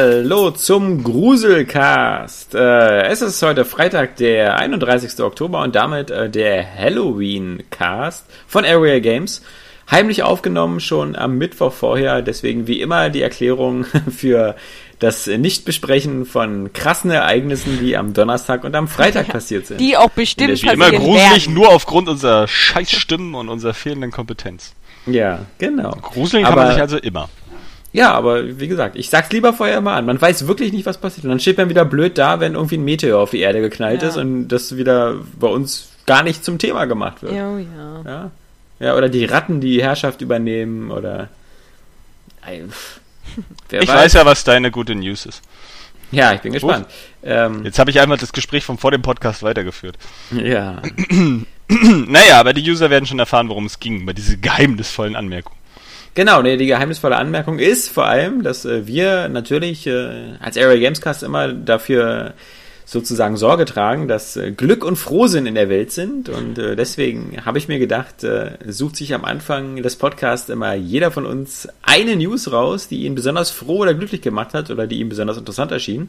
Hallo 0.00 0.52
zum 0.52 1.02
Gruselcast. 1.02 2.54
Äh, 2.54 3.02
es 3.08 3.20
ist 3.20 3.42
heute 3.42 3.64
Freitag, 3.64 4.14
der 4.14 4.56
31. 4.56 5.18
Oktober 5.18 5.60
und 5.62 5.74
damit 5.74 6.12
äh, 6.12 6.30
der 6.30 6.64
Halloween-Cast 6.72 8.24
von 8.46 8.64
Area 8.64 9.00
Games. 9.00 9.42
Heimlich 9.90 10.22
aufgenommen 10.22 10.78
schon 10.78 11.16
am 11.16 11.36
Mittwoch 11.36 11.72
vorher, 11.72 12.22
deswegen 12.22 12.68
wie 12.68 12.80
immer 12.80 13.10
die 13.10 13.22
Erklärung 13.22 13.86
für 14.16 14.54
das 15.00 15.26
Nichtbesprechen 15.26 16.26
von 16.26 16.72
krassen 16.72 17.10
Ereignissen, 17.10 17.80
die 17.80 17.96
am 17.96 18.14
Donnerstag 18.14 18.62
und 18.62 18.76
am 18.76 18.86
Freitag 18.86 19.26
passiert 19.26 19.66
sind. 19.66 19.80
Die 19.80 19.96
auch 19.96 20.10
bestimmt 20.10 20.62
Wie 20.62 20.68
immer 20.68 20.92
gruselig, 20.92 21.46
werden. 21.46 21.54
nur 21.54 21.70
aufgrund 21.70 22.08
unserer 22.08 22.46
Scheißstimmen 22.46 23.34
und 23.34 23.48
unserer 23.48 23.74
fehlenden 23.74 24.12
Kompetenz. 24.12 24.76
Ja, 25.06 25.40
genau. 25.58 25.90
Gruseln 25.90 26.44
kann 26.44 26.52
Aber, 26.52 26.62
man 26.62 26.72
sich 26.74 26.82
also 26.82 26.98
immer. 26.98 27.28
Ja, 27.92 28.12
aber 28.12 28.60
wie 28.60 28.68
gesagt, 28.68 28.96
ich 28.96 29.08
sag's 29.08 29.32
lieber 29.32 29.52
vorher 29.52 29.78
immer 29.78 29.92
an. 29.92 30.04
Man 30.04 30.20
weiß 30.20 30.46
wirklich 30.46 30.72
nicht, 30.72 30.84
was 30.84 30.98
passiert. 30.98 31.24
Und 31.24 31.30
dann 31.30 31.40
steht 31.40 31.56
man 31.56 31.70
wieder 31.70 31.84
blöd 31.84 32.18
da, 32.18 32.38
wenn 32.38 32.54
irgendwie 32.54 32.76
ein 32.76 32.84
Meteor 32.84 33.20
auf 33.20 33.30
die 33.30 33.40
Erde 33.40 33.60
geknallt 33.60 34.02
ja. 34.02 34.08
ist 34.08 34.16
und 34.16 34.48
das 34.48 34.76
wieder 34.76 35.16
bei 35.38 35.48
uns 35.48 35.90
gar 36.06 36.22
nicht 36.22 36.44
zum 36.44 36.58
Thema 36.58 36.84
gemacht 36.84 37.22
wird. 37.22 37.32
Oh, 37.32 37.58
ja. 37.58 38.02
ja. 38.04 38.30
Ja, 38.80 38.96
oder 38.96 39.08
die 39.08 39.24
Ratten 39.24 39.60
die 39.60 39.82
Herrschaft 39.82 40.20
übernehmen 40.20 40.90
oder. 40.90 41.28
ich 42.48 42.62
weiß. 43.70 43.88
weiß 43.88 44.12
ja, 44.14 44.24
was 44.24 44.44
deine 44.44 44.70
gute 44.70 44.94
News 44.94 45.26
ist. 45.26 45.42
Ja, 46.10 46.32
ich 46.32 46.40
bin 46.40 46.52
gespannt. 46.52 46.86
Ähm, 47.22 47.64
Jetzt 47.64 47.78
habe 47.78 47.90
ich 47.90 48.00
einmal 48.00 48.16
das 48.16 48.32
Gespräch 48.32 48.64
von 48.64 48.78
vor 48.78 48.90
dem 48.90 49.02
Podcast 49.02 49.42
weitergeführt. 49.42 49.98
Ja. 50.30 50.80
naja, 51.68 52.40
aber 52.40 52.54
die 52.54 52.70
User 52.70 52.88
werden 52.88 53.04
schon 53.04 53.18
erfahren, 53.18 53.50
worum 53.50 53.66
es 53.66 53.78
ging, 53.80 54.06
bei 54.06 54.14
diesen 54.14 54.40
geheimnisvollen 54.40 55.16
Anmerkungen. 55.16 55.57
Genau, 56.18 56.42
nee, 56.42 56.56
die 56.56 56.66
geheimnisvolle 56.66 57.14
Anmerkung 57.14 57.60
ist 57.60 57.90
vor 57.90 58.06
allem, 58.06 58.42
dass 58.42 58.64
äh, 58.64 58.88
wir 58.88 59.28
natürlich 59.28 59.86
äh, 59.86 60.34
als 60.40 60.56
Area 60.56 60.80
Gamescast 60.80 61.22
immer 61.22 61.52
dafür 61.52 62.34
sozusagen 62.84 63.36
Sorge 63.36 63.66
tragen, 63.66 64.08
dass 64.08 64.36
äh, 64.36 64.50
Glück 64.50 64.84
und 64.84 64.96
Frohsinn 64.96 65.46
in 65.46 65.54
der 65.54 65.68
Welt 65.68 65.92
sind. 65.92 66.28
Und 66.28 66.58
äh, 66.58 66.74
deswegen 66.74 67.46
habe 67.46 67.58
ich 67.58 67.68
mir 67.68 67.78
gedacht, 67.78 68.24
äh, 68.24 68.50
sucht 68.66 68.96
sich 68.96 69.14
am 69.14 69.24
Anfang 69.24 69.80
des 69.80 69.94
Podcasts 69.94 70.48
immer 70.48 70.74
jeder 70.74 71.12
von 71.12 71.24
uns 71.24 71.68
eine 71.82 72.16
News 72.16 72.50
raus, 72.50 72.88
die 72.88 73.04
ihn 73.04 73.14
besonders 73.14 73.52
froh 73.52 73.82
oder 73.82 73.94
glücklich 73.94 74.20
gemacht 74.20 74.54
hat 74.54 74.72
oder 74.72 74.88
die 74.88 74.98
ihm 74.98 75.10
besonders 75.10 75.38
interessant 75.38 75.70
erschien 75.70 76.08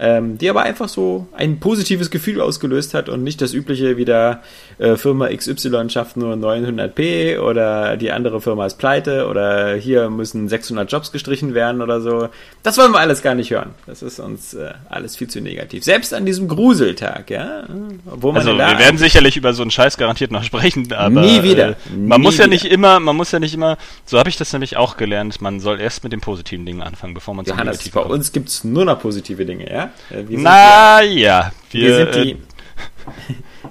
ähm, 0.00 0.38
die 0.38 0.48
aber 0.48 0.62
einfach 0.62 0.88
so 0.88 1.26
ein 1.36 1.60
positives 1.60 2.10
Gefühl 2.10 2.40
ausgelöst 2.40 2.94
hat 2.94 3.10
und 3.10 3.22
nicht 3.22 3.42
das 3.42 3.52
übliche 3.52 3.98
wieder 3.98 4.42
äh, 4.78 4.96
Firma 4.96 5.28
XY 5.28 5.90
schafft 5.90 6.16
nur 6.16 6.34
900p 6.36 7.38
oder 7.38 7.98
die 7.98 8.10
andere 8.10 8.40
Firma 8.40 8.64
ist 8.64 8.78
pleite 8.78 9.26
oder 9.28 9.74
hier 9.74 10.08
müssen 10.08 10.48
600 10.48 10.90
Jobs 10.90 11.12
gestrichen 11.12 11.52
werden 11.52 11.82
oder 11.82 12.00
so. 12.00 12.30
Das 12.62 12.78
wollen 12.78 12.92
wir 12.92 12.98
alles 12.98 13.20
gar 13.20 13.34
nicht 13.34 13.50
hören. 13.50 13.74
Das 13.86 14.02
ist 14.02 14.18
uns 14.20 14.54
äh, 14.54 14.72
alles 14.88 15.16
viel 15.16 15.28
zu 15.28 15.42
negativ. 15.42 15.84
Selbst 15.84 16.14
an 16.14 16.24
diesem 16.24 16.48
Gruseltag, 16.48 17.28
ja. 17.28 17.64
Wo 18.06 18.28
man 18.32 18.38
also 18.38 18.56
wir 18.56 18.78
werden 18.78 18.96
sicherlich 18.96 19.36
über 19.36 19.52
so 19.52 19.60
einen 19.60 19.70
Scheiß 19.70 19.98
garantiert 19.98 20.30
noch 20.30 20.44
sprechen, 20.50 20.90
aber 20.94 21.20
nie 21.20 21.42
wieder. 21.42 21.70
Äh, 21.70 21.74
man 21.94 22.20
nie 22.20 22.26
muss 22.26 22.38
ja 22.38 22.44
wieder. 22.44 22.54
nicht 22.54 22.64
immer, 22.64 23.00
man 23.00 23.16
muss 23.16 23.32
ja 23.32 23.38
nicht 23.38 23.52
immer, 23.52 23.76
so 24.06 24.18
habe 24.18 24.30
ich 24.30 24.38
das 24.38 24.50
nämlich 24.54 24.78
auch 24.78 24.96
gelernt, 24.96 25.42
man 25.42 25.60
soll 25.60 25.78
erst 25.78 26.04
mit 26.04 26.12
den 26.14 26.22
positiven 26.22 26.64
Dingen 26.64 26.80
anfangen, 26.80 27.12
bevor 27.12 27.34
man 27.34 27.44
zu 27.44 27.50
Johannes, 27.50 27.76
negativ 27.76 27.92
bei 27.92 28.00
kommt. 28.00 28.14
uns 28.14 28.32
gibt's 28.32 28.64
nur 28.64 28.86
noch 28.86 28.98
positive 28.98 29.44
Dinge, 29.44 29.70
ja. 29.70 29.89
Äh, 30.10 30.24
Na 30.28 31.02
ja, 31.02 31.52
wir, 31.70 31.82
wir 31.82 31.96
sind 31.96 32.14
die. 32.14 32.30
Äh, 32.32 32.36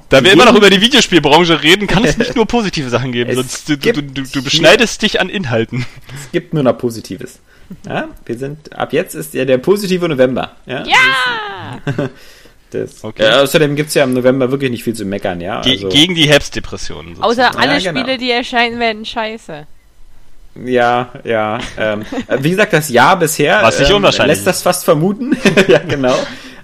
da 0.10 0.24
wir 0.24 0.32
immer 0.34 0.46
noch 0.46 0.56
über 0.56 0.70
die 0.70 0.82
Videospielbranche 0.82 1.62
reden, 1.62 1.88
kann 1.88 2.04
es 2.04 2.18
nicht 2.18 2.36
nur 2.38 2.46
positive 2.46 2.90
Sachen 2.90 3.12
geben, 3.12 3.34
sonst 3.36 3.70
du, 3.70 3.78
du, 3.78 4.02
du, 4.02 4.24
du 4.24 4.44
beschneidest 4.44 5.02
dich 5.02 5.20
an 5.22 5.30
Inhalten. 5.30 5.86
Es 6.16 6.32
gibt 6.32 6.54
nur 6.54 6.64
noch 6.64 6.78
Positives. 6.78 7.40
Ja, 7.86 8.10
wir 8.26 8.38
sind, 8.38 8.76
ab 8.76 8.94
jetzt 8.94 9.14
ist 9.14 9.34
ja 9.36 9.46
der 9.46 9.60
positive 9.60 10.10
November. 10.10 10.56
Ja! 10.66 10.84
ja! 10.86 12.10
Das, 12.72 13.04
okay. 13.04 13.24
äh, 13.24 13.32
außerdem 13.32 13.76
gibt 13.76 13.90
es 13.90 13.96
ja 13.96 14.04
im 14.04 14.14
November 14.14 14.52
wirklich 14.52 14.70
nicht 14.70 14.84
viel 14.84 14.94
zu 14.94 15.04
meckern, 15.04 15.42
ja. 15.42 15.62
Ge 15.62 15.72
also, 15.72 15.90
gegen 15.90 16.14
die 16.14 16.28
Herbstdepressionen. 16.28 17.20
Außer 17.20 17.58
alle 17.58 17.80
ja, 17.80 17.92
genau. 17.92 18.02
Spiele, 18.02 18.20
die 18.20 18.30
erscheinen, 18.30 18.80
werden 18.80 19.06
scheiße. 19.06 19.66
Ja, 20.56 21.10
ja. 21.24 21.60
Ähm, 21.78 22.06
wie 22.40 22.52
gesagt, 22.52 22.74
das 22.74 22.90
Jahr 22.90 23.18
bisher 23.18 23.62
Was 23.62 23.80
nicht 23.80 23.90
ähm, 23.90 23.98
unwahrscheinlich. 23.98 24.38
lässt 24.38 24.48
das 24.48 24.62
fast 24.62 24.84
vermuten. 24.84 25.38
ja, 25.68 25.80
genau. 25.80 26.16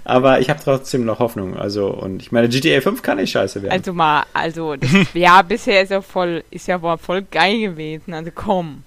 Aber 0.04 0.40
ich 0.40 0.50
habe 0.50 0.60
trotzdem 0.62 1.04
noch 1.04 1.18
Hoffnung. 1.18 1.56
Also, 1.56 1.88
und 1.88 2.22
ich 2.22 2.30
meine, 2.30 2.48
GTA 2.48 2.80
5 2.80 3.02
kann 3.02 3.16
nicht 3.16 3.32
scheiße 3.32 3.62
werden. 3.62 3.72
Also 3.72 3.92
mal, 3.92 4.24
also 4.32 4.76
das 4.76 4.90
Jahr 5.14 5.42
bisher 5.42 5.82
ist 5.82 5.90
ja 5.90 6.00
voll, 6.00 6.44
ist 6.50 6.68
ja 6.68 6.80
wohl 6.80 6.98
voll 6.98 7.22
geil 7.22 7.58
gewesen. 7.58 8.14
Also 8.14 8.30
komm. 8.34 8.84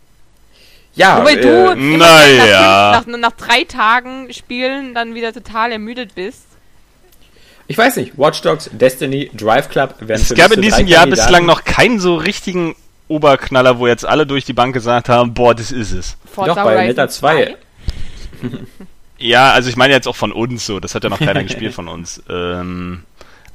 Ja, 0.95 1.19
Wobei 1.19 1.33
äh, 1.33 1.41
du 1.41 1.75
naja. 1.97 2.91
nach, 2.91 3.05
nach, 3.05 3.17
nach 3.17 3.31
drei 3.31 3.63
Tagen 3.63 4.31
Spielen 4.33 4.93
dann 4.93 5.13
wieder 5.13 5.33
total 5.33 5.71
ermüdet 5.71 6.15
bist. 6.15 6.43
Ich 7.67 7.77
weiß 7.77 7.97
nicht, 7.97 8.17
Watch 8.17 8.41
Dogs, 8.41 8.69
Destiny, 8.73 9.29
Drive 9.33 9.69
Club 9.69 9.95
werden 9.99 10.21
Es 10.21 10.33
gab 10.33 10.51
in 10.51 10.61
diesem 10.61 10.87
Jahr 10.87 11.05
bislang 11.05 11.45
noch 11.45 11.63
keinen 11.63 11.99
so 11.99 12.15
richtigen 12.15 12.75
Oberknaller, 13.09 13.79
wo 13.79 13.87
jetzt 13.87 14.05
alle 14.05 14.25
durch 14.25 14.45
die 14.45 14.53
Bank 14.53 14.73
gesagt 14.73 15.09
haben, 15.09 15.33
boah, 15.33 15.53
das 15.53 15.71
ist 15.71 15.91
es. 15.91 16.17
Forza 16.31 16.55
Doch, 16.55 16.63
bei 16.63 16.87
Meta 16.87 17.09
2. 17.09 17.57
ja, 19.17 19.51
also 19.51 19.69
ich 19.69 19.75
meine 19.75 19.93
jetzt 19.93 20.07
auch 20.07 20.15
von 20.15 20.31
uns 20.31 20.65
so, 20.65 20.79
das 20.79 20.95
hat 20.95 21.03
ja 21.03 21.09
noch 21.09 21.19
keiner 21.19 21.43
gespielt 21.43 21.73
von 21.75 21.87
uns. 21.87 22.23
Ähm, 22.29 23.03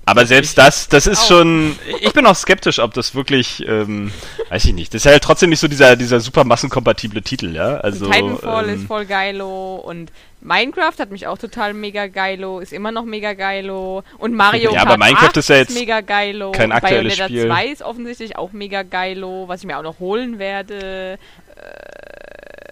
aber 0.07 0.27
selbst 0.27 0.59
das, 0.59 0.89
das 0.89 1.07
ist 1.07 1.27
schon. 1.27 1.79
Ich 2.01 2.13
bin 2.13 2.27
auch 2.27 2.37
skeptisch, 2.37 2.79
ob 2.79 2.95
das 2.95 3.15
wirklich, 3.15 3.67
ähm, 3.67 4.13
weiß 4.51 4.65
ich 4.67 4.75
nicht. 4.75 4.93
Das 4.93 5.05
ist 5.05 5.11
halt 5.11 5.23
trotzdem 5.23 5.51
nicht 5.51 5.61
so 5.61 5.69
dieser, 5.69 5.97
dieser 5.97 6.21
super 6.21 6.45
massenkompatible 6.45 7.23
Titel, 7.23 7.55
ja. 7.55 7.77
Also. 7.77 8.11
Titanfall 8.11 8.69
ähm, 8.69 8.75
ist 8.75 8.87
voll 8.87 9.07
geilo 9.07 9.77
und 9.77 10.13
Minecraft 10.45 10.99
hat 10.99 11.11
mich 11.11 11.27
auch 11.27 11.39
total 11.39 11.73
mega 11.73 12.07
geilo, 12.07 12.61
ist 12.61 12.75
immer 12.75 12.93
noch 12.93 13.05
mega 13.05 13.33
geilo 13.33 14.05
und 14.19 14.35
Mario 14.35 14.73
ja, 14.73 14.85
Kart 14.85 14.93
aber 14.93 15.05
Minecraft 15.05 15.37
ist 15.37 15.49
ja 15.49 15.57
jetzt 15.57 15.75
mega 15.75 16.03
geilo. 16.03 16.53
Kein 16.53 16.71
aktuelles 16.71 17.17
Bayonetta 17.17 17.25
Spiel. 17.29 17.47
2 17.47 17.67
ist 17.69 17.83
offensichtlich 17.83 18.37
auch 18.37 18.53
mega 18.53 18.83
geilo, 18.83 19.49
was 19.49 19.61
ich 19.61 19.67
mir 19.67 19.79
auch 19.79 19.83
noch 19.83 20.01
holen 20.01 20.39
werde. 20.39 21.19
Äh, 21.57 21.94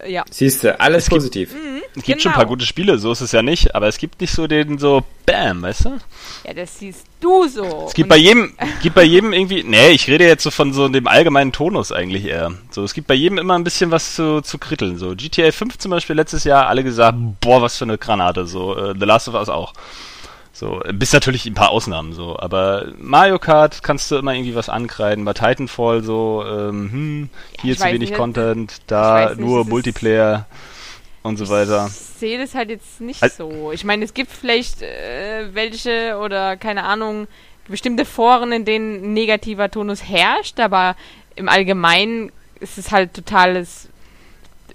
ja. 0.07 0.25
Siehst 0.31 0.65
du, 0.65 0.79
alles 0.79 1.05
es 1.05 1.11
positiv. 1.11 1.51
Gibt, 1.51 1.63
mhm, 1.63 1.83
es 1.89 1.93
gibt 1.95 2.07
genau. 2.07 2.21
schon 2.21 2.33
ein 2.33 2.37
paar 2.37 2.47
gute 2.47 2.67
Spiele, 2.67 2.99
so 2.99 3.13
ist 3.13 3.21
es 3.21 3.33
ja 3.33 3.43
nicht, 3.43 3.75
aber 3.75 3.89
es 3.89 3.99
gibt 3.99 4.21
nicht 4.21 4.33
so 4.33 4.47
den 4.47 4.79
so 4.79 5.05
Bam, 5.25 5.63
weißt 5.63 5.85
du? 5.85 5.99
Ja, 6.45 6.55
das 6.55 6.79
siehst 6.79 7.07
du 7.21 7.47
so. 7.47 7.85
Es 7.87 7.95
gibt 7.95 8.09
bei 8.09 8.17
jedem, 8.17 8.55
gibt 8.83 8.95
bei 8.95 9.05
jedem 9.05 9.33
irgendwie, 9.33 9.63
nee, 9.63 9.91
ich 9.91 10.09
rede 10.09 10.27
jetzt 10.27 10.43
so 10.43 10.51
von 10.51 10.73
so 10.73 10.89
dem 10.89 11.07
allgemeinen 11.07 11.53
Tonus 11.53 11.93
eigentlich 11.93 12.25
eher. 12.25 12.53
So, 12.71 12.83
es 12.83 12.95
gibt 12.95 13.07
bei 13.07 13.15
jedem 13.15 13.39
immer 13.39 13.55
ein 13.55 13.65
bisschen 13.65 13.91
was 13.91 14.15
zu, 14.15 14.41
zu 14.41 14.59
kritteln. 14.59 14.99
So, 14.99 15.15
GTA 15.15 15.53
5 15.53 15.79
zum 15.79 15.91
Beispiel 15.91 16.17
letztes 16.17 16.45
Jahr, 16.45 16.67
alle 16.67 16.83
gesagt, 16.83 17.17
boah, 17.41 17.63
was 17.63 17.79
für 17.79 17.85
eine 17.85 17.99
Granate. 17.99 18.47
So, 18.47 18.77
äh, 18.77 18.95
The 18.99 19.07
Last 19.07 19.29
of 19.29 19.35
Us 19.35 19.49
auch. 19.49 19.73
So, 20.63 20.81
bis 20.93 21.13
natürlich 21.13 21.45
ein 21.47 21.55
paar 21.55 21.71
Ausnahmen 21.71 22.13
so, 22.13 22.39
aber 22.39 22.93
Mario 22.97 23.41
Kart 23.41 23.83
kannst 23.83 24.09
du 24.13 24.17
immer 24.17 24.33
irgendwie 24.33 24.55
was 24.55 24.69
ankreiden. 24.69 25.25
Bei 25.25 25.33
Titanfall 25.33 26.05
so, 26.05 26.45
ähm, 26.47 26.93
hm, 26.93 27.31
hier 27.61 27.75
ja, 27.75 27.81
zu 27.81 27.87
wenig 27.87 28.11
nicht, 28.11 28.15
Content, 28.15 28.77
da 28.87 29.35
nur 29.37 29.65
Multiplayer 29.65 30.47
und 31.25 31.37
so 31.37 31.49
weiter. 31.49 31.87
Ich 31.89 32.21
sehe 32.21 32.39
das 32.39 32.55
halt 32.55 32.71
jetzt 32.71 33.01
nicht 33.01 33.21
also, 33.25 33.51
so. 33.51 33.73
Ich 33.73 33.83
meine, 33.83 34.05
es 34.05 34.15
gibt 34.15 34.31
vielleicht 34.31 34.83
äh, 34.83 35.53
welche 35.53 36.17
oder 36.23 36.57
keine 36.57 36.85
Ahnung, 36.85 37.27
bestimmte 37.67 38.05
Foren, 38.05 38.53
in 38.53 38.65
denen 38.65 39.15
negativer 39.15 39.69
Tonus 39.69 40.09
herrscht, 40.09 40.61
aber 40.61 40.95
im 41.35 41.49
Allgemeinen 41.49 42.31
ist 42.61 42.79
es 42.79 42.93
halt 42.93 43.15
totales 43.15 43.89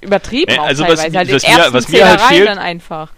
übertrieben 0.01 0.51
äh, 0.51 0.59
also. 0.59 0.83
Was, 0.85 1.01
halt 1.01 1.13
was, 1.13 1.47
mir, 1.47 1.67
was 1.71 1.87
mir 1.87 2.09
halt 2.09 2.19
fehlt, 2.19 2.49
dann 2.49 2.59
einfach. 2.59 3.13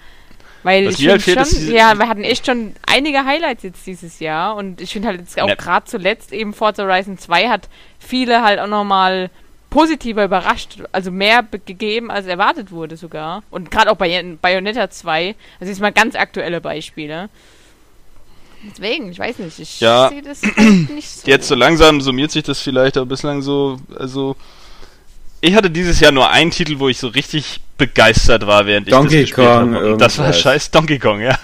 Weil 0.64 0.88
Was 0.88 1.00
ich 1.00 1.08
halt 1.08 1.22
finde 1.22 1.46
schon, 1.46 1.72
ja, 1.72 1.98
wir 1.98 2.08
hatten 2.10 2.24
echt 2.24 2.46
schon 2.46 2.76
einige 2.86 3.24
Highlights 3.24 3.64
jetzt 3.64 3.88
dieses 3.88 4.20
Jahr 4.20 4.56
und 4.56 4.82
ich 4.82 4.92
finde 4.92 5.08
halt 5.08 5.20
jetzt 5.20 5.40
auch 5.40 5.56
gerade 5.56 5.86
zuletzt 5.86 6.34
eben 6.34 6.54
Forza 6.54 6.84
Horizon 6.84 7.18
2 7.18 7.48
hat 7.48 7.70
viele 7.98 8.44
halt 8.44 8.60
auch 8.60 8.68
nochmal 8.68 9.30
positiver 9.70 10.26
überrascht, 10.26 10.82
also 10.92 11.12
mehr 11.12 11.44
gegeben, 11.66 12.12
als 12.12 12.26
erwartet 12.26 12.72
wurde 12.72 12.98
sogar. 12.98 13.44
Und 13.52 13.72
gerade 13.72 13.92
auch 13.92 13.98
bei 13.98 14.38
Bayonetta 14.42 14.90
2, 14.90 15.36
also 15.60 15.72
jetzt 15.72 15.80
mal 15.80 15.92
ganz 15.92 16.16
aktuelle 16.16 16.60
Beispiele. 16.60 17.30
Deswegen, 18.64 19.12
ich 19.12 19.20
weiß 19.20 19.40
nicht, 19.40 19.60
ich 19.60 19.80
ja, 19.80 20.10
sehe 20.10 20.22
das 20.22 20.42
halt 20.42 20.90
nicht 20.90 21.10
so. 21.10 21.28
Jetzt 21.28 21.48
so 21.48 21.56
langsam 21.56 22.02
summiert 22.02 22.32
sich 22.32 22.44
das 22.44 22.60
vielleicht, 22.60 22.98
aber 22.98 23.06
bislang 23.06 23.42
so, 23.42 23.78
also 23.98 24.36
ich 25.42 25.56
hatte 25.56 25.70
dieses 25.70 26.00
Jahr 26.00 26.12
nur 26.12 26.30
einen 26.30 26.52
Titel, 26.52 26.80
wo 26.80 26.90
ich 26.90 26.98
so 26.98 27.08
richtig 27.08 27.62
begeistert 27.78 28.46
war, 28.46 28.66
während 28.66 28.92
Donkey 28.92 29.22
ich 29.22 29.30
das 29.30 29.38
gespielt 29.38 29.48
Kong 29.48 29.76
habe. 29.76 29.94
Und 29.94 30.02
das 30.02 30.18
war 30.18 30.34
scheiß 30.34 30.72
Donkey 30.72 31.00
Kong, 31.00 31.22
ja. 31.22 31.38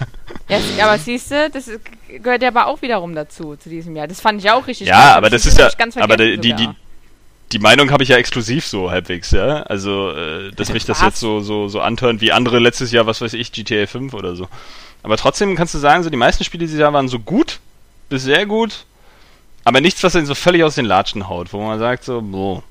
ja 0.49 0.85
aber 0.85 0.97
siehst 0.97 1.31
du, 1.31 1.49
das 1.49 1.69
gehört 2.07 2.41
ja 2.41 2.49
aber 2.49 2.67
auch 2.67 2.81
wiederum 2.81 3.15
dazu, 3.15 3.55
zu 3.55 3.69
diesem 3.69 3.95
Jahr. 3.95 4.07
Das 4.07 4.19
fand 4.19 4.43
ich 4.43 4.51
auch 4.51 4.67
richtig 4.67 4.87
Ja, 4.87 5.15
aber 5.15 5.29
das 5.29 5.45
ist 5.45 5.57
ja, 5.57 5.69
aber 5.99 6.17
die, 6.17 6.37
die, 6.37 6.69
die 7.51 7.59
Meinung 7.59 7.91
habe 7.91 8.03
ich 8.03 8.09
ja 8.09 8.17
exklusiv 8.17 8.65
so 8.65 8.91
halbwegs, 8.91 9.31
ja. 9.31 9.63
Also, 9.63 10.11
äh, 10.11 10.51
dass 10.51 10.73
mich 10.73 10.85
das 10.85 11.01
jetzt 11.01 11.19
so, 11.19 11.39
so, 11.39 11.69
so 11.69 11.79
antönt 11.79 12.21
wie 12.21 12.31
andere 12.31 12.59
letztes 12.59 12.91
Jahr, 12.91 13.05
was 13.05 13.21
weiß 13.21 13.33
ich, 13.33 13.51
GTA 13.51 13.87
5 13.87 14.13
oder 14.13 14.35
so. 14.35 14.47
Aber 15.03 15.15
trotzdem 15.17 15.55
kannst 15.55 15.73
du 15.73 15.77
sagen, 15.77 16.03
so 16.03 16.09
die 16.09 16.17
meisten 16.17 16.43
Spiele 16.43 16.65
dieses 16.65 16.79
Jahr 16.79 16.91
waren 16.91 17.07
so 17.07 17.19
gut, 17.19 17.59
bis 18.09 18.23
sehr 18.23 18.45
gut, 18.45 18.85
aber 19.63 19.79
nichts, 19.79 20.03
was 20.03 20.13
dann 20.13 20.25
so 20.25 20.35
völlig 20.35 20.63
aus 20.63 20.75
den 20.75 20.85
Latschen 20.85 21.29
haut, 21.29 21.53
wo 21.53 21.61
man 21.61 21.79
sagt 21.79 22.03
so, 22.03 22.21
boah. 22.21 22.63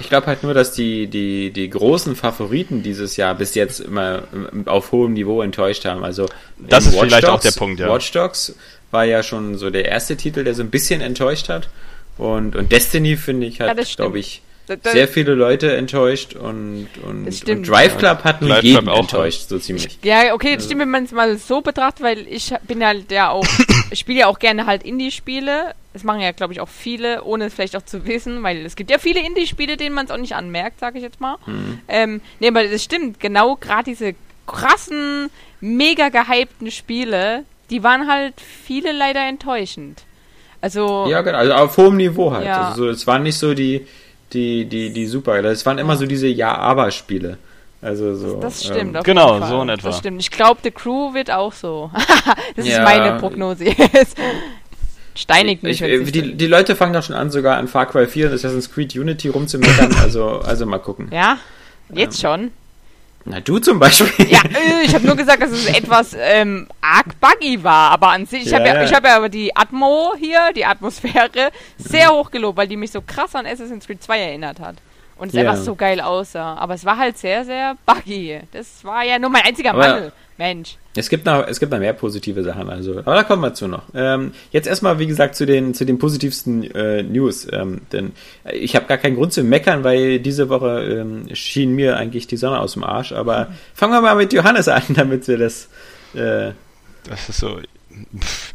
Ich 0.00 0.08
glaube 0.08 0.26
halt 0.26 0.42
nur, 0.42 0.54
dass 0.54 0.72
die, 0.72 1.06
die, 1.06 1.50
die 1.50 1.70
großen 1.70 2.16
Favoriten 2.16 2.82
dieses 2.82 3.16
Jahr 3.16 3.34
bis 3.34 3.54
jetzt 3.54 3.80
immer 3.80 4.24
auf 4.66 4.92
hohem 4.92 5.12
Niveau 5.12 5.40
enttäuscht 5.42 5.84
haben. 5.84 6.04
Also 6.04 6.26
das 6.58 6.86
ist 6.86 6.94
Watch 6.94 7.02
vielleicht 7.02 7.24
Dogs, 7.24 7.34
auch 7.34 7.40
der 7.40 7.58
Punkt, 7.58 7.80
ja. 7.80 7.88
Watch 7.88 8.10
Dogs 8.12 8.56
war 8.90 9.04
ja 9.04 9.22
schon 9.22 9.56
so 9.56 9.70
der 9.70 9.86
erste 9.86 10.16
Titel, 10.16 10.44
der 10.44 10.54
so 10.54 10.62
ein 10.62 10.70
bisschen 10.70 11.00
enttäuscht 11.00 11.48
hat. 11.48 11.68
Und, 12.16 12.54
und 12.54 12.70
Destiny, 12.70 13.16
finde 13.16 13.46
ich, 13.46 13.60
hat, 13.60 13.76
ja, 13.76 13.84
glaube 13.96 14.18
ich, 14.18 14.42
sehr 14.84 15.08
viele 15.08 15.34
Leute 15.34 15.76
enttäuscht 15.76 16.34
und, 16.34 16.88
und, 17.02 17.26
und 17.26 17.68
Drive 17.68 17.98
Club 17.98 18.24
hat 18.24 18.40
nur 18.40 18.62
jeden 18.62 18.88
enttäuscht, 18.88 19.48
so 19.48 19.58
ziemlich. 19.58 19.98
Ja, 20.02 20.32
okay, 20.32 20.54
das 20.56 20.64
stimmt, 20.66 20.80
wenn 20.80 20.90
man 20.90 21.04
es 21.04 21.12
mal 21.12 21.36
so 21.36 21.60
betrachtet, 21.60 22.02
weil 22.02 22.26
ich 22.28 22.54
bin 22.66 22.84
halt 22.84 23.10
ja 23.10 23.30
auch, 23.30 23.46
ich 23.90 23.98
spiele 23.98 24.20
ja 24.20 24.26
auch 24.26 24.38
gerne 24.38 24.66
halt 24.66 24.82
Indie-Spiele. 24.82 25.74
Das 25.94 26.04
machen 26.04 26.20
ja, 26.20 26.32
glaube 26.32 26.52
ich, 26.52 26.60
auch 26.60 26.68
viele, 26.68 27.24
ohne 27.24 27.46
es 27.46 27.54
vielleicht 27.54 27.76
auch 27.76 27.84
zu 27.84 28.04
wissen, 28.04 28.42
weil 28.42 28.66
es 28.66 28.76
gibt 28.76 28.90
ja 28.90 28.98
viele 28.98 29.24
Indie-Spiele, 29.24 29.76
denen 29.76 29.94
man 29.94 30.04
es 30.04 30.10
auch 30.10 30.18
nicht 30.18 30.34
anmerkt, 30.34 30.80
sage 30.80 30.98
ich 30.98 31.04
jetzt 31.04 31.20
mal. 31.20 31.36
Mhm. 31.46 31.78
Ähm, 31.88 32.20
nee, 32.40 32.48
aber 32.48 32.64
das 32.64 32.82
stimmt, 32.82 33.20
genau 33.20 33.56
gerade 33.56 33.84
diese 33.84 34.14
krassen, 34.46 35.30
mega 35.60 36.08
gehypten 36.08 36.70
Spiele, 36.70 37.44
die 37.70 37.82
waren 37.82 38.08
halt 38.08 38.34
viele 38.40 38.92
leider 38.92 39.26
enttäuschend. 39.26 40.02
Also. 40.60 41.06
Ja, 41.08 41.22
genau, 41.22 41.38
also 41.38 41.52
auf 41.54 41.76
hohem 41.76 41.96
Niveau 41.96 42.32
halt. 42.32 42.46
Ja. 42.46 42.68
Also 42.68 42.84
so, 42.84 42.88
es 42.88 43.06
waren 43.06 43.22
nicht 43.22 43.38
so 43.38 43.54
die, 43.54 43.86
die, 44.32 44.64
die, 44.64 44.92
die 44.92 45.06
super. 45.06 45.42
Es 45.44 45.64
waren 45.64 45.78
immer 45.78 45.96
so 45.96 46.06
diese 46.06 46.26
Ja-Aber-Spiele. 46.26 47.38
Also 47.84 48.14
so. 48.14 48.40
Das, 48.40 48.60
das 48.60 48.64
stimmt. 48.64 48.96
Ähm, 48.96 49.02
genau, 49.02 49.46
so 49.46 49.60
in 49.60 49.68
etwa. 49.68 49.88
Das 49.88 49.98
stimmt. 49.98 50.18
Ich 50.20 50.30
glaube, 50.30 50.60
The 50.64 50.70
Crew 50.70 51.12
wird 51.12 51.30
auch 51.30 51.52
so. 51.52 51.90
das 52.56 52.66
ja, 52.66 52.78
ist 52.78 52.82
meine 52.82 53.18
Prognose 53.18 53.64
jetzt. 53.66 54.16
Steinig 55.14 55.62
mich. 55.62 55.80
Ich, 55.80 56.12
die, 56.12 56.34
die 56.34 56.46
Leute 56.46 56.74
fangen 56.74 56.92
doch 56.92 57.02
schon 57.02 57.14
an, 57.14 57.30
sogar 57.30 57.56
an 57.56 57.68
Far 57.68 57.86
Cry 57.86 58.06
4 58.06 58.28
und 58.28 58.34
Assassin's 58.34 58.72
Creed 58.72 58.94
Unity 58.96 59.28
rumzumeckern. 59.28 59.94
also, 60.02 60.40
also 60.40 60.66
mal 60.66 60.78
gucken. 60.78 61.08
Ja, 61.12 61.38
jetzt 61.92 62.16
ähm, 62.16 62.28
schon. 62.28 62.50
Na, 63.26 63.40
du 63.40 63.58
zum 63.58 63.78
Beispiel. 63.78 64.26
Ja, 64.28 64.40
äh, 64.40 64.84
ich 64.84 64.94
habe 64.94 65.06
nur 65.06 65.16
gesagt, 65.16 65.40
dass 65.40 65.50
es 65.50 65.66
etwas 65.66 66.14
ähm, 66.18 66.66
arg 66.80 67.18
buggy 67.20 67.62
war, 67.62 67.92
aber 67.92 68.08
an 68.08 68.26
sich, 68.26 68.46
ich 68.46 68.52
habe 68.52 68.66
ja, 68.66 68.82
ja. 68.82 68.92
hab 68.92 69.04
ja 69.04 69.16
aber 69.16 69.28
die 69.28 69.56
Atmo 69.56 70.14
hier, 70.18 70.52
die 70.54 70.66
Atmosphäre, 70.66 71.50
sehr 71.78 72.10
mhm. 72.10 72.16
hoch 72.16 72.30
gelobt, 72.30 72.58
weil 72.58 72.68
die 72.68 72.76
mich 72.76 72.90
so 72.90 73.00
krass 73.00 73.34
an 73.34 73.46
Assassin's 73.46 73.86
Creed 73.86 74.02
2 74.02 74.18
erinnert 74.18 74.60
hat. 74.60 74.76
Und 75.16 75.28
es 75.28 75.34
ja. 75.34 75.42
einfach 75.42 75.56
so 75.56 75.74
geil 75.76 76.00
aussah. 76.00 76.56
Aber 76.56 76.74
es 76.74 76.84
war 76.84 76.98
halt 76.98 77.16
sehr, 77.16 77.44
sehr 77.44 77.76
buggy. 77.86 78.40
Das 78.52 78.84
war 78.84 79.04
ja 79.04 79.18
nur 79.18 79.30
mein 79.30 79.42
einziger 79.42 79.70
aber 79.70 79.78
Mangel. 79.78 80.12
Mensch. 80.36 80.76
Es 80.96 81.08
gibt 81.08 81.26
noch, 81.26 81.46
es 81.46 81.58
gibt 81.58 81.72
noch 81.72 81.78
mehr 81.80 81.92
positive 81.92 82.44
Sachen, 82.44 82.70
also, 82.70 82.98
aber 82.98 83.14
da 83.16 83.24
kommen 83.24 83.42
wir 83.42 83.54
zu 83.54 83.66
noch. 83.66 83.82
Ähm, 83.94 84.32
jetzt 84.52 84.68
erstmal, 84.68 84.98
wie 84.98 85.06
gesagt, 85.06 85.34
zu 85.34 85.44
den, 85.44 85.74
zu 85.74 85.84
den 85.84 85.98
positivsten 85.98 86.70
äh, 86.74 87.02
News, 87.02 87.48
ähm, 87.52 87.80
denn 87.92 88.12
ich 88.52 88.76
habe 88.76 88.86
gar 88.86 88.98
keinen 88.98 89.16
Grund 89.16 89.32
zu 89.32 89.42
meckern, 89.42 89.82
weil 89.82 90.20
diese 90.20 90.48
Woche 90.48 91.00
ähm, 91.00 91.34
schien 91.34 91.74
mir 91.74 91.96
eigentlich 91.96 92.28
die 92.28 92.36
Sonne 92.36 92.60
aus 92.60 92.74
dem 92.74 92.84
Arsch, 92.84 93.12
aber 93.12 93.46
mhm. 93.46 93.54
fangen 93.74 93.92
wir 93.92 94.00
mal 94.00 94.14
mit 94.14 94.32
Johannes 94.32 94.68
an, 94.68 94.82
damit 94.90 95.26
wir 95.26 95.38
das. 95.38 95.68
Äh, 96.14 96.52
das 97.08 97.28
ist 97.28 97.40
so. 97.40 97.58
Pff. 98.18 98.54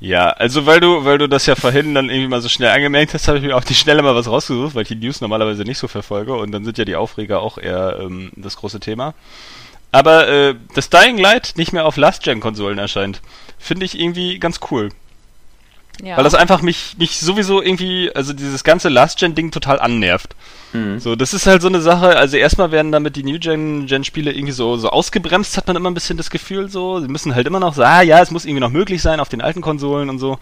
Ja, 0.00 0.30
also 0.30 0.64
weil 0.64 0.80
du, 0.80 1.04
weil 1.04 1.18
du 1.18 1.28
das 1.28 1.44
ja 1.44 1.54
vorhin 1.54 1.94
dann 1.94 2.08
irgendwie 2.08 2.28
mal 2.28 2.40
so 2.40 2.48
schnell 2.48 2.70
angemerkt 2.70 3.12
hast, 3.12 3.28
habe 3.28 3.36
ich 3.36 3.44
mir 3.44 3.54
auch 3.54 3.64
die 3.64 3.74
Schnelle 3.74 4.00
mal 4.02 4.14
was 4.14 4.28
rausgesucht, 4.28 4.74
weil 4.74 4.82
ich 4.82 4.88
die 4.88 4.94
News 4.94 5.20
normalerweise 5.20 5.62
nicht 5.64 5.76
so 5.76 5.88
verfolge 5.88 6.32
und 6.34 6.52
dann 6.52 6.64
sind 6.64 6.78
ja 6.78 6.86
die 6.86 6.96
Aufreger 6.96 7.42
auch 7.42 7.58
eher 7.58 7.98
ähm, 8.00 8.30
das 8.34 8.56
große 8.56 8.80
Thema. 8.80 9.12
Aber 9.92 10.28
äh, 10.28 10.54
das 10.74 10.90
Dying 10.90 11.18
Light 11.18 11.54
nicht 11.56 11.72
mehr 11.72 11.84
auf 11.84 11.96
Last-Gen-Konsolen 11.96 12.78
erscheint, 12.78 13.20
finde 13.58 13.84
ich 13.84 13.98
irgendwie 13.98 14.38
ganz 14.38 14.60
cool. 14.70 14.90
Ja. 16.02 16.16
Weil 16.16 16.24
das 16.24 16.34
einfach 16.34 16.62
mich, 16.62 16.96
mich 16.98 17.18
sowieso 17.18 17.60
irgendwie, 17.60 18.10
also 18.14 18.32
dieses 18.32 18.64
ganze 18.64 18.88
Last-Gen-Ding 18.88 19.50
total 19.50 19.78
annervt. 19.80 20.34
Mhm. 20.72 20.98
So, 20.98 21.16
das 21.16 21.34
ist 21.34 21.46
halt 21.46 21.60
so 21.60 21.68
eine 21.68 21.80
Sache, 21.80 22.16
also 22.16 22.36
erstmal 22.36 22.70
werden 22.70 22.92
damit 22.92 23.16
die 23.16 23.22
New-Gen-Spiele 23.22 24.32
irgendwie 24.32 24.52
so, 24.52 24.76
so 24.76 24.88
ausgebremst, 24.90 25.56
hat 25.56 25.66
man 25.66 25.76
immer 25.76 25.90
ein 25.90 25.94
bisschen 25.94 26.16
das 26.16 26.30
Gefühl 26.30 26.70
so. 26.70 27.00
Sie 27.00 27.08
müssen 27.08 27.34
halt 27.34 27.46
immer 27.46 27.60
noch 27.60 27.74
sagen, 27.74 27.90
ah 27.92 28.02
ja, 28.02 28.22
es 28.22 28.30
muss 28.30 28.44
irgendwie 28.44 28.60
noch 28.60 28.70
möglich 28.70 29.02
sein 29.02 29.20
auf 29.20 29.28
den 29.28 29.42
alten 29.42 29.60
Konsolen 29.60 30.08
und 30.08 30.18
so. 30.18 30.38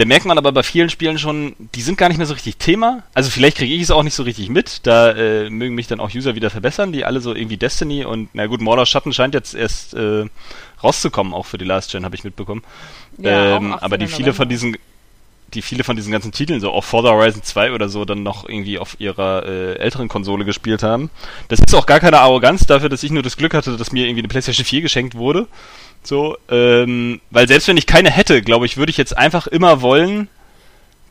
Da 0.00 0.06
merkt 0.06 0.24
man 0.24 0.38
aber 0.38 0.50
bei 0.50 0.62
vielen 0.62 0.88
Spielen 0.88 1.18
schon, 1.18 1.54
die 1.74 1.82
sind 1.82 1.98
gar 1.98 2.08
nicht 2.08 2.16
mehr 2.16 2.26
so 2.26 2.32
richtig 2.32 2.56
Thema. 2.56 3.02
Also 3.12 3.28
vielleicht 3.28 3.58
kriege 3.58 3.74
ich 3.74 3.82
es 3.82 3.90
auch 3.90 4.02
nicht 4.02 4.14
so 4.14 4.22
richtig 4.22 4.48
mit. 4.48 4.86
Da 4.86 5.10
äh, 5.10 5.50
mögen 5.50 5.74
mich 5.74 5.88
dann 5.88 6.00
auch 6.00 6.08
User 6.14 6.34
wieder 6.34 6.48
verbessern, 6.48 6.90
die 6.90 7.04
alle 7.04 7.20
so 7.20 7.34
irgendwie 7.34 7.58
Destiny 7.58 8.06
und 8.06 8.30
na 8.32 8.46
gut, 8.46 8.62
Mordor 8.62 8.86
Schatten 8.86 9.12
scheint 9.12 9.34
jetzt 9.34 9.54
erst 9.54 9.92
äh, 9.92 10.24
rauszukommen, 10.82 11.34
auch 11.34 11.44
für 11.44 11.58
die 11.58 11.66
Last 11.66 11.92
Gen, 11.92 12.06
habe 12.06 12.14
ich 12.14 12.24
mitbekommen. 12.24 12.62
Ja, 13.18 13.58
ähm, 13.58 13.74
aber 13.74 13.98
die 13.98 14.06
viele 14.06 14.32
von 14.32 14.48
diesen 14.48 14.78
die 15.52 15.60
viele 15.60 15.84
von 15.84 15.96
diesen 15.96 16.12
ganzen 16.12 16.32
Titeln, 16.32 16.60
so 16.60 16.70
auch 16.70 16.84
Forza 16.84 17.10
Horizon 17.10 17.42
2 17.42 17.72
oder 17.72 17.90
so, 17.90 18.06
dann 18.06 18.22
noch 18.22 18.48
irgendwie 18.48 18.78
auf 18.78 18.98
ihrer 19.00 19.44
äh, 19.44 19.74
älteren 19.74 20.08
Konsole 20.08 20.46
gespielt 20.46 20.82
haben. 20.82 21.10
Das 21.48 21.58
ist 21.58 21.74
auch 21.74 21.84
gar 21.84 22.00
keine 22.00 22.20
Arroganz 22.20 22.64
dafür, 22.66 22.88
dass 22.88 23.02
ich 23.02 23.10
nur 23.10 23.22
das 23.22 23.36
Glück 23.36 23.52
hatte, 23.52 23.76
dass 23.76 23.92
mir 23.92 24.06
irgendwie 24.06 24.20
eine 24.20 24.28
PlayStation 24.28 24.64
4 24.64 24.80
geschenkt 24.80 25.14
wurde. 25.14 25.46
So, 26.02 26.36
ähm, 26.48 27.20
weil 27.30 27.46
selbst 27.46 27.68
wenn 27.68 27.76
ich 27.76 27.86
keine 27.86 28.10
hätte, 28.10 28.42
glaube 28.42 28.66
ich, 28.66 28.76
würde 28.76 28.90
ich 28.90 28.96
jetzt 28.96 29.16
einfach 29.16 29.46
immer 29.46 29.82
wollen, 29.82 30.28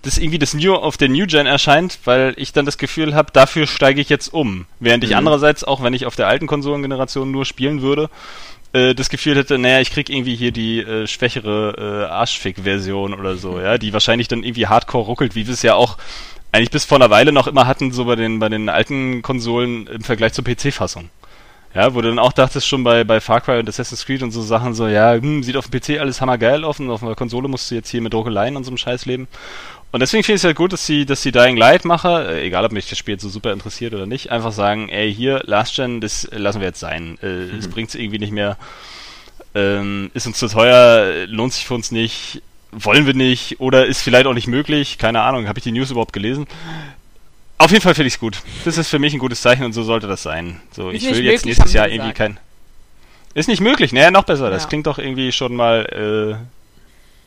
dass 0.01 0.17
irgendwie 0.17 0.39
das 0.39 0.53
New 0.53 0.73
auf 0.73 0.97
der 0.97 1.09
New 1.09 1.25
Gen 1.25 1.45
erscheint, 1.45 1.99
weil 2.05 2.33
ich 2.37 2.53
dann 2.53 2.65
das 2.65 2.77
Gefühl 2.77 3.15
habe, 3.15 3.31
dafür 3.33 3.67
steige 3.67 3.99
ich 3.99 4.09
jetzt 4.09 4.33
um. 4.33 4.65
Während 4.79 5.03
ich 5.03 5.11
mhm. 5.11 5.17
andererseits, 5.17 5.63
auch 5.63 5.83
wenn 5.83 5.93
ich 5.93 6.05
auf 6.05 6.15
der 6.15 6.27
alten 6.27 6.47
Konsolengeneration 6.47 7.31
nur 7.31 7.45
spielen 7.45 7.81
würde, 7.81 8.09
äh, 8.71 8.95
das 8.95 9.09
Gefühl 9.09 9.35
hätte, 9.35 9.57
naja, 9.57 9.81
ich 9.81 9.91
krieg 9.91 10.09
irgendwie 10.09 10.35
hier 10.35 10.51
die 10.51 10.79
äh, 10.79 11.05
schwächere 11.05 12.05
äh, 12.07 12.11
Arschfick-Version 12.11 13.13
oder 13.13 13.35
so, 13.35 13.59
ja, 13.59 13.77
die 13.77 13.93
wahrscheinlich 13.93 14.27
dann 14.27 14.43
irgendwie 14.43 14.67
hardcore 14.67 15.05
ruckelt, 15.05 15.35
wie 15.35 15.47
wir 15.47 15.53
es 15.53 15.63
ja 15.63 15.75
auch 15.75 15.97
eigentlich 16.51 16.71
bis 16.71 16.85
vor 16.85 16.97
einer 16.97 17.09
Weile 17.09 17.31
noch 17.31 17.47
immer 17.47 17.67
hatten, 17.67 17.91
so 17.91 18.05
bei 18.05 18.15
den, 18.15 18.39
bei 18.39 18.49
den 18.49 18.69
alten 18.69 19.21
Konsolen 19.21 19.87
im 19.87 20.01
Vergleich 20.01 20.33
zur 20.33 20.45
PC-Fassung. 20.45 21.09
Ja, 21.75 21.93
wo 21.93 22.01
du 22.01 22.09
dann 22.09 22.19
auch 22.19 22.33
dachtest 22.33 22.67
schon 22.67 22.83
bei, 22.83 23.03
bei 23.03 23.21
Far 23.21 23.41
Cry 23.41 23.59
und 23.59 23.69
Assassin's 23.69 24.05
Creed 24.05 24.23
und 24.23 24.31
so 24.31 24.41
Sachen 24.41 24.73
so, 24.73 24.87
ja, 24.87 25.13
hm, 25.13 25.43
sieht 25.43 25.55
auf 25.55 25.67
dem 25.67 25.79
PC 25.79 25.99
alles 25.99 26.19
hammergeil 26.19 26.63
aus 26.63 26.79
und 26.79 26.89
auf 26.89 27.03
einer 27.03 27.15
Konsole 27.15 27.47
musst 27.47 27.69
du 27.69 27.75
jetzt 27.75 27.89
hier 27.89 28.01
mit 28.01 28.13
Druckeleien 28.13 28.55
und 28.55 28.63
so 28.63 28.71
einem 28.71 28.77
Scheiß 28.77 29.05
leben. 29.05 29.27
Und 29.91 30.01
deswegen 30.01 30.23
finde 30.23 30.35
ich 30.35 30.41
es 30.41 30.43
halt 30.45 30.55
gut, 30.55 30.73
dass 30.73 30.85
sie, 30.85 31.05
dass 31.05 31.21
die 31.21 31.31
Dying 31.31 31.57
Light 31.57 31.83
Macher, 31.85 32.29
äh, 32.29 32.45
egal 32.45 32.65
ob 32.65 32.71
mich 32.71 32.89
das 32.89 32.97
Spiel 32.97 33.13
jetzt 33.13 33.23
so 33.23 33.29
super 33.29 33.51
interessiert 33.51 33.93
oder 33.93 34.05
nicht, 34.05 34.31
einfach 34.31 34.51
sagen, 34.51 34.89
ey, 34.89 35.13
hier, 35.13 35.41
Last 35.45 35.75
Gen, 35.75 35.99
das 36.01 36.27
lassen 36.31 36.59
wir 36.59 36.67
jetzt 36.67 36.79
sein. 36.79 37.17
Äh, 37.23 37.27
mhm. 37.27 37.59
Es 37.59 37.67
bringt 37.67 37.89
es 37.89 37.95
irgendwie 37.95 38.19
nicht 38.19 38.31
mehr. 38.31 38.57
Ähm, 39.55 40.11
ist 40.13 40.27
uns 40.27 40.37
zu 40.37 40.47
teuer, 40.47 41.25
lohnt 41.27 41.53
sich 41.53 41.65
für 41.65 41.73
uns 41.73 41.91
nicht, 41.91 42.43
wollen 42.71 43.07
wir 43.07 43.15
nicht 43.15 43.59
oder 43.59 43.87
ist 43.87 44.01
vielleicht 44.01 44.27
auch 44.27 44.35
nicht 44.35 44.47
möglich. 44.47 44.99
Keine 44.99 45.21
Ahnung, 45.21 45.47
habe 45.47 45.57
ich 45.57 45.63
die 45.63 45.71
News 45.71 45.89
überhaupt 45.89 46.13
gelesen? 46.13 46.45
Auf 47.59 47.71
jeden 47.71 47.83
Fall 47.83 47.93
finde 47.93 48.07
ich 48.07 48.15
es 48.15 48.19
gut. 48.19 48.41
Das 48.63 48.77
ist 48.77 48.87
für 48.87 48.99
mich 48.99 49.13
ein 49.13 49.19
gutes 49.19 49.41
Zeichen 49.41 49.63
und 49.65 49.73
so 49.73 49.83
sollte 49.83 50.07
das 50.07 50.23
sein. 50.23 50.61
So, 50.71 50.89
ist 50.89 51.03
ich 51.03 51.15
will 51.15 51.25
jetzt 51.25 51.45
nächstes 51.45 51.73
Jahr 51.73 51.89
irgendwie 51.89 52.13
kein. 52.13 52.39
Ist 53.33 53.49
nicht 53.49 53.61
möglich, 53.61 53.93
naja, 53.93 54.11
noch 54.11 54.23
besser. 54.23 54.49
Das 54.49 54.69
klingt 54.69 54.87
doch 54.87 54.97
irgendwie 54.97 55.31
schon 55.33 55.55
mal 55.55 56.37
äh, 56.39 56.45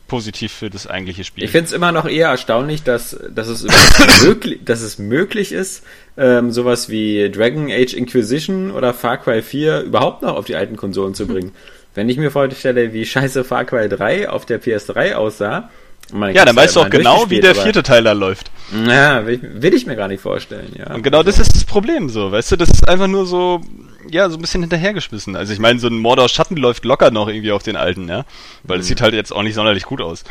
positiv 0.07 0.51
für 0.51 0.69
das 0.71 0.87
eigentliche 0.87 1.23
Spiel. 1.23 1.43
Ich 1.43 1.51
finde 1.51 1.67
es 1.67 1.71
immer 1.71 1.91
noch 1.91 2.07
eher 2.07 2.29
erstaunlich, 2.29 2.83
dass, 2.83 3.17
dass, 3.29 3.47
es, 3.47 3.65
möglich, 4.23 4.59
dass 4.65 4.81
es 4.81 4.97
möglich 4.97 5.51
ist, 5.51 5.83
ähm, 6.17 6.51
sowas 6.51 6.89
wie 6.89 7.29
Dragon 7.29 7.71
Age 7.71 7.93
Inquisition 7.93 8.71
oder 8.71 8.93
Far 8.93 9.17
Cry 9.17 9.41
4 9.41 9.81
überhaupt 9.81 10.23
noch 10.23 10.35
auf 10.35 10.45
die 10.45 10.55
alten 10.55 10.77
Konsolen 10.77 11.13
zu 11.13 11.27
bringen. 11.27 11.51
Wenn 11.95 12.09
ich 12.09 12.17
mir 12.17 12.31
vorstelle, 12.31 12.91
wie 12.91 13.05
scheiße 13.05 13.43
Far 13.43 13.65
Cry 13.65 13.87
3 13.87 14.29
auf 14.29 14.45
der 14.45 14.61
PS3 14.61 15.13
aussah, 15.13 15.69
ja, 16.13 16.45
dann 16.45 16.55
weißt 16.55 16.75
du 16.75 16.81
auch 16.81 16.89
genau, 16.89 17.29
wie 17.29 17.39
der 17.39 17.55
vierte 17.55 17.83
Teil 17.83 18.03
da 18.03 18.11
läuft. 18.11 18.51
Ja, 18.87 19.25
will, 19.25 19.39
will, 19.41 19.73
ich 19.73 19.85
mir 19.85 19.95
gar 19.95 20.07
nicht 20.07 20.21
vorstellen, 20.21 20.73
ja. 20.77 20.93
Und 20.93 21.03
genau 21.03 21.23
das 21.23 21.39
ist 21.39 21.55
das 21.55 21.63
Problem 21.63 22.09
so, 22.09 22.31
weißt 22.31 22.51
du, 22.51 22.55
das 22.55 22.69
ist 22.69 22.87
einfach 22.87 23.07
nur 23.07 23.25
so, 23.25 23.61
ja, 24.09 24.29
so 24.29 24.37
ein 24.37 24.41
bisschen 24.41 24.61
hinterhergeschmissen. 24.61 25.35
Also 25.35 25.53
ich 25.53 25.59
meine, 25.59 25.79
so 25.79 25.87
ein 25.87 25.97
Mordor 25.97 26.29
Schatten 26.29 26.57
läuft 26.57 26.85
locker 26.85 27.11
noch 27.11 27.27
irgendwie 27.27 27.51
auf 27.51 27.63
den 27.63 27.75
alten, 27.75 28.07
ja. 28.07 28.25
Weil 28.63 28.79
es 28.79 28.85
mhm. 28.85 28.89
sieht 28.89 29.01
halt 29.01 29.13
jetzt 29.13 29.31
auch 29.31 29.43
nicht 29.43 29.55
sonderlich 29.55 29.83
gut 29.83 30.01
aus. 30.01 30.23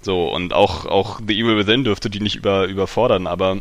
So, 0.00 0.28
und 0.32 0.52
auch, 0.52 0.86
auch 0.86 1.20
The 1.26 1.38
Evil 1.38 1.56
Within 1.56 1.84
dürfte 1.84 2.10
die 2.10 2.20
nicht 2.20 2.36
über, 2.36 2.66
überfordern, 2.66 3.26
aber 3.26 3.58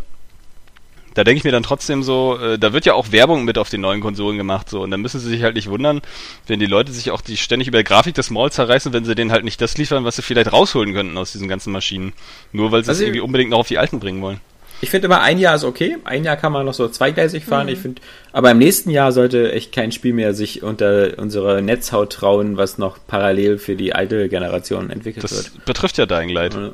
da 1.17 1.24
denke 1.24 1.39
ich 1.39 1.43
mir 1.43 1.51
dann 1.51 1.63
trotzdem 1.63 2.03
so, 2.03 2.38
äh, 2.39 2.59
da 2.59 2.74
wird 2.74 2.86
ja 2.86 2.93
auch 2.93 3.12
Werbung 3.12 3.43
mit 3.43 3.57
auf 3.57 3.69
den 3.71 3.81
neuen 3.81 4.01
Konsolen 4.01 4.38
gemacht, 4.38 4.69
so, 4.69 4.83
und 4.83 4.91
dann 4.91 5.01
müssen 5.01 5.19
sie 5.19 5.29
sich 5.29 5.41
halt 5.41 5.55
nicht 5.55 5.67
wundern, 5.67 6.01
wenn 6.45 6.59
die 6.59 6.67
Leute 6.67 6.91
sich 6.91 7.09
auch 7.09 7.21
die 7.21 7.38
ständig 7.38 7.67
über 7.67 7.79
die 7.79 7.83
Grafik 7.83 8.13
des 8.13 8.29
Malls 8.29 8.53
zerreißen, 8.53 8.93
wenn 8.93 9.03
sie 9.03 9.15
denen 9.15 9.31
halt 9.31 9.43
nicht 9.43 9.59
das 9.59 9.79
liefern, 9.79 10.05
was 10.05 10.17
sie 10.17 10.21
vielleicht 10.21 10.53
rausholen 10.53 10.93
könnten 10.93 11.17
aus 11.17 11.31
diesen 11.31 11.47
ganzen 11.47 11.74
Maschinen. 11.74 12.13
Nur 12.51 12.71
weil 12.71 12.83
sie 12.83 12.91
also 12.91 13.01
es 13.01 13.07
irgendwie 13.07 13.21
unbedingt 13.21 13.50
noch 13.50 13.57
auf 13.57 13.67
die 13.67 13.79
alten 13.79 14.00
bringen 14.00 14.21
wollen. 14.21 14.39
Ich 14.79 14.91
finde 14.91 15.05
immer, 15.05 15.22
ein 15.22 15.39
Jahr 15.39 15.55
ist 15.55 15.63
okay. 15.63 15.98
Ein 16.03 16.24
Jahr 16.24 16.38
kann 16.38 16.51
man 16.51 16.65
noch 16.65 16.74
so 16.74 16.88
zweigleisig 16.88 17.46
fahren. 17.46 17.67
Mhm. 17.67 17.74
Ich 17.74 17.79
finde, 17.79 18.01
aber 18.31 18.51
im 18.51 18.60
nächsten 18.60 18.91
Jahr 18.91 19.12
sollte 19.12 19.51
echt 19.51 19.72
kein 19.72 19.91
Spiel 19.91 20.13
mehr 20.13 20.34
sich 20.34 20.62
unter 20.62 21.17
unsere 21.17 21.62
Netzhaut 21.62 22.12
trauen, 22.12 22.57
was 22.57 22.77
noch 22.77 22.98
parallel 23.07 23.57
für 23.57 23.75
die 23.75 23.93
alte 23.93 24.29
Generation 24.29 24.91
entwickelt 24.91 25.24
das 25.24 25.53
wird. 25.53 25.65
betrifft 25.65 25.98
ja 25.98 26.05
Dying 26.05 26.29
Light. 26.29 26.53
Ja. 26.53 26.72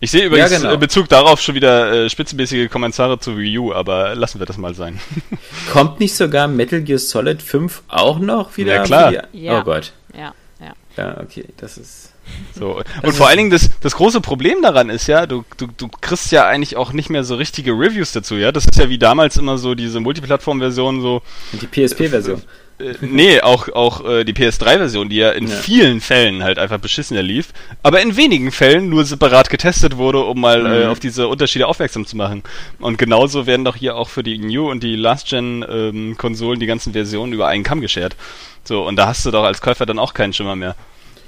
Ich 0.00 0.10
sehe 0.10 0.24
übrigens 0.24 0.50
ja, 0.50 0.58
genau. 0.58 0.72
in 0.72 0.80
Bezug 0.80 1.08
darauf 1.08 1.40
schon 1.40 1.54
wieder 1.54 1.92
äh, 1.92 2.10
spitzenmäßige 2.10 2.70
Kommentare 2.70 3.18
zu 3.18 3.36
Wii 3.36 3.58
U, 3.58 3.72
aber 3.72 4.14
lassen 4.14 4.38
wir 4.38 4.46
das 4.46 4.56
mal 4.56 4.74
sein. 4.74 4.98
Kommt 5.72 6.00
nicht 6.00 6.14
sogar 6.14 6.48
Metal 6.48 6.80
Gear 6.80 6.98
Solid 6.98 7.42
5 7.42 7.82
auch 7.88 8.18
noch 8.18 8.56
wieder? 8.56 8.76
Ja, 8.76 8.82
klar. 8.82 9.12
Ja. 9.32 9.60
Oh 9.60 9.64
Gott. 9.64 9.92
Ja, 10.16 10.34
ja. 10.60 10.72
Ja, 10.96 11.20
okay, 11.20 11.44
das 11.58 11.76
ist 11.76 12.11
So. 12.58 12.82
Und 13.02 13.12
vor 13.14 13.28
allen 13.28 13.38
Dingen 13.38 13.50
das, 13.50 13.70
das 13.80 13.96
große 13.96 14.20
Problem 14.20 14.62
daran 14.62 14.90
ist 14.90 15.06
ja, 15.06 15.26
du, 15.26 15.44
du, 15.56 15.68
du 15.76 15.88
kriegst 15.88 16.30
ja 16.32 16.46
eigentlich 16.46 16.76
auch 16.76 16.92
nicht 16.92 17.10
mehr 17.10 17.24
so 17.24 17.34
richtige 17.34 17.72
Reviews 17.72 18.12
dazu, 18.12 18.36
ja. 18.36 18.52
Das 18.52 18.64
ist 18.64 18.76
ja 18.76 18.88
wie 18.88 18.98
damals 18.98 19.36
immer 19.36 19.58
so 19.58 19.74
diese 19.74 20.00
Multiplattform-Version 20.00 21.00
so. 21.00 21.22
Die 21.52 21.66
PSP-Version. 21.66 22.42
Äh, 22.78 22.94
nee, 23.00 23.40
auch, 23.40 23.68
auch 23.68 24.04
äh, 24.04 24.24
die 24.24 24.32
PS3-Version, 24.32 25.08
die 25.08 25.16
ja 25.16 25.30
in 25.30 25.48
ja. 25.48 25.54
vielen 25.54 26.00
Fällen 26.00 26.42
halt 26.42 26.58
einfach 26.58 26.78
beschissener 26.78 27.22
lief, 27.22 27.48
aber 27.82 28.00
in 28.00 28.16
wenigen 28.16 28.52
Fällen 28.52 28.88
nur 28.88 29.04
separat 29.04 29.50
getestet 29.50 29.96
wurde, 29.96 30.20
um 30.20 30.40
mal 30.40 30.66
äh, 30.66 30.68
mhm. 30.68 30.82
äh, 30.82 30.86
auf 30.86 31.00
diese 31.00 31.28
Unterschiede 31.28 31.66
aufmerksam 31.66 32.06
zu 32.06 32.16
machen. 32.16 32.42
Und 32.80 32.98
genauso 32.98 33.46
werden 33.46 33.64
doch 33.64 33.76
hier 33.76 33.96
auch 33.96 34.08
für 34.08 34.22
die 34.22 34.38
New- 34.38 34.70
und 34.70 34.82
die 34.82 34.96
Last-Gen-Konsolen 34.96 36.56
ähm, 36.56 36.60
die 36.60 36.66
ganzen 36.66 36.92
Versionen 36.92 37.32
über 37.32 37.48
einen 37.48 37.64
Kamm 37.64 37.80
geschert. 37.80 38.16
So, 38.64 38.86
und 38.86 38.96
da 38.96 39.08
hast 39.08 39.24
du 39.26 39.30
doch 39.30 39.44
als 39.44 39.60
Käufer 39.60 39.86
dann 39.86 39.98
auch 39.98 40.14
keinen 40.14 40.32
Schimmer 40.32 40.56
mehr. 40.56 40.76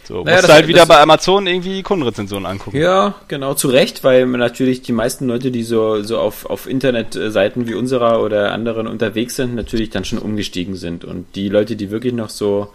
So, 0.04 0.22
naja, 0.22 0.36
musst 0.36 0.48
du 0.48 0.52
halt 0.52 0.68
wieder 0.68 0.86
bei 0.86 1.00
Amazon 1.00 1.46
irgendwie 1.46 1.82
Kundenrezensionen 1.82 2.46
angucken. 2.46 2.76
Ja, 2.76 3.14
genau, 3.28 3.54
zu 3.54 3.68
Recht, 3.68 4.04
weil 4.04 4.26
natürlich 4.26 4.82
die 4.82 4.92
meisten 4.92 5.26
Leute, 5.26 5.50
die 5.50 5.62
so, 5.62 6.02
so 6.02 6.18
auf, 6.18 6.46
auf 6.46 6.66
Internetseiten 6.68 7.66
wie 7.66 7.74
unserer 7.74 8.22
oder 8.22 8.52
anderen 8.52 8.86
unterwegs 8.86 9.36
sind, 9.36 9.54
natürlich 9.54 9.90
dann 9.90 10.04
schon 10.04 10.18
umgestiegen 10.18 10.76
sind. 10.76 11.04
Und 11.04 11.26
die 11.34 11.48
Leute, 11.48 11.76
die 11.76 11.90
wirklich 11.90 12.12
noch 12.12 12.28
so 12.28 12.72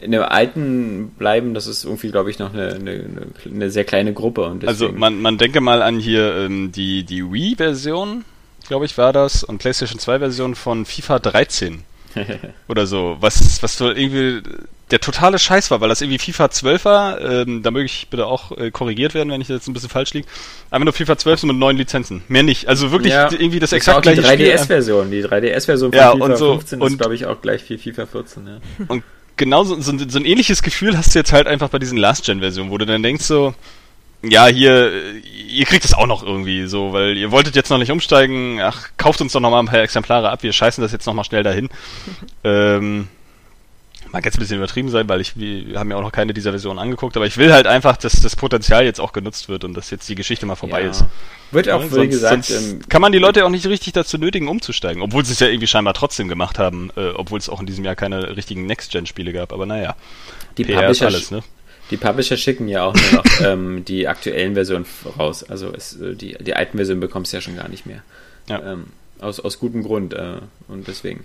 in 0.00 0.12
der 0.12 0.30
alten 0.30 1.12
bleiben, 1.18 1.54
das 1.54 1.66
ist 1.66 1.84
irgendwie, 1.84 2.10
glaube 2.10 2.30
ich, 2.30 2.38
noch 2.38 2.52
eine, 2.52 2.74
eine, 2.74 3.04
eine 3.44 3.70
sehr 3.70 3.84
kleine 3.84 4.12
Gruppe. 4.12 4.44
Und 4.44 4.66
also 4.66 4.90
man, 4.92 5.20
man 5.20 5.38
denke 5.38 5.60
mal 5.60 5.82
an 5.82 5.98
hier 5.98 6.36
ähm, 6.36 6.72
die, 6.72 7.04
die 7.04 7.24
Wii-Version, 7.24 8.24
glaube 8.68 8.84
ich, 8.84 8.96
war 8.98 9.12
das, 9.12 9.42
und 9.42 9.58
PlayStation 9.58 9.98
2-Version 9.98 10.54
von 10.54 10.84
FIFA 10.84 11.18
13. 11.18 11.82
oder 12.68 12.86
so, 12.86 13.16
was, 13.20 13.62
was 13.62 13.76
so 13.76 13.90
irgendwie 13.90 14.42
der 14.90 15.00
totale 15.00 15.38
Scheiß 15.38 15.70
war, 15.70 15.80
weil 15.80 15.88
das 15.88 16.00
irgendwie 16.00 16.18
FIFA 16.18 16.50
12 16.50 16.84
war. 16.84 17.20
Ähm, 17.20 17.62
da 17.62 17.70
möge 17.70 17.84
ich 17.84 18.08
bitte 18.10 18.26
auch 18.26 18.56
äh, 18.56 18.70
korrigiert 18.70 19.14
werden, 19.14 19.30
wenn 19.30 19.40
ich 19.40 19.48
jetzt 19.48 19.68
ein 19.68 19.72
bisschen 19.72 19.88
falsch 19.88 20.12
liege. 20.14 20.26
Einfach 20.70 20.84
nur 20.84 20.92
FIFA 20.92 21.16
12 21.16 21.44
mit 21.44 21.56
neun 21.56 21.76
Lizenzen. 21.76 22.22
Mehr 22.28 22.42
nicht. 22.42 22.68
Also 22.68 22.90
wirklich 22.90 23.12
ja, 23.12 23.30
irgendwie 23.30 23.60
das 23.60 23.72
exakt 23.72 24.02
gleiche 24.02 24.22
Spiel. 24.22 24.36
Die 24.36 24.44
3DS-Version. 24.44 25.10
Die 25.10 25.24
3DS-Version 25.24 25.92
von 25.92 25.98
ja, 25.98 26.12
FIFA 26.12 26.24
und 26.24 26.36
so, 26.36 26.52
15 26.58 26.82
ist, 26.82 26.98
glaube 26.98 27.14
ich, 27.14 27.26
auch 27.26 27.40
gleich 27.40 27.68
wie 27.68 27.78
FIFA 27.78 28.06
14. 28.06 28.46
Ja. 28.46 28.60
Und 28.88 29.04
genau 29.36 29.64
so, 29.64 29.80
so, 29.80 29.96
so 29.96 30.18
ein 30.18 30.24
ähnliches 30.24 30.62
Gefühl 30.62 30.96
hast 30.96 31.14
du 31.14 31.18
jetzt 31.20 31.32
halt 31.32 31.46
einfach 31.46 31.68
bei 31.68 31.78
diesen 31.78 31.98
Last-Gen-Versionen, 31.98 32.70
wo 32.70 32.78
du 32.78 32.86
dann 32.86 33.02
denkst 33.02 33.24
so, 33.24 33.54
ja, 34.22 34.46
hier, 34.46 34.92
ihr 35.48 35.64
kriegt 35.64 35.84
es 35.84 35.94
auch 35.94 36.06
noch 36.06 36.22
irgendwie 36.22 36.66
so, 36.66 36.92
weil 36.92 37.16
ihr 37.16 37.30
wolltet 37.30 37.56
jetzt 37.56 37.70
noch 37.70 37.78
nicht 37.78 37.90
umsteigen, 37.90 38.60
ach, 38.60 38.88
kauft 38.96 39.20
uns 39.20 39.32
doch 39.32 39.40
noch 39.40 39.50
mal 39.50 39.60
ein 39.60 39.66
paar 39.66 39.80
Exemplare 39.80 40.30
ab, 40.30 40.42
wir 40.42 40.52
scheißen 40.52 40.82
das 40.82 40.92
jetzt 40.92 41.06
noch 41.06 41.14
mal 41.14 41.24
schnell 41.24 41.42
dahin. 41.42 41.68
ähm, 42.44 43.08
mag 44.12 44.24
jetzt 44.24 44.36
ein 44.36 44.40
bisschen 44.40 44.56
übertrieben 44.56 44.88
sein, 44.88 45.08
weil 45.08 45.20
ich, 45.20 45.38
wir 45.38 45.78
haben 45.78 45.90
ja 45.90 45.96
auch 45.96 46.02
noch 46.02 46.12
keine 46.12 46.34
dieser 46.34 46.50
Versionen 46.50 46.78
angeguckt, 46.78 47.16
aber 47.16 47.26
ich 47.26 47.36
will 47.36 47.52
halt 47.52 47.66
einfach, 47.66 47.96
dass 47.96 48.20
das 48.20 48.36
Potenzial 48.36 48.84
jetzt 48.84 49.00
auch 49.00 49.12
genutzt 49.12 49.48
wird 49.48 49.64
und 49.64 49.74
dass 49.74 49.90
jetzt 49.90 50.08
die 50.08 50.14
Geschichte 50.14 50.46
mal 50.46 50.56
vorbei 50.56 50.82
ja. 50.82 50.90
ist. 50.90 51.04
Wird 51.50 51.68
auch, 51.68 51.80
ja, 51.80 51.86
wie 51.86 51.94
sonst, 51.94 52.10
gesagt, 52.10 52.44
sonst 52.44 52.72
ähm, 52.72 52.88
kann 52.88 53.02
man 53.02 53.12
die 53.12 53.18
Leute 53.18 53.44
auch 53.44 53.50
nicht 53.50 53.66
richtig 53.66 53.92
dazu 53.92 54.18
nötigen, 54.18 54.48
umzusteigen, 54.48 55.02
obwohl 55.02 55.24
sie 55.24 55.32
es 55.32 55.40
ja 55.40 55.48
irgendwie 55.48 55.66
scheinbar 55.66 55.94
trotzdem 55.94 56.28
gemacht 56.28 56.58
haben, 56.58 56.90
äh, 56.96 57.10
obwohl 57.10 57.38
es 57.38 57.48
auch 57.48 57.60
in 57.60 57.66
diesem 57.66 57.84
Jahr 57.84 57.96
keine 57.96 58.36
richtigen 58.36 58.66
Next-Gen-Spiele 58.66 59.32
gab, 59.32 59.52
aber 59.52 59.66
naja. 59.66 59.96
Die 60.58 60.64
PR 60.64 60.80
Publisher, 60.80 61.06
alles, 61.06 61.30
ne? 61.30 61.42
Die 61.90 61.96
Publisher 61.96 62.36
schicken 62.36 62.68
ja 62.68 62.84
auch 62.84 62.94
nur 62.94 63.22
noch 63.22 63.40
ähm, 63.44 63.84
die 63.84 64.06
aktuellen 64.06 64.54
Versionen 64.54 64.86
raus. 65.18 65.44
Also 65.48 65.72
es, 65.76 66.00
äh, 66.00 66.14
die, 66.14 66.36
die 66.40 66.54
alten 66.54 66.78
Versionen 66.78 67.00
bekommst 67.00 67.32
du 67.32 67.36
ja 67.36 67.40
schon 67.40 67.56
gar 67.56 67.68
nicht 67.68 67.86
mehr. 67.86 68.02
Ja. 68.48 68.72
Ähm, 68.72 68.86
aus, 69.20 69.40
aus 69.40 69.58
gutem 69.58 69.82
Grund. 69.82 70.14
Äh, 70.14 70.36
und 70.68 70.88
deswegen. 70.88 71.24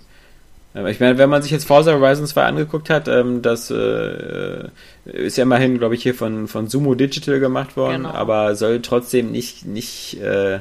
Ich 0.89 0.99
meine, 0.99 1.17
wenn 1.17 1.29
man 1.29 1.41
sich 1.41 1.51
jetzt 1.51 1.65
Forza 1.65 1.93
Horizon 1.93 2.27
2 2.27 2.43
angeguckt 2.43 2.89
hat, 2.89 3.07
ähm, 3.07 3.41
das 3.41 3.71
äh, 3.71 4.67
ist 5.05 5.37
ja 5.37 5.43
immerhin, 5.43 5.77
glaube 5.77 5.95
ich, 5.95 6.03
hier 6.03 6.13
von, 6.13 6.49
von 6.49 6.67
Sumo 6.67 6.95
Digital 6.95 7.39
gemacht 7.39 7.77
worden, 7.77 8.03
genau. 8.03 8.13
aber 8.13 8.57
soll 8.57 8.81
trotzdem 8.81 9.31
nicht, 9.31 9.65
nicht, 9.65 10.19
äh, 10.19 10.59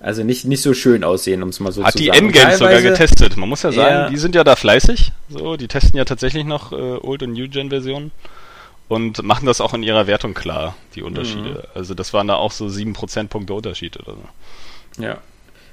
also 0.00 0.24
nicht, 0.24 0.46
nicht 0.46 0.62
so 0.62 0.72
schön 0.72 1.04
aussehen, 1.04 1.42
um 1.42 1.50
es 1.50 1.60
mal 1.60 1.72
so 1.72 1.84
hat 1.84 1.92
zu 1.92 1.98
sagen. 1.98 2.10
Hat 2.10 2.20
die 2.22 2.26
Endgames 2.26 2.58
sogar 2.58 2.80
getestet. 2.80 3.36
Man 3.36 3.50
muss 3.50 3.62
ja 3.64 3.72
sagen, 3.72 4.10
die 4.10 4.18
sind 4.18 4.34
ja 4.34 4.44
da 4.44 4.56
fleißig. 4.56 5.12
So, 5.28 5.58
die 5.58 5.68
testen 5.68 5.98
ja 5.98 6.06
tatsächlich 6.06 6.44
noch 6.44 6.72
äh, 6.72 6.76
Old- 6.76 7.22
und 7.22 7.34
New-Gen-Versionen 7.34 8.12
und 8.88 9.22
machen 9.22 9.46
das 9.46 9.60
auch 9.60 9.74
in 9.74 9.82
ihrer 9.82 10.06
Wertung 10.06 10.34
klar, 10.34 10.76
die 10.94 11.02
Unterschiede. 11.02 11.50
Mhm. 11.50 11.68
Also 11.74 11.94
das 11.94 12.12
waren 12.12 12.28
da 12.28 12.34
auch 12.34 12.52
so 12.52 12.68
7 12.68 12.92
Prozentpunkte 12.92 13.54
Unterschied 13.54 13.98
oder 13.98 14.14
so. 14.16 15.02
Ja, 15.02 15.18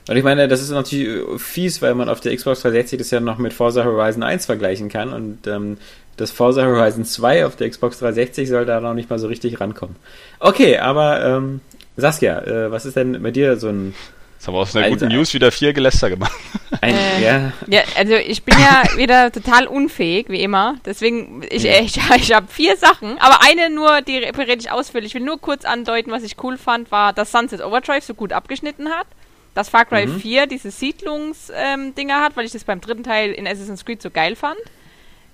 und 0.10 0.18
ich 0.18 0.24
meine, 0.24 0.48
das 0.48 0.62
ist 0.62 0.72
natürlich 0.72 1.08
äh, 1.08 1.38
fies, 1.38 1.82
weil 1.82 1.96
man 1.96 2.10
auf 2.10 2.22
der 2.22 2.36
Xbox 2.36 2.62
360 2.62 2.98
das 3.00 3.12
ja 3.12 3.20
noch 3.20 3.38
mit 3.38 3.54
Forza 3.54 3.84
Horizon 3.84 4.24
1 4.24 4.46
vergleichen 4.46 4.90
kann 4.90 5.14
und 5.14 5.48
ähm, 5.48 5.78
das 6.18 6.32
Forza 6.32 6.64
Horizon 6.66 7.06
2 7.06 7.46
auf 7.46 7.56
der 7.56 7.70
Xbox 7.70 8.00
360 8.00 8.50
soll 8.50 8.66
da 8.66 8.82
noch 8.82 8.94
nicht 8.94 9.10
mal 9.10 9.20
so 9.20 9.28
richtig 9.28 9.60
rankommen. 9.60 9.96
Okay, 10.40 10.78
aber 10.78 11.24
ähm, 11.24 11.62
Saskia, 11.98 12.42
äh, 12.42 12.72
was 12.72 12.86
ist 12.86 12.96
denn 12.96 13.22
bei 13.22 13.32
dir 13.32 13.58
so 13.58 13.70
ein 13.70 13.94
Jetzt 14.42 14.48
haben 14.48 14.56
wir 14.56 14.62
aus 14.62 14.76
einer 14.76 14.90
guten 14.90 15.10
News 15.10 15.36
wieder 15.36 15.52
vier 15.52 15.72
Geläster 15.72 16.10
gemacht. 16.10 16.32
Ein, 16.82 16.96
äh, 16.96 17.24
ja. 17.24 17.54
ja, 17.68 17.82
also 17.96 18.16
ich 18.16 18.42
bin 18.42 18.58
ja 18.58 18.98
wieder 18.98 19.32
total 19.32 19.68
unfähig, 19.68 20.30
wie 20.30 20.42
immer. 20.42 20.78
Deswegen, 20.84 21.44
ich, 21.48 21.62
ja. 21.62 21.80
ich, 21.80 22.00
ich 22.16 22.34
habe 22.34 22.48
vier 22.48 22.76
Sachen, 22.76 23.20
aber 23.20 23.42
eine 23.44 23.70
nur, 23.70 24.02
die 24.02 24.18
rede 24.18 24.58
ich 24.60 24.72
ausführlich. 24.72 25.12
Ich 25.12 25.14
will 25.14 25.22
nur 25.22 25.40
kurz 25.40 25.64
andeuten, 25.64 26.10
was 26.10 26.24
ich 26.24 26.38
cool 26.42 26.58
fand, 26.58 26.90
war, 26.90 27.14
dass 27.14 27.32
Sunset 27.32 27.62
Overdrive 27.62 28.04
so 28.04 28.16
gut 28.16 28.34
abgeschnitten 28.34 28.90
hat 28.90 29.06
dass 29.54 29.68
Far 29.68 29.84
Cry 29.84 30.08
mhm. 30.08 30.22
4 30.22 30.48
diese 30.48 30.72
Siedlungsdinger 30.72 32.16
ähm, 32.16 32.22
hat, 32.22 32.38
weil 32.38 32.46
ich 32.46 32.54
das 32.54 32.64
beim 32.64 32.80
dritten 32.80 33.04
Teil 33.04 33.34
in 33.34 33.46
Assassin's 33.46 33.84
Creed 33.84 34.02
so 34.02 34.10
geil 34.10 34.38
fand. 34.38 34.58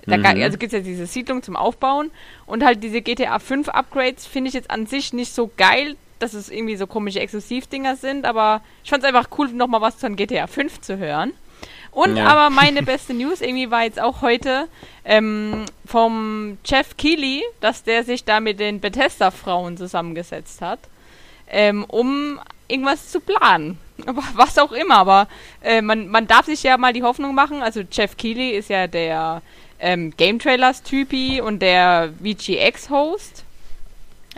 Da, 0.08 0.18
mhm. 0.18 0.26
Also 0.42 0.58
gibt 0.58 0.74
es 0.74 0.80
ja 0.80 0.84
diese 0.84 1.06
Siedlung 1.06 1.44
zum 1.44 1.56
Aufbauen 1.56 2.10
und 2.48 2.66
halt 2.66 2.82
diese 2.82 3.02
GTA 3.02 3.38
5 3.38 3.70
Upgrades 3.70 4.26
finde 4.26 4.48
ich 4.48 4.56
jetzt 4.56 4.72
an 4.72 4.88
sich 4.88 5.14
nicht 5.14 5.36
so 5.36 5.52
geil, 5.56 5.96
dass 6.20 6.34
es 6.34 6.50
irgendwie 6.50 6.76
so 6.76 6.88
komische 6.88 7.20
Exklusivdinger 7.20 7.96
sind, 7.96 8.26
aber 8.26 8.62
ich 8.84 8.90
fand 8.90 9.04
es 9.04 9.08
einfach 9.08 9.30
cool, 9.38 9.50
nochmal 9.50 9.82
was 9.82 9.96
von 9.96 10.16
GTA 10.16 10.48
5 10.48 10.82
zu 10.82 10.98
hören. 10.98 11.34
Und 11.92 12.18
ja. 12.18 12.28
aber 12.28 12.50
meine 12.50 12.84
beste 12.84 13.14
News 13.14 13.42
irgendwie 13.42 13.72
war 13.72 13.84
jetzt 13.84 14.00
auch 14.00 14.22
heute 14.22 14.68
ähm, 15.04 15.66
vom 15.86 16.58
Jeff 16.64 16.96
Keighley, 16.98 17.44
dass 17.60 17.84
der 17.84 18.04
sich 18.04 18.24
da 18.24 18.40
mit 18.40 18.60
den 18.60 18.80
Bethesda-Frauen 18.80 19.78
zusammengesetzt 19.78 20.62
hat, 20.62 20.80
ähm, 21.50 21.86
um 21.88 22.40
irgendwas 22.68 23.10
zu 23.12 23.20
planen. 23.20 23.80
Was 24.36 24.60
auch 24.60 24.74
immer, 24.74 24.98
aber 24.98 25.28
äh, 25.64 25.82
man, 25.82 26.08
man 26.08 26.28
darf 26.28 26.46
sich 26.46 26.62
ja 26.62 26.78
mal 26.78 26.94
die 26.94 27.04
Hoffnung 27.04 27.34
machen. 27.34 27.64
Also 27.64 27.82
Jeff 27.92 28.16
Keighley 28.16 28.52
ist 28.52 28.70
ja 28.70 28.86
der 28.86 29.42
ähm, 29.80 30.14
Game 30.18 30.40
Trailers 30.40 30.84
Typi 30.84 31.42
und 31.42 31.62
der 31.62 32.14
VGX-Host. 32.22 33.44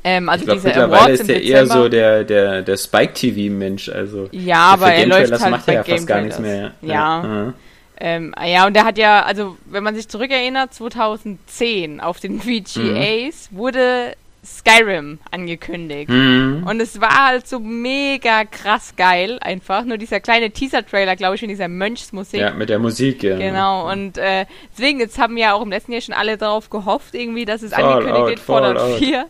Ähm, 0.04 0.30
also 0.30 0.42
ich 0.42 0.46
glaub, 0.46 0.58
diese 0.58 0.68
mittlerweile 0.68 1.02
Awards 1.04 1.22
ist 1.22 1.30
der 1.30 1.44
eher 1.44 1.66
so 1.68 1.90
der, 1.90 2.24
der, 2.24 2.62
der 2.62 2.78
Spike 2.78 3.14
TV-Mensch. 3.14 3.90
Also 3.90 4.30
ja, 4.32 4.60
aber 4.60 4.94
er 4.94 5.06
läuft 5.08 5.32
halt 5.32 5.52
macht 5.52 5.66
bei 5.66 5.74
ja 5.74 5.82
Game 5.84 5.96
fast 5.98 6.08
gar 6.08 6.22
nichts 6.22 6.40
mehr. 6.40 6.72
Ja. 6.82 7.24
ja. 7.24 7.54
Ähm, 8.02 8.34
ja, 8.46 8.66
und 8.66 8.76
der 8.76 8.86
hat 8.86 8.98
ja, 8.98 9.24
also 9.24 9.58
wenn 9.66 9.84
man 9.84 9.94
sich 9.94 10.08
zurückerinnert, 10.08 10.74
2010 10.74 12.00
auf 12.00 12.20
den 12.20 12.40
VGAs 12.40 13.52
mhm. 13.52 13.58
wurde 13.58 14.16
Skyrim 14.46 15.20
angekündigt. 15.32 16.10
Mhm. 16.10 16.66
Und 16.68 16.80
es 16.80 17.02
war 17.02 17.28
halt 17.28 17.48
so 17.48 17.60
mega 17.60 18.46
krass 18.46 18.94
geil 18.96 19.38
einfach. 19.42 19.84
Nur 19.84 19.98
dieser 19.98 20.22
kleine 20.22 20.52
Teaser-Trailer, 20.52 21.18
glaube 21.18 21.36
ich, 21.36 21.42
mit 21.42 21.52
dieser 21.52 21.68
Mönchsmusik. 21.68 22.40
Ja, 22.40 22.54
mit 22.54 22.70
der 22.70 22.80
Musik, 22.80 23.22
ja. 23.22 23.38
Genau, 23.38 23.92
und 23.92 24.18
äh, 24.18 24.46
deswegen, 24.72 25.00
jetzt 25.00 25.20
haben 25.20 25.38
ja 25.38 25.54
auch 25.54 25.62
im 25.62 25.70
letzten 25.70 25.92
Jahr 25.92 26.02
schon 26.02 26.16
alle 26.16 26.38
darauf 26.38 26.70
gehofft, 26.70 27.16
irgendwie, 27.16 27.44
dass 27.44 27.62
es 27.62 27.74
Fall 27.74 27.84
angekündigt 27.84 28.22
out, 28.22 28.30
wird, 28.30 28.40
Fallout 28.40 28.98
4. 29.00 29.26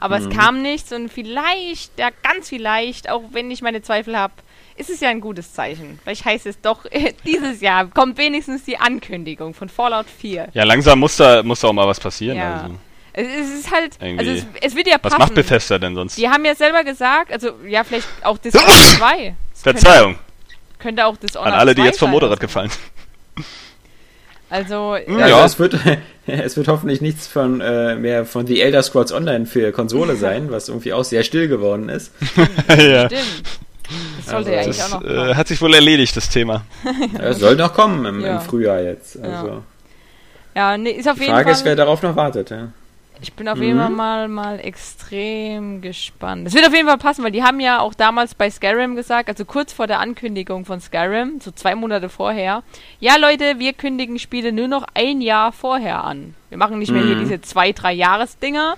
Aber 0.00 0.18
mhm. 0.18 0.28
es 0.28 0.36
kam 0.36 0.62
nichts 0.62 0.92
und 0.92 1.12
vielleicht, 1.12 1.98
ja, 1.98 2.08
ganz 2.22 2.48
vielleicht, 2.48 3.10
auch 3.10 3.22
wenn 3.32 3.50
ich 3.50 3.60
meine 3.60 3.82
Zweifel 3.82 4.16
habe, 4.16 4.32
ist 4.76 4.88
es 4.88 5.00
ja 5.00 5.10
ein 5.10 5.20
gutes 5.20 5.52
Zeichen. 5.52 6.00
Vielleicht 6.02 6.24
heißt 6.24 6.46
es 6.46 6.58
doch, 6.62 6.86
dieses 7.26 7.60
Jahr 7.60 7.86
kommt 7.86 8.16
wenigstens 8.16 8.64
die 8.64 8.78
Ankündigung 8.78 9.52
von 9.52 9.68
Fallout 9.68 10.06
4. 10.06 10.48
Ja, 10.54 10.64
langsam 10.64 11.00
muss 11.00 11.16
da, 11.16 11.42
muss 11.42 11.60
da 11.60 11.68
auch 11.68 11.74
mal 11.74 11.86
was 11.86 12.00
passieren. 12.00 12.38
Ja. 12.38 12.62
Also. 12.62 12.74
Es, 13.12 13.50
ist 13.50 13.70
halt, 13.70 13.98
Irgendwie. 14.00 14.26
also 14.26 14.40
es, 14.40 14.46
es, 14.62 14.74
wird 14.74 14.86
ja 14.86 14.96
passen. 14.96 15.12
Was 15.12 15.18
macht 15.18 15.34
Bethesda 15.34 15.78
denn 15.78 15.94
sonst? 15.94 16.16
Die 16.16 16.28
haben 16.28 16.44
ja 16.46 16.54
selber 16.54 16.82
gesagt, 16.82 17.30
also 17.30 17.50
ja, 17.68 17.84
vielleicht 17.84 18.08
auch 18.22 18.38
Dishonored 18.44 18.72
2. 18.72 19.34
Verzeihung. 19.52 20.14
Könnte, 20.14 20.78
könnte 20.78 21.06
auch 21.06 21.16
Dishonored 21.18 21.52
An 21.52 21.58
alle, 21.58 21.74
die 21.74 21.82
jetzt 21.82 21.98
vom 21.98 22.10
Motorrad 22.10 22.40
gefallen 22.40 22.70
Also, 24.48 24.96
ja, 24.96 25.26
ja. 25.26 25.44
es, 25.44 25.58
wird, 25.58 25.74
es 26.44 26.56
wird 26.56 26.68
hoffentlich 26.68 27.00
nichts 27.00 27.26
von 27.26 27.60
äh, 27.60 27.96
mehr 27.96 28.24
von 28.24 28.46
The 28.46 28.60
Elder 28.60 28.82
Scrolls 28.82 29.12
Online 29.12 29.46
für 29.46 29.72
Konsole 29.72 30.16
sein, 30.16 30.50
was 30.50 30.68
irgendwie 30.68 30.92
auch 30.92 31.04
sehr 31.04 31.22
still 31.24 31.48
geworden 31.48 31.88
ist. 31.88 32.12
ja. 32.68 33.06
Stimmt. 33.06 33.42
Das 34.18 34.30
sollte 34.30 34.36
also, 34.36 34.50
ja 34.50 34.58
eigentlich 34.60 34.76
das, 34.76 34.92
auch 34.92 35.00
noch 35.00 35.10
äh, 35.10 35.34
hat 35.34 35.48
sich 35.48 35.60
wohl 35.60 35.74
erledigt, 35.74 36.16
das 36.16 36.28
Thema. 36.28 36.64
ja, 37.14 37.20
es 37.24 37.38
soll 37.40 37.56
noch 37.56 37.74
kommen 37.74 38.04
im, 38.04 38.20
ja. 38.20 38.36
im 38.36 38.40
Frühjahr 38.40 38.80
jetzt. 38.80 39.20
Also. 39.20 39.62
Ja, 40.54 40.76
nee, 40.76 40.92
ist 40.92 41.08
auf 41.08 41.16
Die 41.16 41.22
jeden 41.22 41.32
Frage 41.32 41.44
Fall. 41.44 41.52
ist, 41.54 41.64
wer 41.64 41.76
darauf 41.76 42.02
noch 42.02 42.14
wartet, 42.14 42.50
ja. 42.50 42.68
Ich 43.22 43.32
bin 43.34 43.48
auf 43.48 43.58
mhm. 43.58 43.64
jeden 43.64 43.78
Fall 43.78 43.90
mal, 43.90 44.28
mal 44.28 44.60
extrem 44.60 45.80
gespannt. 45.80 46.46
Es 46.46 46.54
wird 46.54 46.66
auf 46.66 46.74
jeden 46.74 46.88
Fall 46.88 46.98
passen, 46.98 47.22
weil 47.22 47.32
die 47.32 47.42
haben 47.42 47.60
ja 47.60 47.80
auch 47.80 47.94
damals 47.94 48.34
bei 48.34 48.50
Skyrim 48.50 48.96
gesagt, 48.96 49.28
also 49.28 49.44
kurz 49.44 49.72
vor 49.72 49.86
der 49.86 50.00
Ankündigung 50.00 50.64
von 50.64 50.80
Skyrim, 50.80 51.40
so 51.40 51.50
zwei 51.50 51.74
Monate 51.74 52.08
vorher, 52.08 52.62
ja 52.98 53.16
Leute, 53.16 53.58
wir 53.58 53.72
kündigen 53.72 54.18
Spiele 54.18 54.52
nur 54.52 54.68
noch 54.68 54.86
ein 54.94 55.20
Jahr 55.20 55.52
vorher 55.52 56.04
an. 56.04 56.34
Wir 56.48 56.58
machen 56.58 56.78
nicht 56.78 56.92
mehr 56.92 57.02
mhm. 57.02 57.06
hier 57.06 57.16
diese 57.16 57.40
zwei, 57.40 57.72
drei 57.72 57.92
Jahresdinger, 57.92 58.76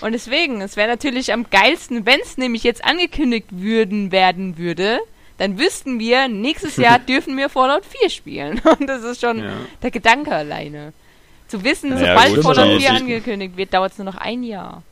Und 0.00 0.12
deswegen, 0.12 0.60
es 0.60 0.76
wäre 0.76 0.88
natürlich 0.88 1.32
am 1.32 1.46
geilsten, 1.50 2.06
wenn 2.06 2.20
es 2.20 2.36
nämlich 2.36 2.64
jetzt 2.64 2.84
angekündigt 2.84 3.48
würden 3.50 4.12
werden 4.12 4.58
würde, 4.58 5.00
dann 5.38 5.58
wüssten 5.58 5.98
wir, 5.98 6.28
nächstes 6.28 6.76
Jahr 6.76 6.98
dürfen 7.08 7.36
wir 7.36 7.48
Fallout 7.48 7.84
4 7.84 8.10
spielen. 8.10 8.60
Und 8.78 8.88
das 8.88 9.02
ist 9.04 9.20
schon 9.20 9.38
ja. 9.38 9.52
der 9.82 9.90
Gedanke 9.90 10.34
alleine. 10.34 10.92
Zu 11.48 11.64
wissen, 11.64 11.90
ja, 11.92 11.98
sobald 11.98 12.34
gut, 12.34 12.44
Fallout 12.44 12.80
4 12.80 12.90
angekündigt 12.92 13.56
wird, 13.56 13.72
dauert 13.72 13.92
es 13.92 13.98
nur 13.98 14.04
noch 14.04 14.16
ein 14.16 14.42
Jahr. 14.42 14.82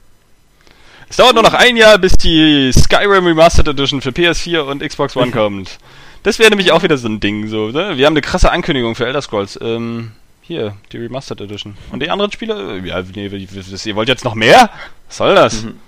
Es 1.08 1.16
dauert 1.16 1.34
nur 1.34 1.42
noch 1.42 1.54
ein 1.54 1.76
Jahr, 1.76 1.98
bis 1.98 2.14
die 2.14 2.72
Skyrim 2.72 3.26
Remastered 3.26 3.68
Edition 3.68 4.00
für 4.00 4.10
PS4 4.10 4.60
und 4.60 4.82
Xbox 4.82 5.16
One 5.16 5.30
kommt. 5.32 5.78
Das 6.22 6.38
wäre 6.38 6.50
nämlich 6.50 6.72
auch 6.72 6.82
wieder 6.82 6.98
so 6.98 7.08
ein 7.08 7.20
Ding. 7.20 7.46
So, 7.46 7.68
ne? 7.68 7.96
Wir 7.96 8.06
haben 8.06 8.14
eine 8.14 8.22
krasse 8.22 8.50
Ankündigung 8.50 8.96
für 8.96 9.06
Elder 9.06 9.22
Scrolls. 9.22 9.58
Ähm, 9.62 10.12
hier, 10.42 10.76
die 10.92 10.98
Remastered 10.98 11.40
Edition. 11.42 11.76
Und 11.92 12.02
die 12.02 12.10
anderen 12.10 12.32
Spiele? 12.32 12.80
Ja, 12.84 13.02
nee, 13.02 13.26
ihr 13.26 13.96
wollt 13.96 14.08
jetzt 14.08 14.24
noch 14.24 14.34
mehr? 14.34 14.70
Was 15.08 15.16
soll 15.18 15.34
das? 15.34 15.62
Mhm. 15.62 15.78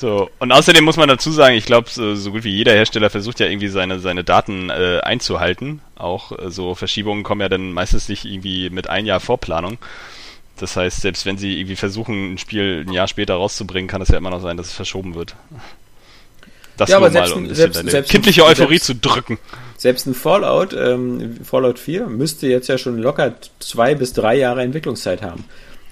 So, 0.00 0.30
und 0.38 0.50
außerdem 0.50 0.82
muss 0.82 0.96
man 0.96 1.10
dazu 1.10 1.30
sagen, 1.30 1.56
ich 1.56 1.66
glaube, 1.66 1.90
so, 1.90 2.14
so, 2.14 2.30
gut 2.30 2.42
wie 2.42 2.56
jeder 2.56 2.72
Hersteller 2.72 3.10
versucht 3.10 3.38
ja 3.38 3.46
irgendwie 3.46 3.68
seine, 3.68 4.00
seine 4.00 4.24
Daten 4.24 4.70
äh, 4.70 5.00
einzuhalten. 5.02 5.82
Auch 5.94 6.32
äh, 6.32 6.50
so 6.50 6.74
Verschiebungen 6.74 7.22
kommen 7.22 7.42
ja 7.42 7.50
dann 7.50 7.74
meistens 7.74 8.08
nicht 8.08 8.24
irgendwie 8.24 8.70
mit 8.70 8.88
ein 8.88 9.04
Jahr 9.04 9.20
Vorplanung. 9.20 9.76
Das 10.56 10.74
heißt, 10.74 11.02
selbst 11.02 11.26
wenn 11.26 11.36
sie 11.36 11.58
irgendwie 11.58 11.76
versuchen, 11.76 12.32
ein 12.32 12.38
Spiel 12.38 12.86
ein 12.88 12.94
Jahr 12.94 13.08
später 13.08 13.34
rauszubringen, 13.34 13.88
kann 13.88 14.00
es 14.00 14.08
ja 14.08 14.16
immer 14.16 14.30
noch 14.30 14.40
sein, 14.40 14.56
dass 14.56 14.68
es 14.68 14.72
verschoben 14.72 15.14
wird. 15.14 15.36
Das 16.78 16.88
ja, 16.88 16.98
nur 16.98 17.10
mal, 17.10 17.32
um 17.32 17.44
ein 17.44 17.54
selbst, 17.54 17.78
deine 17.78 17.90
selbst 17.90 18.10
kindliche 18.10 18.42
Euphorie 18.42 18.78
selbst, 18.78 18.86
zu 18.86 18.94
drücken. 18.94 19.38
Selbst 19.76 20.06
ein 20.06 20.14
Fallout, 20.14 20.72
ähm, 20.72 21.40
Fallout 21.44 21.78
4, 21.78 22.06
müsste 22.06 22.46
jetzt 22.46 22.68
ja 22.68 22.78
schon 22.78 22.96
locker 22.96 23.34
zwei 23.58 23.94
bis 23.94 24.14
drei 24.14 24.36
Jahre 24.36 24.62
Entwicklungszeit 24.62 25.20
haben. 25.20 25.44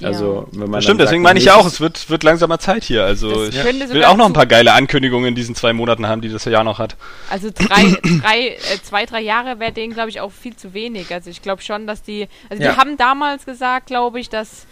Also, 0.03 0.47
wenn 0.53 0.71
man 0.71 0.81
Stimmt, 0.83 1.01
deswegen 1.01 1.23
meine 1.23 1.39
ich 1.39 1.51
auch, 1.51 1.67
es 1.67 1.81
wird, 1.81 2.09
wird 2.09 2.23
langsamer 2.23 2.59
Zeit 2.59 2.85
hier. 2.85 3.05
Also, 3.05 3.45
ich 3.45 3.65
will 3.65 4.05
auch 4.05 4.17
noch 4.17 4.27
ein 4.27 4.33
paar 4.33 4.47
geile 4.47 4.73
Ankündigungen 4.73 5.29
in 5.29 5.35
diesen 5.35 5.55
zwei 5.55 5.73
Monaten 5.73 6.07
haben, 6.07 6.21
die 6.21 6.29
das 6.29 6.45
Jahr 6.45 6.65
noch 6.65 6.79
hat. 6.79 6.97
Also, 7.31 7.51
drei, 7.53 7.97
drei, 8.23 8.49
äh, 8.49 8.59
zwei, 8.83 9.07
drei 9.07 9.21
Jahre 9.21 9.59
wäre 9.59 9.73
denen, 9.73 9.95
glaube 9.95 10.11
ich, 10.11 10.21
auch 10.21 10.31
viel 10.31 10.57
zu 10.57 10.73
wenig. 10.75 11.13
Also, 11.13 11.31
ich 11.31 11.43
glaube 11.43 11.63
schon, 11.63 11.87
dass 11.87 12.03
die, 12.03 12.29
also, 12.49 12.63
ja. 12.63 12.73
die 12.73 12.79
haben 12.79 12.97
damals 12.97 13.45
gesagt, 13.45 13.87
glaube 13.87 14.21
ich, 14.21 14.29
dass 14.29 14.67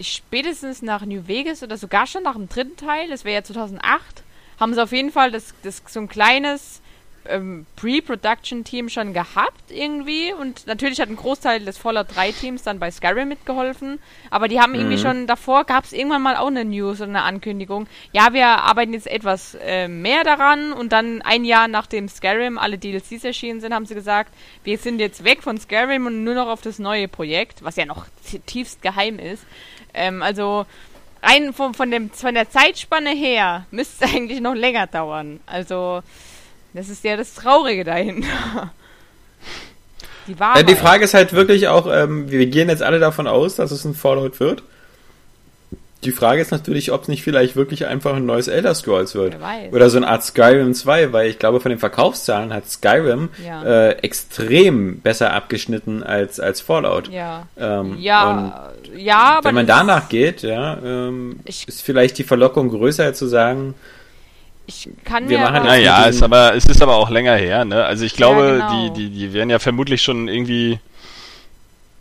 spätestens 0.00 0.82
nach 0.82 1.04
New 1.04 1.26
Vegas 1.26 1.62
oder 1.62 1.76
sogar 1.76 2.06
schon 2.06 2.22
nach 2.22 2.34
dem 2.34 2.48
dritten 2.48 2.76
Teil, 2.76 3.08
das 3.08 3.24
wäre 3.24 3.36
ja 3.36 3.44
2008, 3.44 4.22
haben 4.58 4.74
sie 4.74 4.82
auf 4.82 4.92
jeden 4.92 5.10
Fall 5.10 5.30
das, 5.30 5.54
das 5.62 5.82
so 5.86 6.00
ein 6.00 6.08
kleines 6.08 6.79
ähm, 7.30 7.66
Pre-Production-Team 7.76 8.88
schon 8.88 9.12
gehabt 9.12 9.70
irgendwie 9.70 10.32
und 10.32 10.66
natürlich 10.66 11.00
hat 11.00 11.08
ein 11.08 11.16
Großteil 11.16 11.64
des 11.64 11.78
Fallout 11.78 12.08
3-Teams 12.10 12.62
dann 12.62 12.78
bei 12.78 12.90
Skyrim 12.90 13.28
mitgeholfen, 13.28 13.98
aber 14.30 14.48
die 14.48 14.60
haben 14.60 14.72
mhm. 14.72 14.80
irgendwie 14.80 14.98
schon 14.98 15.26
davor, 15.26 15.64
gab 15.64 15.84
es 15.84 15.92
irgendwann 15.92 16.22
mal 16.22 16.36
auch 16.36 16.48
eine 16.48 16.64
News 16.64 17.00
oder 17.00 17.10
eine 17.10 17.22
Ankündigung, 17.22 17.86
ja, 18.12 18.32
wir 18.32 18.46
arbeiten 18.46 18.92
jetzt 18.92 19.06
etwas 19.06 19.56
äh, 19.62 19.88
mehr 19.88 20.24
daran 20.24 20.72
und 20.72 20.92
dann 20.92 21.22
ein 21.22 21.44
Jahr 21.44 21.68
nachdem 21.68 22.08
Skyrim 22.08 22.58
alle 22.58 22.78
DLCs 22.78 23.24
erschienen 23.24 23.60
sind, 23.60 23.74
haben 23.74 23.86
sie 23.86 23.94
gesagt, 23.94 24.32
wir 24.64 24.78
sind 24.78 25.00
jetzt 25.00 25.24
weg 25.24 25.42
von 25.42 25.58
Skyrim 25.58 26.06
und 26.06 26.24
nur 26.24 26.34
noch 26.34 26.48
auf 26.48 26.60
das 26.60 26.78
neue 26.78 27.08
Projekt, 27.08 27.64
was 27.64 27.76
ja 27.76 27.86
noch 27.86 28.06
tiefst 28.46 28.82
geheim 28.82 29.18
ist. 29.18 29.44
Ähm, 29.94 30.22
also 30.22 30.66
rein 31.22 31.52
von, 31.52 31.74
von, 31.74 31.90
dem, 31.90 32.10
von 32.10 32.34
der 32.34 32.50
Zeitspanne 32.50 33.10
her 33.10 33.66
müsste 33.70 34.04
es 34.04 34.14
eigentlich 34.14 34.40
noch 34.40 34.54
länger 34.54 34.86
dauern. 34.86 35.40
Also 35.46 36.02
das 36.74 36.88
ist 36.88 37.04
ja 37.04 37.16
das 37.16 37.34
Traurige 37.34 37.84
dahinter. 37.84 38.72
Die, 40.26 40.34
ja, 40.38 40.62
die 40.62 40.76
Frage 40.76 41.04
ist 41.04 41.14
halt 41.14 41.32
wirklich 41.32 41.68
auch, 41.68 41.88
ähm, 41.90 42.30
wir 42.30 42.46
gehen 42.46 42.68
jetzt 42.68 42.82
alle 42.82 42.98
davon 42.98 43.26
aus, 43.26 43.56
dass 43.56 43.70
es 43.70 43.84
ein 43.84 43.94
Fallout 43.94 44.38
wird. 44.38 44.62
Die 46.04 46.12
Frage 46.12 46.40
ist 46.40 46.50
natürlich, 46.50 46.92
ob 46.92 47.02
es 47.02 47.08
nicht 47.08 47.22
vielleicht 47.22 47.56
wirklich 47.56 47.86
einfach 47.86 48.14
ein 48.14 48.24
neues 48.24 48.48
Elder 48.48 48.74
Scrolls 48.74 49.14
wird. 49.14 49.36
Oder 49.70 49.90
so 49.90 49.98
eine 49.98 50.08
Art 50.08 50.24
Skyrim 50.24 50.72
2, 50.72 51.12
weil 51.12 51.28
ich 51.28 51.38
glaube, 51.38 51.60
von 51.60 51.68
den 51.68 51.78
Verkaufszahlen 51.78 52.54
hat 52.54 52.70
Skyrim 52.70 53.28
ja. 53.44 53.62
äh, 53.64 53.90
extrem 53.98 55.00
besser 55.00 55.34
abgeschnitten 55.34 56.02
als, 56.02 56.40
als 56.40 56.62
Fallout. 56.62 57.08
Ja. 57.08 57.46
Ähm, 57.58 57.98
ja, 57.98 58.72
ja, 58.96 59.18
aber. 59.18 59.48
Wenn 59.48 59.54
man 59.56 59.66
danach 59.66 60.08
geht, 60.08 60.40
ja, 60.40 60.78
ähm, 60.82 61.40
ist 61.44 61.82
vielleicht 61.82 62.16
die 62.16 62.24
Verlockung 62.24 62.70
größer 62.70 63.12
zu 63.12 63.26
sagen, 63.26 63.74
ich 64.70 64.88
kann 65.04 65.28
wir 65.28 65.38
mir 65.38 65.44
machen 65.44 65.66
naja, 65.66 66.04
ist 66.04 66.22
aber 66.22 66.54
es 66.54 66.64
ist 66.64 66.80
aber 66.80 66.96
auch 66.96 67.10
länger 67.10 67.36
her, 67.36 67.64
ne? 67.64 67.84
Also 67.84 68.04
ich 68.04 68.14
glaube, 68.14 68.58
ja, 68.58 68.68
genau. 68.68 68.94
die 68.94 69.08
die 69.08 69.10
die 69.10 69.32
werden 69.32 69.50
ja 69.50 69.58
vermutlich 69.58 70.02
schon 70.02 70.28
irgendwie 70.28 70.78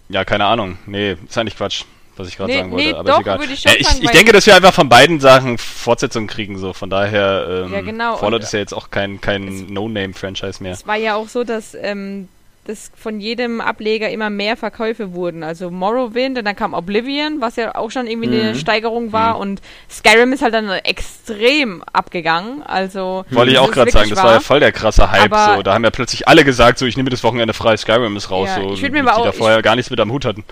ja, 0.10 0.26
keine 0.26 0.46
Ahnung. 0.46 0.78
Nee, 0.88 1.18
ist 1.28 1.38
eigentlich 1.38 1.56
Quatsch, 1.56 1.84
was 2.18 2.28
ich 2.28 2.38
gerade 2.38 2.52
nee, 2.52 2.58
sagen 2.58 2.72
wollte, 2.72 2.86
nee, 2.86 2.94
aber 2.94 3.10
doch, 3.10 3.20
ist 3.20 3.22
egal. 3.22 3.44
Ich, 3.44 3.64
ja, 3.64 3.72
ich, 3.78 3.88
sagen, 3.88 4.00
ich 4.04 4.12
denke, 4.12 4.32
dass 4.32 4.46
wir 4.46 4.56
einfach 4.56 4.74
von 4.74 4.90
beiden 4.90 5.20
Sachen 5.20 5.58
Fortsetzungen 5.58 6.28
kriegen 6.28 6.58
so, 6.58 6.74
von 6.74 6.90
daher 6.90 7.66
ähm, 7.66 7.74
ja, 7.74 7.82
genau. 7.82 8.18
Fallout 8.18 8.42
ist 8.44 8.54
ja 8.54 8.60
jetzt 8.60 8.74
auch 8.74 8.90
kein 8.90 9.22
kein 9.22 9.68
No-Name 9.68 10.14
Franchise 10.14 10.62
mehr. 10.62 10.74
Es 10.74 10.88
war 10.88 10.96
ja 10.96 11.16
auch 11.16 11.30
so, 11.30 11.44
dass 11.44 11.76
ähm, 11.76 12.28
dass 12.70 12.92
von 12.96 13.20
jedem 13.20 13.60
Ableger 13.62 14.10
immer 14.10 14.30
mehr 14.30 14.56
Verkäufe 14.56 15.14
wurden. 15.14 15.44
Also 15.44 15.70
Morrowind 15.72 16.38
und 16.38 16.46
dann 16.46 16.56
kam 16.56 16.74
Oblivion, 16.74 17.42
was 17.42 17.56
ja 17.56 17.76
auch 17.76 17.92
schon 17.92 18.08
irgendwie 18.08 18.30
mhm. 18.30 18.42
eine 18.42 18.56
Steigerung 18.56 19.12
war 19.12 19.36
mhm. 19.36 19.42
und 19.42 19.62
Skyrim 19.90 20.32
ist 20.32 20.42
halt 20.42 20.54
dann 20.54 20.70
extrem 20.70 21.84
abgegangen. 21.92 22.64
Also 22.64 23.26
wollte 23.32 23.52
ich 23.52 23.58
auch 23.58 23.72
gerade 23.72 23.92
sagen, 23.92 24.10
das 24.10 24.24
war 24.24 24.34
ja 24.34 24.40
voll 24.40 24.60
der 24.60 24.72
krasse 24.72 25.12
Hype. 25.12 25.34
Aber 25.34 25.58
so, 25.58 25.64
da 25.64 25.74
haben 25.74 25.84
ja 25.84 25.92
plötzlich 25.92 26.28
alle 26.28 26.46
gesagt, 26.46 26.78
so 26.80 26.86
ich 26.86 26.96
nehme 26.96 27.10
das 27.10 27.24
Wochenende 27.24 27.54
frei, 27.54 27.76
Skyrim 27.76 28.16
ist 28.16 28.32
raus, 28.32 28.50
ja, 28.50 28.62
so 28.62 28.74
ich 28.74 28.82
mir 28.84 29.02
die 29.02 29.10
auch, 29.10 29.24
da 29.24 29.32
vorher 29.32 29.62
gar 29.62 29.76
nichts 29.76 29.90
mit 29.90 30.00
am 30.00 30.12
Hut 30.12 30.26
hatten. 30.26 30.44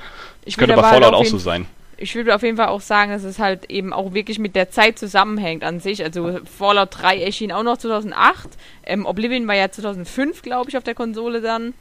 Ich 0.44 0.58
könnte 0.58 0.76
halt 0.76 0.86
Fallout 0.86 1.14
auch 1.14 1.26
so 1.26 1.38
sein 1.38 1.68
ich 1.98 2.16
würde 2.16 2.34
auf 2.34 2.44
jeden 2.44 2.58
Fall 2.58 2.68
auch 2.68 2.82
sagen, 2.82 3.12
dass 3.12 3.24
es 3.24 3.40
halt 3.40 3.70
eben 3.70 3.92
auch 3.92 4.14
wirklich 4.14 4.40
mit 4.40 4.56
der 4.56 4.70
Zeit 4.70 5.00
zusammenhängt 5.00 5.64
an 5.64 5.80
sich. 5.80 6.04
Also 6.04 6.40
Fallout 6.46 6.90
3 6.92 7.20
erschien 7.20 7.52
auch 7.52 7.64
noch 7.64 7.78
2008. 7.78 8.50
Ähm, 8.86 9.06
Oblivion 9.06 9.48
war 9.48 9.56
ja 9.56 9.70
2005, 9.70 10.44
glaube 10.44 10.70
ich, 10.70 10.78
auf 10.78 10.84
der 10.84 10.96
Konsole 10.96 11.42
dann. 11.42 11.74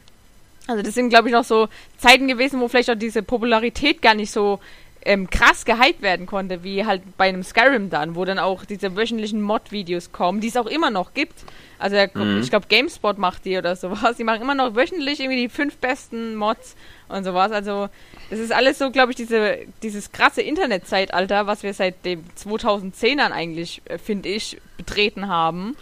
Also 0.66 0.82
das 0.82 0.94
sind, 0.94 1.10
glaube 1.10 1.28
ich, 1.28 1.34
noch 1.34 1.44
so 1.44 1.68
Zeiten 1.96 2.28
gewesen, 2.28 2.60
wo 2.60 2.68
vielleicht 2.68 2.90
auch 2.90 2.96
diese 2.96 3.22
Popularität 3.22 4.02
gar 4.02 4.14
nicht 4.14 4.30
so 4.30 4.60
ähm, 5.06 5.30
krass 5.30 5.64
gehypt 5.64 6.02
werden 6.02 6.26
konnte, 6.26 6.64
wie 6.64 6.84
halt 6.84 7.16
bei 7.16 7.28
einem 7.28 7.44
Skyrim 7.44 7.90
dann, 7.90 8.16
wo 8.16 8.24
dann 8.24 8.40
auch 8.40 8.64
diese 8.64 8.96
wöchentlichen 8.96 9.40
Mod-Videos 9.40 10.10
kommen, 10.10 10.40
die 10.40 10.48
es 10.48 10.56
auch 10.56 10.66
immer 10.66 10.90
noch 10.90 11.14
gibt. 11.14 11.44
Also 11.78 11.96
mhm. 12.14 12.40
ich 12.42 12.50
glaube 12.50 12.66
GameSpot 12.68 13.16
macht 13.16 13.44
die 13.44 13.56
oder 13.56 13.76
sowas. 13.76 14.16
Die 14.16 14.24
machen 14.24 14.42
immer 14.42 14.56
noch 14.56 14.74
wöchentlich 14.74 15.20
irgendwie 15.20 15.42
die 15.42 15.48
fünf 15.48 15.76
besten 15.76 16.34
Mods 16.34 16.74
und 17.08 17.22
sowas. 17.22 17.52
Also 17.52 17.88
das 18.30 18.40
ist 18.40 18.52
alles 18.52 18.78
so, 18.78 18.90
glaube 18.90 19.12
ich, 19.12 19.16
diese, 19.16 19.58
dieses 19.82 20.10
krasse 20.10 20.42
Internetzeitalter, 20.42 21.46
was 21.46 21.62
wir 21.62 21.72
seit 21.72 22.04
den 22.04 22.24
2010ern 22.36 23.30
eigentlich, 23.30 23.82
äh, 23.84 23.98
finde 23.98 24.28
ich, 24.28 24.60
betreten 24.76 25.28
haben. 25.28 25.76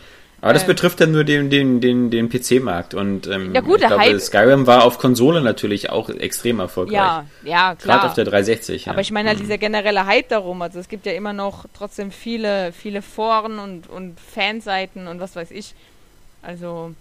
Aber 0.44 0.52
das 0.52 0.64
ähm, 0.64 0.68
betrifft 0.68 1.00
dann 1.00 1.10
nur 1.10 1.24
den, 1.24 1.48
den, 1.48 1.80
den, 1.80 2.10
den 2.10 2.28
PC-Markt. 2.28 2.92
Und 2.92 3.26
ähm, 3.28 3.54
ja, 3.54 3.62
gut, 3.62 3.80
ich 3.80 3.86
glaube, 3.86 4.02
Hype 4.02 4.20
Skyrim 4.20 4.66
war 4.66 4.84
auf 4.84 4.98
Konsole 4.98 5.40
natürlich 5.40 5.88
auch 5.88 6.10
extrem 6.10 6.60
erfolgreich. 6.60 6.96
Ja, 6.96 7.24
ja, 7.44 7.74
klar. 7.74 7.96
Gerade 7.96 8.08
auf 8.08 8.14
der 8.14 8.26
360. 8.26 8.84
Ja. 8.84 8.92
Aber 8.92 9.00
ich 9.00 9.10
meine 9.10 9.30
halt 9.30 9.38
mhm. 9.38 9.44
dieser 9.44 9.56
generelle 9.56 10.04
Hype 10.04 10.28
darum. 10.28 10.60
Also 10.60 10.80
es 10.80 10.88
gibt 10.88 11.06
ja 11.06 11.12
immer 11.12 11.32
noch 11.32 11.64
trotzdem 11.72 12.10
viele, 12.10 12.72
viele 12.72 13.00
Foren 13.00 13.58
und, 13.58 13.88
und 13.88 14.18
Fanseiten 14.20 15.06
und 15.08 15.18
was 15.18 15.34
weiß 15.34 15.50
ich. 15.50 15.72
Also 16.42 16.92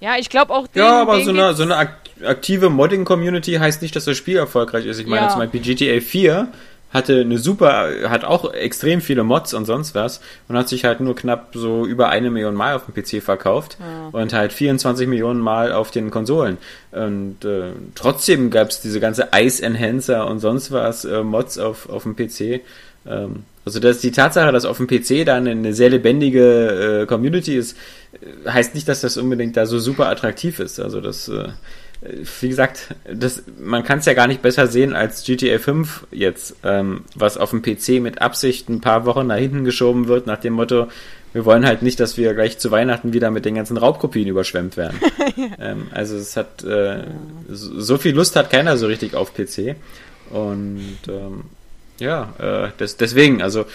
ja, 0.00 0.16
ich 0.18 0.28
glaube 0.28 0.52
auch 0.52 0.66
den, 0.66 0.82
Ja, 0.82 1.00
aber 1.00 1.22
so 1.22 1.30
eine, 1.30 1.54
so 1.54 1.62
eine 1.62 1.78
aktive 2.22 2.68
Modding-Community 2.68 3.54
heißt 3.54 3.80
nicht, 3.80 3.96
dass 3.96 4.04
das 4.04 4.18
Spiel 4.18 4.36
erfolgreich 4.36 4.84
ist. 4.84 4.98
Ich 4.98 5.06
meine 5.06 5.22
ja. 5.22 5.28
zum 5.30 5.38
Beispiel 5.38 5.62
GTA 5.62 6.02
4 6.02 6.48
hatte 6.90 7.20
eine 7.20 7.38
super, 7.38 7.88
hat 8.08 8.24
auch 8.24 8.52
extrem 8.52 9.00
viele 9.00 9.22
Mods 9.22 9.52
und 9.52 9.66
sonst 9.66 9.94
was 9.94 10.20
und 10.48 10.56
hat 10.56 10.68
sich 10.68 10.84
halt 10.84 11.00
nur 11.00 11.14
knapp 11.14 11.50
so 11.52 11.84
über 11.84 12.08
eine 12.08 12.30
Million 12.30 12.54
Mal 12.54 12.74
auf 12.74 12.86
dem 12.86 12.94
PC 12.94 13.22
verkauft 13.22 13.76
ja. 13.78 14.08
und 14.12 14.32
halt 14.32 14.52
24 14.52 15.06
Millionen 15.06 15.40
Mal 15.40 15.72
auf 15.72 15.90
den 15.90 16.10
Konsolen. 16.10 16.56
Und 16.92 17.44
äh, 17.44 17.72
trotzdem 17.94 18.50
gab 18.50 18.70
es 18.70 18.80
diese 18.80 19.00
ganze 19.00 19.28
Ice 19.34 19.62
Enhancer 19.62 20.26
und 20.26 20.40
sonst 20.40 20.72
was 20.72 21.04
äh, 21.04 21.22
Mods 21.22 21.58
auf, 21.58 21.88
auf 21.90 22.04
dem 22.04 22.16
PC. 22.16 22.62
Ähm, 23.06 23.44
also 23.64 23.80
dass 23.80 24.00
die 24.00 24.12
Tatsache, 24.12 24.50
dass 24.50 24.64
auf 24.64 24.78
dem 24.78 24.86
PC 24.86 25.26
dann 25.26 25.46
eine 25.46 25.74
sehr 25.74 25.90
lebendige 25.90 27.02
äh, 27.02 27.06
Community 27.06 27.54
ist, 27.54 27.76
äh, 28.14 28.50
heißt 28.50 28.74
nicht, 28.74 28.88
dass 28.88 29.02
das 29.02 29.18
unbedingt 29.18 29.58
da 29.58 29.66
so 29.66 29.78
super 29.78 30.08
attraktiv 30.08 30.58
ist. 30.58 30.80
Also 30.80 31.02
das 31.02 31.28
äh, 31.28 31.48
wie 32.00 32.48
gesagt, 32.48 32.94
das, 33.12 33.42
man 33.58 33.82
kann 33.82 33.98
es 33.98 34.04
ja 34.04 34.14
gar 34.14 34.28
nicht 34.28 34.42
besser 34.42 34.68
sehen 34.68 34.94
als 34.94 35.24
GTA 35.24 35.58
5 35.58 36.06
jetzt, 36.12 36.54
ähm, 36.62 37.04
was 37.14 37.36
auf 37.36 37.50
dem 37.50 37.62
PC 37.62 38.00
mit 38.00 38.22
Absicht 38.22 38.68
ein 38.68 38.80
paar 38.80 39.04
Wochen 39.04 39.26
nach 39.26 39.36
hinten 39.36 39.64
geschoben 39.64 40.06
wird, 40.06 40.26
nach 40.26 40.38
dem 40.38 40.52
Motto, 40.52 40.88
wir 41.32 41.44
wollen 41.44 41.66
halt 41.66 41.82
nicht, 41.82 42.00
dass 42.00 42.16
wir 42.16 42.34
gleich 42.34 42.58
zu 42.58 42.70
Weihnachten 42.70 43.12
wieder 43.12 43.30
mit 43.30 43.44
den 43.44 43.54
ganzen 43.56 43.76
Raubkopien 43.76 44.28
überschwemmt 44.28 44.76
werden. 44.76 44.98
ähm, 45.60 45.88
also 45.92 46.16
es 46.16 46.36
hat 46.36 46.64
äh, 46.64 47.04
so 47.48 47.98
viel 47.98 48.14
Lust 48.14 48.36
hat 48.36 48.50
keiner 48.50 48.76
so 48.76 48.86
richtig 48.86 49.14
auf 49.14 49.34
PC. 49.34 49.76
Und 50.30 50.98
ähm, 51.08 51.44
ja, 51.98 52.34
äh, 52.38 52.70
das, 52.78 52.96
deswegen, 52.96 53.42
also 53.42 53.66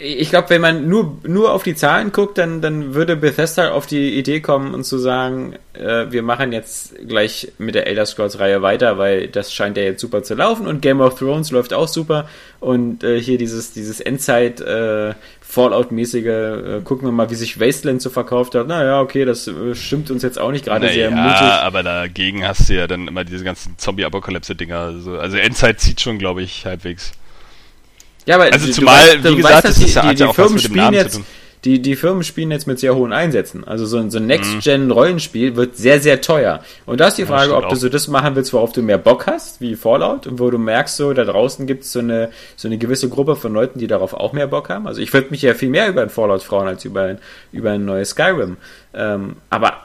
ich 0.00 0.30
glaube, 0.30 0.50
wenn 0.50 0.60
man 0.60 0.88
nur, 0.88 1.18
nur 1.24 1.52
auf 1.52 1.64
die 1.64 1.74
Zahlen 1.74 2.12
guckt, 2.12 2.38
dann, 2.38 2.60
dann 2.60 2.94
würde 2.94 3.16
Bethesda 3.16 3.72
auf 3.72 3.86
die 3.86 4.16
Idee 4.16 4.40
kommen 4.40 4.72
und 4.72 4.84
zu 4.84 4.96
sagen, 4.98 5.56
äh, 5.72 6.06
wir 6.10 6.22
machen 6.22 6.52
jetzt 6.52 6.94
gleich 7.08 7.52
mit 7.58 7.74
der 7.74 7.88
Elder 7.88 8.06
Scrolls-Reihe 8.06 8.62
weiter, 8.62 8.98
weil 8.98 9.26
das 9.26 9.52
scheint 9.52 9.76
ja 9.76 9.82
jetzt 9.82 10.00
super 10.00 10.22
zu 10.22 10.34
laufen 10.34 10.68
und 10.68 10.82
Game 10.82 11.00
of 11.00 11.18
Thrones 11.18 11.50
läuft 11.50 11.72
auch 11.72 11.88
super 11.88 12.28
und 12.60 13.02
äh, 13.02 13.20
hier 13.20 13.38
dieses, 13.38 13.72
dieses 13.72 14.00
Endzeit 14.00 14.60
äh, 14.60 15.14
Fallout-mäßige, 15.40 16.26
äh, 16.26 16.80
gucken 16.84 17.08
wir 17.08 17.12
mal, 17.12 17.30
wie 17.30 17.34
sich 17.34 17.58
Wasteland 17.58 18.00
so 18.00 18.10
verkauft 18.10 18.54
hat. 18.54 18.68
Naja, 18.68 19.00
okay, 19.00 19.24
das 19.24 19.48
äh, 19.48 19.74
stimmt 19.74 20.10
uns 20.10 20.22
jetzt 20.22 20.38
auch 20.38 20.52
nicht 20.52 20.66
gerade 20.66 20.88
sehr 20.90 21.10
mutig. 21.10 21.40
Ja, 21.40 21.62
aber 21.62 21.82
dagegen 21.82 22.46
hast 22.46 22.68
du 22.68 22.74
ja 22.74 22.86
dann 22.86 23.08
immer 23.08 23.24
diese 23.24 23.44
ganzen 23.44 23.76
Zombie-Apokalypse-Dinger. 23.78 24.78
Also, 24.78 25.18
also 25.18 25.36
Endzeit 25.38 25.80
zieht 25.80 26.00
schon, 26.00 26.18
glaube 26.18 26.42
ich, 26.42 26.66
halbwegs. 26.66 27.12
Ja, 28.28 28.34
aber 28.34 28.52
also 28.52 28.70
zumal, 28.70 28.94
weißt, 28.94 29.24
wie 29.24 29.36
gesagt, 29.36 29.54
weißt, 29.54 29.64
das 29.64 29.78
ist 29.78 29.94
ja 29.94 30.12
die, 30.12 30.14
die 30.16 30.32
Firmen 30.34 30.58
spielen 30.58 30.92
jetzt, 30.92 31.20
die, 31.64 31.80
die 31.80 31.96
Firmen 31.96 32.22
spielen 32.22 32.50
jetzt 32.50 32.66
mit 32.66 32.78
sehr 32.78 32.94
hohen 32.94 33.14
Einsätzen. 33.14 33.66
Also 33.66 33.86
so, 33.86 33.96
ein, 33.96 34.10
so 34.10 34.18
ein 34.18 34.26
Next-Gen-Rollenspiel 34.26 35.56
wird 35.56 35.78
sehr, 35.78 35.98
sehr 35.98 36.20
teuer. 36.20 36.62
Und 36.84 37.00
da 37.00 37.08
ist 37.08 37.16
die 37.16 37.24
Frage, 37.24 37.52
ja, 37.52 37.56
ob 37.56 37.70
du 37.70 37.74
so 37.74 37.88
das 37.88 38.06
machen 38.06 38.36
willst, 38.36 38.52
worauf 38.52 38.72
du 38.72 38.82
mehr 38.82 38.98
Bock 38.98 39.26
hast, 39.26 39.62
wie 39.62 39.76
Fallout, 39.76 40.26
und 40.26 40.38
wo 40.40 40.50
du 40.50 40.58
merkst, 40.58 40.98
so 40.98 41.14
da 41.14 41.24
draußen 41.24 41.66
gibt 41.66 41.84
es 41.84 41.92
so 41.92 42.00
eine, 42.00 42.28
so 42.54 42.68
eine 42.68 42.76
gewisse 42.76 43.08
Gruppe 43.08 43.34
von 43.34 43.54
Leuten, 43.54 43.78
die 43.78 43.86
darauf 43.86 44.12
auch 44.12 44.34
mehr 44.34 44.46
Bock 44.46 44.68
haben. 44.68 44.86
Also 44.86 45.00
ich 45.00 45.10
würde 45.14 45.28
mich 45.30 45.40
ja 45.40 45.54
viel 45.54 45.70
mehr 45.70 45.88
über 45.88 46.02
ein 46.02 46.10
Fallout 46.10 46.42
freuen, 46.42 46.68
als 46.68 46.84
über 46.84 47.04
ein, 47.04 47.18
über 47.50 47.70
ein 47.70 47.86
neues 47.86 48.10
Skyrim. 48.10 48.58
Ähm, 48.94 49.36
aber 49.50 49.84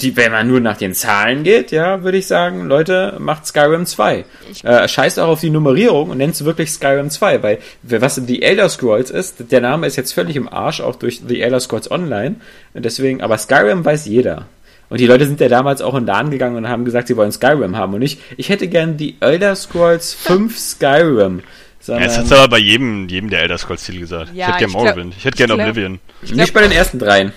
die, 0.00 0.16
wenn 0.16 0.32
man 0.32 0.48
nur 0.48 0.60
nach 0.60 0.76
den 0.76 0.94
Zahlen 0.94 1.44
geht, 1.44 1.70
ja, 1.70 2.02
würde 2.02 2.18
ich 2.18 2.26
sagen, 2.26 2.66
Leute, 2.66 3.16
macht 3.18 3.46
Skyrim 3.46 3.86
2. 3.86 4.24
Äh, 4.62 4.88
scheißt 4.88 5.18
auch 5.20 5.28
auf 5.28 5.40
die 5.40 5.50
Nummerierung 5.50 6.10
und 6.10 6.18
nennt 6.18 6.34
es 6.34 6.44
wirklich 6.44 6.70
Skyrim 6.70 7.10
2, 7.10 7.42
weil 7.42 7.58
was 7.82 8.20
die 8.26 8.42
Elder 8.42 8.68
Scrolls 8.68 9.10
ist, 9.10 9.50
der 9.52 9.60
Name 9.60 9.86
ist 9.86 9.96
jetzt 9.96 10.12
völlig 10.12 10.36
im 10.36 10.48
Arsch, 10.48 10.80
auch 10.80 10.96
durch 10.96 11.22
The 11.26 11.40
Elder 11.40 11.60
Scrolls 11.60 11.90
Online. 11.90 12.36
Deswegen, 12.74 13.22
aber 13.22 13.38
Skyrim 13.38 13.84
weiß 13.84 14.06
jeder. 14.06 14.46
Und 14.90 15.00
die 15.00 15.06
Leute 15.06 15.26
sind 15.26 15.40
ja 15.40 15.48
damals 15.48 15.80
auch 15.80 15.94
in 15.94 16.02
den 16.02 16.08
Laden 16.08 16.30
gegangen 16.30 16.56
und 16.56 16.68
haben 16.68 16.84
gesagt, 16.84 17.08
sie 17.08 17.16
wollen 17.16 17.32
Skyrim 17.32 17.76
haben. 17.76 17.94
Und 17.94 18.02
ich, 18.02 18.18
ich 18.36 18.48
hätte 18.48 18.68
gern 18.68 18.96
die 18.96 19.16
Elder 19.20 19.56
Scrolls 19.56 20.14
5 20.14 20.58
Skyrim. 20.58 21.42
Sondern 21.84 22.08
ja, 22.08 22.16
das 22.16 22.30
hat 22.30 22.38
aber 22.38 22.48
bei 22.48 22.58
jedem, 22.60 23.10
jedem 23.10 23.28
der 23.28 23.42
Elder 23.42 23.58
Scrolls-Titel 23.58 23.98
gesagt. 23.98 24.32
Ja, 24.32 24.46
ich 24.46 24.54
hätte 24.54 24.58
gerne 24.70 24.72
Morrowind. 24.72 25.14
Ich 25.18 25.24
hätte 25.26 25.36
gerne 25.36 25.52
Oblivion. 25.52 26.00
Glaub, 26.22 26.36
Nicht 26.36 26.54
bei 26.54 26.62
den 26.62 26.72
ersten 26.72 26.98
dreien. 26.98 27.34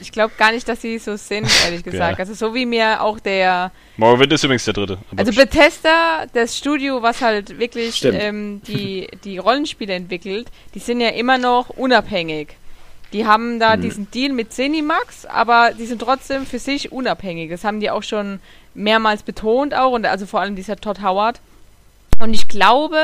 Ich 0.00 0.10
glaube 0.12 0.32
gar 0.38 0.50
nicht, 0.50 0.66
dass 0.66 0.80
sie 0.80 0.98
so 0.98 1.16
sind, 1.16 1.46
ehrlich 1.66 1.82
gesagt. 1.84 2.12
Ja. 2.12 2.18
Also 2.20 2.32
so 2.32 2.54
wie 2.54 2.64
mir 2.64 3.02
auch 3.02 3.20
der... 3.20 3.70
Morrowind 3.98 4.32
ist 4.32 4.44
übrigens 4.44 4.64
der 4.64 4.72
dritte. 4.72 4.98
Also 5.14 5.32
Bethesda, 5.32 6.24
das 6.32 6.56
Studio, 6.56 7.02
was 7.02 7.20
halt 7.20 7.58
wirklich 7.58 8.02
ähm, 8.02 8.62
die, 8.66 9.08
die 9.24 9.36
Rollenspiele 9.36 9.92
entwickelt, 9.92 10.48
die 10.74 10.78
sind 10.78 11.02
ja 11.02 11.10
immer 11.10 11.36
noch 11.36 11.68
unabhängig. 11.68 12.56
Die 13.12 13.26
haben 13.26 13.60
da 13.60 13.74
hm. 13.74 13.82
diesen 13.82 14.10
Deal 14.10 14.32
mit 14.32 14.54
Zenimax, 14.54 15.26
aber 15.26 15.72
die 15.78 15.84
sind 15.84 16.00
trotzdem 16.00 16.46
für 16.46 16.58
sich 16.58 16.92
unabhängig. 16.92 17.50
Das 17.50 17.62
haben 17.62 17.80
die 17.80 17.90
auch 17.90 18.04
schon 18.04 18.40
mehrmals 18.72 19.22
betont 19.22 19.74
auch, 19.74 19.92
und 19.92 20.06
also 20.06 20.24
vor 20.24 20.40
allem 20.40 20.56
dieser 20.56 20.76
Todd 20.76 21.02
Howard. 21.02 21.40
Und 22.20 22.32
ich 22.32 22.48
glaube, 22.48 22.96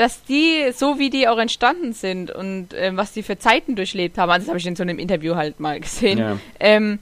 dass 0.00 0.24
die, 0.24 0.72
so 0.74 0.98
wie 0.98 1.10
die 1.10 1.28
auch 1.28 1.38
entstanden 1.38 1.92
sind 1.92 2.30
und 2.30 2.72
äh, 2.72 2.96
was 2.96 3.12
die 3.12 3.22
für 3.22 3.38
Zeiten 3.38 3.76
durchlebt 3.76 4.16
haben, 4.16 4.30
also 4.30 4.44
das 4.44 4.48
habe 4.48 4.58
ich 4.58 4.66
in 4.66 4.74
so 4.74 4.82
einem 4.82 4.98
Interview 4.98 5.34
halt 5.34 5.60
mal 5.60 5.78
gesehen, 5.78 6.18
ja. 6.18 6.38
ähm, 6.58 6.98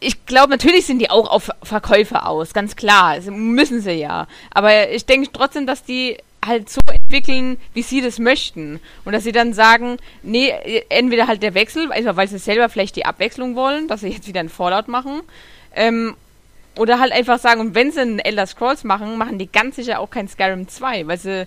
ich 0.00 0.26
glaube, 0.26 0.50
natürlich 0.50 0.86
sind 0.86 0.98
die 0.98 1.10
auch 1.10 1.30
auf 1.30 1.50
Verkäufe 1.62 2.26
aus, 2.26 2.54
ganz 2.54 2.76
klar, 2.76 3.20
müssen 3.30 3.80
sie 3.80 3.92
ja. 3.92 4.26
Aber 4.50 4.90
ich 4.90 5.06
denke 5.06 5.30
trotzdem, 5.32 5.66
dass 5.66 5.84
die 5.84 6.16
halt 6.44 6.68
so 6.68 6.80
entwickeln, 6.92 7.56
wie 7.72 7.82
sie 7.82 8.00
das 8.00 8.18
möchten. 8.18 8.80
Und 9.04 9.12
dass 9.12 9.22
sie 9.22 9.30
dann 9.30 9.52
sagen, 9.52 9.98
nee, 10.24 10.52
entweder 10.88 11.28
halt 11.28 11.42
der 11.44 11.54
Wechsel, 11.54 11.92
also 11.92 12.16
weil 12.16 12.26
sie 12.26 12.38
selber 12.38 12.68
vielleicht 12.68 12.96
die 12.96 13.04
Abwechslung 13.04 13.54
wollen, 13.54 13.86
dass 13.86 14.00
sie 14.00 14.08
jetzt 14.08 14.26
wieder 14.26 14.40
einen 14.40 14.48
Fallout 14.48 14.88
machen, 14.88 15.20
ähm, 15.76 16.16
oder 16.76 16.98
halt 16.98 17.12
einfach 17.12 17.38
sagen, 17.38 17.60
und 17.60 17.74
wenn 17.74 17.92
sie 17.92 18.00
einen 18.00 18.18
Elder 18.18 18.46
Scrolls 18.46 18.82
machen, 18.82 19.18
machen 19.18 19.38
die 19.38 19.50
ganz 19.50 19.76
sicher 19.76 20.00
auch 20.00 20.10
kein 20.10 20.26
Skyrim 20.26 20.68
2, 20.68 21.06
weil 21.06 21.18
sie 21.18 21.46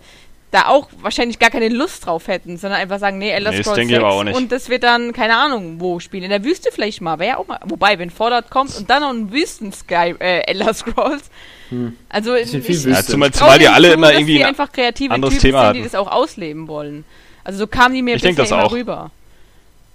da 0.56 0.68
auch 0.68 0.88
wahrscheinlich 1.02 1.38
gar 1.38 1.50
keine 1.50 1.70
Lust 1.70 2.06
drauf 2.06 2.28
hätten, 2.28 2.58
sondern 2.58 2.80
einfach 2.80 3.00
sagen, 3.00 3.18
nee, 3.18 3.30
Elder 3.30 3.52
nee, 3.52 3.62
Scrolls 3.62 3.88
6 3.88 4.38
und 4.38 4.52
das 4.52 4.70
wird 4.70 4.84
dann, 4.84 5.12
keine 5.12 5.36
Ahnung, 5.36 5.80
wo 5.80 6.00
spielen. 6.00 6.24
In 6.24 6.30
der 6.30 6.44
Wüste 6.44 6.70
vielleicht 6.72 7.02
mal, 7.02 7.20
wäre 7.20 7.30
ja 7.30 7.38
auch 7.38 7.48
mal. 7.48 7.60
Wobei, 7.66 8.00
wenn 8.00 8.10
Fallout 8.10 8.50
kommt 8.50 8.76
und 8.78 8.90
dann 8.90 9.02
noch 9.02 9.10
ein 9.10 9.32
Wüsten-Sky, 9.32 10.16
äh, 10.20 10.48
Elder 10.48 10.74
Scrolls. 10.74 11.30
Hm. 11.70 11.96
Also, 12.10 12.36
ich, 12.36 12.54
ich, 12.54 12.86
ja, 12.86 13.04
zumal, 13.04 13.32
zumal 13.32 13.60
die 13.60 13.68
alle 13.68 13.90
zu, 13.90 13.94
immer 13.96 14.14
irgendwie 14.14 14.46
kreative 14.72 15.14
anderes 15.14 15.36
Typen 15.36 15.42
Thema 15.42 15.66
sind, 15.66 15.78
die 15.78 15.84
das 15.84 15.96
auch 15.96 16.12
ausleben 16.12 16.68
wollen. 16.68 17.04
Also 17.44 17.60
so 17.60 17.68
kamen 17.68 17.94
die 17.94 18.02
mir 18.02 18.16
ich 18.16 18.24
bisher 18.24 18.36
denk, 18.36 18.52
immer 18.52 18.64
auch. 18.64 18.72
rüber. 18.72 19.12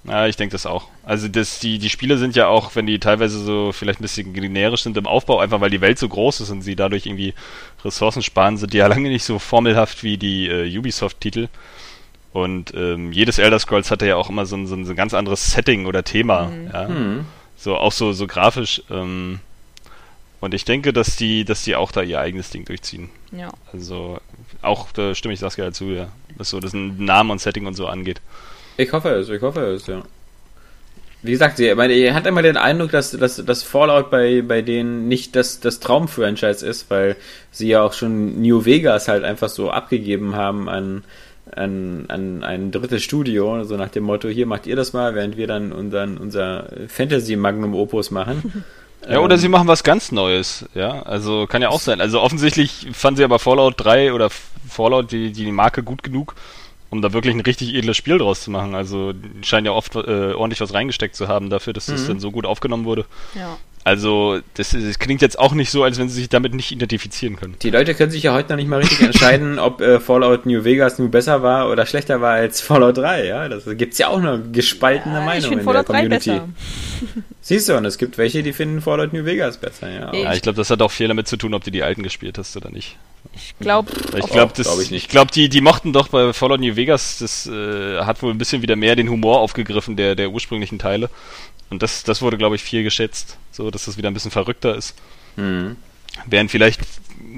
Ja, 0.04 0.26
ich 0.26 0.36
denke 0.36 0.52
das 0.52 0.64
auch. 0.64 0.88
Also 1.04 1.28
das, 1.28 1.58
die, 1.58 1.78
die 1.78 1.90
Spiele 1.90 2.16
sind 2.16 2.34
ja 2.34 2.46
auch, 2.46 2.74
wenn 2.74 2.86
die 2.86 2.98
teilweise 2.98 3.38
so 3.38 3.70
vielleicht 3.72 4.00
ein 4.00 4.02
bisschen 4.02 4.32
generisch 4.32 4.82
sind 4.82 4.96
im 4.96 5.06
Aufbau, 5.06 5.40
einfach 5.40 5.60
weil 5.60 5.70
die 5.70 5.82
Welt 5.82 5.98
so 5.98 6.08
groß 6.08 6.40
ist 6.40 6.50
und 6.50 6.62
sie 6.62 6.74
dadurch 6.74 7.04
irgendwie 7.04 7.34
Ressourcen 7.84 8.22
sparen, 8.22 8.56
sind 8.56 8.72
die 8.72 8.78
ja 8.78 8.86
lange 8.88 9.10
nicht 9.10 9.24
so 9.24 9.38
formelhaft 9.38 10.02
wie 10.02 10.16
die 10.16 10.48
äh, 10.48 10.78
Ubisoft-Titel. 10.78 11.48
Und 12.32 12.72
ähm, 12.74 13.12
jedes 13.12 13.38
Elder 13.38 13.58
Scrolls 13.58 13.90
hatte 13.90 14.06
ja 14.06 14.16
auch 14.16 14.30
immer 14.30 14.46
so 14.46 14.56
ein, 14.56 14.66
so 14.66 14.74
ein, 14.74 14.84
so 14.84 14.92
ein 14.92 14.96
ganz 14.96 15.14
anderes 15.14 15.50
Setting 15.50 15.86
oder 15.86 16.04
Thema. 16.04 16.46
Mhm. 16.46 16.70
Ja? 16.72 16.88
Mhm. 16.88 17.26
So 17.56 17.76
auch 17.76 17.92
so, 17.92 18.12
so 18.12 18.26
grafisch. 18.26 18.82
Ähm, 18.90 19.40
und 20.40 20.54
ich 20.54 20.64
denke, 20.64 20.92
dass 20.94 21.16
die, 21.16 21.44
dass 21.44 21.64
die 21.64 21.76
auch 21.76 21.92
da 21.92 22.00
ihr 22.00 22.20
eigenes 22.20 22.48
Ding 22.48 22.64
durchziehen. 22.64 23.10
Ja. 23.32 23.50
Also 23.72 24.18
auch, 24.62 24.90
da 24.92 25.14
stimme 25.14 25.34
ich 25.34 25.40
Saskia 25.40 25.72
zu, 25.72 25.86
ja. 25.86 26.08
Was 26.36 26.50
so 26.50 26.60
das 26.60 26.72
Namen 26.72 27.30
und 27.30 27.40
Setting 27.40 27.66
und 27.66 27.74
so 27.74 27.86
angeht. 27.86 28.20
Ich 28.76 28.92
hoffe 28.92 29.10
es, 29.10 29.28
ich 29.28 29.42
hoffe 29.42 29.60
es, 29.60 29.86
ja. 29.86 30.02
Wie 31.22 31.32
gesagt, 31.32 31.58
sie, 31.58 31.74
meine, 31.74 31.92
ihr 31.92 32.14
hat 32.14 32.26
immer 32.26 32.40
den 32.40 32.56
Eindruck, 32.56 32.92
dass, 32.92 33.10
dass, 33.10 33.44
dass 33.44 33.62
Fallout 33.62 34.10
bei, 34.10 34.40
bei 34.40 34.62
denen 34.62 35.06
nicht 35.06 35.36
das, 35.36 35.60
das 35.60 35.78
Traumfranchise 35.78 36.66
ist, 36.66 36.90
weil 36.90 37.16
sie 37.50 37.68
ja 37.68 37.82
auch 37.82 37.92
schon 37.92 38.40
New 38.40 38.64
Vegas 38.64 39.06
halt 39.06 39.24
einfach 39.24 39.50
so 39.50 39.70
abgegeben 39.70 40.34
haben 40.34 40.70
an, 40.70 41.04
an, 41.54 42.06
an 42.08 42.42
ein 42.42 42.70
drittes 42.70 43.02
Studio, 43.02 43.64
so 43.64 43.76
nach 43.76 43.90
dem 43.90 44.04
Motto, 44.04 44.28
hier 44.28 44.46
macht 44.46 44.66
ihr 44.66 44.76
das 44.76 44.94
mal, 44.94 45.14
während 45.14 45.36
wir 45.36 45.46
dann 45.46 45.72
unseren, 45.72 46.16
unser 46.16 46.70
Fantasy 46.88 47.36
Magnum 47.36 47.74
Opus 47.74 48.10
machen. 48.10 48.64
Ja, 49.08 49.20
oder 49.20 49.36
ähm, 49.36 49.40
sie 49.40 49.48
machen 49.48 49.66
was 49.66 49.82
ganz 49.82 50.12
Neues, 50.12 50.66
ja. 50.74 51.02
Also 51.04 51.46
kann 51.46 51.62
ja 51.62 51.70
auch 51.70 51.80
sein. 51.80 52.02
Also 52.02 52.20
offensichtlich 52.20 52.88
fanden 52.92 53.16
sie 53.16 53.24
aber 53.24 53.38
Fallout 53.38 53.74
3 53.78 54.12
oder 54.12 54.28
Fallout 54.68 55.10
die, 55.10 55.32
die 55.32 55.50
Marke 55.52 55.82
gut 55.82 56.02
genug, 56.02 56.34
um 56.90 57.02
da 57.02 57.12
wirklich 57.12 57.34
ein 57.34 57.40
richtig 57.40 57.74
edles 57.74 57.96
Spiel 57.96 58.18
draus 58.18 58.42
zu 58.42 58.50
machen. 58.50 58.74
Also 58.74 59.12
scheinen 59.42 59.66
ja 59.66 59.72
oft 59.72 59.94
äh, 59.94 60.32
ordentlich 60.32 60.60
was 60.60 60.74
reingesteckt 60.74 61.14
zu 61.14 61.28
haben 61.28 61.48
dafür, 61.48 61.72
dass 61.72 61.88
mhm. 61.88 61.92
das 61.92 62.06
dann 62.06 62.20
so 62.20 62.30
gut 62.30 62.46
aufgenommen 62.46 62.84
wurde. 62.84 63.06
Ja. 63.34 63.56
Also, 63.82 64.40
das, 64.54 64.70
das, 64.72 64.98
klingt 64.98 65.22
jetzt 65.22 65.38
auch 65.38 65.54
nicht 65.54 65.70
so, 65.70 65.82
als 65.82 65.98
wenn 65.98 66.10
sie 66.10 66.16
sich 66.16 66.28
damit 66.28 66.52
nicht 66.52 66.70
identifizieren 66.70 67.36
können. 67.36 67.56
Die 67.62 67.70
Leute 67.70 67.94
können 67.94 68.10
sich 68.10 68.22
ja 68.22 68.34
heute 68.34 68.50
noch 68.50 68.56
nicht 68.56 68.68
mal 68.68 68.80
richtig 68.80 69.00
entscheiden, 69.06 69.58
ob 69.58 69.80
äh, 69.80 69.98
Fallout 69.98 70.44
New 70.44 70.64
Vegas 70.64 70.98
nur 70.98 71.10
besser 71.10 71.42
war 71.42 71.70
oder 71.70 71.86
schlechter 71.86 72.20
war 72.20 72.34
als 72.34 72.60
Fallout 72.60 72.98
3, 72.98 73.24
ja. 73.24 73.48
Das 73.48 73.64
gibt's 73.78 73.96
ja 73.96 74.08
auch 74.08 74.18
eine 74.18 74.42
gespaltene 74.52 75.20
ja, 75.20 75.24
Meinung 75.24 75.52
in 75.52 75.60
Fallout 75.62 75.88
der 75.88 75.96
Community. 75.96 76.40
Siehst 77.50 77.68
du, 77.68 77.76
und 77.76 77.84
es 77.84 77.98
gibt 77.98 78.16
welche, 78.16 78.44
die 78.44 78.52
finden 78.52 78.80
Fallout 78.80 79.12
New 79.12 79.24
Vegas 79.24 79.56
besser, 79.56 79.90
ja. 79.90 80.14
Ja, 80.14 80.34
ich 80.34 80.40
glaube, 80.40 80.54
das 80.54 80.70
hat 80.70 80.80
auch 80.82 80.92
viel 80.92 81.08
damit 81.08 81.26
zu 81.26 81.36
tun, 81.36 81.52
ob 81.52 81.64
du 81.64 81.72
die 81.72 81.82
alten 81.82 82.04
gespielt 82.04 82.38
hast 82.38 82.56
oder 82.56 82.70
nicht. 82.70 82.96
Ich 83.34 83.58
glaube, 83.58 83.90
ich 84.16 84.26
glaube, 84.26 84.52
glaub 84.54 84.80
ich 84.80 84.92
nicht. 84.92 85.02
Ich 85.02 85.08
glaube, 85.08 85.32
die, 85.32 85.48
die 85.48 85.60
mochten 85.60 85.92
doch 85.92 86.06
bei 86.06 86.32
Fallout 86.32 86.60
New 86.60 86.76
Vegas, 86.76 87.18
das 87.18 87.48
äh, 87.48 88.02
hat 88.02 88.22
wohl 88.22 88.32
ein 88.32 88.38
bisschen 88.38 88.62
wieder 88.62 88.76
mehr 88.76 88.94
den 88.94 89.08
Humor 89.08 89.40
aufgegriffen 89.40 89.96
der, 89.96 90.14
der 90.14 90.30
ursprünglichen 90.30 90.78
Teile. 90.78 91.10
Und 91.70 91.82
das, 91.82 92.04
das 92.04 92.22
wurde, 92.22 92.38
glaube 92.38 92.54
ich, 92.54 92.62
viel 92.62 92.84
geschätzt, 92.84 93.36
so 93.50 93.68
dass 93.72 93.86
das 93.86 93.96
wieder 93.96 94.08
ein 94.08 94.14
bisschen 94.14 94.30
verrückter 94.30 94.76
ist. 94.76 94.94
Mhm. 95.34 95.74
Während 96.26 96.52
vielleicht 96.52 96.82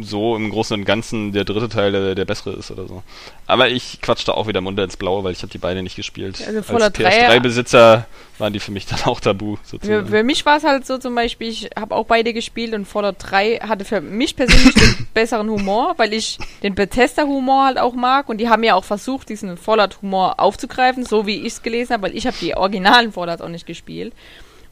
so 0.01 0.37
im 0.37 0.51
Großen 0.51 0.79
und 0.79 0.85
Ganzen 0.85 1.33
der 1.33 1.45
dritte 1.45 1.69
Teil 1.69 1.93
der, 1.93 2.15
der 2.15 2.25
bessere 2.25 2.55
ist 2.55 2.71
oder 2.71 2.87
so. 2.87 3.03
Aber 3.47 3.69
ich 3.69 4.01
quatsch 4.01 4.27
da 4.27 4.33
auch 4.33 4.47
wieder 4.47 4.61
munter 4.61 4.85
ins 4.85 4.97
Blaue, 4.97 5.25
weil 5.25 5.33
ich 5.33 5.43
habe 5.43 5.53
die 5.53 5.59
beide 5.59 5.83
nicht 5.83 5.97
gespielt. 5.97 6.43
Also 6.47 6.75
Als 6.75 6.95
PS3-Besitzer 6.95 8.07
waren 8.39 8.53
die 8.53 8.61
für 8.61 8.73
mich 8.73 8.87
dann 8.87 9.01
auch 9.05 9.21
tabu. 9.21 9.57
Sozusagen. 9.63 10.07
Für, 10.07 10.13
für 10.13 10.23
mich 10.23 10.47
war 10.47 10.57
es 10.57 10.65
halt 10.65 10.87
so 10.87 10.99
zum 10.99 11.15
Beispiel, 11.15 11.49
ich 11.49 11.71
habe 11.79 11.95
auch 11.95 12.07
beide 12.07 12.33
gespielt 12.33 12.75
und 12.75 12.87
Fallout 12.87 13.17
3 13.19 13.59
hatte 13.59 13.85
für 13.85 14.01
mich 14.01 14.37
persönlich 14.37 14.75
den 14.75 15.07
besseren 15.15 15.49
Humor, 15.51 15.95
weil 15.97 16.13
ich 16.13 16.39
den 16.63 16.75
Bethesda-Humor 16.75 17.67
halt 17.67 17.79
auch 17.79 17.95
mag 17.95 18.29
und 18.29 18.39
die 18.39 18.49
haben 18.49 18.65
ja 18.65 18.75
auch 18.75 18.85
versucht, 18.85 19.29
diesen 19.29 19.57
Fallout-Humor 19.57 20.41
aufzugreifen, 20.41 21.05
so 21.05 21.27
wie 21.27 21.41
ich 21.41 21.55
es 21.55 21.63
gelesen 21.63 21.93
habe, 21.93 22.05
weil 22.05 22.17
ich 22.17 22.27
habe 22.27 22.37
die 22.41 22.57
originalen 22.57 23.13
Fallouts 23.13 23.43
auch 23.43 23.49
nicht 23.49 23.67
gespielt. 23.67 24.13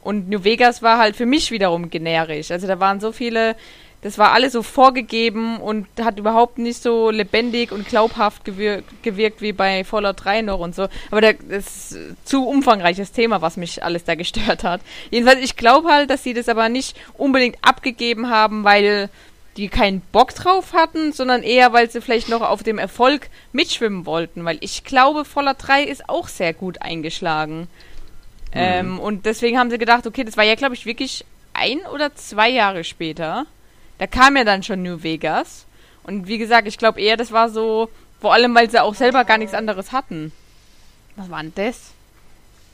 Und 0.03 0.29
New 0.29 0.45
Vegas 0.45 0.83
war 0.83 0.99
halt 0.99 1.17
für 1.17 1.27
mich 1.27 1.51
wiederum 1.51 1.91
generisch. 1.91 2.51
Also 2.51 2.67
da 2.67 2.81
waren 2.81 3.01
so 3.01 3.13
viele 3.13 3.55
das 4.03 4.17
war 4.17 4.33
alles 4.33 4.53
so 4.53 4.63
vorgegeben 4.63 5.59
und 5.59 5.87
hat 6.01 6.19
überhaupt 6.19 6.59
nicht 6.59 6.83
so 6.83 7.11
lebendig 7.11 7.71
und 7.71 7.87
glaubhaft 7.87 8.45
gewir 8.45 8.83
gewirkt 9.03 9.43
wie 9.43 9.53
bei 9.53 9.85
Fallout 9.85 10.25
3 10.25 10.43
noch 10.43 10.61
und 10.61 10.75
so. 10.75 10.89
Aber 11.11 11.21
das 11.21 11.37
ist 11.49 11.99
zu 12.25 12.47
umfangreiches 12.47 13.13
Thema, 13.13 13.43
was 13.43 13.59
mich 13.59 13.85
alles 13.85 14.05
da 14.05 14.15
gestört 14.15 14.65
hat. 14.65 14.81
Jedenfalls, 15.11 15.41
ich 15.41 15.57
glaube 15.57 15.91
halt, 15.91 16.09
dass 16.09 16.23
sie 16.23 16.33
das 16.33 16.49
aber 16.49 16.69
nicht 16.69 16.97
unbedingt 17.19 17.59
abgegeben 17.63 18.31
haben, 18.31 18.65
weil 18.65 19.11
die 19.57 19.69
keinen 19.69 20.01
Bock 20.13 20.35
drauf 20.35 20.73
hatten, 20.73 21.13
sondern 21.13 21.43
eher, 21.43 21.73
weil 21.75 21.91
sie 21.91 22.01
vielleicht 22.01 22.29
noch 22.31 22.41
auf 22.41 22.63
dem 22.63 22.79
Erfolg 22.79 23.29
mitschwimmen 23.53 24.07
wollten. 24.07 24.45
Weil 24.45 24.57
ich 24.61 24.85
glaube, 24.85 25.27
Fallout 25.27 25.57
3 25.59 25.85
ist 25.85 26.09
auch 26.09 26.29
sehr 26.29 26.55
gut 26.55 26.81
eingeschlagen. 26.81 27.69
Mhm. 28.55 28.55
Ähm, 28.55 29.01
und 29.01 29.27
deswegen 29.27 29.59
haben 29.59 29.71
sie 29.71 29.77
gedacht, 29.77 30.07
okay, 30.07 30.25
das 30.25 30.39
war 30.39 30.45
ja, 30.45 30.55
glaube 30.55 30.75
ich, 30.75 30.87
wirklich 30.87 31.27
ein 31.53 31.81
oder 31.93 32.15
zwei 32.15 32.49
Jahre 32.49 32.85
später. 32.85 33.45
Da 34.01 34.07
kam 34.07 34.35
ja 34.35 34.45
dann 34.45 34.63
schon 34.63 34.83
New 34.83 35.03
Vegas. 35.03 35.67
Und 36.05 36.27
wie 36.27 36.39
gesagt, 36.39 36.67
ich 36.67 36.79
glaube 36.79 37.03
eher, 37.03 37.19
das 37.19 37.33
war 37.33 37.51
so, 37.51 37.91
vor 38.19 38.33
allem, 38.33 38.55
weil 38.55 38.71
sie 38.71 38.83
auch 38.83 38.95
selber 38.95 39.25
gar 39.25 39.37
nichts 39.37 39.53
anderes 39.53 39.93
hatten. 39.93 40.33
Was 41.17 41.31
war 41.31 41.43
denn 41.43 41.53
das? 41.55 41.91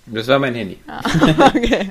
Das 0.06 0.28
war 0.28 0.38
mein 0.38 0.54
Handy. 0.54 0.78
Ah, 0.86 1.00
okay. 1.48 1.90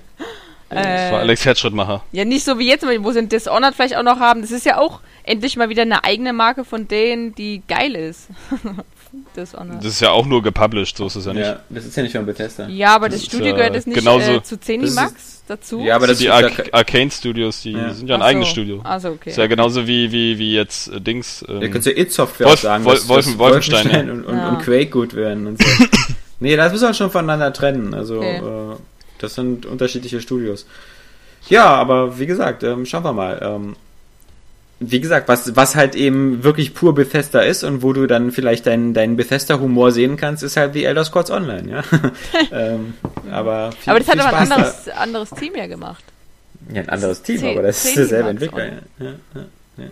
Das 0.70 1.12
war 1.12 1.20
Alex 1.20 1.44
Herzschrittmacher. 1.44 2.02
Ja, 2.14 2.24
nicht 2.24 2.46
so 2.46 2.58
wie 2.60 2.70
jetzt, 2.70 2.86
wo 2.86 3.12
sie 3.12 3.20
ein 3.20 3.28
Dishonored 3.28 3.76
vielleicht 3.76 3.98
auch 3.98 4.04
noch 4.04 4.22
haben. 4.22 4.40
Das 4.40 4.52
ist 4.52 4.66
ja 4.66 4.78
auch 4.78 5.02
endlich 5.24 5.58
mal 5.58 5.68
wieder 5.68 5.82
eine 5.82 6.06
eigene 6.06 6.32
Marke 6.32 6.64
von 6.64 6.88
denen, 6.88 7.36
die 7.36 7.62
geil 7.68 7.94
ist. 7.94 8.30
Dishonored. 9.36 9.80
Das 9.80 9.86
ist 9.86 10.00
ja 10.00 10.12
auch 10.12 10.26
nur 10.26 10.42
gepublished, 10.42 10.98
so 10.98 11.08
ist 11.08 11.16
es 11.16 11.26
ja 11.26 11.34
nicht. 11.34 11.46
Ja, 11.46 11.60
das 11.70 11.86
ist 11.86 11.96
ja 11.96 12.04
nicht 12.04 12.16
von 12.16 12.26
Bethesda. 12.26 12.68
Ja, 12.68 12.96
aber 12.96 13.10
das, 13.10 13.20
das 13.20 13.28
Studio 13.28 13.48
ist, 13.48 13.56
gehört 13.56 13.76
es 13.76 13.86
nicht 13.86 13.98
genauso, 13.98 14.32
äh, 14.32 14.44
zu 14.44 14.60
Zenimax 14.60 15.44
dazu? 15.48 15.80
Ja, 15.82 15.96
aber 15.96 16.08
das, 16.08 16.18
sind 16.18 16.28
die 16.28 16.32
Ar 16.32 16.52
Arcane 16.72 17.12
Studios, 17.12 17.62
die 17.62 17.72
ja. 17.72 17.94
sind 17.94 18.08
ja 18.08 18.16
ein 18.16 18.22
so. 18.22 18.26
eigenes 18.26 18.48
Studio. 18.50 18.82
Also 18.84 19.10
okay. 19.10 19.30
Ist 19.30 19.38
ja 19.38 19.48
genauso 19.48 19.88
wie, 19.88 20.12
wie, 20.12 20.38
wie 20.38 20.54
jetzt 20.54 20.88
äh, 20.90 21.02
Dings. 21.02 21.44
Ähm, 21.48 21.62
ja, 21.62 21.68
kannst 21.70 21.88
du 21.88 21.92
It 21.92 22.12
Software 22.12 22.48
Wolf, 22.48 22.60
sagen, 22.60 22.86
Wolf, 22.86 23.08
Wolfen, 23.08 23.38
Wolfenstein, 23.38 23.86
Wolfenstein 23.86 24.08
ja. 24.08 24.14
und, 24.14 24.26
und, 24.26 24.38
ja. 24.38 24.50
und, 24.50 24.60
Quake 24.60 24.90
gut 24.90 25.16
werden 25.16 25.48
und 25.48 25.62
so. 25.62 25.68
nee, 26.40 26.56
das 26.56 26.72
muss 26.72 26.82
man 26.82 26.94
schon 26.94 27.12
voneinander 27.12 27.54
trennen. 27.54 27.94
Also, 27.94 28.18
okay. 28.18 28.38
äh, 28.38 28.76
das 29.20 29.36
sind 29.36 29.66
unterschiedliche 29.66 30.22
Studios. 30.22 30.66
Ja, 31.48 31.76
aber 31.76 32.20
wie 32.20 32.26
gesagt, 32.26 32.64
ähm, 32.64 32.86
schauen 32.86 33.04
wir 33.04 33.14
mal. 33.14 33.40
Ähm, 33.42 33.76
wie 34.80 35.00
gesagt, 35.00 35.30
was, 35.30 35.56
was 35.56 35.76
halt 35.76 35.96
eben 35.96 36.44
wirklich 36.44 36.74
pur 36.74 36.94
Bethesda 36.94 37.42
ist 37.42 37.64
und 37.64 37.82
wo 37.82 37.94
du 37.94 38.08
dann 38.08 38.32
vielleicht 38.32 38.66
deinen 38.66 38.94
dein 38.94 39.16
Bethesda-Humor 39.16 39.92
sehen 39.92 40.18
kannst, 40.18 40.44
ist 40.44 40.58
halt 40.58 40.74
wie 40.74 40.84
Elder 40.84 41.06
Scrolls 41.06 41.32
Online, 41.32 41.70
ja. 41.70 41.84
ähm, 42.52 42.96
aber, 43.32 43.72
viel, 43.72 43.92
aber 43.92 44.00
das 44.00 44.10
hat 44.10 44.20
aber 44.20 44.38
ein 44.38 44.52
anderes, 44.52 44.90
anderes 44.90 45.30
Team 45.30 45.56
ja 45.56 45.68
gemacht. 45.68 46.04
Ja, 46.74 46.82
ein 46.82 46.90
anderes 46.90 47.22
Team, 47.22 47.40
C 47.40 47.52
aber 47.52 47.62
das 47.62 47.86
ist 47.86 47.96
derselbe 47.96 48.30
Entwickler. 48.30 48.66
Ja, 48.66 48.72
ja, 49.00 49.46
ja, 49.78 49.86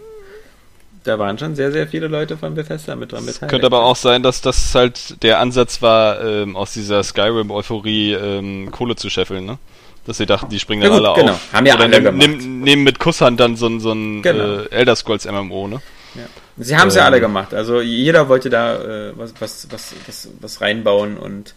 Da 1.04 1.19
waren 1.19 1.38
schon 1.38 1.56
sehr, 1.56 1.72
sehr 1.72 1.88
viele 1.88 2.08
Leute 2.08 2.36
von 2.36 2.54
Bethesda 2.54 2.96
mit 2.96 3.12
dran 3.12 3.26
beteiligt. 3.26 3.50
Könnte 3.50 3.67
aber 3.67 3.84
auch 3.84 3.96
sein, 3.96 4.22
dass 4.22 4.41
das 4.41 4.76
halt 4.76 5.24
der 5.24 5.39
Ansatz 5.39 5.82
war, 5.82 6.22
ähm, 6.22 6.58
aus 6.58 6.74
dieser 6.74 7.04
Skyrim-Euphorie 7.04 8.13
ähm, 8.13 8.69
Kohle 8.72 8.98
zu 8.98 9.10
scheffeln, 9.10 9.46
ne? 9.46 9.60
Dass 10.06 10.18
sie 10.18 10.26
dachten, 10.26 10.50
die 10.50 10.60
springen 10.60 10.82
dann 10.82 10.92
ja, 10.92 10.98
alle 10.98 11.22
genau. 11.22 11.34
auf. 11.34 11.54
Haben 11.54 11.66
ja 11.66 11.76
Oder 11.76 11.84
alle 11.86 12.02
nehmen, 12.02 12.18
nehmen, 12.18 12.60
nehmen 12.62 12.84
mit 12.84 13.00
Kusshand 13.00 13.39
dann 13.39 13.56
so, 13.56 13.80
so 13.80 13.94
ein 13.94 14.22
genau. 14.22 14.62
äh, 14.62 14.70
Elder 14.70 14.96
Scrolls 14.96 15.26
MMO, 15.26 15.68
ne? 15.68 15.82
Ja. 16.16 16.24
Sie 16.58 16.78
haben 16.78 16.89
es 16.89 16.96
ähm, 16.96 17.00
ja 17.00 17.06
alle 17.06 17.20
gemacht. 17.20 17.54
Also 17.54 17.82
jeder 17.82 18.30
wollte 18.30 18.50
da 18.50 18.76
äh, 18.76 19.13
was, 19.18 19.34
was, 19.39 19.68
was, 19.72 19.94
was, 20.06 20.30
was 20.39 20.62
reinbauen 20.62 21.18
und 21.18 21.56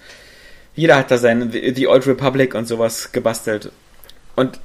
jeder 0.75 0.97
hat 0.97 1.11
da 1.11 1.19
sein 1.19 1.51
The 1.53 1.89
Old 1.89 2.07
Republic 2.07 2.55
und 2.55 2.69
sowas 2.69 3.13
gebastelt. 3.13 3.71
Und 4.37 4.61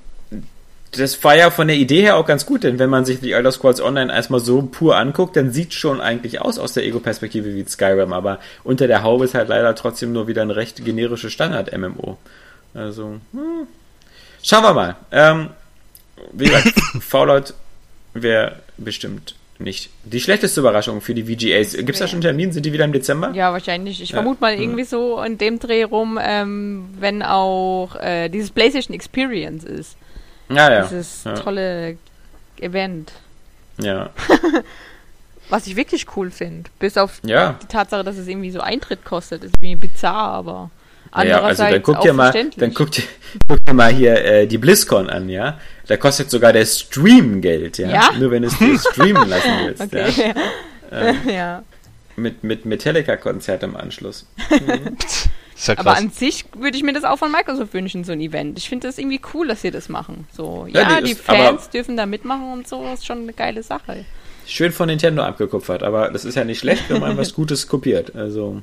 das 0.92 1.24
war 1.24 1.38
ja 1.38 1.50
von 1.50 1.68
der 1.68 1.78
Idee 1.78 2.02
her 2.02 2.18
auch 2.18 2.26
ganz 2.26 2.46
gut, 2.46 2.64
denn 2.64 2.78
wenn 2.78 2.90
man 2.90 3.06
sich 3.06 3.22
die 3.22 3.32
Elder 3.32 3.52
Scrolls 3.52 3.80
Online 3.80 4.14
erstmal 4.14 4.42
so 4.42 4.62
pur 4.62 4.98
anguckt, 4.98 5.38
dann 5.38 5.52
sieht 5.52 5.74
schon 5.74 6.02
eigentlich 6.02 6.42
aus 6.42 6.60
aus 6.60 6.74
der 6.74 6.84
Ego-Perspektive 6.84 7.56
wie 7.56 7.64
Skyrim, 7.66 8.12
aber 8.12 8.40
unter 8.66 8.88
der 8.88 9.02
Haube 9.02 9.24
ist 9.24 9.34
halt 9.34 9.48
leider 9.48 9.74
trotzdem 9.74 10.12
nur 10.12 10.28
wieder 10.28 10.42
ein 10.42 10.52
recht 10.52 10.84
generisches 10.84 11.32
Standard-MMO. 11.32 12.18
Also, 12.74 13.20
hm. 13.32 13.68
schauen 14.44 14.64
wir 14.64 14.74
mal. 14.74 14.96
Ähm, 15.12 15.50
wie 16.32 16.46
gesagt, 16.46 16.74
Fallout 17.02 17.54
wäre 18.14 18.60
bestimmt 18.78 19.36
nicht 19.62 19.90
die 20.04 20.20
schlechteste 20.20 20.60
Überraschung 20.60 21.02
für 21.02 21.14
die 21.14 21.24
VGAs. 21.24 21.74
Gibt 21.74 21.92
es 21.92 22.00
da 22.00 22.08
schon 22.08 22.18
einen 22.18 22.22
Termin? 22.22 22.52
Sind 22.52 22.66
die 22.66 22.74
wieder 22.74 22.86
im 22.86 22.94
Dezember? 22.94 23.32
Ja, 23.34 23.54
wahrscheinlich. 23.54 24.02
Ich 24.02 24.10
ja. 24.10 24.16
vermute 24.16 24.42
mal 24.42 24.54
irgendwie 24.54 24.84
so 24.84 25.22
in 25.22 25.38
dem 25.38 25.60
Dreh 25.60 25.84
rum, 25.84 26.20
ähm, 26.22 26.90
wenn 27.00 27.22
auch 27.22 27.96
äh, 27.96 28.30
dieses 28.30 28.50
PlayStation 28.50 28.94
Experience 28.96 29.64
ist. 29.64 29.98
Ja, 30.50 30.72
ja. 30.72 30.82
Dieses 30.84 31.24
ja. 31.24 31.34
tolle 31.36 31.98
Event. 32.60 33.14
Ja. 33.80 34.10
Was 35.50 35.68
ich 35.68 35.76
wirklich 35.76 36.06
cool 36.16 36.32
finde. 36.32 36.70
Bis 36.80 36.98
auf 36.98 37.20
ja. 37.24 37.58
die 37.62 37.68
Tatsache, 37.68 38.04
dass 38.04 38.18
es 38.18 38.28
irgendwie 38.28 38.52
so 38.52 38.62
Eintritt 38.62 39.04
kostet. 39.06 39.44
Ist 39.44 39.56
irgendwie 39.62 39.88
bizarr, 39.88 40.32
aber. 40.34 40.70
Ja, 41.16 41.42
also 41.42 41.64
dann 41.64 41.84
guck 41.84 42.02
dir 42.02 42.14
mal, 42.14 42.32
dann 42.56 42.74
guck 42.74 42.92
dir, 42.92 43.04
guck 43.48 43.66
dir 43.66 43.74
mal 43.74 43.94
hier 43.94 44.24
äh, 44.24 44.48
die 44.48 44.58
BlizzCon 44.58 45.10
an, 45.10 45.28
ja. 45.28 45.60
Da 45.88 45.98
kostet 45.98 46.32
sogar 46.32 46.54
der 46.54 46.66
Stream 46.66 47.42
Geld, 47.42 47.78
ja. 47.78 47.90
ja? 47.90 48.12
Nur 48.18 48.32
wenn 48.32 48.44
du 48.44 48.48
es 48.48 48.58
dir 48.58 48.80
streamen 48.92 49.28
lassen 49.28 49.52
willst, 49.66 49.82
okay. 49.82 50.12
ja. 50.18 50.34
Ähm, 50.94 51.16
ja. 51.26 51.64
Mit, 52.18 52.44
mit 52.44 52.66
Metallica-Konzert 52.66 53.64
im 53.64 53.78
Anschluss. 53.78 54.28
Mhm. 54.50 54.98
Ja 55.68 55.78
Aber 55.78 55.96
an 55.96 56.10
sich 56.10 56.46
würde 56.58 56.76
ich 56.76 56.84
mir 56.84 56.94
das 56.94 57.04
auch 57.04 57.18
von 57.18 57.32
Microsoft 57.32 57.74
wünschen, 57.74 58.04
so 58.04 58.12
ein 58.12 58.20
Event. 58.20 58.58
Ich 58.58 58.68
finde 58.68 58.88
das 58.88 58.98
irgendwie 58.98 59.22
cool, 59.34 59.48
dass 59.48 59.62
sie 59.62 59.72
das 59.72 59.90
machen. 59.90 60.28
So, 60.36 60.68
ja, 60.68 60.82
ja 60.82 61.02
die, 61.02 61.10
die 61.10 61.16
Fans 61.16 61.70
dürfen 61.70 61.96
da 61.98 62.06
mitmachen 62.06 62.52
und 62.52 62.68
so, 62.68 62.84
ist 62.94 63.06
schon 63.06 63.20
eine 63.20 63.34
geile 63.34 63.62
Sache. 63.62 64.06
Schön 64.48 64.72
von 64.72 64.88
Nintendo 64.88 65.22
abgekupfert, 65.22 65.84
aber 65.84 66.10
das 66.10 66.26
ist 66.26 66.36
ja 66.36 66.44
nicht 66.44 66.60
schlecht, 66.60 66.90
wenn 66.90 67.00
man 67.00 67.16
was 67.16 67.34
Gutes 67.34 67.68
kopiert. 67.68 68.16
Also. 68.16 68.62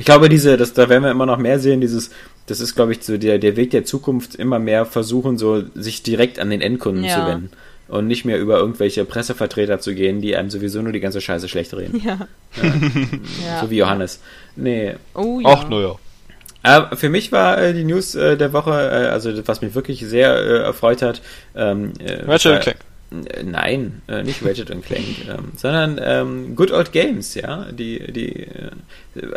Ich 0.00 0.06
glaube, 0.06 0.30
diese, 0.30 0.56
das, 0.56 0.72
da 0.72 0.88
werden 0.88 1.04
wir 1.04 1.10
immer 1.10 1.26
noch 1.26 1.36
mehr 1.36 1.58
sehen, 1.58 1.82
dieses, 1.82 2.08
das 2.46 2.60
ist, 2.60 2.74
glaube 2.74 2.92
ich, 2.92 3.02
so 3.02 3.18
der, 3.18 3.38
der 3.38 3.56
Weg 3.56 3.70
der 3.70 3.84
Zukunft, 3.84 4.34
immer 4.34 4.58
mehr 4.58 4.86
versuchen, 4.86 5.36
so 5.36 5.62
sich 5.74 6.02
direkt 6.02 6.38
an 6.38 6.48
den 6.48 6.62
Endkunden 6.62 7.04
ja. 7.04 7.16
zu 7.16 7.26
wenden. 7.26 7.50
Und 7.86 8.06
nicht 8.06 8.24
mehr 8.24 8.40
über 8.40 8.56
irgendwelche 8.56 9.04
Pressevertreter 9.04 9.78
zu 9.78 9.94
gehen, 9.94 10.22
die 10.22 10.36
einem 10.36 10.48
sowieso 10.48 10.80
nur 10.80 10.92
die 10.92 11.00
ganze 11.00 11.20
Scheiße 11.20 11.50
schlecht 11.50 11.74
reden. 11.74 12.00
Ja. 12.02 12.16
ja. 12.62 13.60
So 13.60 13.70
wie 13.70 13.76
Johannes. 13.76 14.20
Nee. 14.56 14.94
Oh, 15.12 15.38
ja. 15.38 15.48
Ach, 15.50 15.68
naja. 15.68 15.96
Aber 16.62 16.96
für 16.96 17.10
mich 17.10 17.30
war 17.30 17.58
äh, 17.58 17.74
die 17.74 17.84
News 17.84 18.14
äh, 18.14 18.38
der 18.38 18.54
Woche, 18.54 18.70
äh, 18.70 19.08
also 19.08 19.46
was 19.46 19.60
mich 19.60 19.74
wirklich 19.74 20.00
sehr 20.06 20.34
äh, 20.34 20.62
erfreut 20.62 21.02
hat. 21.02 21.20
Ähm, 21.54 21.92
äh, 21.98 22.22
Ratchet 22.24 22.62
Clank. 22.62 22.78
Äh, 23.10 23.42
nein, 23.42 24.02
äh, 24.08 24.22
nicht 24.22 24.44
Ratchet 24.44 24.70
und 24.70 24.84
Clank, 24.84 25.04
ähm, 25.28 25.52
sondern 25.56 26.00
ähm, 26.02 26.56
Good 26.56 26.72
Old 26.72 26.92
Games, 26.92 27.34
ja. 27.34 27.66
Die, 27.72 28.12
die, 28.12 28.46
äh, 28.46 28.70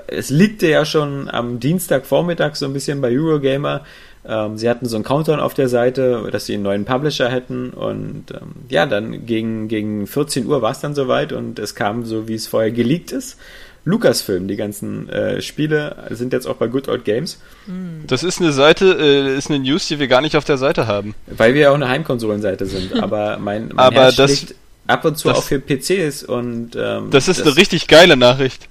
es 0.08 0.30
liegte 0.30 0.68
ja 0.68 0.86
schon 0.86 1.30
am 1.30 1.60
Dienstagvormittag 1.60 2.56
so 2.56 2.66
ein 2.66 2.74
bisschen 2.74 3.02
bei 3.02 3.10
Eurogamer. 3.12 3.82
Ähm, 4.26 4.58
sie 4.58 4.70
hatten 4.70 4.86
so 4.86 4.96
einen 4.96 5.04
Countdown 5.04 5.40
auf 5.40 5.54
der 5.54 5.68
Seite, 5.68 6.30
dass 6.32 6.46
sie 6.46 6.54
einen 6.54 6.64
neuen 6.64 6.86
Publisher 6.86 7.30
hätten 7.30 7.72
und 7.72 8.32
ähm, 8.32 8.54
ja, 8.70 8.86
dann 8.86 9.26
gegen, 9.26 9.68
gegen 9.68 10.08
14 10.08 10.46
Uhr 10.46 10.62
war 10.62 10.72
es 10.72 10.80
dann 10.80 10.96
soweit 10.96 11.34
und 11.34 11.60
es 11.60 11.76
kam 11.76 12.06
so, 12.06 12.28
wie 12.28 12.36
es 12.36 12.48
vorher 12.48 12.72
geleakt 12.72 13.12
ist. 13.12 13.38
Lucasfilm, 13.86 14.48
die 14.48 14.56
ganzen 14.56 15.10
äh, 15.10 15.42
Spiele 15.42 16.08
sind 16.12 16.32
jetzt 16.32 16.48
auch 16.48 16.56
bei 16.56 16.68
Good 16.68 16.88
Old 16.88 17.04
Games. 17.04 17.40
Hm. 17.66 18.04
Das 18.08 18.24
ist 18.24 18.40
eine 18.40 18.54
Seite, 18.54 18.98
äh, 19.00 19.38
ist 19.38 19.50
eine 19.50 19.60
News, 19.60 19.88
die 19.88 20.00
wir 20.00 20.08
gar 20.08 20.22
nicht 20.22 20.38
auf 20.38 20.46
der 20.46 20.58
Seite 20.58 20.88
haben. 20.88 21.16
Weil 21.28 21.54
wir 21.54 21.62
ja 21.62 21.72
auch 21.72 21.76
eine 21.76 21.90
Heimkonsolenseite 21.90 22.66
sind, 22.66 22.94
aber 23.04 23.38
mein, 23.40 23.70
mein 23.70 23.80
aber 23.80 24.04
Herz 24.04 24.16
das, 24.16 24.46
ab 24.88 25.04
und 25.04 25.18
zu 25.18 25.28
das, 25.28 25.38
auch 25.38 25.44
für 25.44 25.60
PCs 25.60 26.24
und 26.24 26.72
ähm, 26.76 27.10
das 27.10 27.28
ist 27.28 27.42
das, 27.42 27.48
eine 27.48 27.58
richtig 27.58 27.88
geile 27.88 28.16
Nachricht. 28.16 28.70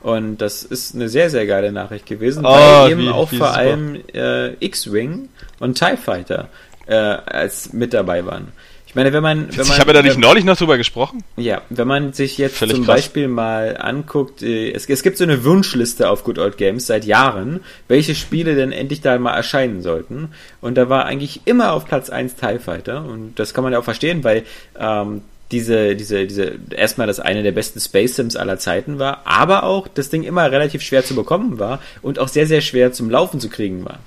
Und 0.00 0.38
das 0.38 0.64
ist 0.64 0.94
eine 0.94 1.08
sehr, 1.08 1.30
sehr 1.30 1.46
geile 1.46 1.72
Nachricht 1.72 2.06
gewesen, 2.06 2.44
oh, 2.44 2.50
weil 2.50 2.92
eben 2.92 3.02
wie, 3.02 3.08
auch 3.08 3.32
wie 3.32 3.38
vor 3.38 3.48
super. 3.48 3.58
allem 3.58 4.00
äh, 4.12 4.52
X-Wing 4.64 5.30
und 5.60 5.78
TIE 5.78 5.96
Fighter 5.96 6.48
äh, 6.86 6.94
als 6.94 7.72
mit 7.72 7.94
dabei 7.94 8.24
waren. 8.26 8.48
Ich 8.94 8.96
meine, 8.96 9.12
wenn 9.12 9.24
man. 9.24 9.48
Wenn 9.48 9.66
man 9.66 9.74
ich 9.74 9.80
habe 9.80 9.88
ja 9.88 9.94
da 9.94 10.02
nicht 10.02 10.18
neulich 10.18 10.44
noch 10.44 10.56
drüber 10.56 10.78
gesprochen. 10.78 11.24
Ja, 11.36 11.62
wenn 11.68 11.88
man 11.88 12.12
sich 12.12 12.38
jetzt 12.38 12.58
Völlig 12.58 12.76
zum 12.76 12.84
krass. 12.84 12.94
Beispiel 12.94 13.26
mal 13.26 13.76
anguckt, 13.76 14.40
äh, 14.40 14.70
es, 14.70 14.88
es 14.88 15.02
gibt 15.02 15.18
so 15.18 15.24
eine 15.24 15.42
Wunschliste 15.44 16.08
auf 16.08 16.22
Good 16.22 16.38
Old 16.38 16.58
Games 16.58 16.86
seit 16.86 17.04
Jahren, 17.04 17.58
welche 17.88 18.14
Spiele 18.14 18.54
denn 18.54 18.70
endlich 18.70 19.00
da 19.00 19.18
mal 19.18 19.34
erscheinen 19.34 19.82
sollten. 19.82 20.28
Und 20.60 20.76
da 20.76 20.88
war 20.90 21.06
eigentlich 21.06 21.40
immer 21.44 21.72
auf 21.72 21.86
Platz 21.86 22.08
1 22.08 22.36
TIE 22.36 22.60
Fighter. 22.60 23.04
Und 23.04 23.36
das 23.36 23.52
kann 23.52 23.64
man 23.64 23.72
ja 23.72 23.80
auch 23.80 23.84
verstehen, 23.84 24.22
weil 24.22 24.44
ähm, 24.78 25.22
diese, 25.50 25.96
diese, 25.96 26.28
diese, 26.28 26.52
erstmal 26.70 27.08
das 27.08 27.18
eine 27.18 27.42
der 27.42 27.50
besten 27.50 27.80
Space 27.80 28.14
Sims 28.14 28.36
aller 28.36 28.60
Zeiten 28.60 29.00
war, 29.00 29.22
aber 29.24 29.64
auch 29.64 29.88
das 29.88 30.08
Ding 30.08 30.22
immer 30.22 30.52
relativ 30.52 30.82
schwer 30.82 31.04
zu 31.04 31.16
bekommen 31.16 31.58
war 31.58 31.80
und 32.00 32.20
auch 32.20 32.28
sehr, 32.28 32.46
sehr 32.46 32.60
schwer 32.60 32.92
zum 32.92 33.10
Laufen 33.10 33.40
zu 33.40 33.48
kriegen 33.48 33.84
war. 33.84 33.98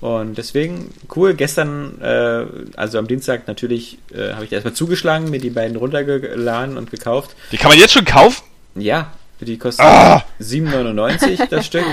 Und 0.00 0.38
deswegen, 0.38 0.94
cool, 1.14 1.34
gestern, 1.34 2.00
äh, 2.00 2.46
also 2.76 2.98
am 2.98 3.06
Dienstag 3.06 3.46
natürlich, 3.46 3.98
äh, 4.14 4.32
habe 4.32 4.46
ich 4.46 4.52
erstmal 4.52 4.72
zugeschlagen, 4.72 5.28
mir 5.28 5.40
die 5.40 5.50
beiden 5.50 5.76
runtergeladen 5.76 6.78
und 6.78 6.90
gekauft. 6.90 7.36
Die 7.52 7.58
kann 7.58 7.70
man 7.70 7.78
jetzt 7.78 7.92
schon 7.92 8.06
kaufen? 8.06 8.42
Ja, 8.76 9.12
die 9.40 9.58
kosten 9.58 9.82
Ah! 9.82 10.24
7,99 10.40 11.48
das 11.50 11.66
Stück. 11.66 11.84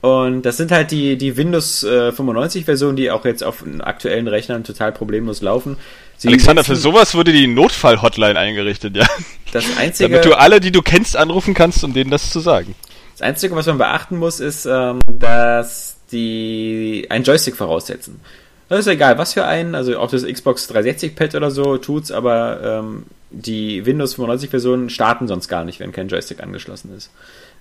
Und 0.00 0.42
das 0.42 0.58
sind 0.58 0.70
halt 0.70 0.90
die, 0.90 1.16
die 1.16 1.36
Windows 1.36 1.82
äh, 1.82 2.12
95 2.12 2.66
Versionen, 2.66 2.94
die 2.94 3.10
auch 3.10 3.24
jetzt 3.24 3.42
auf 3.42 3.64
aktuellen 3.80 4.28
Rechnern 4.28 4.62
total 4.62 4.92
problemlos 4.92 5.40
laufen. 5.40 5.78
Sie 6.18 6.28
Alexander, 6.28 6.62
für 6.62 6.76
sowas 6.76 7.14
wurde 7.14 7.32
die 7.32 7.46
Notfall-Hotline 7.46 8.38
eingerichtet, 8.38 8.96
ja. 8.96 9.06
das 9.52 9.64
einzige, 9.78 10.10
Damit 10.10 10.26
du 10.26 10.34
alle, 10.34 10.60
die 10.60 10.70
du 10.70 10.82
kennst, 10.82 11.16
anrufen 11.16 11.54
kannst, 11.54 11.82
um 11.82 11.94
denen 11.94 12.10
das 12.10 12.30
zu 12.30 12.40
sagen. 12.40 12.74
das 13.12 13.22
einzige, 13.22 13.56
was 13.56 13.66
man 13.66 13.78
beachten 13.78 14.18
muss, 14.18 14.40
ist, 14.40 14.66
ähm, 14.66 15.00
dass 15.08 15.93
die 16.14 17.06
einen 17.10 17.24
Joystick 17.24 17.56
voraussetzen. 17.56 18.20
Das 18.68 18.80
ist 18.80 18.86
egal, 18.86 19.18
was 19.18 19.34
für 19.34 19.44
einen, 19.44 19.74
also 19.74 19.98
auch 19.98 20.10
das 20.10 20.24
Xbox 20.24 20.66
360 20.68 21.14
Pad 21.14 21.34
oder 21.34 21.50
so 21.50 21.76
tut's, 21.76 22.10
aber 22.10 22.60
ähm, 22.62 23.04
die 23.30 23.84
Windows 23.84 24.14
95 24.14 24.50
Versionen 24.50 24.90
starten 24.90 25.28
sonst 25.28 25.48
gar 25.48 25.64
nicht, 25.64 25.80
wenn 25.80 25.92
kein 25.92 26.08
Joystick 26.08 26.42
angeschlossen 26.42 26.94
ist. 26.96 27.10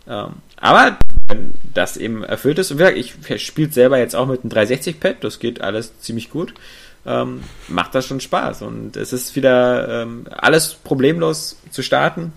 Ähm, 0.08 0.34
aber 0.58 0.98
wenn 1.28 1.54
das 1.74 1.98
eben 1.98 2.24
erfüllt 2.24 2.60
ist, 2.60 2.72
und 2.72 2.82
ich 2.82 3.16
spiele 3.38 3.72
selber 3.72 3.98
jetzt 3.98 4.16
auch 4.16 4.28
mit 4.28 4.44
einem 4.44 4.52
360-Pad, 4.52 5.18
das 5.22 5.39
geht 5.39 5.62
alles 5.62 6.00
ziemlich 6.00 6.30
gut, 6.30 6.54
ähm, 7.06 7.44
macht 7.68 7.96
das 7.96 8.06
schon 8.06 8.20
Spaß. 8.20 8.62
Und 8.62 8.96
es 8.96 9.13
ist 9.13 9.36
wieder 9.36 10.04
ähm, 10.04 10.26
alles 10.32 10.74
problemlos 10.74 11.58
zu 11.72 11.82
starten. 11.82 12.34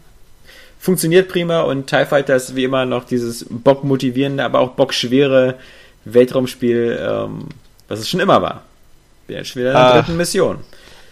Funktioniert 0.78 1.28
prima 1.28 1.62
und 1.62 1.86
TIE 1.86 2.04
Fighter 2.04 2.36
ist 2.36 2.54
wie 2.54 2.64
immer 2.64 2.84
noch 2.84 3.04
dieses 3.04 3.46
Bock-motivierende, 3.48 4.44
aber 4.44 4.60
auch 4.60 4.72
Bock-schwere 4.72 5.56
Weltraumspiel, 6.06 6.98
ähm, 7.00 7.48
was 7.88 8.00
es 8.00 8.08
schon 8.08 8.20
immer 8.20 8.40
war. 8.40 8.62
Bin 9.26 9.36
jetzt 9.36 9.48
schon 9.48 9.60
wieder 9.60 9.70
in 9.70 9.76
der 9.76 9.92
dritten 9.94 10.16
Mission. 10.16 10.58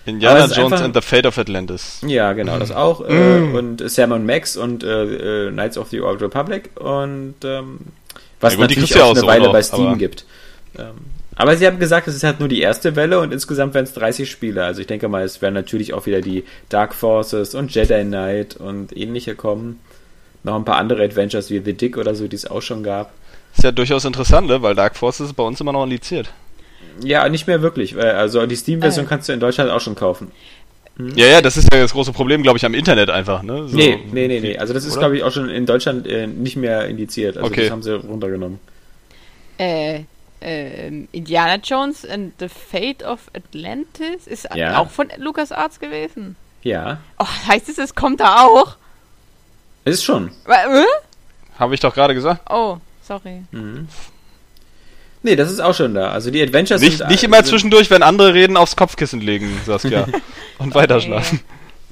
Indiana 0.07 0.41
Jones 0.41 0.59
einfach, 0.59 0.83
and 0.83 0.95
the 0.95 1.01
Fate 1.01 1.27
of 1.27 1.39
Atlantis. 1.39 2.01
Ja, 2.07 2.33
genau, 2.35 2.59
das 2.59 2.71
auch. 2.71 3.07
Äh, 3.09 3.41
mm. 3.41 3.55
Und 3.55 3.91
Sam 3.91 4.13
und 4.13 4.27
Max 4.27 4.57
und 4.57 4.85
äh, 4.85 5.47
äh, 5.47 5.51
Knights 5.51 5.79
of 5.79 5.89
the 5.89 6.01
Old 6.01 6.21
Republic 6.21 6.71
und 6.79 7.37
ähm, 7.43 7.79
was 8.41 8.53
ja, 8.53 8.59
gut, 8.59 8.69
natürlich 8.69 9.01
auch 9.01 9.17
eine 9.17 9.27
Weile 9.27 9.49
bei 9.49 9.63
Steam 9.63 9.87
aber 9.89 9.97
gibt. 9.97 10.27
Ähm, 10.79 10.93
aber 11.37 11.57
sie 11.57 11.67
haben 11.67 11.79
gesagt, 11.79 12.07
es 12.07 12.15
ist 12.15 12.23
halt 12.23 12.39
nur 12.39 12.49
die 12.49 12.61
erste 12.61 12.95
Welle 12.97 13.19
und 13.19 13.33
insgesamt 13.33 13.75
werden 13.75 13.87
es 13.87 13.95
30 13.95 14.31
Spiele. 14.31 14.65
Also 14.65 14.81
ich 14.81 14.87
denke 14.87 15.09
mal, 15.09 15.25
es 15.25 15.43
werden 15.43 15.55
natürlich 15.55 15.95
auch 15.95 16.07
wieder 16.07 16.21
die 16.21 16.45
Dark 16.69 16.95
Forces 16.95 17.55
und 17.55 17.75
Jedi 17.75 18.05
Knight 18.05 18.57
und 18.57 18.97
ähnliche 18.97 19.35
kommen. 19.35 19.81
Noch 20.45 20.55
ein 20.55 20.65
paar 20.65 20.77
andere 20.77 21.03
Adventures 21.03 21.51
wie 21.51 21.61
The 21.65 21.73
Dick 21.73 21.97
oder 21.97 22.15
so, 22.15 22.29
die 22.29 22.37
es 22.37 22.49
auch 22.49 22.63
schon 22.63 22.83
gab. 22.83 23.13
Ist 23.55 23.65
ja 23.65 23.73
durchaus 23.73 24.05
interessant, 24.05 24.49
ne? 24.49 24.63
weil 24.63 24.75
Dark 24.75 24.97
Forces 24.97 25.29
ist 25.29 25.35
bei 25.35 25.43
uns 25.43 25.61
immer 25.61 25.73
noch 25.73 25.85
indiziert. 25.85 26.33
Ja, 27.03 27.29
nicht 27.29 27.47
mehr 27.47 27.63
wirklich. 27.63 27.97
Also 27.97 28.45
die 28.47 28.57
Steam-Version 28.57 29.07
äh. 29.07 29.09
kannst 29.09 29.29
du 29.29 29.33
in 29.33 29.41
Deutschland 29.41 29.71
auch 29.71 29.81
schon 29.81 29.95
kaufen. 29.95 30.31
Hm? 30.97 31.13
Ja, 31.17 31.27
ja, 31.27 31.41
das 31.41 31.57
ist 31.57 31.73
ja 31.73 31.81
das 31.81 31.93
große 31.93 32.13
Problem, 32.13 32.43
glaube 32.43 32.59
ich, 32.59 32.65
am 32.65 32.75
Internet 32.75 33.11
einfach, 33.11 33.43
ne? 33.43 33.69
So 33.69 33.77
nee, 33.77 33.99
nee, 34.13 34.29
nee, 34.29 34.41
nee. 34.41 34.59
Also 34.59 34.73
das 34.75 34.85
ist, 34.85 34.99
glaube 34.99 35.17
ich, 35.17 35.25
auch 35.25 35.33
schon 35.33 35.49
in 35.49 35.67
Deutschland 35.67 36.07
äh, 36.07 36.27
nicht 36.27 36.57
mehr 36.57 36.87
indiziert. 36.87 37.37
Also 37.37 37.49
okay. 37.49 37.63
das 37.63 37.71
haben 37.71 37.83
sie 37.83 37.95
runtergenommen. 37.97 38.61
Äh, 39.59 40.03
äh, 40.41 40.89
Indiana 41.11 41.57
Jones 41.57 42.05
and 42.05 42.35
the 42.39 42.49
Fate 42.49 43.03
of 43.03 43.31
Atlantis 43.35 44.27
ist 44.27 44.49
ja. 44.55 44.79
auch 44.79 44.91
von 44.91 45.09
LucasArts 45.17 45.81
gewesen. 45.81 46.37
Ja. 46.63 46.99
Oh, 47.19 47.27
heißt 47.49 47.69
es, 47.69 47.79
es 47.79 47.95
kommt 47.95 48.21
da 48.21 48.43
auch? 48.43 48.77
Ist 49.85 50.05
schon. 50.05 50.31
Äh? 50.47 50.85
Habe 51.59 51.75
ich 51.75 51.81
doch 51.81 51.95
gerade 51.95 52.15
gesagt. 52.15 52.41
Oh, 52.51 52.79
sorry. 53.07 53.43
Mhm. 53.53 53.89
Nee, 55.23 55.37
das 55.37 55.51
ist 55.51 55.61
auch 55.61 55.75
schon 55.75 55.95
da. 55.95 56.11
Also 56.11 56.31
die 56.31 56.43
Adventures 56.43 56.83
nicht, 56.83 56.99
sind... 56.99 57.09
Nicht 57.09 57.25
immer 57.25 57.39
sind 57.39 57.47
zwischendurch, 57.47 57.91
wenn 57.91 58.03
andere 58.03 58.35
reden, 58.35 58.59
aufs 58.59 58.77
Kopfkissen 58.77 59.23
legen, 59.23 59.59
Saskia. 59.65 60.07
und 60.59 60.75
weiterschlafen. 60.75 61.41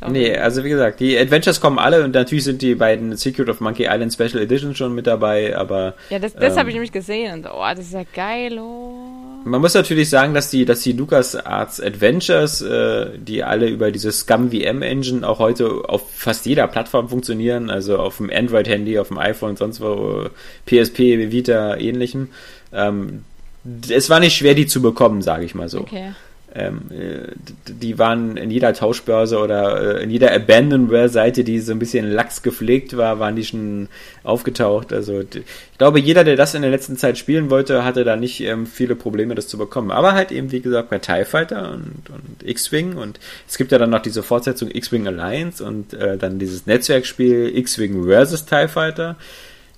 Okay. 0.01 0.11
Nee, 0.11 0.37
also 0.37 0.65
wie 0.65 0.69
gesagt, 0.69 1.01
die 1.01 1.17
Adventures 1.17 1.61
kommen 1.61 1.79
alle 1.79 2.05
und 2.05 2.13
natürlich 2.13 2.45
sind 2.45 2.61
die 2.61 2.75
beiden 2.75 3.17
Secret 3.17 3.49
of 3.49 3.61
Monkey 3.61 3.85
Island 3.85 4.13
Special 4.13 4.43
Edition 4.43 4.75
schon 4.75 4.95
mit 4.95 5.07
dabei, 5.07 5.57
aber... 5.57 5.95
Ja, 6.11 6.19
das, 6.19 6.35
das 6.35 6.55
ähm, 6.55 6.59
habe 6.59 6.69
ich 6.71 6.75
nämlich 6.75 6.93
gesehen 6.93 7.35
und 7.35 7.47
oh, 7.47 7.63
das 7.75 7.87
ist 7.87 7.95
ja 7.95 8.03
geil, 8.13 8.59
oh. 8.59 9.22
Man 9.45 9.61
muss 9.61 9.75
natürlich 9.75 10.09
sagen, 10.09 10.35
dass 10.35 10.51
die, 10.51 10.65
dass 10.65 10.83
die 10.83 10.93
LucasArts 10.93 11.81
Adventures, 11.81 12.61
äh, 12.63 13.19
die 13.19 13.43
alle 13.43 13.69
über 13.69 13.91
diese 13.91 14.13
Scum 14.13 14.51
VM 14.51 14.83
Engine 14.83 15.29
auch 15.29 15.39
heute 15.39 15.89
auf 15.89 16.03
fast 16.15 16.47
jeder 16.47 16.69
Plattform 16.69 17.09
funktionieren, 17.09 17.69
also 17.71 17.99
auf 17.99 18.19
dem 18.19 18.31
Android-Handy, 18.31 18.99
auf 18.99 19.09
dem 19.09 19.19
iPhone, 19.19 19.57
sonst 19.57 19.81
wo, 19.81 20.29
PSP, 20.67 21.33
Vita, 21.33 21.77
ähnlichem, 21.77 22.29
ähm, 22.73 23.25
es 23.89 24.11
war 24.11 24.21
nicht 24.21 24.37
schwer, 24.37 24.55
die 24.55 24.67
zu 24.67 24.83
bekommen, 24.83 25.23
sage 25.23 25.45
ich 25.45 25.55
mal 25.55 25.69
so. 25.69 25.81
Okay. 25.81 26.13
Ähm, 26.55 26.83
äh, 26.91 27.33
die 27.67 27.99
waren 27.99 28.37
in 28.37 28.51
jeder 28.51 28.75
Tauschbörse 28.75 29.39
oder 29.39 29.99
äh, 29.99 30.03
in 30.03 30.11
jeder 30.11 30.35
Abandonware-Seite, 30.35 31.45
die 31.45 31.61
so 31.61 31.73
ein 31.73 31.79
bisschen 31.79 32.11
lax 32.11 32.43
gepflegt 32.43 32.97
war, 32.97 33.19
waren 33.19 33.37
die 33.37 33.45
schon 33.45 33.89
aufgetaucht. 34.23 34.93
Also 34.93 35.21
ich 35.21 35.45
glaube, 35.79 35.99
jeder, 35.99 36.25
der 36.25 36.37
das 36.37 36.55
in 36.55 36.61
der 36.61 36.71
letzten 36.71 36.99
Zeit 36.99 37.17
spielen 37.17 37.49
wollte, 37.49 37.85
hatte 37.85 38.05
da 38.05 38.17
nicht 38.17 38.41
ähm, 38.41 38.67
viele 38.67 38.97
Probleme, 38.97 39.35
das 39.35 39.49
zu 39.49 39.57
bekommen. 39.57 39.91
Aber 39.91 40.13
halt 40.13 40.31
eben, 40.31 40.53
wie 40.53 40.61
gesagt, 40.61 40.91
bei 40.91 40.99
TIE 40.99 41.25
Fighter 41.25 41.73
und, 41.73 42.11
und 42.11 42.47
X-Wing 42.47 42.97
und 42.97 43.19
es 43.49 43.57
gibt 43.57 43.73
ja 43.73 43.79
dann 43.79 43.91
noch 43.91 44.03
diese 44.03 44.23
Fortsetzung 44.23 44.71
X-Wing 44.71 45.07
Alliance 45.07 45.65
und 45.65 45.95
äh, 45.95 46.19
dann 46.19 46.39
dieses 46.39 46.67
Netzwerkspiel 46.67 47.57
X-Wing 47.57 48.05
vs. 48.05 48.45
TIE 48.45 48.69
Fighter. 48.69 49.17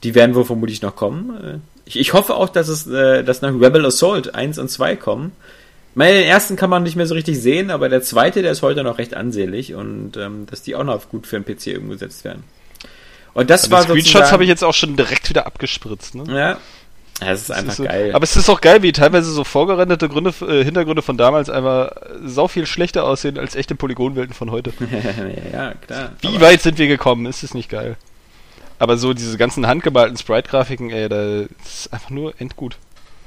Die 0.02 0.14
werden 0.14 0.34
wohl 0.34 0.44
vermutlich 0.44 0.82
noch 0.82 0.96
kommen. 0.96 1.37
Äh, 1.37 1.58
ich, 1.84 2.00
ich 2.00 2.12
hoffe 2.14 2.34
auch, 2.34 2.48
dass 2.48 2.66
es, 2.66 2.87
äh, 2.88 3.22
dass 3.22 3.42
nach 3.42 3.52
Rebel 3.52 3.87
Assault 3.87 4.34
1 4.34 4.58
und 4.58 4.68
2 4.68 4.96
kommen. 4.96 5.32
Meine, 5.94 6.18
den 6.18 6.26
ersten 6.26 6.57
kann 6.57 6.70
man 6.70 6.83
nicht 6.83 6.96
mehr 6.96 7.07
so 7.07 7.14
richtig 7.14 7.40
sehen, 7.40 7.70
aber 7.70 7.88
der 7.88 8.02
zweite, 8.02 8.42
der 8.42 8.52
ist 8.52 8.62
heute 8.62 8.83
noch 8.83 8.98
recht 8.98 9.14
ansehnlich 9.14 9.74
und 9.74 10.16
ähm, 10.16 10.46
dass 10.50 10.62
die 10.62 10.74
auch 10.74 10.85
noch 10.85 11.09
gut 11.09 11.26
für 11.26 11.40
den 11.40 11.44
PC 11.44 11.78
umgesetzt 11.78 12.24
werden. 12.24 12.42
Und 13.33 13.50
das 13.50 13.70
war 13.70 13.83
die 13.83 14.00
Screenshots 14.00 14.33
habe 14.33 14.44
ich 14.44 14.48
jetzt 14.48 14.64
auch 14.64 14.74
schon 14.74 14.96
direkt 14.96 15.28
wieder 15.28 15.46
abgespritzt, 15.46 16.14
ne? 16.14 16.24
Ja. 16.28 16.59
Das 17.20 17.42
ist 17.42 17.50
einfach 17.52 17.70
ist 17.70 17.76
so, 17.76 17.85
geil. 17.85 18.11
Aber 18.12 18.24
es 18.24 18.37
ist 18.37 18.48
auch 18.48 18.61
geil, 18.61 18.83
wie 18.83 18.90
teilweise 18.90 19.30
so 19.30 19.44
vorgerenderte 19.44 20.09
Gründe, 20.09 20.35
äh, 20.48 20.64
Hintergründe 20.64 21.00
von 21.00 21.16
damals 21.16 21.48
einfach 21.48 21.92
so 22.24 22.48
viel 22.48 22.66
schlechter 22.66 23.04
aussehen 23.04 23.38
als 23.38 23.54
echte 23.54 23.76
Polygonwelten 23.76 24.35
von 24.35 24.50
heute. 24.50 24.72
ja, 25.52 25.74
klar. 25.74 26.12
Wie 26.20 26.40
weit 26.40 26.62
sind 26.62 26.78
wir 26.78 26.88
gekommen? 26.88 27.26
Ist 27.26 27.44
es 27.44 27.54
nicht 27.54 27.70
geil? 27.70 27.96
Aber 28.80 28.96
so 28.96 29.14
diese 29.14 29.38
ganzen 29.38 29.66
handgemalten 29.66 30.16
Sprite-Grafiken, 30.16 30.90
ey, 30.90 31.09
das 31.09 31.48
ist 31.64 31.92
einfach 31.92 32.11
nur 32.11 32.35
endgut. 32.40 32.76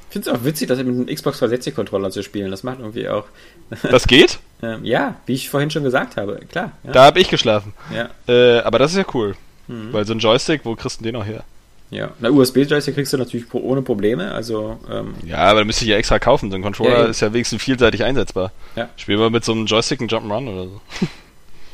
Ich 0.10 0.14
finde 0.14 0.30
es 0.30 0.36
auch 0.36 0.44
witzig, 0.46 0.68
das 0.68 0.78
mit 0.78 0.88
einem 0.88 1.06
Xbox 1.06 1.42
360-Controller 1.42 2.12
zu 2.12 2.24
spielen. 2.24 2.50
Das 2.52 2.64
macht 2.64 2.80
irgendwie 2.80 3.10
auch. 3.10 3.26
Das 3.84 4.08
geht? 4.08 4.40
ähm, 4.64 4.86
ja, 4.86 5.16
wie 5.26 5.34
ich 5.34 5.50
vorhin 5.50 5.70
schon 5.70 5.84
gesagt 5.84 6.18
habe, 6.18 6.40
klar. 6.50 6.72
Ja. 6.84 6.92
Da 6.92 7.04
habe 7.06 7.20
ich 7.20 7.30
geschlafen. 7.30 7.74
Ja. 7.94 8.10
Äh, 8.28 8.62
aber 8.62 8.80
das 8.80 8.92
ist 8.92 8.98
ja 8.98 9.06
cool. 9.14 9.36
Mhm. 9.68 9.92
Weil 9.92 10.06
so 10.06 10.14
ein 10.14 10.20
Joystick, 10.20 10.62
wo 10.64 10.76
kriegst 10.76 11.00
du 11.00 11.04
den 11.04 11.14
noch 11.14 11.26
her? 11.26 11.44
Ja, 11.90 12.12
na 12.20 12.30
USB-Joystick 12.30 12.96
kriegst 12.96 13.14
du 13.14 13.18
natürlich 13.18 13.54
ohne 13.54 13.82
Probleme, 13.82 14.32
also. 14.32 14.80
Ähm, 14.90 15.16
ja, 15.26 15.38
aber 15.38 15.60
da 15.60 15.66
müsste 15.66 15.86
ich 15.86 15.92
ja 15.92 15.98
extra 15.98 16.20
kaufen. 16.20 16.50
So 16.50 16.58
ein 16.58 16.62
Controller 16.62 17.04
ja, 17.04 17.06
ist 17.06 17.22
ja 17.22 17.32
wenigstens 17.32 17.62
vielseitig 17.64 18.04
einsetzbar. 18.04 18.52
Ja. 18.76 18.90
Spiel 18.98 19.18
mal 19.18 19.30
mit 19.30 19.46
so 19.46 19.54
einem 19.54 19.66
Joystick 19.66 20.02
einen 20.02 20.10
Jump'n'Run 20.10 20.50
oder 20.50 20.64
so. 20.66 20.82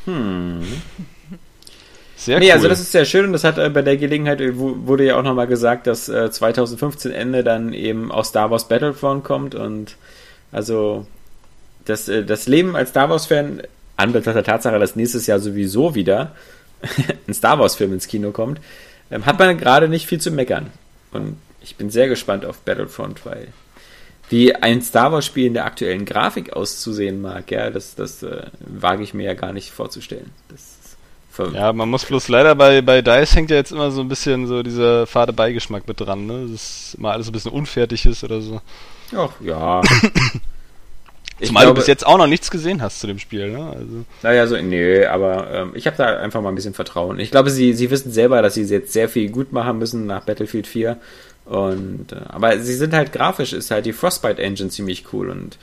Hm. 0.06 0.62
Sehr 2.24 2.40
nee, 2.40 2.52
also 2.52 2.64
cool. 2.66 2.70
also 2.70 2.70
das 2.70 2.80
ist 2.80 2.94
sehr 2.94 3.04
schön 3.04 3.26
und 3.26 3.34
das 3.34 3.44
hat 3.44 3.58
äh, 3.58 3.70
bei 3.70 3.82
der 3.82 3.98
Gelegenheit 3.98 4.40
äh, 4.40 4.54
wurde 4.56 5.06
ja 5.06 5.18
auch 5.18 5.24
nochmal 5.24 5.48
gesagt, 5.48 5.88
dass 5.88 6.08
äh, 6.08 6.32
2015 6.32 7.12
Ende 7.12 7.44
dann 7.44 7.74
eben 7.74 8.14
auch 8.14 8.24
Star 8.24 8.50
Wars 8.50 8.70
Battlefront 8.70 9.26
kommt 9.26 9.56
und 9.56 9.98
also 10.54 11.06
das, 11.84 12.08
äh, 12.08 12.24
das 12.24 12.48
Leben 12.48 12.78
als 12.78 12.92
Star 12.92 13.10
Wars-Fan, 13.10 13.64
anbetracht 13.98 14.38
der 14.38 14.44
Tatsache, 14.44 14.80
dass 14.80 14.96
nächstes 14.96 15.28
Jahr 15.28 15.40
sowieso 15.40 15.96
wieder 15.96 16.34
ein 17.28 17.34
Star 17.34 17.60
Wars-Film 17.60 17.92
ins 17.94 18.08
Kino 18.08 18.32
kommt, 18.32 18.62
ähm, 19.12 19.26
hat 19.26 19.38
man 19.38 19.58
gerade 19.58 19.90
nicht 19.90 20.08
viel 20.08 20.22
zu 20.22 20.32
meckern. 20.32 20.72
Und 21.12 21.38
ich 21.62 21.76
bin 21.76 21.90
sehr 21.90 22.08
gespannt 22.08 22.46
auf 22.46 22.60
Battlefront, 22.60 23.26
weil 23.26 23.50
wie 24.30 24.56
ein 24.56 24.82
Star 24.82 25.12
Wars-Spiel 25.12 25.48
in 25.48 25.54
der 25.54 25.66
aktuellen 25.66 26.06
Grafik 26.06 26.54
auszusehen 26.54 27.22
mag, 27.22 27.52
ja, 27.52 27.70
das, 27.70 27.96
das 27.96 28.24
äh, 28.24 28.44
wage 28.60 29.04
ich 29.04 29.14
mir 29.14 29.24
ja 29.24 29.34
gar 29.34 29.52
nicht 29.52 29.72
vorzustellen. 29.72 30.32
Das 30.48 30.78
ja, 31.54 31.74
man 31.74 31.90
muss 31.90 32.06
bloß 32.06 32.28
leider 32.28 32.56
bei, 32.56 32.82
bei 32.82 33.02
DICE 33.02 33.36
hängt 33.36 33.50
ja 33.50 33.58
jetzt 33.58 33.72
immer 33.72 33.92
so 33.92 34.02
ein 34.02 34.08
bisschen 34.08 34.48
so 34.48 34.64
dieser 34.64 35.08
fade 35.08 35.34
Beigeschmack 35.34 35.88
mit 35.88 36.00
dran, 36.00 36.26
ne? 36.26 36.44
Das 36.44 36.52
ist 36.52 36.96
immer 36.98 37.12
alles 37.12 37.28
ein 37.28 37.32
bisschen 37.32 37.52
unfertig 37.52 38.06
ist 38.06 38.24
oder 38.24 38.42
so. 38.42 38.62
Ach, 39.16 39.32
ja. 39.42 39.82
Zumal 41.42 41.64
glaube, 41.64 41.76
du 41.76 41.82
bis 41.82 41.88
jetzt 41.88 42.06
auch 42.06 42.18
noch 42.18 42.28
nichts 42.28 42.52
gesehen 42.52 42.82
hast 42.82 43.00
zu 43.00 43.08
dem 43.08 43.20
Spiel, 43.20 43.52
ne? 43.52 43.66
Also. 43.66 44.06
Naja, 44.22 44.48
so, 44.48 44.56
nö, 44.58 45.08
aber 45.08 45.52
ähm, 45.52 45.72
ich 45.74 45.88
habe 45.88 45.98
da 45.98 46.18
einfach 46.18 46.42
mal 46.42 46.50
ein 46.50 46.56
bisschen 46.56 46.74
Vertrauen. 46.74 47.20
Ich 47.20 47.32
glaube, 47.32 47.50
sie, 47.50 47.74
sie 47.74 47.90
wissen 47.90 48.12
selber, 48.12 48.42
dass 48.42 48.54
sie 48.54 48.64
jetzt 48.64 48.94
sehr 48.94 49.10
viel 49.10 49.30
gut 49.30 49.52
machen 49.52 49.80
müssen 49.80 50.06
nach 50.06 50.24
Battlefield 50.24 50.68
4. 50.68 50.98
Und, 51.46 52.12
äh, 52.12 52.18
aber 52.28 52.60
sie 52.60 52.74
sind 52.74 52.94
halt 52.94 53.12
grafisch, 53.12 53.54
ist 53.54 53.72
halt 53.72 53.86
die 53.86 53.94
Frostbite 53.94 54.42
Engine 54.42 54.70
ziemlich 54.70 55.06
cool 55.12 55.30
und. 55.30 55.58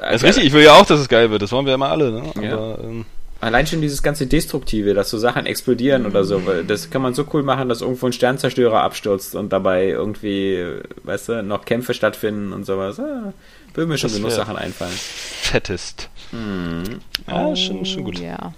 Äh, 0.00 0.12
das 0.12 0.16
ist 0.16 0.24
richtig, 0.24 0.44
ich 0.46 0.52
will 0.52 0.64
ja 0.64 0.74
auch, 0.74 0.84
dass 0.84 1.00
es 1.00 1.08
geil 1.08 1.30
wird, 1.30 1.42
das 1.42 1.52
wollen 1.52 1.66
wir 1.66 1.74
immer 1.74 1.90
alle, 1.90 2.10
ne? 2.10 2.22
Aber, 2.34 2.44
ja. 2.44 2.78
ähm, 2.80 3.06
Allein 3.40 3.68
schon 3.68 3.80
dieses 3.80 4.02
ganze 4.02 4.26
Destruktive, 4.26 4.94
dass 4.94 5.10
so 5.10 5.18
Sachen 5.18 5.46
explodieren 5.46 6.06
oder 6.06 6.24
so, 6.24 6.44
weil 6.44 6.64
das 6.64 6.90
kann 6.90 7.02
man 7.02 7.14
so 7.14 7.24
cool 7.32 7.44
machen, 7.44 7.68
dass 7.68 7.82
irgendwo 7.82 8.06
ein 8.06 8.12
Sternzerstörer 8.12 8.82
abstürzt 8.82 9.36
und 9.36 9.52
dabei 9.52 9.86
irgendwie, 9.86 10.64
weißt 11.04 11.28
du, 11.28 11.42
noch 11.44 11.64
Kämpfe 11.64 11.94
stattfinden 11.94 12.52
und 12.52 12.66
sowas. 12.66 12.98
Ah, 12.98 13.32
würde 13.74 13.88
mir 13.88 13.98
schon 13.98 14.12
genug 14.12 14.32
Sachen 14.32 14.56
einfallen. 14.56 14.90
Fettest. 14.92 16.10
Hm. 16.30 17.00
Ja, 17.28 17.46
oh, 17.46 17.54
schon, 17.54 17.86
schon 17.86 18.02
gut. 18.02 18.18
Ja. 18.18 18.54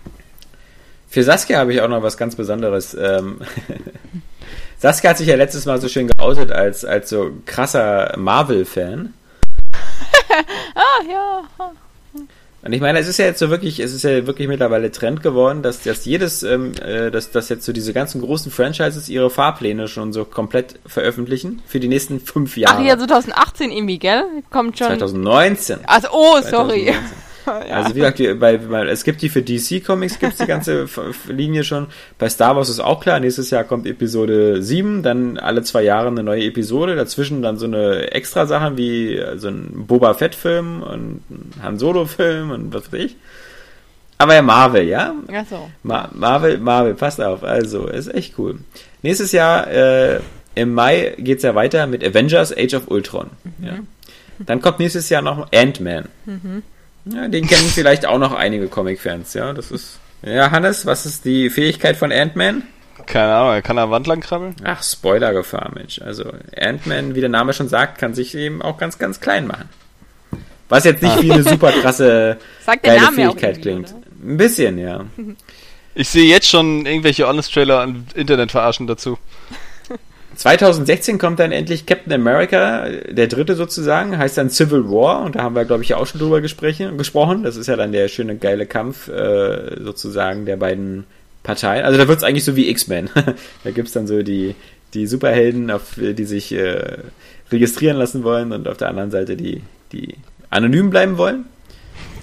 Für 1.10 1.24
Saskia 1.24 1.58
habe 1.58 1.74
ich 1.74 1.82
auch 1.82 1.88
noch 1.88 2.02
was 2.02 2.16
ganz 2.16 2.36
Besonderes. 2.36 2.94
Ähm, 2.94 3.40
Saskia 4.78 5.10
hat 5.10 5.18
sich 5.18 5.26
ja 5.26 5.36
letztes 5.36 5.66
Mal 5.66 5.78
so 5.78 5.88
schön 5.88 6.08
geoutet 6.08 6.52
als, 6.52 6.86
als 6.86 7.10
so 7.10 7.32
krasser 7.44 8.14
Marvel-Fan. 8.16 9.12
ah, 10.74 11.04
ja. 11.06 11.42
Und 12.62 12.74
ich 12.74 12.80
meine, 12.80 12.98
es 12.98 13.08
ist 13.08 13.18
ja 13.18 13.24
jetzt 13.24 13.38
so 13.38 13.48
wirklich, 13.48 13.80
es 13.80 13.94
ist 13.94 14.02
ja 14.02 14.26
wirklich 14.26 14.46
mittlerweile 14.46 14.90
Trend 14.90 15.22
geworden, 15.22 15.62
dass, 15.62 15.82
dass 15.82 16.04
jedes, 16.04 16.42
ähm, 16.42 16.72
äh, 16.82 17.10
dass, 17.10 17.30
dass 17.30 17.48
jetzt 17.48 17.64
so 17.64 17.72
diese 17.72 17.94
ganzen 17.94 18.20
großen 18.20 18.52
Franchises 18.52 19.08
ihre 19.08 19.30
Fahrpläne 19.30 19.88
schon 19.88 20.12
so 20.12 20.26
komplett 20.26 20.78
veröffentlichen 20.84 21.62
für 21.66 21.80
die 21.80 21.88
nächsten 21.88 22.20
fünf 22.20 22.58
Jahre. 22.58 22.78
Ach 22.78 22.84
ja, 22.84 22.98
2018 22.98 23.70
irgendwie, 23.72 23.98
gell? 23.98 24.24
Kommt 24.50 24.76
schon. 24.76 24.88
2019. 24.88 25.78
Also, 25.86 26.08
oh, 26.12 26.40
sorry. 26.42 26.92
Ja. 27.66 27.76
Also 27.76 27.94
wie 27.94 28.00
gesagt, 28.00 28.18
bei, 28.38 28.58
bei, 28.58 28.86
es 28.86 29.04
gibt 29.04 29.22
die 29.22 29.28
für 29.28 29.42
DC 29.42 29.84
Comics, 29.84 30.18
gibt 30.18 30.32
es 30.32 30.38
die 30.38 30.46
ganze 30.46 30.86
Linie 31.28 31.64
schon. 31.64 31.86
Bei 32.18 32.28
Star 32.28 32.56
Wars 32.56 32.68
ist 32.68 32.80
auch 32.80 33.00
klar, 33.00 33.20
nächstes 33.20 33.50
Jahr 33.50 33.64
kommt 33.64 33.86
Episode 33.86 34.62
7, 34.62 35.02
dann 35.02 35.38
alle 35.38 35.62
zwei 35.62 35.82
Jahre 35.82 36.08
eine 36.08 36.22
neue 36.22 36.44
Episode, 36.44 36.96
dazwischen 36.96 37.42
dann 37.42 37.56
so 37.58 37.66
eine 37.66 38.12
extra 38.12 38.46
Sachen 38.46 38.76
wie 38.76 39.20
so 39.36 39.48
ein 39.48 39.86
Boba 39.86 40.14
Fett 40.14 40.34
Film 40.34 40.82
und 40.82 41.22
ein 41.30 41.52
Han 41.62 41.78
Solo 41.78 42.06
Film 42.06 42.50
und 42.50 42.74
was 42.74 42.92
weiß 42.92 43.00
ich. 43.00 43.16
Aber 44.20 44.34
ja, 44.34 44.42
Marvel, 44.42 44.86
ja? 44.86 45.14
Ach 45.32 45.46
so. 45.48 45.70
Ma 45.82 46.10
Marvel, 46.12 46.58
Marvel, 46.58 46.94
passt 46.94 47.22
auf. 47.22 47.42
Also, 47.42 47.86
ist 47.86 48.14
echt 48.14 48.38
cool. 48.38 48.58
Nächstes 49.00 49.32
Jahr, 49.32 49.66
äh, 49.68 50.20
im 50.54 50.74
Mai 50.74 51.14
geht's 51.16 51.42
ja 51.42 51.54
weiter 51.54 51.86
mit 51.86 52.04
Avengers 52.04 52.54
Age 52.54 52.74
of 52.74 52.88
Ultron. 52.88 53.30
Mhm. 53.44 53.66
Ja. 53.66 53.78
Dann 54.40 54.60
kommt 54.60 54.78
nächstes 54.78 55.08
Jahr 55.08 55.22
noch 55.22 55.50
Ant-Man. 55.52 56.08
Mhm. 56.26 56.62
Ja, 57.06 57.28
den 57.28 57.46
kennen 57.46 57.68
vielleicht 57.68 58.06
auch 58.06 58.18
noch 58.18 58.32
einige 58.32 58.68
Comic-Fans, 58.68 59.34
ja. 59.34 59.52
Das 59.52 59.70
ist. 59.70 59.98
Ja, 60.22 60.50
Hannes, 60.50 60.84
was 60.84 61.06
ist 61.06 61.24
die 61.24 61.48
Fähigkeit 61.48 61.96
von 61.96 62.12
Ant-Man? 62.12 62.62
Keine 63.06 63.34
Ahnung, 63.34 63.54
er 63.54 63.62
kann 63.62 63.78
an 63.78 63.90
Wand 63.90 64.06
lang 64.06 64.20
krabbeln? 64.20 64.54
Ach, 64.64 64.82
Spoiler-Gefahr, 64.82 65.72
Mensch. 65.74 66.00
Also, 66.02 66.32
Ant-Man, 66.56 67.14
wie 67.14 67.20
der 67.20 67.30
Name 67.30 67.54
schon 67.54 67.68
sagt, 67.68 67.98
kann 67.98 68.14
sich 68.14 68.34
eben 68.34 68.60
auch 68.60 68.76
ganz, 68.76 68.98
ganz 68.98 69.20
klein 69.20 69.46
machen. 69.46 69.68
Was 70.68 70.84
jetzt 70.84 71.02
nicht 71.02 71.22
wie 71.22 71.32
eine 71.32 71.42
super 71.42 71.72
krasse 71.72 72.36
geile 72.82 73.12
Fähigkeit 73.12 73.60
klingt. 73.62 73.90
Oder? 73.92 74.02
Ein 74.22 74.36
bisschen, 74.36 74.78
ja. 74.78 75.04
Ich 75.92 76.08
sehe 76.08 76.24
jetzt 76.30 76.48
schon 76.48 76.86
irgendwelche 76.86 77.26
Honest-Trailer 77.26 77.82
und 77.82 78.12
Internet-Verarschen 78.14 78.86
dazu. 78.86 79.18
2016 80.40 81.18
kommt 81.18 81.38
dann 81.38 81.52
endlich 81.52 81.84
Captain 81.84 82.14
America, 82.14 82.88
der 83.10 83.26
dritte 83.26 83.56
sozusagen, 83.56 84.16
heißt 84.16 84.38
dann 84.38 84.48
Civil 84.48 84.84
War 84.84 85.20
und 85.20 85.36
da 85.36 85.42
haben 85.42 85.54
wir, 85.54 85.66
glaube 85.66 85.82
ich, 85.82 85.90
ja 85.90 85.98
auch 85.98 86.06
schon 86.06 86.18
drüber 86.18 86.40
gesprochen. 86.40 87.42
Das 87.42 87.56
ist 87.56 87.66
ja 87.66 87.76
dann 87.76 87.92
der 87.92 88.08
schöne, 88.08 88.36
geile 88.36 88.64
Kampf 88.64 89.08
äh, 89.08 89.76
sozusagen 89.82 90.46
der 90.46 90.56
beiden 90.56 91.04
Parteien. 91.42 91.84
Also 91.84 91.98
da 91.98 92.08
wird 92.08 92.16
es 92.16 92.24
eigentlich 92.24 92.46
so 92.46 92.56
wie 92.56 92.70
X-Men. 92.70 93.10
da 93.64 93.70
gibt 93.70 93.88
es 93.88 93.92
dann 93.92 94.06
so 94.06 94.22
die, 94.22 94.54
die 94.94 95.06
Superhelden, 95.06 95.70
auf, 95.70 95.96
die 95.98 96.24
sich 96.24 96.52
äh, 96.52 96.96
registrieren 97.52 97.98
lassen 97.98 98.24
wollen 98.24 98.52
und 98.52 98.66
auf 98.66 98.78
der 98.78 98.88
anderen 98.88 99.10
Seite 99.10 99.36
die, 99.36 99.60
die 99.92 100.14
anonym 100.48 100.88
bleiben 100.88 101.18
wollen. 101.18 101.44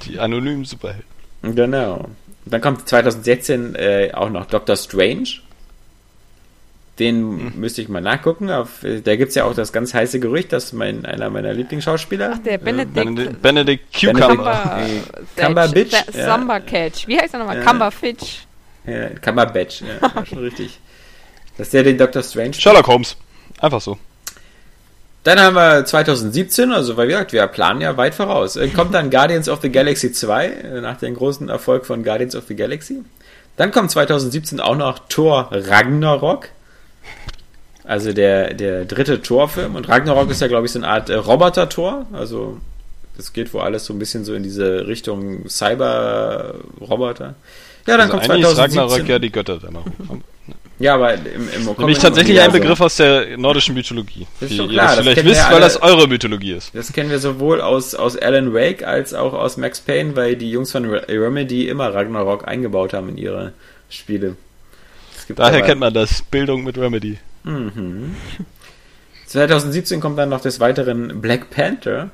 Die 0.07 0.18
anonymen 0.18 0.65
Superhelden. 0.65 1.05
Genau. 1.43 2.09
Dann 2.45 2.61
kommt 2.61 2.89
2016 2.89 3.76
äh, 3.76 4.09
auch 4.11 4.32
noch 4.32 4.47
Doctor 4.47 4.76
Strange. 4.76 5.28
Den 6.99 7.53
hm. 7.53 7.59
müsste 7.59 7.81
ich 7.81 7.89
mal 7.89 8.01
nachgucken. 8.01 8.49
Auf, 8.49 8.79
da 8.81 9.15
gibt 9.15 9.29
es 9.29 9.35
ja 9.35 9.43
auch 9.43 9.53
das 9.53 9.71
ganz 9.71 9.93
heiße 9.93 10.19
Gerücht, 10.19 10.51
dass 10.51 10.73
mein, 10.73 11.05
einer 11.05 11.29
meiner 11.29 11.53
Lieblingsschauspieler. 11.53 12.33
Ach, 12.35 12.39
der 12.39 12.57
Benedict. 12.57 13.19
Äh, 13.19 13.33
Benedict, 13.41 13.93
Cucumber. 13.93 14.79
Cumberbatch. 15.35 15.73
Cumberbatch. 16.15 17.07
Wie 17.07 17.19
heißt 17.19 17.33
er 17.33 17.39
nochmal? 17.39 17.61
Cumberfitch. 17.61 18.47
Ja, 18.85 19.09
Cumberbatch. 19.21 19.81
Ja, 19.81 20.25
schon 20.25 20.37
richtig. 20.39 20.79
Dass 21.57 21.69
der 21.69 21.83
den 21.83 21.97
Doctor 21.97 22.23
Strange. 22.23 22.53
Sherlock 22.53 22.87
Holmes. 22.87 23.15
Einfach 23.59 23.81
so. 23.81 23.97
Dann 25.23 25.41
haben 25.41 25.55
wir 25.55 25.83
2017, 25.83 26.71
also 26.71 26.95
weil 26.95 27.07
gesagt, 27.07 27.33
wir 27.33 27.45
planen 27.47 27.81
ja 27.81 27.97
weit 27.97 28.15
voraus. 28.15 28.55
Äh, 28.55 28.69
kommt 28.69 28.93
dann 28.93 29.09
Guardians 29.11 29.49
of 29.49 29.59
the 29.61 29.69
Galaxy 29.69 30.13
2, 30.13 30.45
äh, 30.45 30.81
nach 30.81 30.97
dem 30.97 31.15
großen 31.15 31.49
Erfolg 31.49 31.85
von 31.85 32.03
Guardians 32.03 32.35
of 32.35 32.45
the 32.47 32.55
Galaxy. 32.55 33.03
Dann 33.57 33.71
kommt 33.71 33.91
2017 33.91 34.61
auch 34.61 34.77
noch 34.77 34.99
Thor 35.09 35.49
Ragnarok. 35.51 36.49
Also 37.84 38.12
der, 38.12 38.53
der 38.53 38.86
dritte 38.86 39.22
Thor-Film. 39.22 39.76
Und 39.76 39.88
Ragnarok 39.88 40.30
ist 40.30 40.41
ja, 40.41 40.47
glaube 40.47 40.66
ich, 40.66 40.72
so 40.72 40.80
eine 40.80 40.88
Art 40.88 41.10
äh, 41.10 41.16
Roboter-Tor. 41.16 42.05
Also 42.12 42.58
das 43.16 43.34
geht 43.34 43.53
wohl 43.53 43.62
alles 43.62 43.86
so 43.86 43.93
ein 43.93 43.99
bisschen 43.99 44.26
so 44.26 44.34
in 44.34 44.43
diese 44.43 44.88
Richtung 44.88 45.47
Cyber-Roboter. 45.49 47.36
Ja, 47.88 47.97
dann 47.97 48.01
also 48.01 48.12
kommt 48.12 48.26
2017. 48.26 48.51
Ist 48.51 48.58
Ragnarok 48.60 49.08
ja 49.08 49.20
die 49.20 49.32
Götter 49.32 49.58
dann 49.58 49.78
auch. 49.78 49.86
Ja, 50.80 50.93
aber 50.93 51.16
im, 51.16 51.49
im 51.55 51.76
Nämlich 51.80 51.97
tatsächlich 51.97 52.39
ein 52.39 52.51
Begriff 52.51 52.80
aus 52.80 52.97
der 52.97 53.36
nordischen 53.36 53.74
Mythologie. 53.74 54.28
Das 54.39 54.51
ist 54.51 54.58
schon 54.58 54.70
klar, 54.70 54.91
ihr 54.91 54.95
das 54.97 54.99
vielleicht 54.99 55.26
wisst, 55.26 55.45
alle, 55.45 55.55
weil 55.55 55.62
das 55.62 55.82
eure 55.82 56.08
Mythologie 56.08 56.51
ist. 56.51 56.76
Das 56.76 56.93
kennen 56.93 57.10
wir 57.10 57.18
sowohl 57.18 57.62
aus, 57.62 57.95
aus 57.95 58.16
Alan 58.16 58.53
Wake 58.53 58.86
als 58.86 59.16
auch 59.16 59.34
aus 59.34 59.58
Max 59.58 59.82
Payne, 59.82 60.16
weil 60.16 60.36
die 60.36 60.51
Jungs 60.51 60.72
von 60.72 60.86
Remedy 60.86 61.68
immer 61.68 61.95
Ragnarok 61.95 62.47
eingebaut 62.47 62.93
haben 62.93 63.10
in 63.10 63.18
ihre 63.18 63.53
Spiele. 63.89 64.36
Daher 65.36 65.61
kennt 65.61 65.80
man 65.80 65.93
das, 65.93 66.21
Bildung 66.21 66.63
mit 66.63 66.78
Remedy. 66.78 67.17
Mhm. 67.43 68.15
2017 69.28 69.99
kommt 69.99 70.17
dann 70.17 70.30
noch 70.30 70.41
des 70.41 70.59
Weiteren 70.59 71.21
Black 71.21 71.49
Panther. 71.49 72.09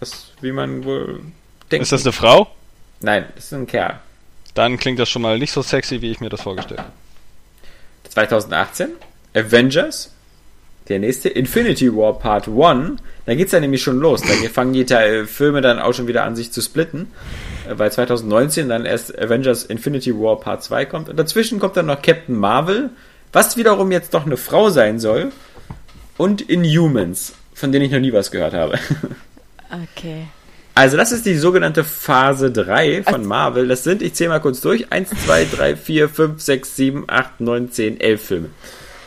Was, 0.00 0.32
wie 0.40 0.52
man 0.52 0.84
wohl 0.84 1.20
denkt. 1.70 1.82
Ist 1.82 1.92
das 1.92 2.04
eine 2.04 2.12
Frau? 2.12 2.50
Nein, 3.00 3.26
das 3.34 3.46
ist 3.46 3.52
ein 3.52 3.66
Kerl. 3.66 4.00
Dann 4.54 4.78
klingt 4.78 4.98
das 4.98 5.08
schon 5.08 5.22
mal 5.22 5.38
nicht 5.38 5.52
so 5.52 5.62
sexy, 5.62 6.00
wie 6.00 6.10
ich 6.10 6.20
mir 6.20 6.30
das 6.30 6.42
vorgestellt 6.42 6.80
habe. 6.80 6.92
2018, 8.08 8.90
Avengers, 9.34 10.12
der 10.88 10.98
nächste, 11.00 11.28
Infinity 11.28 11.94
War 11.94 12.18
Part 12.18 12.48
1. 12.48 13.00
Da 13.26 13.34
geht 13.34 13.46
es 13.46 13.52
ja 13.52 13.60
nämlich 13.60 13.82
schon 13.82 13.98
los. 13.98 14.22
Da 14.22 14.28
fangen 14.50 14.72
die 14.72 14.84
Teil 14.84 15.26
Filme 15.26 15.60
dann 15.60 15.78
auch 15.78 15.94
schon 15.94 16.06
wieder 16.06 16.24
an, 16.24 16.36
sich 16.36 16.52
zu 16.52 16.60
splitten. 16.60 17.10
Äh, 17.68 17.78
weil 17.78 17.90
2019 17.90 18.68
dann 18.68 18.84
erst 18.84 19.18
Avengers 19.18 19.64
Infinity 19.64 20.14
War 20.14 20.40
Part 20.40 20.62
2 20.62 20.86
kommt. 20.86 21.08
Und 21.08 21.16
dazwischen 21.16 21.58
kommt 21.58 21.76
dann 21.76 21.86
noch 21.86 22.02
Captain 22.02 22.36
Marvel, 22.36 22.90
was 23.32 23.56
wiederum 23.56 23.90
jetzt 23.92 24.14
doch 24.14 24.26
eine 24.26 24.36
Frau 24.36 24.70
sein 24.70 24.98
soll. 24.98 25.32
Und 26.16 26.42
Inhumans, 26.42 27.34
von 27.54 27.72
denen 27.72 27.86
ich 27.86 27.90
noch 27.92 28.00
nie 28.00 28.12
was 28.12 28.30
gehört 28.30 28.54
habe. 28.54 28.78
Okay. 29.96 30.28
Also 30.76 30.96
das 30.96 31.10
ist 31.10 31.26
die 31.26 31.34
sogenannte 31.34 31.82
Phase 31.82 32.52
3 32.52 33.04
von 33.04 33.24
Marvel. 33.24 33.66
Das 33.66 33.82
sind, 33.82 34.02
ich 34.02 34.14
zähle 34.14 34.30
mal 34.30 34.40
kurz 34.40 34.60
durch, 34.60 34.92
1, 34.92 35.10
2, 35.24 35.46
3, 35.46 35.76
4, 35.76 36.08
5, 36.08 36.40
6, 36.40 36.76
7, 36.76 37.04
8, 37.08 37.40
9, 37.40 37.70
10, 37.72 38.00
11 38.00 38.24
Filme. 38.24 38.48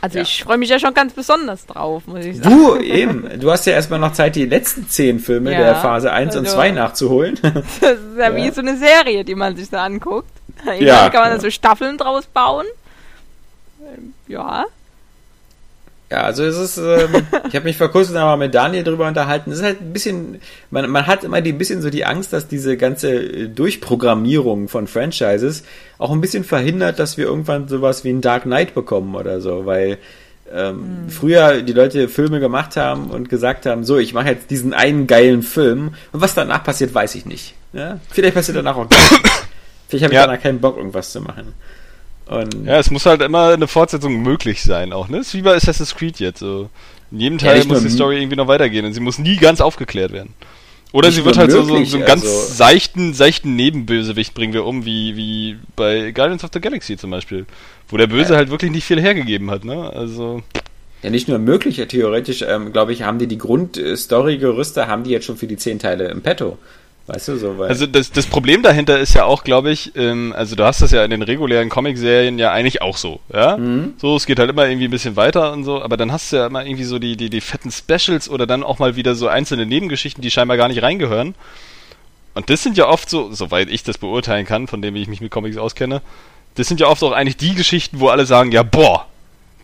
Also 0.01 0.17
ja. 0.17 0.23
ich 0.23 0.43
freue 0.43 0.57
mich 0.57 0.69
ja 0.69 0.79
schon 0.79 0.93
ganz 0.93 1.13
besonders 1.13 1.65
drauf, 1.65 2.03
muss 2.05 2.25
ich 2.25 2.37
sagen. 2.37 2.49
Du 2.49 2.77
eben, 2.77 3.39
du 3.39 3.51
hast 3.51 3.65
ja 3.65 3.73
erstmal 3.73 3.99
noch 3.99 4.13
Zeit, 4.13 4.35
die 4.35 4.45
letzten 4.45 4.87
10 4.87 5.19
Filme 5.19 5.51
ja, 5.51 5.59
der 5.59 5.75
Phase 5.75 6.11
1 6.11 6.29
also, 6.35 6.39
und 6.39 6.47
2 6.47 6.71
nachzuholen. 6.71 7.39
Das 7.41 7.99
ist 7.99 8.17
ja, 8.17 8.29
ja, 8.29 8.35
wie 8.35 8.49
so 8.51 8.61
eine 8.61 8.77
Serie, 8.77 9.23
die 9.23 9.35
man 9.35 9.55
sich 9.55 9.69
da 9.69 9.83
anguckt. 9.83 10.29
Ja, 10.79 11.09
kann 11.09 11.21
man 11.21 11.31
da 11.31 11.39
so 11.39 11.49
Staffeln 11.49 11.97
draus 11.97 12.25
bauen. 12.25 12.65
Ja. 14.27 14.65
Ja, 16.09 16.21
also 16.21 16.43
es 16.45 16.57
ist, 16.57 16.77
ähm, 16.77 17.23
ich 17.49 17.55
habe 17.55 17.65
mich 17.65 17.77
vor 17.77 17.89
kurzem 17.89 18.15
mal 18.15 18.37
mit 18.37 18.55
Daniel 18.55 18.83
drüber 18.83 19.07
unterhalten. 19.07 19.51
Es 19.51 19.57
ist 19.57 19.63
halt 19.63 19.81
ein 19.81 19.91
bisschen, 19.91 20.39
man, 20.71 20.89
man 20.89 21.05
hat 21.05 21.23
immer 21.23 21.41
die 21.41 21.51
bisschen 21.51 21.81
so 21.81 21.89
die 21.89 22.05
Angst, 22.05 22.31
dass 22.31 22.47
diese 22.47 22.77
ganze 22.77 23.13
äh, 23.13 23.47
Durchprogrammierung 23.49 24.69
von 24.69 24.87
Franchises 24.87 25.63
auch 25.97 26.11
ein 26.11 26.21
bisschen 26.21 26.43
verhindert, 26.43 26.99
dass 26.99 27.17
wir 27.17 27.25
irgendwann 27.25 27.67
sowas 27.67 28.03
wie 28.03 28.09
ein 28.09 28.21
Dark 28.21 28.43
Knight 28.43 28.73
bekommen 28.73 29.15
oder 29.15 29.41
so, 29.41 29.65
weil 29.65 29.97
ähm, 30.49 31.03
mhm. 31.05 31.09
früher 31.09 31.61
die 31.61 31.73
Leute 31.73 32.07
Filme 32.07 32.39
gemacht 32.39 32.77
haben 32.77 33.09
und 33.09 33.27
gesagt 33.27 33.65
haben, 33.65 33.83
so, 33.83 33.97
ich 33.97 34.13
mache 34.13 34.29
jetzt 34.29 34.49
diesen 34.49 34.73
einen 34.73 35.07
geilen 35.07 35.41
Film 35.41 35.93
und 36.13 36.21
was 36.21 36.33
danach 36.35 36.63
passiert, 36.63 36.93
weiß 36.93 37.15
ich 37.15 37.25
nicht. 37.25 37.53
Ja? 37.73 37.99
Vielleicht 38.09 38.35
passiert 38.35 38.57
danach 38.57 38.77
auch 38.77 38.87
gar 38.87 38.97
nichts. 38.97 39.43
Vielleicht 39.89 40.03
habe 40.05 40.13
ich 40.13 40.19
ja. 40.19 40.25
danach 40.25 40.41
keinen 40.41 40.59
Bock, 40.59 40.77
irgendwas 40.77 41.11
zu 41.11 41.21
machen. 41.21 41.53
Und 42.29 42.65
ja, 42.65 42.77
es 42.79 42.91
muss 42.91 43.05
halt 43.05 43.21
immer 43.21 43.53
eine 43.53 43.67
Fortsetzung 43.67 44.21
möglich 44.21 44.61
sein 44.63 44.91
auch, 44.91 45.07
ne? 45.07 45.19
Es 45.19 45.27
ist 45.27 45.33
wie 45.33 45.41
bei 45.41 45.55
Assassin's 45.55 45.95
Creed 45.95 46.19
jetzt. 46.19 46.39
So. 46.39 46.69
In 47.11 47.19
jedem 47.19 47.37
Teil 47.37 47.59
ja, 47.59 47.65
muss 47.65 47.83
die 47.83 47.89
Story 47.89 48.17
irgendwie 48.17 48.35
noch 48.35 48.47
weitergehen 48.47 48.85
und 48.85 48.93
sie 48.93 48.99
muss 48.99 49.17
nie 49.17 49.37
ganz 49.37 49.61
aufgeklärt 49.61 50.11
werden. 50.11 50.33
Oder 50.93 51.11
sie 51.11 51.25
wird 51.25 51.37
halt 51.37 51.51
möglich, 51.51 51.89
so, 51.89 51.91
so, 51.91 51.97
einen 51.97 52.05
ganz 52.05 52.23
also 52.23 52.53
seichten, 52.53 53.13
seichten 53.13 53.55
Nebenbösewicht 53.55 54.33
bringen 54.33 54.53
wir 54.53 54.65
um, 54.65 54.85
wie, 54.85 55.15
wie 55.17 55.57
bei 55.75 56.11
Guardians 56.11 56.43
of 56.43 56.49
the 56.53 56.61
Galaxy 56.61 56.97
zum 56.97 57.11
Beispiel. 57.11 57.45
Wo 57.89 57.97
der 57.97 58.07
Böse 58.07 58.33
ja. 58.33 58.37
halt 58.37 58.49
wirklich 58.49 58.71
nicht 58.71 58.85
viel 58.85 59.01
hergegeben 59.01 59.51
hat, 59.51 59.65
ne? 59.65 59.89
Also. 59.93 60.43
Ja, 61.03 61.09
nicht 61.09 61.27
nur 61.27 61.39
möglich, 61.39 61.77
ja, 61.77 61.85
theoretisch, 61.85 62.41
ähm, 62.41 62.73
glaube 62.73 62.93
ich, 62.93 63.03
haben 63.03 63.19
die 63.19 63.27
die 63.27 63.37
Grundstory-Gerüste, 63.37 64.87
haben 64.87 65.03
die 65.03 65.11
jetzt 65.11 65.25
schon 65.25 65.37
für 65.37 65.47
die 65.47 65.57
zehn 65.57 65.77
Teile 65.77 66.07
im 66.07 66.21
Petto. 66.21 66.57
Weißt 67.07 67.29
du, 67.29 67.37
so, 67.37 67.57
weil 67.57 67.69
Also 67.69 67.87
das, 67.87 68.11
das 68.11 68.25
Problem 68.25 68.63
dahinter 68.63 68.99
ist 68.99 69.13
ja 69.13 69.23
auch, 69.23 69.45
glaube 69.45 69.71
ich, 69.71 69.95
ähm, 69.95 70.33
also 70.35 70.57
du 70.57 70.65
hast 70.65 70.81
das 70.81 70.91
ja 70.91 71.05
in 71.05 71.11
den 71.11 71.21
regulären 71.21 71.69
Comic-Serien 71.69 72.37
ja 72.37 72.51
eigentlich 72.51 72.81
auch 72.81 72.97
so, 72.97 73.21
ja? 73.33 73.55
Mhm. 73.55 73.93
So, 73.97 74.17
es 74.17 74.25
geht 74.25 74.39
halt 74.39 74.49
immer 74.49 74.67
irgendwie 74.67 74.89
ein 74.89 74.91
bisschen 74.91 75.15
weiter 75.15 75.53
und 75.53 75.63
so, 75.63 75.81
aber 75.81 75.95
dann 75.95 76.11
hast 76.11 76.33
du 76.33 76.35
ja 76.35 76.47
immer 76.47 76.65
irgendwie 76.65 76.83
so 76.83 76.99
die, 76.99 77.15
die, 77.15 77.29
die 77.29 77.39
fetten 77.39 77.71
Specials 77.71 78.29
oder 78.29 78.45
dann 78.45 78.61
auch 78.61 78.79
mal 78.79 78.97
wieder 78.97 79.15
so 79.15 79.29
einzelne 79.29 79.65
Nebengeschichten, 79.65 80.21
die 80.21 80.29
scheinbar 80.29 80.57
gar 80.57 80.67
nicht 80.67 80.83
reingehören. 80.83 81.33
Und 82.35 82.49
das 82.49 82.61
sind 82.61 82.77
ja 82.77 82.87
oft 82.87 83.09
so, 83.09 83.31
soweit 83.33 83.69
ich 83.69 83.83
das 83.83 83.97
beurteilen 83.97 84.45
kann, 84.45 84.67
von 84.67 84.81
dem 84.81 84.95
ich 84.97 85.07
mich 85.07 85.21
mit 85.21 85.31
Comics 85.31 85.55
auskenne, 85.55 86.01
das 86.55 86.67
sind 86.67 86.81
ja 86.81 86.87
oft 86.87 87.01
auch 87.03 87.13
eigentlich 87.13 87.37
die 87.37 87.55
Geschichten, 87.55 88.01
wo 88.01 88.09
alle 88.09 88.25
sagen, 88.25 88.51
ja, 88.51 88.63
boah, 88.63 89.07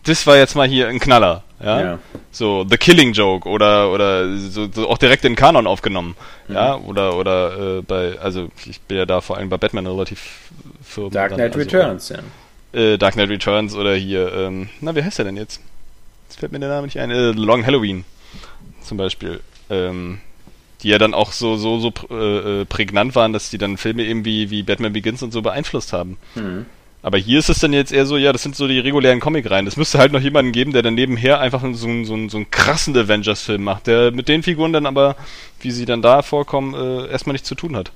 das 0.04 0.26
war 0.26 0.36
jetzt 0.36 0.54
mal 0.54 0.68
hier 0.68 0.88
ein 0.88 1.00
Knaller. 1.00 1.42
Ja? 1.62 1.80
ja. 1.80 1.98
So 2.30 2.66
The 2.68 2.76
Killing 2.76 3.12
Joke 3.12 3.48
oder 3.48 3.90
oder 3.90 4.36
so, 4.38 4.68
so 4.70 4.88
auch 4.88 4.98
direkt 4.98 5.24
in 5.24 5.36
Kanon 5.36 5.66
aufgenommen. 5.66 6.16
Mhm. 6.48 6.54
Ja, 6.54 6.76
oder 6.76 7.16
oder 7.16 7.78
äh, 7.78 7.82
bei 7.82 8.18
also 8.18 8.48
ich 8.66 8.80
bin 8.82 8.98
ja 8.98 9.06
da 9.06 9.20
vor 9.20 9.36
allem 9.36 9.48
bei 9.48 9.56
Batman 9.56 9.86
relativ 9.86 10.50
firm. 10.82 11.10
Dark 11.10 11.34
Knight 11.34 11.56
also, 11.56 11.58
Returns, 11.58 12.08
ja. 12.10 12.78
Äh, 12.78 12.98
Dark 12.98 13.14
Knight 13.14 13.30
Returns 13.30 13.74
oder 13.74 13.94
hier 13.94 14.32
ähm, 14.32 14.68
na, 14.80 14.94
wie 14.94 15.02
heißt 15.02 15.18
der 15.18 15.24
denn 15.24 15.36
jetzt? 15.36 15.60
Jetzt 16.28 16.40
fällt 16.40 16.52
mir 16.52 16.58
der 16.60 16.68
Name 16.68 16.86
nicht 16.86 16.98
ein. 16.98 17.10
Äh, 17.10 17.30
Long 17.32 17.64
Halloween 17.64 18.04
zum 18.82 18.98
Beispiel. 18.98 19.40
Ähm, 19.70 20.20
die 20.82 20.90
ja 20.90 20.98
dann 20.98 21.14
auch 21.14 21.32
so, 21.32 21.56
so, 21.56 21.78
so 21.78 21.92
äh, 22.10 22.60
äh, 22.60 22.64
prägnant 22.66 23.14
waren, 23.14 23.32
dass 23.32 23.48
die 23.48 23.56
dann 23.56 23.78
Filme 23.78 24.04
eben 24.04 24.26
wie, 24.26 24.50
wie 24.50 24.62
Batman 24.62 24.92
Begins 24.92 25.22
und 25.22 25.32
so 25.32 25.40
beeinflusst 25.40 25.94
haben. 25.94 26.18
Mhm. 26.34 26.66
Aber 27.04 27.18
hier 27.18 27.38
ist 27.38 27.50
es 27.50 27.58
dann 27.58 27.74
jetzt 27.74 27.92
eher 27.92 28.06
so, 28.06 28.16
ja, 28.16 28.32
das 28.32 28.42
sind 28.42 28.56
so 28.56 28.66
die 28.66 28.78
regulären 28.78 29.20
Comic-Reihen. 29.20 29.66
Es 29.66 29.76
müsste 29.76 29.98
halt 29.98 30.10
noch 30.10 30.22
jemanden 30.22 30.52
geben, 30.52 30.72
der 30.72 30.80
dann 30.80 30.94
nebenher 30.94 31.38
einfach 31.38 31.60
so, 31.74 32.02
so, 32.02 32.28
so, 32.30 32.36
einen 32.38 32.50
krassen 32.50 32.96
Avengers-Film 32.96 33.62
macht, 33.62 33.88
der 33.88 34.10
mit 34.10 34.26
den 34.26 34.42
Figuren 34.42 34.72
dann 34.72 34.86
aber, 34.86 35.14
wie 35.60 35.70
sie 35.70 35.84
dann 35.84 36.00
da 36.00 36.22
vorkommen, 36.22 36.72
äh, 36.72 37.10
erstmal 37.10 37.34
nichts 37.34 37.46
zu 37.46 37.56
tun 37.56 37.76
hat. 37.76 37.92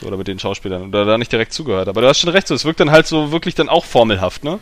So, 0.00 0.08
oder 0.08 0.16
mit 0.16 0.26
den 0.26 0.40
Schauspielern. 0.40 0.88
Oder 0.88 1.04
da 1.04 1.16
nicht 1.16 1.30
direkt 1.30 1.52
zugehört. 1.52 1.86
Aber 1.86 2.00
du 2.00 2.08
hast 2.08 2.18
schon 2.18 2.30
recht, 2.30 2.48
so, 2.48 2.56
es 2.56 2.64
wirkt 2.64 2.80
dann 2.80 2.90
halt 2.90 3.06
so 3.06 3.30
wirklich 3.30 3.54
dann 3.54 3.68
auch 3.68 3.84
formelhaft, 3.84 4.42
ne? 4.42 4.58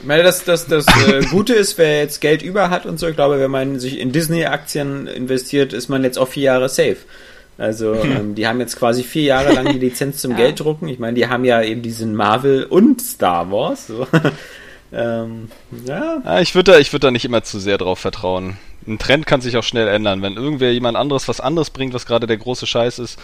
Ich 0.00 0.06
meine, 0.06 0.24
das, 0.24 0.42
das, 0.42 0.66
das 0.66 0.86
äh, 1.06 1.22
Gute 1.30 1.54
ist, 1.54 1.78
wer 1.78 2.00
jetzt 2.00 2.20
Geld 2.20 2.42
über 2.42 2.68
hat 2.68 2.84
und 2.84 2.98
so, 2.98 3.06
ich 3.06 3.14
glaube, 3.14 3.38
wenn 3.38 3.52
man 3.52 3.78
sich 3.78 4.00
in 4.00 4.10
Disney-Aktien 4.10 5.06
investiert, 5.06 5.72
ist 5.72 5.88
man 5.88 6.02
jetzt 6.02 6.18
auch 6.18 6.26
vier 6.26 6.42
Jahre 6.42 6.68
safe. 6.68 6.96
Also 7.60 8.02
hm. 8.02 8.12
ähm, 8.16 8.34
die 8.34 8.46
haben 8.46 8.58
jetzt 8.58 8.76
quasi 8.76 9.02
vier 9.02 9.24
Jahre 9.24 9.52
lang 9.52 9.70
die 9.72 9.78
Lizenz 9.78 10.18
zum 10.22 10.30
ja. 10.32 10.38
Gelddrucken. 10.38 10.88
Ich 10.88 10.98
meine, 10.98 11.14
die 11.14 11.28
haben 11.28 11.44
ja 11.44 11.62
eben 11.62 11.82
diesen 11.82 12.14
Marvel 12.14 12.64
und 12.64 13.00
Star 13.02 13.52
Wars. 13.52 13.86
So. 13.86 14.06
ähm, 14.92 15.50
ja. 15.84 16.40
Ich 16.40 16.54
würde 16.54 16.72
da, 16.72 16.78
ich 16.78 16.92
würd 16.92 17.04
da 17.04 17.10
nicht 17.10 17.26
immer 17.26 17.42
zu 17.42 17.60
sehr 17.60 17.78
drauf 17.78 17.98
vertrauen. 17.98 18.56
Ein 18.86 18.98
Trend 18.98 19.26
kann 19.26 19.42
sich 19.42 19.58
auch 19.58 19.62
schnell 19.62 19.88
ändern. 19.88 20.22
Wenn 20.22 20.36
irgendwer 20.36 20.72
jemand 20.72 20.96
anderes 20.96 21.28
was 21.28 21.40
anderes 21.40 21.68
bringt, 21.68 21.92
was 21.92 22.06
gerade 22.06 22.26
der 22.26 22.38
große 22.38 22.66
Scheiß 22.66 22.98
ist, 22.98 23.18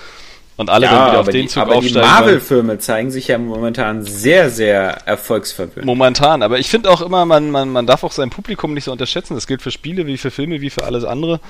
und 0.59 0.71
alle 0.71 0.87
ja, 0.87 0.93
dann 0.93 1.09
wieder 1.11 1.21
auf 1.21 1.29
den 1.29 1.43
die, 1.43 1.49
Zug 1.49 1.63
aber 1.63 1.75
aufsteigen. 1.77 1.99
Aber 1.99 2.07
die 2.07 2.23
Marvel-Filme 2.23 2.79
zeigen 2.79 3.11
sich 3.11 3.29
ja 3.29 3.37
momentan 3.37 4.05
sehr, 4.05 4.49
sehr 4.49 5.07
erfolgsverwöhnt. 5.07 5.85
Momentan, 5.85 6.43
aber 6.43 6.59
ich 6.59 6.71
finde 6.71 6.91
auch 6.91 7.03
immer, 7.03 7.27
man, 7.27 7.51
man, 7.51 7.69
man 7.69 7.87
darf 7.87 8.05
auch 8.05 8.13
sein 8.13 8.31
Publikum 8.31 8.73
nicht 8.73 8.85
so 8.85 8.93
unterschätzen. 8.93 9.35
Das 9.35 9.47
gilt 9.47 9.61
für 9.61 9.71
Spiele 9.71 10.07
wie 10.07 10.17
für 10.17 10.31
Filme 10.31 10.63
wie 10.63 10.71
für 10.71 10.85
alles 10.85 11.05
andere 11.05 11.41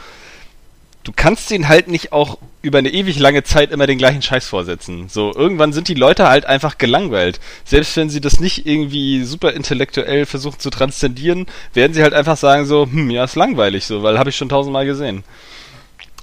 du 1.07 1.13
kannst 1.15 1.51
denen 1.51 1.69
halt 1.69 1.87
nicht 1.87 2.13
auch 2.13 2.37
über 2.63 2.79
eine 2.79 2.91
ewig 2.91 3.21
lange 3.21 3.45
Zeit 3.45 3.71
immer 3.71 3.87
den 3.87 3.97
gleichen 3.97 4.23
Scheiß 4.23 4.47
vorsetzen. 4.49 5.09
So, 5.09 5.33
irgendwann 5.33 5.73
sind 5.73 5.87
die 5.87 5.95
Leute 5.95 6.29
halt 6.29 6.47
einfach 6.47 6.79
gelangweilt. 6.79 7.39
Selbst 7.65 7.97
wenn 7.97 8.11
sie 8.11 8.21
das 8.21 8.41
nicht 8.41 8.67
irgendwie 8.67 9.23
super 9.25 9.53
intellektuell 9.53 10.27
versuchen 10.27 10.59
zu 10.59 10.69
transzendieren, 10.71 11.47
werden 11.75 11.95
sie 11.95 12.03
halt 12.03 12.13
einfach 12.13 12.37
sagen 12.37 12.67
so, 12.67 12.89
hm, 12.91 13.09
ja, 13.11 13.23
ist 13.23 13.37
langweilig 13.37 13.87
so, 13.87 14.03
weil 14.03 14.19
habe 14.19 14.31
ich 14.31 14.37
schon 14.37 14.49
tausendmal 14.49 14.85
gesehen. 14.85 15.23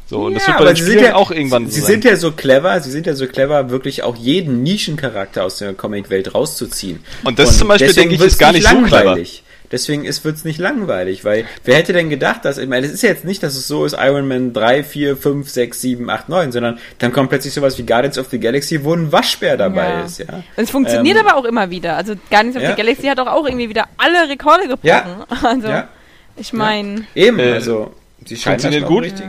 So, 0.06 0.26
und 0.26 0.34
das 0.34 0.44
ja, 0.44 0.50
wird 0.50 0.60
bei 0.60 0.66
den 0.66 0.76
Spielen 0.76 1.04
ja, 1.06 1.16
auch 1.16 1.32
irgendwann 1.32 1.70
sie, 1.70 1.80
so 1.80 1.86
Sie 1.86 1.92
sind 1.94 2.04
ja 2.04 2.18
so 2.18 2.34
clever, 2.34 2.82
sie 2.82 2.92
sind 2.92 3.08
ja 3.08 3.16
so 3.16 3.26
clever, 3.26 3.70
wirklich 3.70 4.04
auch 4.04 4.18
jeden 4.18 4.64
Nischencharakter 4.64 5.46
aus 5.46 5.60
der 5.60 5.74
Comic-Welt 5.74 6.36
rauszuziehen. 6.36 7.00
Und 7.24 7.40
das 7.40 7.52
und 7.52 7.58
zum 7.60 7.68
Beispiel, 7.70 7.94
denke 7.94 8.16
ich, 8.16 8.22
ist 8.22 8.38
gar 8.38 8.52
nicht 8.52 8.64
langweilig. 8.64 8.92
so 8.92 9.44
clever. 9.44 9.53
Deswegen 9.74 10.04
wird 10.04 10.36
es 10.36 10.46
nicht 10.46 10.60
langweilig, 10.60 11.26
weil 11.26 11.48
wer 11.64 11.78
hätte 11.78 11.94
denn 11.94 12.12
gedacht, 12.12 12.46
dass, 12.46 12.60
ich 12.60 12.70
meine, 12.70 12.86
es 12.86 12.94
ist 12.94 13.02
ja 13.02 13.10
jetzt 13.10 13.26
nicht, 13.26 13.42
dass 13.42 13.56
es 13.56 13.68
so 13.68 13.86
ist, 13.86 13.96
Iron 14.00 14.28
Man 14.28 14.54
3, 14.54 14.84
4, 14.84 15.18
5, 15.18 15.50
6, 15.50 15.82
7, 15.82 16.10
8, 16.12 16.30
9, 16.30 16.52
sondern 16.52 16.78
dann 17.00 17.12
kommt 17.12 17.30
plötzlich 17.30 17.56
sowas 17.56 17.76
wie 17.80 17.84
Guardians 17.84 18.20
of 18.20 18.28
the 18.30 18.40
Galaxy, 18.40 18.84
wo 18.84 18.94
ein 18.94 19.12
Waschbär 19.12 19.58
dabei 19.58 19.90
ja. 19.90 20.02
ist, 20.04 20.20
ja. 20.20 20.28
Und 20.32 20.64
es 20.64 20.70
funktioniert 20.70 21.18
ähm, 21.18 21.26
aber 21.26 21.40
auch 21.40 21.46
immer 21.46 21.72
wieder. 21.72 21.98
Also 21.98 22.14
Guardians 22.30 22.56
of 22.56 22.62
ja. 22.62 22.70
the 22.70 22.76
Galaxy 22.76 23.08
hat 23.08 23.20
auch, 23.20 23.26
auch 23.26 23.48
irgendwie 23.48 23.68
wieder 23.68 23.88
alle 23.98 24.30
Rekorde 24.30 24.68
gebrochen. 24.68 24.88
Ja. 24.88 25.26
Also, 25.44 25.68
ja. 25.68 25.88
ich 26.36 26.54
meine. 26.54 27.06
Eben, 27.16 27.40
äh, 27.40 27.54
also, 27.54 27.96
sie 28.24 28.38
scheinen 28.38 28.60
funktioniert 28.60 28.88
gut. 28.88 29.06
Richtig. 29.06 29.26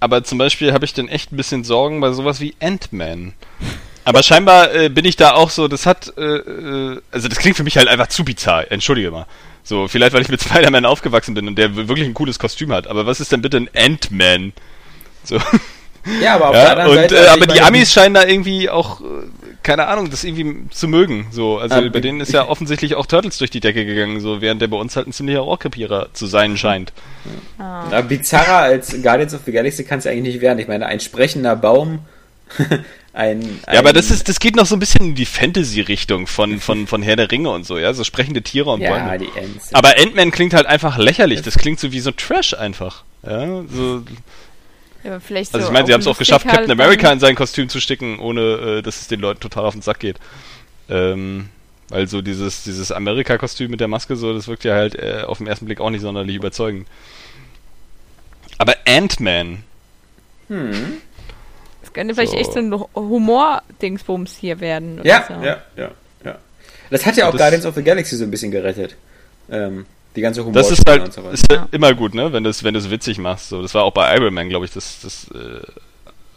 Aber 0.00 0.24
zum 0.24 0.38
Beispiel 0.38 0.72
habe 0.72 0.84
ich 0.84 0.92
dann 0.92 1.06
echt 1.06 1.30
ein 1.30 1.36
bisschen 1.36 1.62
Sorgen 1.62 2.00
bei 2.00 2.10
sowas 2.10 2.40
wie 2.40 2.56
Ant-Man. 2.60 3.32
Aber 4.04 4.24
scheinbar 4.24 4.74
äh, 4.74 4.88
bin 4.88 5.04
ich 5.04 5.14
da 5.14 5.34
auch 5.34 5.50
so, 5.50 5.68
das 5.68 5.86
hat, 5.86 6.12
äh, 6.16 6.22
äh 6.22 7.00
also 7.12 7.28
das 7.28 7.38
klingt 7.38 7.56
für 7.56 7.62
mich 7.62 7.76
halt 7.76 7.86
einfach 7.86 8.08
zu 8.08 8.24
bizarr, 8.24 8.70
entschuldige 8.72 9.12
mal. 9.12 9.26
So, 9.64 9.88
vielleicht 9.88 10.12
weil 10.12 10.22
ich 10.22 10.28
mit 10.28 10.42
Spider-Man 10.42 10.84
aufgewachsen 10.84 11.34
bin 11.34 11.46
und 11.46 11.56
der 11.56 11.76
wirklich 11.76 12.06
ein 12.06 12.14
cooles 12.14 12.38
Kostüm 12.38 12.72
hat. 12.72 12.86
Aber 12.86 13.06
was 13.06 13.20
ist 13.20 13.32
denn 13.32 13.42
bitte 13.42 13.58
ein 13.58 13.70
Ant-Man? 13.74 14.52
So. 15.24 15.38
Ja, 16.20 16.34
aber 16.34 16.48
auf 16.48 16.54
ja, 16.56 16.62
der 16.62 16.70
anderen 16.70 16.90
und, 16.90 16.96
Seite. 16.96 17.16
Äh, 17.16 17.28
aber 17.28 17.46
die 17.46 17.60
Amis 17.60 17.92
scheinen 17.92 18.14
da 18.14 18.24
irgendwie 18.24 18.68
auch, 18.68 19.00
äh, 19.00 19.04
keine 19.62 19.86
Ahnung, 19.86 20.10
das 20.10 20.24
irgendwie 20.24 20.68
zu 20.70 20.88
mögen. 20.88 21.28
So, 21.30 21.58
also 21.58 21.76
ah, 21.76 21.88
bei 21.92 22.00
denen 22.00 22.20
ist 22.20 22.32
ja 22.32 22.48
offensichtlich 22.48 22.96
auch 22.96 23.06
Turtles 23.06 23.38
durch 23.38 23.50
die 23.50 23.60
Decke 23.60 23.86
gegangen, 23.86 24.18
so 24.20 24.40
während 24.40 24.60
der 24.60 24.66
bei 24.66 24.76
uns 24.76 24.96
halt 24.96 25.06
ein 25.06 25.12
ziemlicher 25.12 25.40
Rohrkrepierer 25.40 26.08
zu 26.12 26.26
sein 26.26 26.56
scheint. 26.56 26.92
Ja. 27.58 27.88
Ja, 27.90 28.00
bizarrer 28.00 28.58
als 28.58 29.00
Guardians 29.00 29.34
of 29.34 29.42
the 29.46 29.52
Galaxy 29.52 29.84
kann 29.84 30.00
es 30.00 30.04
ja 30.04 30.10
eigentlich 30.10 30.34
nicht 30.34 30.42
werden. 30.42 30.58
Ich 30.58 30.66
meine, 30.66 30.86
ein 30.86 30.98
sprechender 30.98 31.54
Baum 31.54 32.00
ein, 33.12 33.40
ein, 33.40 33.74
Ja, 33.74 33.80
aber 33.80 33.92
das 33.92 34.10
ist, 34.10 34.28
das 34.28 34.40
geht 34.40 34.56
noch 34.56 34.66
so 34.66 34.76
ein 34.76 34.78
bisschen 34.78 35.08
in 35.08 35.14
die 35.14 35.26
Fantasy-Richtung 35.26 36.26
von, 36.26 36.60
von, 36.60 36.86
von 36.86 37.02
Herr 37.02 37.16
der 37.16 37.30
Ringe 37.30 37.50
und 37.50 37.66
so, 37.66 37.78
ja, 37.78 37.92
so 37.92 38.04
sprechende 38.04 38.42
Tiere 38.42 38.70
und 38.70 38.80
ja, 38.80 38.90
Bäume. 38.90 39.18
Die 39.18 39.38
Ents, 39.38 39.74
aber 39.74 39.98
Ant-Man 39.98 40.30
klingt 40.30 40.54
halt 40.54 40.66
einfach 40.66 40.96
lächerlich, 40.96 41.42
das 41.42 41.58
klingt 41.58 41.78
so 41.78 41.92
wie 41.92 42.00
so 42.00 42.10
Trash 42.10 42.54
einfach. 42.54 43.04
Ja, 43.22 43.62
so. 43.68 44.02
Ja, 45.04 45.20
vielleicht 45.20 45.54
also 45.54 45.66
ich 45.66 45.72
meine, 45.72 45.86
sie 45.86 45.92
haben 45.92 46.00
es 46.00 46.06
auch 46.06 46.16
geschafft, 46.16 46.46
halt 46.46 46.54
Captain 46.54 46.70
America 46.70 47.12
in 47.12 47.18
sein 47.18 47.34
Kostüm 47.34 47.68
zu 47.68 47.80
sticken, 47.80 48.18
ohne 48.18 48.40
äh, 48.40 48.82
dass 48.82 49.00
es 49.00 49.08
den 49.08 49.20
Leuten 49.20 49.40
total 49.40 49.64
auf 49.64 49.74
den 49.74 49.82
Sack 49.82 49.98
geht. 49.98 50.18
Ähm, 50.88 51.48
weil 51.88 52.06
so 52.08 52.22
dieses, 52.22 52.62
dieses 52.62 52.92
Amerika-Kostüm 52.92 53.70
mit 53.70 53.80
der 53.80 53.88
Maske, 53.88 54.16
so, 54.16 54.32
das 54.32 54.48
wirkt 54.48 54.64
ja 54.64 54.74
halt 54.74 54.94
äh, 54.94 55.24
auf 55.26 55.38
den 55.38 55.46
ersten 55.46 55.66
Blick 55.66 55.80
auch 55.80 55.90
nicht 55.90 56.00
sonderlich 56.00 56.36
überzeugend. 56.36 56.86
Aber 58.58 58.76
Ant-Man. 58.86 59.64
Hm. 60.48 60.98
Das 61.92 61.94
könnte 61.94 62.14
vielleicht 62.14 62.32
so. 62.32 62.38
echt 62.38 62.54
so 62.54 62.58
ein 62.58 62.72
Humor-Dingsbums 62.94 64.34
hier 64.36 64.60
werden. 64.60 65.00
Ja, 65.04 65.26
so. 65.28 65.34
ja, 65.44 65.58
ja, 65.76 65.90
ja. 66.24 66.38
Das 66.88 67.04
hat 67.04 67.16
ja 67.16 67.26
auch 67.26 67.32
das 67.32 67.40
Guardians 67.40 67.66
of 67.66 67.74
the 67.74 67.82
Galaxy 67.82 68.16
so 68.16 68.24
ein 68.24 68.30
bisschen 68.30 68.50
gerettet. 68.50 68.96
Ähm, 69.50 69.84
die 70.16 70.22
ganze 70.22 70.40
Humor. 70.40 70.54
Das 70.54 70.70
ist 70.70 70.88
halt 70.88 71.12
so 71.12 71.28
ist 71.28 71.52
ja. 71.52 71.68
immer 71.70 71.92
gut, 71.92 72.14
ne? 72.14 72.32
Wenn 72.32 72.44
du 72.44 72.50
es 72.50 72.64
wenn 72.64 72.74
witzig 72.74 73.18
machst. 73.18 73.50
So, 73.50 73.60
das 73.60 73.74
war 73.74 73.84
auch 73.84 73.92
bei 73.92 74.16
Iron 74.16 74.32
Man, 74.32 74.48
glaube 74.48 74.64
ich, 74.64 74.72
das, 74.72 75.02
das 75.02 75.26
äh, 75.34 75.60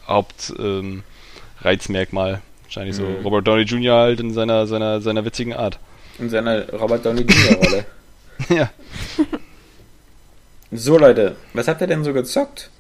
Hauptreizmerkmal. 0.08 2.34
Ähm, 2.34 2.42
Wahrscheinlich 2.64 3.00
mhm. 3.00 3.02
so 3.02 3.08
Robert 3.24 3.48
Downey 3.48 3.64
Jr. 3.64 3.96
halt 3.96 4.20
in 4.20 4.34
seiner, 4.34 4.68
seiner, 4.68 5.00
seiner 5.00 5.24
witzigen 5.24 5.54
Art. 5.54 5.80
In 6.20 6.30
seiner 6.30 6.70
Robert 6.74 7.06
Downey 7.06 7.22
Jr. 7.22 7.56
Rolle. 7.58 7.86
ja. 8.50 8.70
So, 10.72 10.98
Leute, 10.98 11.38
was 11.54 11.70
habt 11.70 11.80
ihr 11.80 11.88
denn 11.88 12.04
so 12.04 12.12
gezockt? 12.12 12.72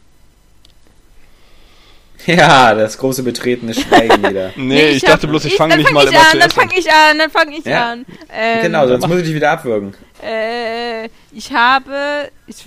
Ja, 2.35 2.73
das 2.73 2.97
große 2.97 3.23
betretene 3.23 3.73
Schweigen 3.73 4.17
wieder. 4.23 4.51
nee, 4.55 4.63
nee, 4.63 4.89
ich, 4.89 4.97
ich 4.97 5.03
dachte 5.03 5.27
bloß, 5.27 5.45
ich 5.45 5.55
fange 5.55 5.77
nicht 5.77 5.91
mal 5.91 6.07
immer 6.07 6.19
an, 6.19 6.39
Dann 6.39 6.49
fange 6.49 6.77
ich 6.77 6.91
an, 6.91 7.19
dann 7.19 7.29
fange 7.29 7.57
ich 7.57 7.65
ja. 7.65 7.91
an. 7.91 8.05
Ähm, 8.33 8.61
genau, 8.63 8.87
sonst 8.87 9.07
muss 9.07 9.19
ich 9.19 9.25
dich 9.25 9.35
wieder 9.35 9.51
abwürgen. 9.51 9.93
Äh, 10.23 11.05
ich 11.31 11.51
habe, 11.53 12.29
ich, 12.47 12.57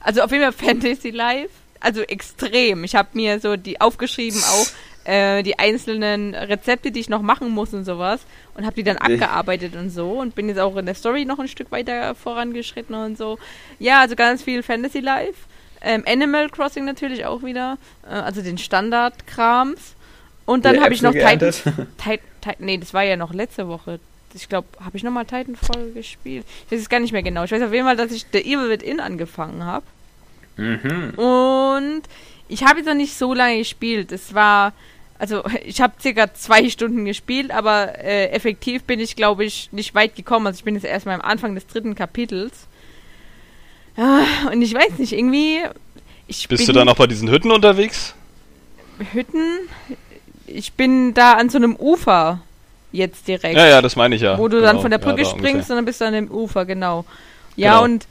also 0.00 0.22
auf 0.22 0.30
jeden 0.30 0.44
Fall 0.44 0.52
Fantasy 0.66 1.10
Life, 1.10 1.50
also 1.80 2.02
extrem. 2.02 2.84
Ich 2.84 2.94
habe 2.94 3.08
mir 3.12 3.40
so 3.40 3.56
die 3.56 3.80
aufgeschrieben 3.80 4.40
auch 4.42 4.66
äh, 5.04 5.42
die 5.42 5.58
einzelnen 5.58 6.34
Rezepte, 6.34 6.90
die 6.90 7.00
ich 7.00 7.08
noch 7.08 7.22
machen 7.22 7.50
muss 7.50 7.74
und 7.74 7.84
sowas 7.84 8.22
und 8.54 8.64
habe 8.64 8.76
die 8.76 8.84
dann 8.84 8.96
abgearbeitet 8.96 9.76
und 9.76 9.90
so 9.90 10.12
und 10.12 10.34
bin 10.34 10.48
jetzt 10.48 10.58
auch 10.58 10.76
in 10.76 10.86
der 10.86 10.94
Story 10.94 11.24
noch 11.24 11.38
ein 11.38 11.48
Stück 11.48 11.70
weiter 11.70 12.14
vorangeschritten 12.14 12.94
und 12.94 13.18
so. 13.18 13.38
Ja, 13.78 14.00
also 14.00 14.16
ganz 14.16 14.42
viel 14.42 14.62
Fantasy 14.62 15.00
Life. 15.00 15.34
Ähm, 15.84 16.02
Animal 16.06 16.48
Crossing 16.48 16.84
natürlich 16.84 17.26
auch 17.26 17.42
wieder. 17.42 17.78
Äh, 18.04 18.14
also 18.14 18.42
den 18.42 18.58
Standard-Krams. 18.58 19.94
Und 20.46 20.64
dann 20.64 20.82
habe 20.82 20.94
ich 20.94 21.02
noch 21.02 21.12
Titan, 21.12 21.38
Titan. 21.96 22.54
Nee, 22.58 22.78
das 22.78 22.92
war 22.92 23.02
ja 23.02 23.16
noch 23.16 23.32
letzte 23.32 23.68
Woche. 23.68 24.00
Ich 24.34 24.48
glaube, 24.48 24.66
habe 24.84 24.96
ich 24.96 25.04
nochmal 25.04 25.24
Titanfall 25.24 25.92
gespielt? 25.92 26.44
Ich 26.66 26.72
weiß 26.72 26.80
es 26.80 26.88
gar 26.88 27.00
nicht 27.00 27.12
mehr 27.12 27.22
genau. 27.22 27.44
Ich 27.44 27.52
weiß 27.52 27.62
auf 27.62 27.72
jeden 27.72 27.86
Fall, 27.86 27.96
dass 27.96 28.12
ich 28.12 28.26
The 28.32 28.40
Evil 28.40 28.68
Within 28.68 29.00
angefangen 29.00 29.64
habe. 29.64 29.86
Mhm. 30.56 31.10
Und 31.16 32.02
ich 32.48 32.64
habe 32.64 32.78
jetzt 32.78 32.86
noch 32.86 32.94
nicht 32.94 33.16
so 33.16 33.32
lange 33.32 33.58
gespielt. 33.58 34.10
Es 34.12 34.34
war, 34.34 34.72
also 35.18 35.44
ich 35.64 35.80
habe 35.80 35.94
circa 36.00 36.34
zwei 36.34 36.68
Stunden 36.68 37.04
gespielt, 37.04 37.50
aber 37.50 37.98
äh, 37.98 38.30
effektiv 38.30 38.84
bin 38.84 39.00
ich, 39.00 39.16
glaube 39.16 39.44
ich, 39.44 39.70
nicht 39.72 39.94
weit 39.94 40.16
gekommen. 40.16 40.46
Also 40.46 40.58
ich 40.58 40.64
bin 40.64 40.74
jetzt 40.74 40.84
erstmal 40.84 41.14
am 41.14 41.22
Anfang 41.22 41.54
des 41.54 41.66
dritten 41.66 41.94
Kapitels. 41.94 42.66
Ah, 43.96 44.50
und 44.52 44.62
ich 44.62 44.74
weiß 44.74 44.98
nicht, 44.98 45.12
irgendwie. 45.12 45.60
Bist 46.26 46.68
du 46.68 46.72
da 46.72 46.84
noch 46.84 46.96
bei 46.96 47.06
diesen 47.06 47.30
Hütten 47.30 47.50
unterwegs? 47.50 48.14
Hütten? 49.12 49.68
Ich 50.46 50.72
bin 50.72 51.14
da 51.14 51.34
an 51.34 51.48
so 51.48 51.58
einem 51.58 51.76
Ufer 51.76 52.40
jetzt 52.92 53.28
direkt. 53.28 53.56
Ja, 53.56 53.66
ja, 53.66 53.82
das 53.82 53.96
meine 53.96 54.14
ich 54.14 54.22
ja. 54.22 54.38
Wo 54.38 54.48
du 54.48 54.56
genau. 54.56 54.72
dann 54.72 54.80
von 54.80 54.90
der 54.90 54.98
Brücke 54.98 55.22
ja, 55.22 55.28
springst 55.28 55.70
und 55.70 55.76
dann 55.76 55.84
bist 55.84 56.00
du 56.00 56.06
an 56.06 56.14
dem 56.14 56.30
Ufer, 56.30 56.64
genau. 56.64 57.04
Ja, 57.56 57.74
genau. 57.74 57.84
und 57.84 58.06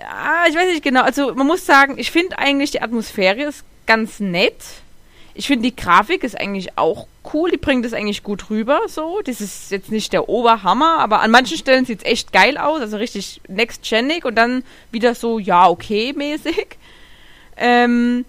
ah, 0.00 0.46
ich 0.48 0.54
weiß 0.54 0.66
nicht 0.66 0.82
genau. 0.82 1.02
Also 1.02 1.34
man 1.34 1.46
muss 1.46 1.64
sagen, 1.64 1.98
ich 1.98 2.10
finde 2.10 2.38
eigentlich 2.38 2.72
die 2.72 2.82
Atmosphäre 2.82 3.42
ist 3.42 3.64
ganz 3.86 4.20
nett. 4.20 4.56
Ich 5.34 5.48
finde, 5.48 5.68
die 5.68 5.76
Grafik 5.76 6.22
ist 6.22 6.38
eigentlich 6.38 6.78
auch 6.78 7.06
cool. 7.32 7.50
Die 7.50 7.56
bringt 7.56 7.84
es 7.84 7.92
eigentlich 7.92 8.22
gut 8.22 8.50
rüber. 8.50 8.82
So, 8.88 9.20
das 9.24 9.40
ist 9.40 9.70
jetzt 9.70 9.90
nicht 9.90 10.12
der 10.12 10.28
Oberhammer, 10.28 10.98
aber 10.98 11.20
an 11.20 11.30
manchen 11.30 11.58
Stellen 11.58 11.84
sieht 11.84 12.00
es 12.00 12.10
echt 12.10 12.32
geil 12.32 12.56
aus. 12.56 12.80
Also 12.80 12.96
richtig 12.96 13.40
next-genig 13.48 14.24
und 14.24 14.36
dann 14.36 14.62
wieder 14.92 15.14
so, 15.14 15.38
ja, 15.38 15.68
okay, 15.68 16.12
mäßig. 16.16 16.78
Ähm, 17.56 18.24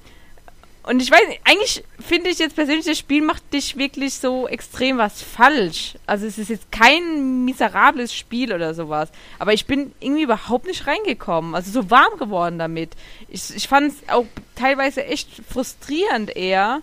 und 0.88 1.02
ich 1.02 1.10
weiß 1.10 1.20
eigentlich 1.44 1.84
finde 2.00 2.30
ich 2.30 2.38
jetzt 2.38 2.56
persönlich, 2.56 2.86
das 2.86 3.00
Spiel 3.00 3.24
macht 3.24 3.52
dich 3.52 3.76
wirklich 3.76 4.14
so 4.16 4.48
extrem 4.48 5.00
was 5.00 5.22
falsch. 5.22 5.96
Also 6.06 6.28
es 6.28 6.38
ist 6.38 6.50
jetzt 6.50 6.72
kein 6.72 7.44
miserables 7.44 8.14
Spiel 8.14 8.54
oder 8.54 8.76
sowas. 8.76 9.10
Aber 9.40 9.54
ich 9.54 9.66
bin 9.66 9.94
irgendwie 10.00 10.24
überhaupt 10.24 10.68
nicht 10.68 10.86
reingekommen. 10.86 11.56
Also 11.56 11.72
so 11.72 11.90
warm 11.90 12.20
geworden 12.20 12.60
damit. 12.60 12.92
Ich, 13.30 13.56
ich 13.56 13.68
fand 13.68 13.94
es 13.94 14.10
auch 14.10 14.28
teilweise 14.56 15.04
echt 15.06 15.30
frustrierend 15.52 16.36
eher. 16.36 16.82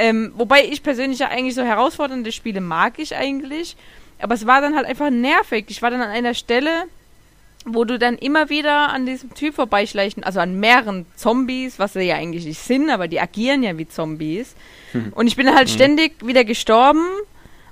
Ähm, 0.00 0.32
wobei 0.34 0.64
ich 0.64 0.82
persönlich 0.82 1.18
ja 1.18 1.28
eigentlich 1.28 1.54
so 1.54 1.62
herausfordernde 1.62 2.32
Spiele 2.32 2.62
mag 2.62 2.98
ich 2.98 3.14
eigentlich. 3.14 3.76
Aber 4.18 4.34
es 4.34 4.46
war 4.46 4.62
dann 4.62 4.74
halt 4.74 4.86
einfach 4.86 5.10
nervig. 5.10 5.66
Ich 5.68 5.82
war 5.82 5.90
dann 5.90 6.00
an 6.00 6.08
einer 6.08 6.32
Stelle, 6.32 6.84
wo 7.66 7.84
du 7.84 7.98
dann 7.98 8.16
immer 8.16 8.48
wieder 8.48 8.88
an 8.88 9.04
diesem 9.04 9.34
Typ 9.34 9.54
vorbeischleichen, 9.54 10.24
also 10.24 10.40
an 10.40 10.58
mehreren 10.58 11.04
Zombies, 11.16 11.78
was 11.78 11.92
sie 11.92 12.00
ja 12.00 12.14
eigentlich 12.14 12.46
nicht 12.46 12.60
sind, 12.60 12.88
aber 12.88 13.08
die 13.08 13.20
agieren 13.20 13.62
ja 13.62 13.76
wie 13.76 13.86
Zombies. 13.86 14.54
Hm. 14.92 15.12
Und 15.14 15.26
ich 15.26 15.36
bin 15.36 15.54
halt 15.54 15.68
hm. 15.68 15.74
ständig 15.74 16.26
wieder 16.26 16.44
gestorben 16.44 17.04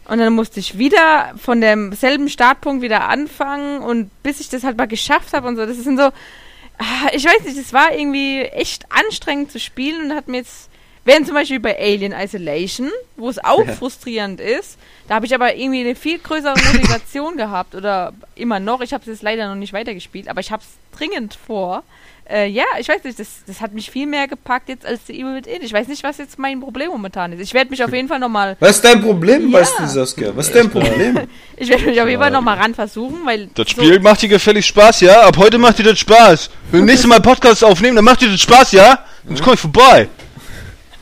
und 0.05 0.19
dann 0.19 0.35
musste 0.35 0.61
ich 0.61 0.77
wieder 0.77 1.33
von 1.39 1.63
demselben 1.63 2.29
Startpunkt 2.29 2.83
wieder 2.83 3.09
anfangen 3.09 3.81
und 3.81 4.11
bis 4.23 4.41
ich 4.41 4.51
das 4.51 4.65
halt 4.65 4.77
mal 4.77 4.87
geschafft 4.87 5.33
habe 5.33 5.49
und 5.49 5.57
so. 5.57 5.65
Das 5.65 5.79
ist 5.79 5.85
so, 5.85 5.91
ah, 6.03 7.09
ich 7.15 7.25
weiß 7.25 7.45
nicht, 7.45 7.57
es 7.57 7.73
war 7.73 7.95
irgendwie 7.95 8.43
echt 8.43 8.85
anstrengend 8.93 9.51
zu 9.51 9.59
spielen 9.59 10.11
und 10.11 10.15
hat 10.15 10.29
mir 10.29 10.39
jetzt 10.39 10.68
Während 11.09 11.25
zum 11.25 11.37
Beispiel 11.37 11.59
bei 11.59 11.75
Alien 11.79 12.13
Isolation, 12.13 12.91
wo 13.17 13.31
es 13.31 13.43
auch 13.43 13.67
ja. 13.67 13.73
frustrierend 13.73 14.43
ist, 14.43 14.77
da 15.09 15.15
habe 15.15 15.25
ich 15.25 15.35
aber 15.35 15.57
irgendwie 15.57 15.81
eine 15.81 15.95
viel 15.95 16.19
größere 16.19 16.53
Motivation 16.71 17.37
gehabt 17.39 17.75
oder 17.75 18.13
immer 18.35 18.61
noch. 18.61 18.83
Ich 18.83 18.93
habe 18.93 19.01
es 19.01 19.07
jetzt 19.07 19.23
leider 19.23 19.49
noch 19.49 19.55
nicht 19.55 19.73
weitergespielt, 19.73 20.29
aber 20.29 20.41
ich 20.41 20.53
habe 20.53 20.63
es 20.63 20.99
dringend 20.99 21.35
vor. 21.35 21.83
Äh, 22.31 22.49
ja, 22.51 22.65
ich 22.79 22.91
weiß 22.91 23.05
nicht, 23.05 23.19
das, 23.19 23.27
das 23.47 23.63
hat 23.63 23.73
mich 23.73 23.91
viel 23.91 24.07
mehr 24.07 24.29
gepackt 24.29 24.69
jetzt 24.69 24.85
als 24.85 25.07
die 25.07 25.19
Evil 25.19 25.37
Within. 25.37 25.63
Ich 25.63 25.73
weiß 25.73 25.89
nicht, 25.89 26.03
was 26.03 26.19
jetzt 26.19 26.39
mein 26.39 26.61
Problem 26.61 26.91
momentan 26.91 27.33
ist. 27.33 27.41
Ich 27.41 27.55
werde 27.55 27.71
mich 27.71 27.83
auf 27.83 27.91
jeden 27.95 28.09
Fall 28.09 28.19
nochmal. 28.19 28.59
Was 28.61 28.73
ist 28.73 28.85
dein 28.85 29.01
Problem, 29.01 29.49
ja. 29.49 29.61
weißt 29.61 29.79
du, 29.79 29.87
Saskia? 29.87 30.37
Was 30.37 30.49
ist 30.49 30.57
dein 30.57 30.69
Problem? 30.69 31.21
ich 31.57 31.71
werde 31.71 31.87
mich 31.87 31.99
auf 32.03 32.07
jeden 32.07 32.21
Fall 32.21 32.31
nochmal 32.31 32.59
ran 32.59 32.75
versuchen, 32.75 33.25
weil. 33.25 33.49
Das 33.55 33.71
Spiel 33.71 33.95
so 33.95 34.01
macht 34.01 34.21
dir 34.21 34.29
gefällig 34.29 34.67
Spaß, 34.67 35.01
ja? 35.01 35.23
Ab 35.23 35.39
heute 35.39 35.57
macht 35.57 35.79
dir 35.79 35.85
das 35.85 36.01
Spaß. 36.01 36.51
Wenn 36.71 36.81
wir 36.81 36.85
nächstes 36.93 37.09
Mal 37.09 37.23
Podcast 37.23 37.65
aufnehmen, 37.65 37.97
dann 37.97 38.05
macht 38.05 38.21
dir 38.21 38.29
das 38.29 38.43
Spaß, 38.43 38.73
ja? 38.73 39.07
Sonst 39.27 39.43
komm 39.43 39.55
ich 39.55 39.61
vorbei. 39.61 40.11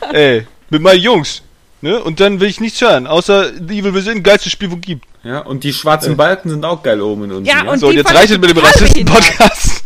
Ey, 0.12 0.46
mit 0.70 0.82
meinen 0.82 1.00
Jungs. 1.00 1.42
Ne? 1.82 2.02
Und 2.02 2.20
dann 2.20 2.40
will 2.40 2.48
ich 2.48 2.60
nichts 2.60 2.80
hören, 2.80 3.06
außer 3.06 3.52
Evil 3.54 3.94
Within, 3.94 4.22
geilstes 4.22 4.52
Spiel, 4.52 4.70
wo 4.70 4.76
gibt. 4.76 5.04
Ja, 5.22 5.40
und 5.40 5.64
die 5.64 5.72
schwarzen 5.72 6.12
äh. 6.12 6.16
Balken 6.16 6.48
sind 6.48 6.64
auch 6.64 6.82
geil 6.82 7.00
oben 7.00 7.24
in 7.24 7.32
uns. 7.32 7.48
Ja, 7.48 7.64
ja? 7.64 7.70
und 7.70 7.78
so, 7.78 7.88
und 7.88 7.94
jetzt 7.94 8.14
reicht 8.14 8.30
es 8.30 8.38
mit 8.38 8.50
dem 8.50 8.58
Rassisten-Podcast. 8.58 9.84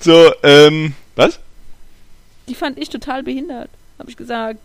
so, 0.00 0.32
ähm, 0.42 0.94
was? 1.14 1.38
Die 2.48 2.54
fand 2.54 2.78
ich 2.78 2.90
total 2.90 3.22
behindert, 3.22 3.70
habe 3.98 4.10
ich 4.10 4.16
gesagt. 4.16 4.58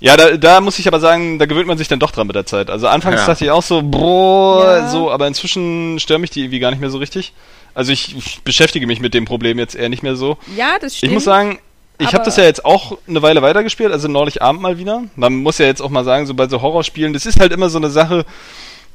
Ja, 0.00 0.16
da, 0.16 0.36
da 0.36 0.60
muss 0.62 0.78
ich 0.78 0.88
aber 0.88 0.98
sagen, 0.98 1.38
da 1.38 1.44
gewöhnt 1.44 1.66
man 1.66 1.76
sich 1.76 1.88
dann 1.88 1.98
doch 1.98 2.10
dran 2.10 2.26
mit 2.26 2.34
der 2.34 2.46
Zeit. 2.46 2.70
Also 2.70 2.88
anfangs 2.88 3.20
ja. 3.20 3.26
dachte 3.26 3.44
ich 3.44 3.50
auch 3.50 3.62
so, 3.62 3.82
boah, 3.82 4.64
ja. 4.64 4.88
so, 4.88 5.10
aber 5.10 5.26
inzwischen 5.26 6.00
stören 6.00 6.22
mich 6.22 6.30
die 6.30 6.40
irgendwie 6.40 6.58
gar 6.58 6.70
nicht 6.70 6.80
mehr 6.80 6.88
so 6.88 6.98
richtig. 6.98 7.34
Also 7.74 7.92
ich, 7.92 8.16
ich 8.16 8.40
beschäftige 8.42 8.86
mich 8.86 9.00
mit 9.00 9.12
dem 9.12 9.26
Problem 9.26 9.58
jetzt 9.58 9.74
eher 9.74 9.90
nicht 9.90 10.02
mehr 10.02 10.16
so. 10.16 10.38
Ja, 10.56 10.78
das 10.80 10.96
stimmt. 10.96 11.10
Ich 11.10 11.14
muss 11.14 11.24
sagen, 11.24 11.58
ich 12.00 12.14
habe 12.14 12.24
das 12.24 12.36
ja 12.36 12.44
jetzt 12.44 12.64
auch 12.64 12.98
eine 13.06 13.22
Weile 13.22 13.42
weitergespielt, 13.42 13.92
also 13.92 14.08
neulich 14.08 14.42
Abend 14.42 14.62
mal 14.62 14.78
wieder. 14.78 15.04
Man 15.16 15.36
muss 15.36 15.58
ja 15.58 15.66
jetzt 15.66 15.80
auch 15.80 15.90
mal 15.90 16.04
sagen, 16.04 16.26
so 16.26 16.34
bei 16.34 16.48
so 16.48 16.62
Horrorspielen, 16.62 17.12
das 17.12 17.26
ist 17.26 17.40
halt 17.40 17.52
immer 17.52 17.68
so 17.68 17.78
eine 17.78 17.90
Sache, 17.90 18.24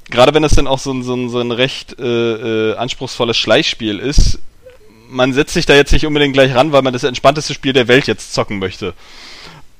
gerade 0.10 0.34
wenn 0.34 0.44
das 0.44 0.56
dann 0.56 0.68
auch 0.68 0.80
so 0.80 0.92
ein, 0.92 1.04
so 1.04 1.16
ein, 1.16 1.30
so 1.30 1.40
ein 1.40 1.52
recht 1.52 2.00
äh, 2.00 2.72
äh, 2.72 2.76
anspruchsvolles 2.76 3.38
Schleichspiel 3.38 4.00
ist, 4.00 4.40
man 5.08 5.34
setzt 5.34 5.54
sich 5.54 5.66
da 5.66 5.76
jetzt 5.76 5.92
nicht 5.92 6.06
unbedingt 6.06 6.34
gleich 6.34 6.56
ran, 6.56 6.72
weil 6.72 6.82
man 6.82 6.94
das 6.94 7.04
entspannteste 7.04 7.54
Spiel 7.54 7.74
der 7.74 7.88
Welt 7.88 8.08
jetzt 8.08 8.34
zocken 8.34 8.60
möchte. 8.60 8.94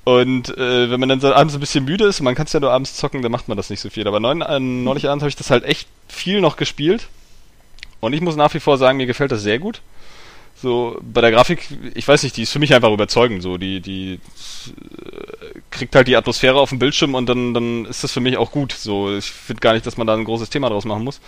Und 0.04 0.56
äh, 0.56 0.92
wenn 0.92 1.00
man 1.00 1.10
dann 1.10 1.20
so 1.20 1.34
abends 1.34 1.56
ein 1.56 1.60
bisschen 1.60 1.84
müde 1.84 2.06
ist, 2.06 2.22
man 2.22 2.36
kann 2.36 2.46
es 2.46 2.54
ja 2.54 2.60
nur 2.60 2.72
abends 2.72 2.96
zocken, 2.96 3.24
dann 3.24 3.32
macht 3.32 3.48
man 3.48 3.58
das 3.58 3.72
nicht 3.72 3.80
so 3.80 3.90
viel. 3.90 4.08
Aber 4.08 4.20
neun, 4.20 4.42
äh, 4.42 4.60
neulich 4.60 5.10
abends 5.10 5.24
habe 5.24 5.30
ich 5.30 5.36
das 5.36 5.50
halt 5.50 5.64
echt 5.64 5.88
viel 6.08 6.42
noch 6.42 6.58
gespielt. 6.58 7.08
Und 8.02 8.14
ich 8.14 8.22
muss 8.22 8.36
nach 8.36 8.54
wie 8.54 8.60
vor 8.60 8.78
sagen, 8.78 8.98
mir 8.98 9.08
gefällt 9.08 9.32
das 9.32 9.42
sehr 9.42 9.58
gut. 9.58 9.82
So, 10.62 10.98
bei 11.02 11.22
der 11.22 11.32
Grafik, 11.32 11.68
ich 11.94 12.08
weiß 12.08 12.24
nicht, 12.24 12.38
die 12.38 12.44
ist 12.44 12.52
für 12.52 12.60
mich 12.60 12.74
einfach 12.74 12.92
überzeugend. 12.92 13.44
So, 13.44 13.58
die, 13.58 13.82
die 13.82 14.14
äh, 14.14 15.60
kriegt 15.70 15.96
halt 15.96 16.08
die 16.08 16.16
Atmosphäre 16.16 16.60
auf 16.60 16.70
dem 16.70 16.80
Bildschirm 16.80 17.14
und 17.14 17.28
dann, 17.28 17.54
dann 17.54 17.86
ist 17.86 18.04
das 18.04 18.14
für 18.14 18.22
mich 18.22 18.38
auch 18.38 18.52
gut. 18.52 18.72
So, 18.72 19.16
ich 19.16 19.26
finde 19.26 19.60
gar 19.60 19.74
nicht, 19.74 19.86
dass 19.86 19.98
man 19.98 20.08
da 20.08 20.16
ein 20.16 20.24
großes 20.24 20.50
Thema 20.50 20.70
draus 20.70 20.86
machen 20.86 21.04
muss. 21.04 21.20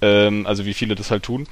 Ähm, 0.00 0.46
also 0.46 0.64
wie 0.64 0.74
viele 0.74 0.94
das 0.94 1.10
halt 1.10 1.22
tun. 1.22 1.46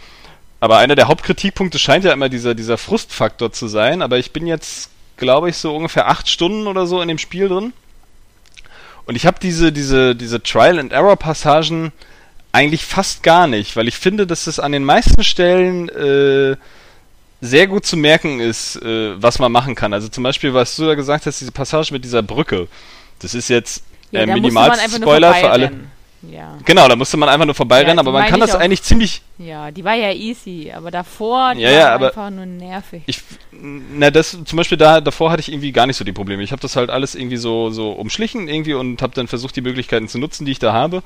Aber 0.61 0.79
einer 0.79 0.95
der 0.95 1.09
Hauptkritikpunkte 1.09 1.79
scheint 1.79 2.05
ja 2.05 2.13
immer 2.13 2.31
dieser, 2.31 2.55
dieser 2.55 2.79
Frustfaktor 2.79 3.53
zu 3.53 3.69
sein. 3.69 4.01
Aber 4.01 4.19
ich 4.19 4.33
bin 4.33 4.47
jetzt, 4.47 4.89
glaube 5.19 5.51
ich, 5.51 5.57
so 5.59 5.77
ungefähr 5.77 6.09
acht 6.09 6.29
Stunden 6.29 6.67
oder 6.67 6.87
so 6.87 7.03
in 7.03 7.09
dem 7.09 7.19
Spiel 7.19 7.49
drin. 7.49 7.75
Und 9.05 9.17
ich 9.17 9.27
habe 9.27 9.39
diese, 9.41 9.73
diese, 9.73 10.17
diese 10.17 10.43
Trial-and-Error-Passagen 10.43 11.93
eigentlich 12.53 12.85
fast 12.85 13.23
gar 13.23 13.47
nicht, 13.47 13.77
weil 13.77 13.89
ich 13.89 13.97
finde, 13.97 14.27
dass 14.27 14.47
es 14.47 14.61
an 14.61 14.73
den 14.73 14.85
meisten 14.85 15.25
Stellen 15.25 15.89
äh, 15.89 16.57
sehr 17.45 17.67
gut 17.67 17.85
zu 17.85 17.97
merken 17.97 18.41
ist, 18.41 18.77
äh, 18.77 19.21
was 19.21 19.39
man 19.39 19.53
machen 19.53 19.75
kann. 19.75 19.93
Also 19.93 20.09
zum 20.09 20.25
Beispiel, 20.25 20.55
was 20.55 20.77
du 20.77 20.87
da 20.87 20.95
gesagt 20.95 21.27
hast, 21.27 21.41
diese 21.41 21.53
Passage 21.53 21.93
mit 21.93 22.05
dieser 22.05 22.23
Brücke. 22.23 22.69
Das 23.21 23.35
ist 23.35 23.49
jetzt 23.49 23.85
ja, 24.11 24.21
äh, 24.21 24.27
Minimal-Spoiler 24.27 25.35
für 25.35 25.51
alle. 25.51 25.73
Ja. 26.33 26.57
Genau, 26.65 26.89
da 26.89 26.97
musste 26.97 27.19
man 27.19 27.29
einfach 27.29 27.45
nur 27.45 27.55
vorbeirennen, 27.55 27.97
ja, 27.97 28.01
aber 28.01 28.13
man 28.13 28.27
kann 28.27 28.41
das 28.41 28.55
eigentlich 28.55 28.83
ziemlich. 28.83 29.21
Ja, 29.37 29.71
die 29.71 29.85
war 29.85 29.95
ja 29.95 30.11
easy, 30.11 30.73
aber 30.75 30.91
davor 30.91 31.55
die 31.55 31.61
ja, 31.61 31.71
ja, 31.71 31.95
aber 31.95 32.09
einfach 32.09 32.31
nur 32.31 32.47
nervig. 32.47 33.03
Ich, 33.05 33.21
na, 33.53 34.11
das 34.11 34.31
zum 34.31 34.57
Beispiel 34.57 34.79
da 34.79 35.03
davor 35.03 35.31
hatte 35.31 35.41
ich 35.41 35.51
irgendwie 35.51 35.73
gar 35.73 35.87
nicht 35.87 35.97
so 35.97 36.05
die 36.05 36.13
Probleme. 36.13 36.43
Ich 36.43 36.53
habe 36.53 36.63
das 36.63 36.77
halt 36.77 36.89
alles 36.89 37.15
irgendwie 37.15 37.37
so 37.37 37.71
so 37.71 37.91
umschlichen 37.93 38.49
irgendwie 38.49 38.75
und 38.75 39.03
habe 39.03 39.15
dann 39.15 39.29
versucht, 39.29 39.57
die 39.57 39.61
Möglichkeiten 39.61 40.09
zu 40.09 40.19
nutzen, 40.19 40.47
die 40.47 40.53
ich 40.53 40.59
da 40.59 40.73
habe. 40.73 41.03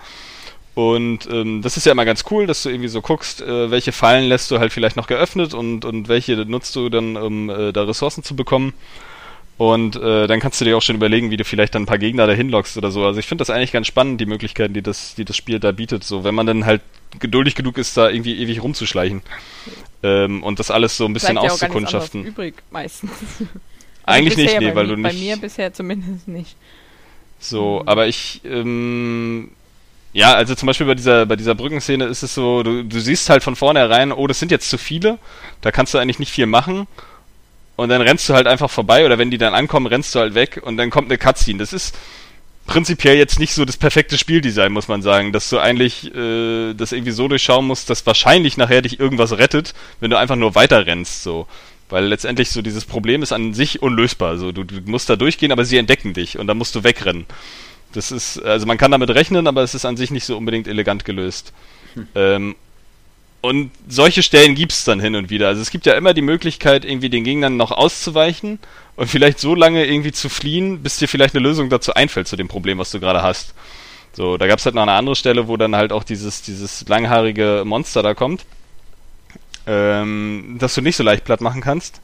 Und 0.79 1.29
ähm, 1.29 1.61
das 1.61 1.77
ist 1.77 1.87
ja 1.87 1.93
immer 1.93 2.05
ganz 2.05 2.25
cool, 2.31 2.47
dass 2.47 2.63
du 2.63 2.69
irgendwie 2.69 2.87
so 2.87 3.03
guckst, 3.03 3.43
äh, 3.43 3.69
welche 3.69 3.91
Fallen 3.91 4.29
lässt 4.29 4.49
du 4.53 4.61
halt 4.61 4.73
vielleicht 4.73 4.95
noch 4.95 5.09
geöffnet 5.09 5.53
und, 5.53 5.85
und 5.85 6.07
welche 6.07 6.37
nutzt 6.37 6.77
du 6.77 6.89
dann, 6.89 7.17
um 7.17 7.51
äh, 7.51 7.73
da 7.73 7.83
Ressourcen 7.83 8.23
zu 8.23 8.37
bekommen. 8.37 8.73
Und 9.57 9.97
äh, 9.97 10.29
dann 10.29 10.39
kannst 10.39 10.61
du 10.61 10.65
dir 10.65 10.77
auch 10.77 10.83
schon 10.83 10.95
überlegen, 10.95 11.33
wie 11.33 11.37
du 11.37 11.45
vielleicht 11.45 11.75
dann 11.75 11.83
ein 11.83 11.87
paar 11.87 11.99
Gegner 11.99 12.29
dahin 12.29 12.49
lockst 12.49 12.77
oder 12.77 12.93
so. 12.93 13.05
Also 13.05 13.19
ich 13.19 13.27
finde 13.27 13.43
das 13.43 13.51
eigentlich 13.51 13.73
ganz 13.73 13.89
spannend, 13.89 14.21
die 14.21 14.27
Möglichkeiten, 14.27 14.73
die 14.73 14.83
das, 14.83 15.17
die 15.17 15.25
das 15.25 15.37
Spiel 15.37 15.59
da 15.59 15.73
bietet. 15.73 16.05
So, 16.05 16.23
wenn 16.23 16.37
man 16.37 16.47
dann 16.47 16.65
halt 16.65 16.83
geduldig 17.19 17.57
genug 17.57 17.77
ist, 17.77 17.97
da 17.97 18.09
irgendwie 18.09 18.41
ewig 18.41 18.63
rumzuschleichen. 18.63 19.23
Ähm, 20.05 20.45
und 20.45 20.61
das 20.61 20.71
alles 20.71 20.97
so 20.97 21.07
ein 21.07 21.13
bisschen 21.13 21.35
Bleibt 21.35 21.55
auszukundschaften. 21.55 22.23
Ja 22.23 22.29
übrig 22.29 22.55
meistens. 22.71 23.11
eigentlich 24.05 24.39
also 24.39 24.43
nicht, 24.43 24.61
nee, 24.61 24.75
weil 24.77 24.87
du 24.87 24.95
nicht. 24.95 25.03
Bei 25.03 25.13
mir 25.13 25.37
bisher 25.39 25.75
zumindest 25.75 26.29
nicht. 26.29 26.55
So, 27.41 27.83
aber 27.85 28.07
ich 28.07 28.43
ähm, 28.45 29.51
ja, 30.13 30.35
also 30.35 30.55
zum 30.55 30.67
Beispiel 30.67 30.87
bei 30.87 30.95
dieser, 30.95 31.27
bei 31.27 31.37
dieser 31.37 31.55
Brückenszene 31.55 32.07
ist 32.07 32.23
es 32.23 32.35
so, 32.35 32.63
du, 32.63 32.85
du 32.85 33.01
siehst 33.01 33.29
halt 33.29 33.43
von 33.43 33.57
vornherein, 33.57 34.13
oh, 34.13 34.27
das 34.27 34.39
sind 34.39 34.51
jetzt 34.51 34.71
zu 34.71 34.79
viele, 34.79 35.19
da 35.61 35.71
kannst 35.71 35.95
du 35.95 35.99
eigentlich 35.99 36.19
nicht 36.19 36.33
viel 36.33 36.47
machen. 36.47 36.87
Und 37.77 37.91
dann 37.91 38.03
rennst 38.03 38.29
du 38.29 38.35
halt 38.35 38.49
einfach 38.49 38.71
vorbei 38.71 39.07
oder 39.07 39.19
wenn 39.19 39.31
die 39.31 39.39
dann 39.39 39.55
ankommen, 39.55 39.87
rennst 39.87 40.13
du 40.15 40.19
halt 40.19 40.35
weg 40.35 40.61
und 40.65 40.77
dann 40.79 40.91
kommt 40.91 41.09
eine 41.09 41.19
Cutscene. 41.19 41.59
Das 41.59 41.73
ist 41.73 41.97
prinzipiell 42.67 43.17
jetzt 43.17 43.39
nicht 43.39 43.55
so 43.55 43.65
das 43.65 43.77
perfekte 43.77 44.19
Spieldesign, 44.19 44.73
muss 44.73 44.89
man 44.89 45.01
sagen, 45.01 45.33
dass 45.33 45.49
du 45.49 45.59
eigentlich 45.59 46.13
äh, 46.15 46.75
das 46.75 46.91
irgendwie 46.91 47.13
so 47.13 47.29
durchschauen 47.29 47.67
musst, 47.67 47.89
dass 47.89 48.05
wahrscheinlich 48.05 48.57
nachher 48.57 48.83
dich 48.83 48.99
irgendwas 48.99 49.39
rettet, 49.39 49.75
wenn 50.01 50.11
du 50.11 50.19
einfach 50.19 50.37
nur 50.37 50.57
weiter 50.57 50.87
rennst, 50.87 51.23
so. 51.23 51.47
Weil 51.89 52.07
letztendlich 52.07 52.51
so 52.51 52.63
dieses 52.63 52.85
Problem 52.85 53.23
ist 53.23 53.33
an 53.33 53.55
sich 53.55 53.81
unlösbar. 53.81 54.37
So, 54.37 54.53
du, 54.53 54.65
du 54.65 54.81
musst 54.85 55.09
da 55.09 55.17
durchgehen, 55.17 55.53
aber 55.53 55.65
sie 55.65 55.79
entdecken 55.79 56.13
dich 56.13 56.39
und 56.39 56.47
dann 56.47 56.59
musst 56.59 56.75
du 56.75 56.85
wegrennen. 56.85 57.27
Das 57.93 58.13
ist, 58.13 58.43
also 58.43 58.67
man 58.67 58.79
kann 58.79 58.91
damit 58.91 59.11
rechnen, 59.11 59.47
aber 59.47 59.63
es 59.63 59.75
ist 59.75 59.85
an 59.85 59.97
sich 59.97 60.11
nicht 60.11 60.25
so 60.25 60.37
unbedingt 60.37 60.69
elegant 60.69 61.05
gelöst. 61.05 61.53
Hm. 61.95 62.07
Ähm, 62.15 62.57
und 63.41 63.71
solche 63.89 64.23
Stellen 64.23 64.55
gibt 64.55 64.73
es 64.73 64.85
dann 64.85 65.01
hin 65.01 65.15
und 65.15 65.31
wieder. 65.31 65.49
Also 65.49 65.63
es 65.63 65.71
gibt 65.71 65.87
ja 65.87 65.95
immer 65.95 66.13
die 66.13 66.23
Möglichkeit, 66.23 66.85
irgendwie 66.85 67.09
den 67.09 67.25
Gegnern 67.25 67.57
noch 67.57 67.71
auszuweichen 67.71 68.59
und 68.97 69.09
vielleicht 69.09 69.39
so 69.39 69.55
lange 69.55 69.87
irgendwie 69.87 70.13
zu 70.13 70.29
fliehen, 70.29 70.83
bis 70.83 70.99
dir 70.99 71.07
vielleicht 71.07 71.35
eine 71.35 71.43
Lösung 71.43 71.71
dazu 71.71 71.95
einfällt 71.95 72.27
zu 72.27 72.37
dem 72.37 72.49
Problem, 72.49 72.79
was 72.79 72.91
du 72.91 72.99
gerade 72.99 73.23
hast. 73.23 73.55
So, 74.13 74.37
da 74.37 74.49
gab 74.49 74.59
es 74.59 74.65
halt 74.65 74.75
noch 74.75 74.83
eine 74.83 74.93
andere 74.93 75.15
Stelle, 75.15 75.47
wo 75.47 75.57
dann 75.57 75.77
halt 75.77 75.93
auch 75.93 76.03
dieses, 76.03 76.43
dieses 76.43 76.89
langhaarige 76.89 77.63
Monster 77.65 78.03
da 78.03 78.15
kommt, 78.15 78.45
ähm, 79.69 80.57
das 80.59 80.75
du 80.75 80.81
nicht 80.81 80.97
so 80.97 81.05
leicht 81.05 81.25
platt 81.25 81.41
machen 81.41 81.61
kannst. 81.61 82.01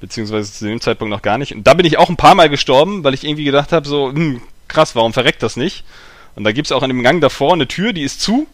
Beziehungsweise 0.00 0.50
zu 0.50 0.64
dem 0.64 0.80
Zeitpunkt 0.80 1.10
noch 1.10 1.20
gar 1.20 1.36
nicht. 1.36 1.54
Und 1.54 1.66
da 1.66 1.74
bin 1.74 1.84
ich 1.84 1.98
auch 1.98 2.08
ein 2.08 2.16
paar 2.16 2.34
Mal 2.34 2.48
gestorben, 2.48 3.04
weil 3.04 3.12
ich 3.12 3.24
irgendwie 3.24 3.44
gedacht 3.44 3.72
habe, 3.72 3.86
so, 3.86 4.10
hm, 4.10 4.40
krass, 4.70 4.94
warum 4.96 5.12
verreckt 5.12 5.42
das 5.42 5.56
nicht? 5.56 5.84
Und 6.36 6.44
da 6.44 6.52
gibt 6.52 6.66
es 6.66 6.72
auch 6.72 6.82
in 6.82 6.88
dem 6.88 7.02
Gang 7.02 7.20
davor 7.20 7.52
eine 7.52 7.68
Tür, 7.68 7.92
die 7.92 8.02
ist 8.02 8.20
zu. 8.20 8.46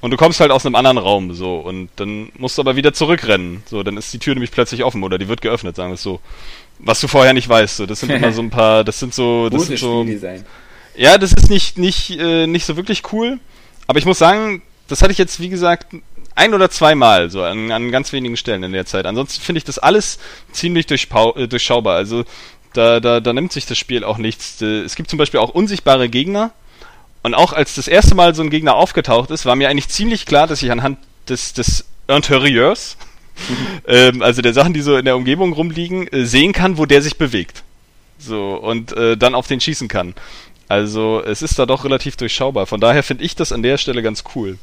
Und 0.00 0.12
du 0.12 0.16
kommst 0.16 0.40
halt 0.40 0.50
aus 0.50 0.64
einem 0.64 0.74
anderen 0.76 0.98
Raum, 0.98 1.34
so. 1.34 1.58
Und 1.58 1.90
dann 1.96 2.30
musst 2.38 2.56
du 2.56 2.62
aber 2.62 2.74
wieder 2.76 2.92
zurückrennen. 2.92 3.62
So, 3.66 3.82
dann 3.82 3.96
ist 3.96 4.12
die 4.12 4.18
Tür 4.18 4.34
nämlich 4.34 4.50
plötzlich 4.50 4.82
offen 4.82 5.02
oder 5.02 5.18
die 5.18 5.28
wird 5.28 5.42
geöffnet, 5.42 5.76
sagen 5.76 5.90
wir 5.90 5.94
es 5.94 6.02
so. 6.02 6.20
Was 6.78 7.00
du 7.00 7.08
vorher 7.08 7.34
nicht 7.34 7.48
weißt. 7.48 7.76
So. 7.76 7.86
Das 7.86 8.00
sind 8.00 8.10
immer 8.10 8.32
so 8.32 8.40
ein 8.40 8.50
paar, 8.50 8.82
das 8.82 8.98
sind 8.98 9.12
so, 9.12 9.50
das 9.50 9.66
sind 9.66 9.78
so. 9.78 10.06
Ja, 10.96 11.18
das 11.18 11.32
ist 11.32 11.50
nicht, 11.50 11.78
nicht, 11.78 12.18
äh, 12.18 12.46
nicht 12.46 12.64
so 12.64 12.76
wirklich 12.76 13.12
cool. 13.12 13.38
Aber 13.86 13.98
ich 13.98 14.06
muss 14.06 14.18
sagen, 14.18 14.62
das 14.88 15.02
hatte 15.02 15.12
ich 15.12 15.18
jetzt, 15.18 15.38
wie 15.38 15.50
gesagt, 15.50 15.94
ein 16.34 16.54
oder 16.54 16.70
zweimal, 16.70 17.30
so 17.30 17.42
an, 17.42 17.70
an 17.70 17.90
ganz 17.90 18.12
wenigen 18.12 18.36
Stellen 18.36 18.62
in 18.62 18.72
der 18.72 18.86
Zeit. 18.86 19.06
Ansonsten 19.06 19.42
finde 19.42 19.58
ich 19.58 19.64
das 19.64 19.78
alles 19.78 20.18
ziemlich 20.52 20.90
äh, 20.90 21.46
durchschaubar. 21.46 21.96
Also 21.96 22.24
Da, 22.72 23.00
da, 23.00 23.20
da 23.20 23.32
nimmt 23.32 23.52
sich 23.52 23.66
das 23.66 23.78
Spiel 23.78 24.04
auch 24.04 24.18
nichts. 24.18 24.62
Äh, 24.62 24.82
Es 24.82 24.94
gibt 24.94 25.10
zum 25.10 25.18
Beispiel 25.18 25.40
auch 25.40 25.50
unsichtbare 25.50 26.08
Gegner. 26.08 26.52
Und 27.22 27.34
auch 27.34 27.52
als 27.52 27.74
das 27.74 27.88
erste 27.88 28.14
Mal 28.14 28.34
so 28.34 28.42
ein 28.42 28.50
Gegner 28.50 28.76
aufgetaucht 28.76 29.30
ist, 29.30 29.44
war 29.44 29.56
mir 29.56 29.68
eigentlich 29.68 29.88
ziemlich 29.88 30.24
klar, 30.24 30.46
dass 30.46 30.62
ich 30.62 30.70
anhand 30.72 30.98
des, 31.28 31.52
des 31.52 31.84
Interieurs, 32.08 32.96
ähm, 33.86 34.22
also 34.22 34.42
der 34.42 34.54
Sachen, 34.54 34.72
die 34.72 34.80
so 34.80 34.96
in 34.96 35.04
der 35.04 35.16
Umgebung 35.16 35.52
rumliegen, 35.52 36.08
äh, 36.08 36.24
sehen 36.24 36.52
kann, 36.52 36.78
wo 36.78 36.86
der 36.86 37.02
sich 37.02 37.18
bewegt. 37.18 37.62
So, 38.18 38.54
und 38.54 38.92
äh, 38.92 39.16
dann 39.16 39.34
auf 39.34 39.46
den 39.46 39.60
schießen 39.60 39.88
kann. 39.88 40.14
Also 40.68 41.22
es 41.24 41.42
ist 41.42 41.58
da 41.58 41.66
doch 41.66 41.84
relativ 41.84 42.16
durchschaubar. 42.16 42.66
Von 42.66 42.80
daher 42.80 43.02
finde 43.02 43.24
ich 43.24 43.34
das 43.34 43.52
an 43.52 43.62
der 43.62 43.76
Stelle 43.76 44.02
ganz 44.02 44.24
cool. 44.34 44.58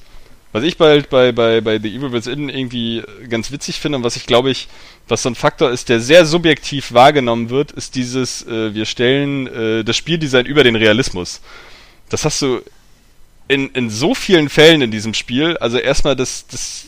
Was 0.57 0.63
ich 0.63 0.77
bald 0.77 1.11
bei, 1.11 1.31
bei, 1.31 1.61
bei 1.61 1.77
The 1.77 1.95
Evil 1.95 2.11
Within 2.11 2.49
irgendwie 2.49 3.03
ganz 3.29 3.51
witzig 3.51 3.79
finde 3.79 3.99
und 3.99 4.03
was 4.03 4.15
ich 4.15 4.25
glaube 4.25 4.49
ich, 4.49 4.67
was 5.07 5.21
so 5.21 5.29
ein 5.29 5.35
Faktor 5.35 5.69
ist, 5.69 5.87
der 5.87 5.99
sehr 5.99 6.25
subjektiv 6.25 6.93
wahrgenommen 6.93 7.51
wird, 7.51 7.73
ist 7.73 7.93
dieses, 7.93 8.41
äh, 8.47 8.73
wir 8.73 8.85
stellen 8.85 9.45
äh, 9.45 9.83
das 9.83 9.95
Spieldesign 9.97 10.47
über 10.47 10.63
den 10.63 10.75
Realismus. 10.75 11.41
Das 12.09 12.25
hast 12.25 12.41
du 12.41 12.63
in, 13.47 13.69
in 13.69 13.91
so 13.91 14.15
vielen 14.15 14.49
Fällen 14.49 14.81
in 14.81 14.89
diesem 14.89 15.13
Spiel. 15.13 15.57
Also 15.57 15.77
erstmal 15.77 16.15
das, 16.15 16.47
das, 16.47 16.87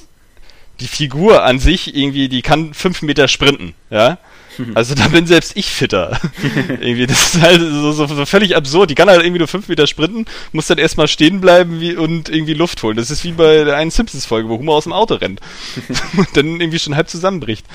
die 0.79 0.87
Figur 0.87 1.43
an 1.43 1.59
sich 1.59 1.95
irgendwie, 1.95 2.27
die 2.27 2.41
kann 2.41 2.73
fünf 2.73 3.03
Meter 3.03 3.27
sprinten, 3.27 3.75
ja. 3.91 4.17
Also 4.75 4.95
da 4.95 5.07
bin 5.07 5.25
selbst 5.27 5.55
ich 5.55 5.69
fitter. 5.69 6.19
irgendwie, 6.67 7.07
das 7.07 7.35
ist 7.35 7.41
halt 7.41 7.59
so, 7.59 7.91
so, 7.91 8.07
so 8.07 8.25
völlig 8.25 8.55
absurd. 8.55 8.89
Die 8.89 8.95
kann 8.95 9.09
halt 9.09 9.21
irgendwie 9.21 9.39
nur 9.39 9.47
fünf 9.47 9.67
Meter 9.67 9.87
sprinten, 9.87 10.25
muss 10.51 10.67
dann 10.67 10.77
erstmal 10.77 11.07
stehen 11.07 11.41
bleiben 11.41 11.79
wie, 11.81 11.95
und 11.95 12.29
irgendwie 12.29 12.53
Luft 12.53 12.81
holen. 12.83 12.97
Das 12.97 13.11
ist 13.11 13.23
wie 13.23 13.31
bei 13.31 13.63
der 13.63 13.77
einen 13.77 13.91
Simpsons-Folge, 13.91 14.49
wo 14.49 14.57
Homer 14.57 14.73
aus 14.73 14.83
dem 14.83 14.93
Auto 14.93 15.15
rennt. 15.15 15.41
und 16.17 16.27
dann 16.33 16.59
irgendwie 16.59 16.79
schon 16.79 16.95
halb 16.95 17.09
zusammenbricht. 17.09 17.65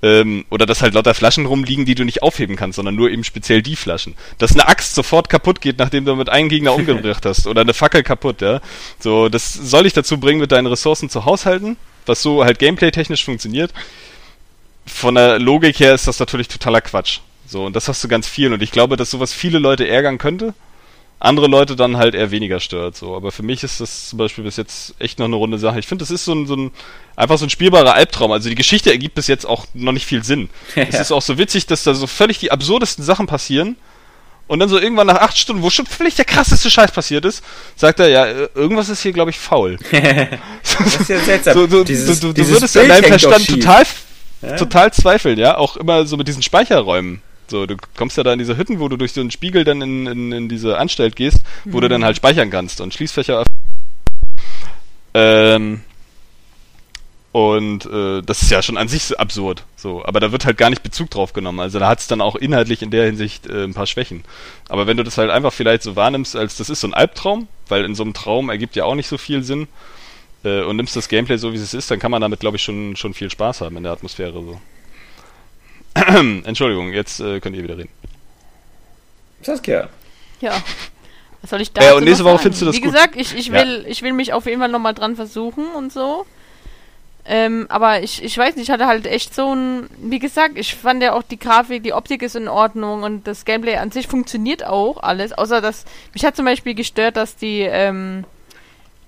Ähm, 0.00 0.44
oder 0.50 0.64
dass 0.64 0.80
halt 0.80 0.94
lauter 0.94 1.14
Flaschen 1.14 1.46
rumliegen, 1.46 1.84
die 1.84 1.96
du 1.96 2.04
nicht 2.04 2.22
aufheben 2.22 2.54
kannst, 2.54 2.76
sondern 2.76 2.94
nur 2.94 3.10
eben 3.10 3.24
speziell 3.24 3.62
die 3.62 3.74
Flaschen. 3.74 4.14
Dass 4.38 4.52
eine 4.52 4.68
Axt 4.68 4.94
sofort 4.94 5.28
kaputt 5.28 5.60
geht, 5.60 5.78
nachdem 5.78 6.04
du 6.04 6.14
mit 6.14 6.28
einem 6.28 6.48
Gegner 6.48 6.74
umgebracht 6.74 7.26
hast. 7.26 7.46
Oder 7.48 7.62
eine 7.62 7.74
Fackel 7.74 8.04
kaputt, 8.04 8.40
ja. 8.40 8.60
So, 9.00 9.28
das 9.28 9.52
soll 9.52 9.86
ich 9.86 9.92
dazu 9.94 10.18
bringen, 10.20 10.40
mit 10.40 10.52
deinen 10.52 10.68
Ressourcen 10.68 11.10
zu 11.10 11.24
haushalten, 11.24 11.76
was 12.06 12.22
so 12.22 12.44
halt 12.44 12.60
gameplay-technisch 12.60 13.24
funktioniert. 13.24 13.72
Von 14.88 15.14
der 15.14 15.38
Logik 15.38 15.78
her 15.80 15.94
ist 15.94 16.06
das 16.08 16.18
natürlich 16.18 16.48
totaler 16.48 16.80
Quatsch. 16.80 17.20
So, 17.46 17.64
und 17.64 17.74
das 17.76 17.88
hast 17.88 18.02
du 18.04 18.08
ganz 18.08 18.26
viel. 18.28 18.52
Und 18.52 18.62
ich 18.62 18.70
glaube, 18.72 18.96
dass 18.96 19.10
sowas 19.10 19.32
viele 19.32 19.58
Leute 19.58 19.86
ärgern 19.88 20.18
könnte. 20.18 20.54
Andere 21.20 21.48
Leute 21.48 21.74
dann 21.74 21.96
halt 21.96 22.14
eher 22.14 22.30
weniger 22.30 22.60
stört. 22.60 22.96
So, 22.96 23.16
aber 23.16 23.32
für 23.32 23.42
mich 23.42 23.64
ist 23.64 23.80
das 23.80 24.08
zum 24.10 24.18
Beispiel 24.18 24.44
bis 24.44 24.56
jetzt 24.56 24.94
echt 25.00 25.18
noch 25.18 25.24
eine 25.26 25.34
runde 25.34 25.58
Sache. 25.58 25.78
Ich 25.80 25.86
finde, 25.88 26.02
das 26.02 26.10
ist 26.12 26.24
so 26.24 26.32
ein, 26.32 26.46
so 26.46 26.54
ein 26.54 26.70
einfach 27.16 27.38
so 27.38 27.46
ein 27.46 27.50
spielbarer 27.50 27.94
Albtraum. 27.94 28.30
Also 28.30 28.48
die 28.48 28.54
Geschichte 28.54 28.90
ergibt 28.90 29.16
bis 29.16 29.26
jetzt 29.26 29.44
auch 29.44 29.66
noch 29.74 29.92
nicht 29.92 30.06
viel 30.06 30.22
Sinn. 30.22 30.48
Es 30.76 30.94
Ja. 30.94 31.00
ist 31.00 31.10
auch 31.12 31.22
so 31.22 31.36
witzig, 31.38 31.66
dass 31.66 31.82
da 31.82 31.94
so 31.94 32.06
völlig 32.06 32.38
die 32.38 32.52
absurdesten 32.52 33.04
Sachen 33.04 33.26
passieren. 33.26 33.76
Und 34.46 34.60
dann 34.60 34.68
so 34.70 34.78
irgendwann 34.78 35.08
nach 35.08 35.20
acht 35.20 35.36
Stunden, 35.36 35.62
wo 35.62 35.68
schon 35.70 35.84
völlig 35.86 36.14
der 36.14 36.24
krasseste 36.24 36.70
Scheiß 36.70 36.92
passiert 36.92 37.24
ist, 37.26 37.44
sagt 37.76 38.00
er, 38.00 38.08
ja, 38.08 38.24
äh, 38.26 38.48
irgendwas 38.54 38.88
ist 38.88 39.02
hier, 39.02 39.12
glaube 39.12 39.30
ich, 39.30 39.38
faul. 39.38 39.78
Das 39.92 41.00
ist 41.00 41.08
ja 41.10 41.18
seltsam. 41.18 41.54
So, 41.54 41.66
du, 41.66 41.84
Dieses- 41.84 42.20
du, 42.20 42.28
du, 42.28 42.32
du 42.32 42.32
dieses 42.34 42.52
würdest 42.52 42.74
Bild 42.74 42.90
deinem 42.90 43.04
Verstand 43.04 43.46
total, 43.46 43.84
Ja? 44.42 44.56
total 44.56 44.92
zweifeln, 44.92 45.38
ja. 45.38 45.56
Auch 45.56 45.76
immer 45.76 46.06
so 46.06 46.16
mit 46.16 46.28
diesen 46.28 46.42
Speicherräumen. 46.42 47.22
So, 47.48 47.66
du 47.66 47.76
kommst 47.96 48.16
ja 48.16 48.22
da 48.22 48.32
in 48.32 48.38
diese 48.38 48.56
Hütten, 48.56 48.78
wo 48.78 48.88
du 48.88 48.96
durch 48.96 49.12
so 49.12 49.20
einen 49.20 49.30
Spiegel 49.30 49.64
dann 49.64 49.80
in, 49.80 50.06
in, 50.06 50.32
in 50.32 50.48
diese 50.48 50.76
Anstalt 50.78 51.16
gehst, 51.16 51.42
wo 51.64 51.80
du 51.80 51.88
dann 51.88 52.04
halt 52.04 52.16
speichern 52.16 52.50
kannst 52.50 52.80
und 52.80 52.92
Schließfächer. 52.92 53.44
Ähm, 55.14 55.80
und 57.32 57.86
äh, 57.86 58.22
das 58.22 58.42
ist 58.42 58.50
ja 58.50 58.62
schon 58.62 58.76
an 58.76 58.88
sich 58.88 59.04
so 59.04 59.16
absurd. 59.16 59.64
So, 59.76 60.04
aber 60.04 60.20
da 60.20 60.32
wird 60.32 60.44
halt 60.44 60.58
gar 60.58 60.70
nicht 60.70 60.82
Bezug 60.82 61.10
drauf 61.10 61.32
genommen. 61.32 61.60
Also 61.60 61.78
da 61.78 61.88
hat 61.88 62.00
es 62.00 62.06
dann 62.06 62.20
auch 62.20 62.36
inhaltlich 62.36 62.82
in 62.82 62.90
der 62.90 63.06
Hinsicht 63.06 63.46
äh, 63.46 63.64
ein 63.64 63.74
paar 63.74 63.86
Schwächen. 63.86 64.24
Aber 64.68 64.86
wenn 64.86 64.96
du 64.96 65.04
das 65.04 65.18
halt 65.18 65.30
einfach 65.30 65.52
vielleicht 65.52 65.82
so 65.82 65.96
wahrnimmst, 65.96 66.36
als 66.36 66.56
das 66.56 66.68
ist 66.68 66.80
so 66.80 66.88
ein 66.88 66.94
Albtraum, 66.94 67.48
weil 67.68 67.84
in 67.84 67.94
so 67.94 68.02
einem 68.02 68.14
Traum 68.14 68.50
ergibt 68.50 68.76
ja 68.76 68.84
auch 68.84 68.94
nicht 68.94 69.08
so 69.08 69.18
viel 69.18 69.42
Sinn, 69.42 69.68
äh, 70.44 70.62
und 70.62 70.76
nimmst 70.76 70.96
das 70.96 71.08
Gameplay 71.08 71.36
so 71.36 71.52
wie 71.52 71.56
es 71.56 71.74
ist, 71.74 71.90
dann 71.90 71.98
kann 71.98 72.10
man 72.10 72.20
damit, 72.22 72.40
glaube 72.40 72.56
ich, 72.56 72.62
schon, 72.62 72.96
schon 72.96 73.14
viel 73.14 73.30
Spaß 73.30 73.60
haben 73.60 73.76
in 73.76 73.82
der 73.82 73.92
Atmosphäre 73.92 74.32
so. 74.32 74.60
Entschuldigung, 76.44 76.92
jetzt 76.92 77.20
äh, 77.20 77.40
könnt 77.40 77.56
ihr 77.56 77.62
wieder 77.62 77.78
reden. 77.78 77.90
Saskia. 79.42 79.88
Ja. 80.40 80.62
Was 81.40 81.50
soll 81.50 81.60
ich 81.60 81.72
da 81.72 81.82
Ja, 81.82 81.94
und 81.94 82.04
nächste 82.04 82.24
Woche 82.24 82.38
findest 82.38 82.62
du 82.62 82.66
das 82.66 82.76
Wie 82.76 82.80
gut. 82.80 82.92
gesagt, 82.92 83.16
ich, 83.16 83.34
ich, 83.36 83.46
Ja. 83.48 83.54
will, 83.54 83.84
ich 83.88 84.02
will 84.02 84.12
mich 84.12 84.32
auf 84.32 84.46
jeden 84.46 84.60
Fall 84.60 84.68
nochmal 84.70 84.94
dran 84.94 85.16
versuchen 85.16 85.66
und 85.76 85.92
so. 85.92 86.26
Ähm, 87.30 87.66
aber 87.68 88.02
ich, 88.02 88.22
ich 88.24 88.36
weiß 88.38 88.56
nicht, 88.56 88.64
ich 88.68 88.70
hatte 88.70 88.86
halt 88.86 89.06
echt 89.06 89.34
so 89.34 89.54
ein, 89.54 89.90
wie 89.98 90.18
gesagt, 90.18 90.56
ich 90.56 90.74
fand 90.74 91.02
ja 91.02 91.12
auch 91.12 91.22
die 91.22 91.38
Grafik, 91.38 91.82
die 91.82 91.92
Optik 91.92 92.22
ist 92.22 92.36
in 92.36 92.48
Ordnung 92.48 93.02
und 93.02 93.26
das 93.26 93.44
Gameplay 93.44 93.76
an 93.76 93.90
sich 93.90 94.06
funktioniert 94.06 94.64
auch 94.64 95.02
alles, 95.02 95.32
außer 95.32 95.60
dass, 95.60 95.84
mich 96.14 96.24
hat 96.24 96.36
zum 96.36 96.46
Beispiel 96.46 96.74
gestört, 96.74 97.16
dass 97.18 97.36
die, 97.36 97.60
ähm, 97.60 98.24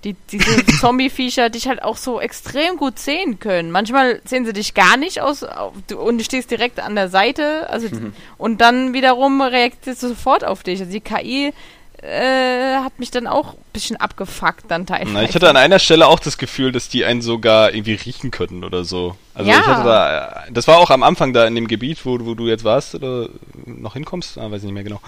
die, 0.05 0.15
diese 0.31 0.65
Zombie-Viecher 0.81 1.51
dich 1.51 1.69
halt 1.69 1.83
auch 1.83 1.97
so 1.97 2.21
extrem 2.21 2.77
gut 2.77 2.99
sehen 2.99 3.39
können. 3.39 3.71
Manchmal 3.71 4.21
sehen 4.25 4.47
sie 4.47 4.53
dich 4.53 4.75
gar 4.75 4.97
nicht 4.97 5.21
aus 5.21 5.45
du, 5.89 5.99
und 5.99 6.19
du 6.19 6.25
stehst 6.25 6.51
direkt 6.51 6.81
an 6.81 6.95
der 6.95 7.09
Seite, 7.09 7.69
also 7.71 7.89
und 8.39 8.61
dann 8.61 8.93
wiederum 8.93 9.41
reagiert 9.43 9.85
sie 9.85 9.95
sofort 9.95 10.45
auf 10.45 10.63
dich. 10.63 10.81
Also 10.81 10.93
die 10.93 11.01
KI 11.01 11.53
äh, 12.03 12.77
hat 12.77 12.99
mich 12.99 13.11
dann 13.11 13.27
auch 13.27 13.53
ein 13.55 13.61
bisschen 13.75 13.97
abgefuckt 13.97 14.65
dann 14.69 14.87
teilweise. 14.87 15.13
Na, 15.13 15.23
ich 15.23 15.35
hatte 15.35 15.51
an 15.51 15.57
einer 15.59 15.79
Stelle 15.79 16.07
auch 16.07 16.19
das 16.19 16.39
Gefühl, 16.39 16.73
dass 16.73 16.89
die 16.89 17.05
einen 17.05 17.21
sogar 17.21 17.75
irgendwie 17.75 17.93
riechen 17.93 18.31
könnten 18.31 18.65
oder 18.65 18.85
so. 18.85 19.17
Also 19.35 19.51
Ja. 19.51 19.59
ich 19.61 19.67
hatte 19.67 19.85
da, 19.85 20.45
das 20.51 20.67
war 20.67 20.79
auch 20.79 20.89
am 20.91 21.03
Anfang 21.03 21.35
da 21.35 21.47
in 21.47 21.55
dem 21.55 21.69
Gebiet, 21.69 22.07
wo, 22.07 22.19
wo 22.25 22.35
du 22.35 22.47
jetzt 22.49 22.65
warst 22.65 22.95
oder 22.95 23.29
noch 23.67 23.93
hinkommst, 23.93 24.39
ah, 24.39 24.51
weiß 24.51 24.61
ich 24.61 24.65
nicht 24.65 24.73
mehr 24.75 24.85
genau. 24.85 25.01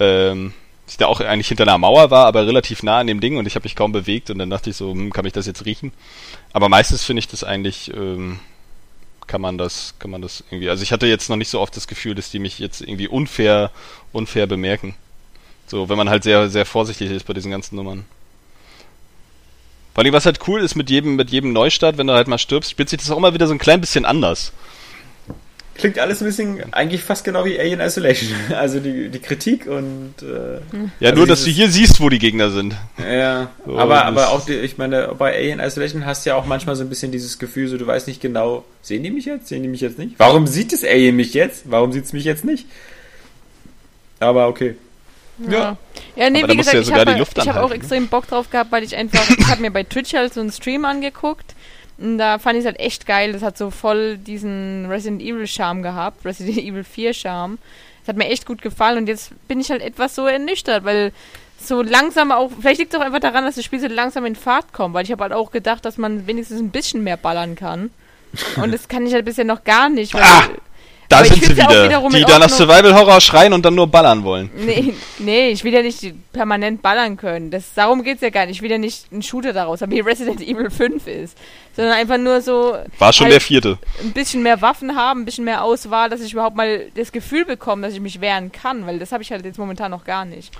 Ähm, 0.00 0.54
ich 0.90 0.96
da 0.96 1.06
auch 1.06 1.20
eigentlich 1.20 1.48
hinter 1.48 1.64
einer 1.64 1.78
Mauer 1.78 2.10
war, 2.10 2.26
aber 2.26 2.46
relativ 2.46 2.82
nah 2.82 2.98
an 2.98 3.06
dem 3.06 3.20
Ding 3.20 3.36
und 3.36 3.46
ich 3.46 3.54
habe 3.54 3.64
mich 3.64 3.76
kaum 3.76 3.92
bewegt 3.92 4.30
und 4.30 4.38
dann 4.38 4.50
dachte 4.50 4.70
ich 4.70 4.76
so, 4.76 4.92
hm, 4.92 5.12
kann 5.12 5.26
ich 5.26 5.32
das 5.32 5.46
jetzt 5.46 5.64
riechen? 5.64 5.92
Aber 6.52 6.68
meistens 6.68 7.04
finde 7.04 7.20
ich 7.20 7.28
das 7.28 7.44
eigentlich, 7.44 7.92
ähm, 7.94 8.40
kann 9.26 9.40
man 9.40 9.58
das, 9.58 9.94
kann 9.98 10.10
man 10.10 10.22
das 10.22 10.42
irgendwie, 10.50 10.70
also 10.70 10.82
ich 10.82 10.92
hatte 10.92 11.06
jetzt 11.06 11.28
noch 11.28 11.36
nicht 11.36 11.50
so 11.50 11.60
oft 11.60 11.76
das 11.76 11.86
Gefühl, 11.86 12.14
dass 12.14 12.30
die 12.30 12.38
mich 12.38 12.58
jetzt 12.58 12.80
irgendwie 12.80 13.08
unfair, 13.08 13.70
unfair 14.12 14.46
bemerken. 14.46 14.94
So, 15.66 15.88
wenn 15.88 15.98
man 15.98 16.08
halt 16.08 16.22
sehr, 16.22 16.48
sehr 16.48 16.64
vorsichtig 16.64 17.10
ist 17.10 17.26
bei 17.26 17.34
diesen 17.34 17.50
ganzen 17.50 17.76
Nummern. 17.76 18.06
Vor 19.94 20.04
allem, 20.04 20.14
was 20.14 20.26
halt 20.26 20.46
cool 20.48 20.62
ist 20.62 20.76
mit 20.76 20.88
jedem, 20.90 21.16
mit 21.16 21.30
jedem 21.30 21.52
Neustart, 21.52 21.98
wenn 21.98 22.06
du 22.06 22.14
halt 22.14 22.28
mal 22.28 22.38
stirbst, 22.38 22.70
spielt 22.70 22.88
sich 22.88 23.00
das 23.00 23.10
auch 23.10 23.18
immer 23.18 23.34
wieder 23.34 23.46
so 23.46 23.52
ein 23.52 23.58
klein 23.58 23.80
bisschen 23.80 24.04
anders. 24.04 24.52
Klingt 25.78 25.98
alles 25.98 26.20
ein 26.20 26.26
bisschen 26.26 26.72
eigentlich 26.72 27.02
fast 27.02 27.24
genau 27.24 27.44
wie 27.44 27.58
Alien 27.58 27.80
Isolation. 27.80 28.36
Also 28.54 28.80
die, 28.80 29.08
die 29.08 29.20
Kritik 29.20 29.66
und 29.66 30.14
äh, 30.22 30.60
Ja, 31.00 31.10
Also 31.10 31.14
nur, 31.16 31.26
dass 31.26 31.44
du 31.44 31.50
hier 31.50 31.70
siehst, 31.70 32.00
wo 32.00 32.08
die 32.08 32.18
Gegner 32.18 32.50
sind. 32.50 32.74
ja, 32.98 33.50
So, 33.64 33.78
aber 33.78 34.04
aber 34.04 34.30
auch 34.30 34.44
die, 34.44 34.54
ich 34.54 34.76
meine 34.76 35.14
bei 35.16 35.34
Alien 35.34 35.60
Isolation 35.60 36.04
hast 36.04 36.26
du 36.26 36.30
ja 36.30 36.36
auch 36.36 36.46
manchmal 36.46 36.74
so 36.76 36.82
ein 36.82 36.88
bisschen 36.88 37.12
dieses 37.12 37.38
Gefühl, 37.38 37.68
so 37.68 37.78
du 37.78 37.86
weißt 37.86 38.08
nicht 38.08 38.20
genau, 38.20 38.64
sehen 38.82 39.02
die 39.04 39.10
mich 39.10 39.24
jetzt, 39.24 39.46
sehen 39.48 39.62
die 39.62 39.68
mich 39.68 39.80
jetzt 39.80 39.98
nicht? 39.98 40.16
Warum 40.18 40.46
sieht 40.46 40.72
das 40.72 40.84
Alien 40.84 41.16
mich 41.16 41.32
jetzt? 41.32 41.70
Warum 41.70 41.92
sieht 41.92 42.04
es 42.04 42.12
mich 42.12 42.24
jetzt 42.24 42.44
nicht? 42.44 42.66
Aber 44.20 44.48
okay. 44.48 44.74
Ja, 45.48 45.76
ja 46.16 46.30
nee, 46.30 46.42
Aber 46.42 46.52
wie 46.52 46.56
gesagt, 46.56 46.74
ja 46.74 46.80
ich 46.80 46.86
sogar 46.86 47.02
habe 47.02 47.12
die 47.12 47.18
Luft 47.20 47.38
ich 47.38 47.48
hab 47.48 47.56
auch 47.56 47.70
extrem 47.70 48.08
Bock 48.08 48.26
drauf 48.26 48.50
gehabt, 48.50 48.72
weil 48.72 48.82
ich 48.82 48.96
einfach, 48.96 49.28
ich 49.30 49.46
habe 49.46 49.60
mir 49.60 49.70
bei 49.70 49.84
Twitch 49.84 50.14
halt 50.14 50.34
so 50.34 50.40
einen 50.40 50.50
Stream 50.50 50.84
angeguckt 50.84 51.54
und 51.98 52.18
da 52.18 52.38
fand 52.38 52.56
ich 52.56 52.60
es 52.60 52.66
halt 52.66 52.80
echt 52.80 53.06
geil. 53.06 53.32
Das 53.32 53.42
hat 53.42 53.58
so 53.58 53.70
voll 53.70 54.18
diesen 54.18 54.86
Resident 54.88 55.20
Evil 55.22 55.46
Charme 55.46 55.82
gehabt, 55.82 56.24
Resident 56.24 56.58
Evil 56.58 56.84
4 56.84 57.12
Charme. 57.12 57.58
Das 58.00 58.08
hat 58.08 58.16
mir 58.16 58.28
echt 58.28 58.46
gut 58.46 58.62
gefallen 58.62 58.98
und 58.98 59.08
jetzt 59.08 59.32
bin 59.48 59.60
ich 59.60 59.70
halt 59.70 59.82
etwas 59.82 60.14
so 60.14 60.26
ernüchtert, 60.26 60.84
weil 60.84 61.12
so 61.60 61.82
langsam 61.82 62.30
auch, 62.32 62.50
vielleicht 62.60 62.78
liegt 62.78 62.94
es 62.94 63.00
auch 63.00 63.04
einfach 63.04 63.20
daran, 63.20 63.44
dass 63.44 63.56
das 63.56 63.64
Spiel 63.64 63.80
so 63.80 63.88
langsam 63.88 64.24
in 64.24 64.36
Fahrt 64.36 64.72
kommt, 64.72 64.94
weil 64.94 65.04
ich 65.04 65.10
habe 65.12 65.22
halt 65.24 65.32
auch 65.32 65.50
gedacht, 65.50 65.84
dass 65.84 65.98
man 65.98 66.26
wenigstens 66.26 66.60
ein 66.60 66.70
bisschen 66.70 67.02
mehr 67.02 67.16
ballern 67.16 67.56
kann. 67.56 67.90
Und 68.62 68.72
das 68.72 68.88
kann 68.88 69.06
ich 69.06 69.12
halt 69.12 69.24
bisher 69.24 69.44
noch 69.44 69.64
gar 69.64 69.88
nicht. 69.88 70.14
Weil, 70.14 70.22
Ah! 70.22 70.48
Da 71.08 71.24
sind 71.24 71.42
sie 71.42 71.56
wieder, 71.56 71.66
die 71.68 72.20
in 72.20 72.26
da 72.26 72.38
nach 72.38 72.50
Ordnung. 72.50 72.50
Survival-Horror 72.50 73.20
schreien 73.22 73.52
und 73.54 73.64
dann 73.64 73.74
nur 73.74 73.86
ballern 73.86 74.24
wollen. 74.24 74.50
Nee, 74.54 74.92
nee, 75.18 75.48
ich 75.50 75.64
will 75.64 75.72
ja 75.72 75.80
nicht 75.80 76.12
permanent 76.32 76.82
ballern 76.82 77.16
können. 77.16 77.50
Das, 77.50 77.72
darum 77.74 78.02
geht's 78.02 78.20
ja 78.20 78.28
gar 78.28 78.44
nicht. 78.44 78.56
Ich 78.56 78.62
will 78.62 78.70
ja 78.70 78.76
nicht 78.76 79.06
einen 79.10 79.22
Shooter 79.22 79.54
daraus 79.54 79.80
haben, 79.80 79.90
wie 79.90 80.00
Resident 80.00 80.40
Evil 80.42 80.70
5 80.70 81.06
ist. 81.06 81.38
Sondern 81.74 81.94
einfach 81.94 82.18
nur 82.18 82.42
so 82.42 82.76
War 82.98 83.12
schon 83.14 83.24
Halt- 83.24 83.34
der 83.34 83.40
vierte. 83.40 83.78
ein 84.02 84.12
bisschen 84.12 84.42
mehr 84.42 84.60
Waffen 84.60 84.96
haben, 84.96 85.22
ein 85.22 85.24
bisschen 85.24 85.44
mehr 85.44 85.64
Auswahl, 85.64 86.10
dass 86.10 86.20
ich 86.20 86.32
überhaupt 86.34 86.56
mal 86.56 86.86
das 86.94 87.10
Gefühl 87.10 87.44
bekomme, 87.46 87.82
dass 87.86 87.94
ich 87.94 88.00
mich 88.00 88.20
wehren 88.20 88.52
kann. 88.52 88.86
Weil 88.86 88.98
das 88.98 89.10
habe 89.12 89.22
ich 89.22 89.32
halt 89.32 89.44
jetzt 89.46 89.58
momentan 89.58 89.90
noch 89.90 90.04
gar 90.04 90.24
nicht. 90.26 90.52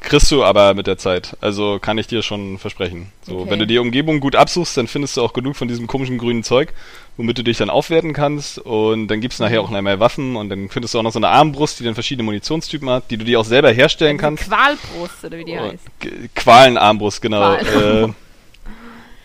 Kriegst 0.00 0.30
du 0.30 0.44
aber 0.44 0.74
mit 0.74 0.86
der 0.86 0.98
Zeit. 0.98 1.36
Also 1.40 1.78
kann 1.80 1.98
ich 1.98 2.06
dir 2.06 2.22
schon 2.22 2.58
versprechen. 2.58 3.10
So, 3.22 3.38
Okay. 3.38 3.50
wenn 3.50 3.58
du 3.58 3.66
die 3.66 3.78
Umgebung 3.78 4.20
gut 4.20 4.36
absuchst, 4.36 4.76
dann 4.76 4.86
findest 4.86 5.16
du 5.16 5.22
auch 5.22 5.32
genug 5.32 5.56
von 5.56 5.66
diesem 5.68 5.86
komischen 5.88 6.16
grünen 6.18 6.44
Zeug, 6.44 6.72
womit 7.16 7.38
du 7.38 7.42
dich 7.42 7.56
dann 7.58 7.70
aufwerten 7.70 8.12
kannst. 8.12 8.58
Und 8.58 9.08
dann 9.08 9.20
gibt's 9.20 9.38
nachher 9.40 9.60
auch 9.60 9.70
noch 9.70 9.80
mehr 9.80 9.98
Waffen 9.98 10.36
und 10.36 10.48
dann 10.48 10.68
findest 10.68 10.94
du 10.94 10.98
auch 10.98 11.02
noch 11.02 11.12
so 11.12 11.18
eine 11.18 11.28
Armbrust, 11.28 11.80
die 11.80 11.84
dann 11.84 11.94
verschiedene 11.94 12.24
Munitionstypen 12.24 12.88
hat, 12.88 13.10
die 13.10 13.16
du 13.16 13.24
dir 13.24 13.40
auch 13.40 13.44
selber 13.44 13.70
herstellen 13.72 14.16
kannst. 14.18 14.44
Qualbrust 14.44 15.24
oder 15.24 15.38
wie 15.38 15.44
die 15.44 15.52
Und- 15.52 15.72
heißt. 15.72 16.34
Qualenarmbrust, 16.34 17.20
genau. 17.22 17.56
Qualen. 17.56 18.14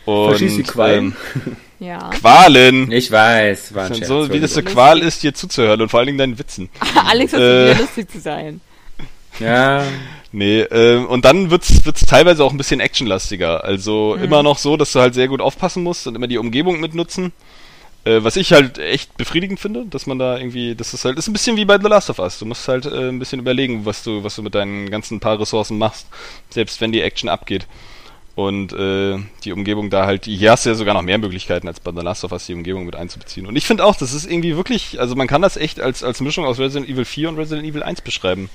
Äh, 0.08 0.10
und, 0.10 0.30
Verschießt 0.30 0.58
die 0.58 0.64
Qualen. 0.64 1.16
Ähm, 1.46 1.56
Ja. 1.80 2.10
Qualen. 2.12 2.92
Ich 2.92 3.10
weiß, 3.12 3.74
war 3.74 3.84
ein 3.86 3.90
Das 3.90 3.98
Scherz, 3.98 4.02
ist 4.02 4.08
so, 4.10 4.16
wie 4.16 4.40
das 4.40 4.52
eine 4.52 4.60
Entschuldigung. 4.60 4.74
Qual 4.74 5.00
ist, 5.00 5.24
dir 5.24 5.34
zuzuhören 5.34 5.82
und 5.82 5.90
vor 5.90 6.00
allen 6.00 6.08
Dingen 6.08 6.18
deinen 6.20 6.38
Witzen. 6.40 6.70
Alex 7.08 7.34
hat 7.34 7.40
Äh. 7.40 7.70
wieder 7.72 7.80
lustig 7.82 8.12
zu 8.12 8.20
sein. 8.20 8.62
Ja, 9.40 9.84
Nee, 10.34 10.62
ähm, 10.62 11.08
und 11.08 11.26
dann 11.26 11.52
wird's, 11.52 11.86
wird's 11.86 12.06
teilweise 12.06 12.44
auch 12.44 12.52
ein 12.52 12.58
bisschen 12.58 12.80
actionlastiger. 12.80 13.64
Also 13.66 14.16
immer 14.16 14.44
noch 14.44 14.58
so, 14.58 14.78
dass 14.78 14.94
du 14.94 15.00
halt 15.00 15.14
sehr 15.14 15.28
gut 15.28 15.42
aufpassen 15.42 15.84
musst 15.84 16.08
und 16.08 16.16
immer 16.16 16.28
die 16.28 16.38
Umgebung 16.38 16.80
mitnutzen. 16.80 17.34
Äh, 18.04 18.24
was 18.24 18.36
ich 18.36 18.52
halt 18.52 18.80
echt 18.80 19.16
befriedigend 19.18 19.60
finde, 19.60 19.86
dass 19.86 20.08
man 20.08 20.18
da 20.18 20.38
irgendwie, 20.38 20.74
das 20.74 20.94
ist 20.94 21.06
halt, 21.06 21.20
ist 21.20 21.28
ein 21.28 21.34
bisschen 21.34 21.56
wie 21.58 21.66
bei 21.66 21.78
The 21.78 21.88
Last 21.88 22.10
of 22.10 22.18
Us. 22.20 22.40
Du 22.40 22.46
musst 22.46 22.68
halt 22.68 22.86
äh, 22.86 23.10
ein 23.10 23.20
bisschen 23.20 23.40
überlegen, 23.40 23.86
was 23.86 24.04
du, 24.04 24.24
was 24.24 24.36
du 24.36 24.42
mit 24.42 24.56
deinen 24.56 24.90
ganzen 24.90 25.20
paar 25.20 25.40
Ressourcen 25.40 25.78
machst, 25.78 26.08
selbst 26.50 26.82
wenn 26.82 26.92
die 26.92 27.02
Action 27.02 27.30
abgeht. 27.30 27.68
Und 28.34 28.74
äh, 28.74 29.20
die 29.44 29.52
Umgebung 29.52 29.90
da 29.90 30.06
halt, 30.06 30.26
hier 30.26 30.52
hast 30.52 30.66
du 30.66 30.70
ja 30.70 30.76
sogar 30.76 30.94
noch 30.94 31.04
mehr 31.04 31.18
Möglichkeiten 31.18 31.68
als 31.68 31.80
bei 31.80 31.92
The 31.92 32.02
Last 32.02 32.24
of 32.24 32.32
Us, 32.32 32.48
die 32.48 32.54
Umgebung 32.54 32.86
mit 32.86 32.96
einzubeziehen. 32.96 33.46
Und 33.46 33.56
ich 33.56 33.66
finde 33.66 33.86
auch, 33.86 33.96
das 33.96 34.14
ist 34.14 34.26
irgendwie 34.26 34.56
wirklich, 34.56 35.00
also 35.00 35.16
man 35.16 35.28
kann 35.28 35.42
das 35.42 35.58
echt 35.58 35.80
als, 35.80 36.04
als 36.04 36.22
Mischung 36.22 36.46
aus 36.46 36.58
Resident 36.58 36.90
Evil 36.90 37.06
4 37.06 37.30
und 37.30 37.38
Resident 37.38 37.68
Evil 37.68 37.84
1 37.84 38.02
beschreiben. 38.02 38.50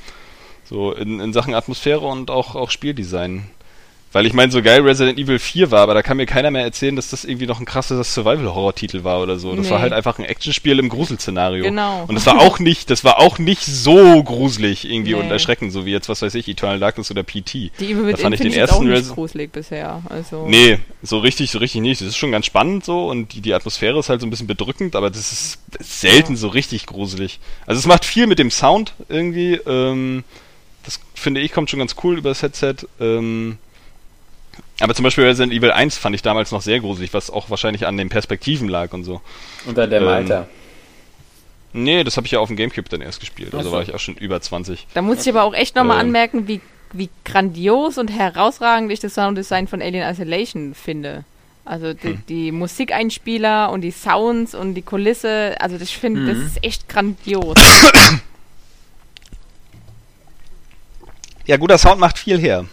So 0.68 0.92
in, 0.92 1.20
in 1.20 1.32
Sachen 1.32 1.54
Atmosphäre 1.54 2.00
und 2.06 2.30
auch, 2.30 2.54
auch 2.54 2.70
Spieldesign. 2.70 3.44
Weil 4.12 4.24
ich 4.24 4.32
meine, 4.32 4.50
so 4.50 4.62
geil 4.62 4.80
Resident 4.80 5.18
Evil 5.18 5.38
4 5.38 5.70
war, 5.70 5.80
aber 5.80 5.92
da 5.92 6.00
kann 6.00 6.16
mir 6.16 6.24
keiner 6.24 6.50
mehr 6.50 6.62
erzählen, 6.62 6.96
dass 6.96 7.10
das 7.10 7.24
irgendwie 7.26 7.46
noch 7.46 7.60
ein 7.60 7.66
krasser 7.66 8.02
Survival-Horror-Titel 8.02 9.04
war 9.04 9.20
oder 9.20 9.38
so. 9.38 9.54
Das 9.54 9.66
Nee. 9.66 9.72
war 9.72 9.80
halt 9.80 9.92
einfach 9.92 10.18
ein 10.18 10.24
Actionspiel 10.24 10.78
im 10.78 10.88
Gruselszenario. 10.88 11.64
Genau. 11.64 12.04
Und 12.08 12.14
das 12.14 12.24
war 12.24 12.38
auch 12.40 12.58
nicht, 12.58 12.88
das 12.88 13.04
war 13.04 13.18
auch 13.18 13.38
nicht 13.38 13.62
so 13.62 14.22
gruselig 14.22 14.88
irgendwie 14.90 15.12
Nee. 15.14 15.20
und 15.20 15.30
erschreckend, 15.30 15.70
so 15.72 15.84
wie 15.84 15.90
jetzt, 15.90 16.08
was 16.08 16.22
weiß 16.22 16.34
ich, 16.36 16.48
Eternal 16.48 16.78
Darkness 16.78 17.10
oder 17.10 17.24
PT. 17.24 17.52
Die 17.78 17.90
Evil 17.92 18.12
Da 18.12 18.16
fand 18.16 18.34
ich 18.36 18.40
den 18.40 18.52
jetzt 18.52 18.70
auch 18.72 18.76
ersten 18.80 18.88
nicht 18.88 19.04
Resi- 19.04 19.14
gruselig 19.14 19.52
bisher. 19.52 20.00
Also. 20.08 20.46
Nee, 20.48 20.78
so 21.02 21.18
richtig, 21.18 21.50
so 21.50 21.58
richtig 21.58 21.82
nicht. 21.82 22.00
Das 22.00 22.08
ist 22.08 22.16
schon 22.16 22.32
ganz 22.32 22.46
spannend 22.46 22.86
so 22.86 23.08
und 23.10 23.34
die, 23.34 23.42
die 23.42 23.52
Atmosphäre 23.52 23.98
ist 23.98 24.08
halt 24.08 24.22
so 24.22 24.26
ein 24.26 24.30
bisschen 24.30 24.46
bedrückend, 24.46 24.96
aber 24.96 25.10
das 25.10 25.30
ist 25.30 25.58
selten 25.80 26.36
so 26.36 26.48
richtig 26.48 26.86
gruselig. 26.86 27.38
Also 27.66 27.80
es 27.80 27.86
macht 27.86 28.06
viel 28.06 28.26
mit 28.26 28.38
dem 28.38 28.50
Sound 28.50 28.94
irgendwie. 29.10 29.54
Ähm, 29.66 30.24
das 30.86 30.98
finde 31.14 31.40
ich 31.42 31.52
kommt 31.52 31.68
schon 31.68 31.78
ganz 31.80 31.94
cool 32.02 32.16
über 32.16 32.30
das 32.30 32.40
Headset. 32.42 32.76
Ähm, 33.00 33.58
aber 34.80 34.94
zum 34.94 35.02
Beispiel 35.02 35.24
Resident 35.24 35.52
Evil 35.52 35.70
1 35.72 35.98
fand 35.98 36.14
ich 36.14 36.22
damals 36.22 36.50
noch 36.52 36.62
sehr 36.62 36.80
gruselig, 36.80 37.12
was 37.12 37.30
auch 37.30 37.50
wahrscheinlich 37.50 37.86
an 37.86 37.96
den 37.98 38.08
Perspektiven 38.08 38.68
lag 38.68 38.92
und 38.94 39.04
so. 39.04 39.20
unter 39.66 39.86
dem 39.86 40.02
Ähm, 40.04 40.08
Alter. 40.08 40.48
Nee, 41.72 42.04
das 42.04 42.16
habe 42.16 42.26
ich 42.26 42.32
ja 42.32 42.38
auf 42.38 42.48
dem 42.48 42.56
Gamecube 42.56 42.88
dann 42.88 43.02
erst 43.02 43.20
gespielt. 43.20 43.54
Also 43.54 43.70
war 43.70 43.82
ich 43.82 43.94
auch 43.94 43.98
schon 44.00 44.14
über 44.16 44.40
20. 44.40 44.86
Da 44.94 45.02
muss 45.02 45.20
ich 45.22 45.28
aber 45.28 45.42
auch 45.42 45.52
echt 45.52 45.76
nochmal 45.76 45.96
Ähm. 46.00 46.06
anmerken, 46.06 46.48
wie, 46.48 46.60
wie 46.92 47.10
grandios 47.24 47.98
und 47.98 48.08
herausragend 48.08 48.90
ich 48.90 49.00
das 49.00 49.14
Sounddesign 49.14 49.68
von 49.68 49.82
Alien 49.82 50.08
Isolation 50.08 50.74
finde. 50.74 51.24
Also 51.66 51.92
die, 51.92 52.08
Hm. 52.10 52.22
die 52.28 52.52
Musikeinspieler 52.52 53.70
und 53.70 53.80
die 53.82 53.90
Sounds 53.90 54.54
und 54.54 54.74
die 54.74 54.82
Kulisse, 54.82 55.56
also 55.60 55.76
das- 55.76 55.88
ich 55.88 55.98
finde, 55.98 56.26
das 56.26 56.38
Mhm. 56.38 56.46
ist 56.46 56.64
echt 56.64 56.88
grandios. 56.88 57.56
Ja, 61.46 61.56
guter 61.56 61.78
Sound 61.78 62.00
macht 62.00 62.18
viel 62.18 62.38
her. 62.38 62.66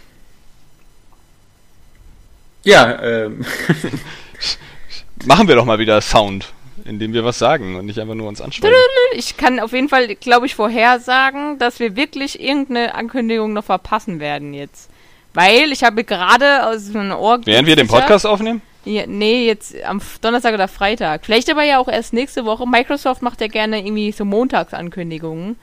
Ja, 2.64 3.02
ähm, 3.02 3.44
Machen 5.26 5.48
wir 5.48 5.54
doch 5.54 5.64
mal 5.64 5.78
wieder 5.78 6.00
Sound, 6.00 6.52
indem 6.84 7.12
wir 7.12 7.24
was 7.24 7.38
sagen 7.38 7.76
und 7.76 7.86
nicht 7.86 7.98
einfach 7.98 8.14
nur 8.14 8.28
uns 8.28 8.40
anschauen. 8.40 8.72
Ich 9.14 9.36
kann 9.36 9.60
auf 9.60 9.72
jeden 9.72 9.88
Fall, 9.88 10.14
glaube 10.16 10.46
ich, 10.46 10.54
vorhersagen, 10.54 11.58
dass 11.58 11.78
wir 11.78 11.96
wirklich 11.96 12.40
irgendeine 12.40 12.94
Ankündigung 12.94 13.52
noch 13.52 13.64
verpassen 13.64 14.20
werden 14.20 14.54
jetzt. 14.54 14.90
Weil 15.32 15.72
ich 15.72 15.82
habe 15.82 16.04
gerade 16.04 16.66
aus 16.66 16.94
einem 16.94 17.12
Ohr... 17.12 17.40
Während 17.44 17.66
wir 17.66 17.76
den 17.76 17.88
Podcast 17.88 18.26
aufnehmen? 18.26 18.60
Ja, 18.84 19.04
nee, 19.06 19.46
jetzt 19.46 19.74
am 19.84 20.00
Donnerstag 20.20 20.52
oder 20.52 20.68
Freitag. 20.68 21.24
Vielleicht 21.24 21.50
aber 21.50 21.62
ja 21.62 21.78
auch 21.78 21.88
erst 21.88 22.12
nächste 22.12 22.44
Woche. 22.44 22.68
Microsoft 22.68 23.22
macht 23.22 23.40
ja 23.40 23.46
gerne 23.46 23.78
irgendwie 23.78 24.12
so 24.12 24.24
Montagsankündigungen. 24.24 25.56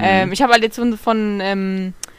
Ähm, 0.00 0.32
ich 0.32 0.40
habe 0.40 0.54
halt 0.54 0.62
jetzt 0.62 0.76
von, 0.76 0.96
von 0.96 1.40
ähm, 1.42 1.92
äh, 2.06 2.11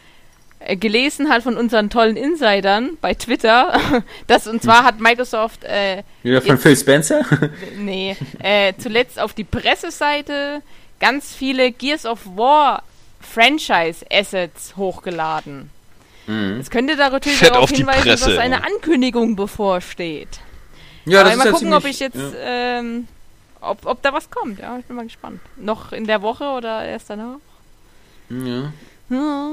gelesen 0.79 1.29
halt 1.29 1.43
von 1.43 1.57
unseren 1.57 1.89
tollen 1.89 2.15
Insidern 2.15 2.97
bei 3.01 3.13
Twitter, 3.13 3.79
dass 4.27 4.47
und 4.47 4.61
zwar 4.63 4.83
hat 4.83 4.99
Microsoft 4.99 5.63
äh, 5.63 6.03
wieder 6.23 6.41
von 6.41 6.51
Jetzt- 6.51 6.61
Phil 6.63 6.77
Spencer. 6.77 7.21
nee, 7.77 8.15
äh, 8.39 8.73
zuletzt 8.77 9.19
auf 9.19 9.33
die 9.33 9.43
Presseseite 9.43 10.61
ganz 10.99 11.33
viele 11.35 11.71
Gears 11.71 12.05
of 12.05 12.19
War 12.35 12.83
Franchise 13.21 14.05
Assets 14.11 14.75
hochgeladen. 14.77 15.69
Mhm. 16.27 16.59
Es 16.61 16.69
könnte 16.69 16.95
da 16.95 17.09
natürlich 17.09 17.39
Fett 17.39 17.49
darauf 17.53 17.69
hinweisen, 17.69 18.03
Presse. 18.03 18.29
dass 18.29 18.37
eine 18.37 18.63
Ankündigung 18.63 19.35
bevorsteht. 19.35 20.39
Ja, 21.05 21.19
Aber 21.21 21.29
das 21.31 21.37
mal 21.37 21.43
ist 21.43 21.45
ja 21.47 21.51
gucken, 21.51 21.73
ob 21.73 21.81
ziemlich- 21.81 21.95
ich 21.95 21.99
jetzt, 21.99 22.15
ja. 22.15 22.79
ähm, 22.79 23.07
ob, 23.59 23.85
ob 23.85 24.01
da 24.01 24.13
was 24.13 24.29
kommt. 24.29 24.59
Ja, 24.59 24.77
ich 24.79 24.85
bin 24.85 24.95
mal 24.95 25.03
gespannt. 25.03 25.41
Noch 25.57 25.91
in 25.91 26.05
der 26.05 26.21
Woche 26.21 26.45
oder 26.45 26.85
erst 26.85 27.09
danach? 27.09 27.37
Ja. 28.29 28.71
Ja, 29.09 29.51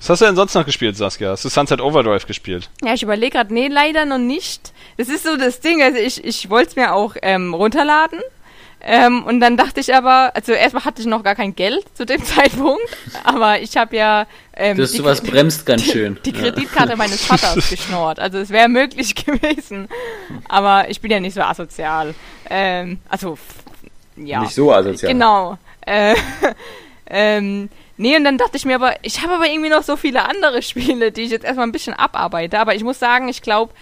Was 0.00 0.08
hast 0.08 0.20
du 0.22 0.24
denn 0.26 0.36
sonst 0.36 0.54
noch 0.54 0.64
gespielt, 0.64 0.96
Saskia? 0.96 1.30
Hast 1.30 1.44
du 1.44 1.48
Sunset 1.50 1.80
Overdrive 1.80 2.26
gespielt? 2.26 2.70
ja 2.82 2.94
ich 2.94 3.02
überlege 3.02 3.32
gerade, 3.36 3.52
nee, 3.52 3.68
leider 3.68 4.06
noch 4.06 4.18
nicht. 4.18 4.72
Das 4.96 5.08
ist 5.08 5.24
so 5.24 5.36
das 5.36 5.60
Ding, 5.60 5.82
also 5.82 5.98
ich, 5.98 6.24
ich 6.24 6.48
wollte 6.50 6.70
es 6.70 6.76
mir 6.76 6.94
auch 6.94 7.14
ähm, 7.22 7.52
runterladen. 7.54 8.18
Ähm, 8.82 9.24
und 9.24 9.40
dann 9.40 9.58
dachte 9.58 9.78
ich 9.78 9.94
aber, 9.94 10.32
also 10.34 10.52
erstmal 10.52 10.86
hatte 10.86 11.02
ich 11.02 11.06
noch 11.06 11.22
gar 11.22 11.34
kein 11.34 11.54
Geld 11.54 11.84
zu 11.92 12.06
dem 12.06 12.24
Zeitpunkt, 12.24 12.80
aber 13.24 13.60
ich 13.60 13.76
habe 13.76 13.94
ja 13.94 14.26
ähm, 14.56 14.78
Das 14.78 14.92
die, 14.92 14.96
sowas 14.98 15.20
bremst 15.20 15.66
ganz 15.66 15.84
schön. 15.84 16.16
die 16.24 16.30
Ja. 16.30 16.38
Kreditkarte 16.40 16.96
meines 16.96 17.22
Vaters 17.26 17.68
geschnort. 17.70 18.18
Also 18.18 18.38
es 18.38 18.48
wäre 18.48 18.70
möglich 18.70 19.14
gewesen. 19.26 19.86
Aber 20.48 20.88
ich 20.88 21.02
bin 21.02 21.10
ja 21.10 21.20
nicht 21.20 21.34
so 21.34 21.42
asozial. 21.42 22.14
Ähm, 22.48 23.00
also, 23.10 23.36
ja. 24.16 24.40
Nicht 24.40 24.54
so 24.54 24.72
asozial. 24.72 25.12
Genau. 25.12 25.58
Äh, 25.84 26.14
ähm, 27.06 27.68
nee, 28.00 28.16
und 28.16 28.24
dann 28.24 28.38
dachte 28.38 28.56
ich 28.56 28.64
mir 28.64 28.74
aber, 28.74 28.94
ich 29.02 29.22
habe 29.22 29.34
aber 29.34 29.46
irgendwie 29.46 29.68
noch 29.68 29.82
so 29.82 29.96
viele 29.96 30.28
andere 30.28 30.62
Spiele, 30.70 31.12
die 31.12 31.22
ich 31.22 31.30
jetzt 31.30 31.44
erstmal 31.44 31.66
ein 31.66 31.72
bisschen 31.72 31.94
abarbeite. 31.94 32.58
Aber 32.58 32.74
ich 32.74 32.82
muss 32.82 32.98
sagen, 32.98 33.28
ich 33.28 33.42
glaube, 33.42 33.72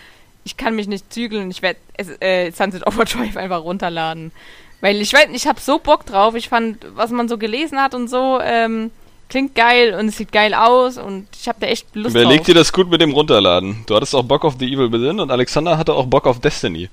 ich 0.45 0.57
kann 0.57 0.75
mich 0.75 0.89
nicht 0.89 1.13
zügeln. 1.13 1.51
Ich 1.51 1.63
werde 1.63 1.79
äh, 2.21 2.51
Sunset 2.51 2.87
Overdrive 2.87 3.37
einfach 3.39 3.63
runterladen. 3.63 4.33
Weil 4.81 5.01
ich 5.01 5.13
weiß, 5.13 5.29
ich 5.33 5.47
habe 5.47 5.61
so 5.61 5.79
Bock 5.79 6.07
drauf. 6.07 6.35
Ich 6.35 6.49
fand, 6.49 6.87
was 6.95 7.11
man 7.11 7.29
so 7.29 7.39
gelesen 7.39 7.81
hat 7.81 7.95
und 7.95 8.09
so, 8.09 8.39
ähm, 8.41 8.91
klingt 9.29 9.55
geil 9.55 9.95
und 9.95 10.09
es 10.09 10.17
sieht 10.17 10.33
geil 10.33 10.55
aus 10.55 10.97
und 10.97 11.27
ich 11.39 11.49
habe 11.49 11.59
da 11.61 11.67
echt 11.67 11.95
Lust 11.95 12.15
Überleg 12.15 12.39
drauf. 12.39 12.47
dir 12.47 12.55
das 12.55 12.73
gut 12.73 12.89
mit 12.89 13.01
dem 13.01 13.13
Runterladen. 13.13 13.85
Du 13.87 13.95
hattest 13.95 14.15
auch 14.15 14.23
Bock 14.23 14.45
auf 14.45 14.55
The 14.59 14.73
Evil 14.73 14.91
Within 14.91 15.21
und 15.21 15.31
Alexander 15.31 15.77
hatte 15.77 15.93
auch 15.95 16.07
Bock 16.07 16.27
auf 16.27 16.41
Destiny. 16.41 16.89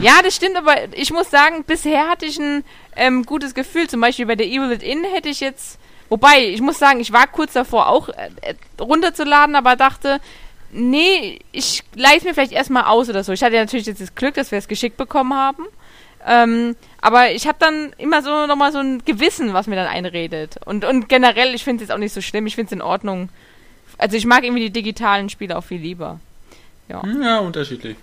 Ja, 0.00 0.22
das 0.22 0.36
stimmt, 0.36 0.56
aber 0.56 0.74
ich 0.92 1.12
muss 1.12 1.30
sagen, 1.30 1.64
bisher 1.66 2.08
hatte 2.08 2.24
ich 2.24 2.38
ein 2.38 2.64
ähm, 2.96 3.26
gutes 3.26 3.54
Gefühl. 3.54 3.88
Zum 3.88 4.00
Beispiel 4.00 4.26
bei 4.26 4.36
der 4.36 4.46
Evil 4.46 4.70
Within 4.70 5.04
hätte 5.04 5.28
ich 5.28 5.40
jetzt. 5.40 5.78
Wobei, 6.08 6.48
ich 6.48 6.60
muss 6.60 6.78
sagen, 6.78 7.00
ich 7.00 7.12
war 7.12 7.26
kurz 7.26 7.52
davor 7.52 7.88
auch 7.88 8.08
äh, 8.08 8.30
äh, 8.42 8.54
runterzuladen, 8.80 9.54
aber 9.56 9.76
dachte, 9.76 10.20
nee, 10.72 11.38
ich 11.52 11.82
leise 11.94 12.26
mir 12.26 12.34
vielleicht 12.34 12.52
erstmal 12.52 12.84
aus 12.84 13.08
oder 13.08 13.24
so. 13.24 13.32
Ich 13.32 13.42
hatte 13.42 13.54
ja 13.56 13.60
natürlich 13.60 13.86
jetzt 13.86 14.00
das 14.00 14.14
Glück, 14.14 14.34
dass 14.34 14.50
wir 14.50 14.58
es 14.58 14.68
geschickt 14.68 14.96
bekommen 14.96 15.34
haben. 15.34 15.64
Ähm, 16.26 16.76
aber 17.00 17.30
ich 17.30 17.46
habe 17.46 17.58
dann 17.60 17.92
immer 17.98 18.22
so 18.22 18.46
nochmal 18.46 18.72
so 18.72 18.78
ein 18.78 19.02
Gewissen, 19.04 19.54
was 19.54 19.66
mir 19.66 19.76
dann 19.76 19.86
einredet. 19.86 20.56
Und, 20.64 20.84
und 20.84 21.08
generell, 21.08 21.54
ich 21.54 21.64
finde 21.64 21.82
es 21.82 21.88
jetzt 21.88 21.94
auch 21.94 21.98
nicht 22.00 22.12
so 22.12 22.20
schlimm, 22.20 22.46
ich 22.46 22.54
finde 22.56 22.66
es 22.66 22.72
in 22.72 22.82
Ordnung. 22.82 23.28
Also 23.98 24.16
ich 24.16 24.26
mag 24.26 24.44
irgendwie 24.44 24.64
die 24.64 24.70
digitalen 24.72 25.28
Spiele 25.28 25.56
auch 25.56 25.64
viel 25.64 25.80
lieber. 25.80 26.20
Ja. 26.88 27.02
Hm, 27.02 27.22
Ja, 27.22 27.38
unterschiedlich. 27.38 27.96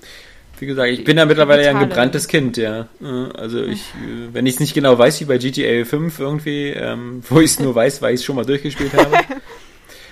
Wie 0.60 0.66
gesagt, 0.66 0.90
ich 0.90 1.04
bin 1.04 1.18
da 1.18 1.26
mittlerweile 1.26 1.64
ja 1.64 1.72
ein 1.72 1.80
gebranntes 1.80 2.28
Kind, 2.28 2.58
ja. 2.58 2.88
Also 3.34 3.64
ich, 3.64 3.84
wenn 4.32 4.46
ich 4.46 4.56
es 4.56 4.60
nicht 4.60 4.74
genau 4.74 4.98
weiß, 4.98 5.20
wie 5.22 5.26
bei 5.26 5.38
GTA 5.38 5.84
5 5.84 6.20
irgendwie, 6.20 6.70
ähm, 6.70 7.24
wo 7.30 7.40
ich 7.40 7.52
es 7.52 7.60
nur 7.60 7.76
weiß, 7.76 8.02
weil 8.02 8.14
ich 8.14 8.22
es 8.22 8.26
schon 8.26 8.36
mal 8.36 8.46
durchgespielt 8.46 8.94
habe. 8.94 9.18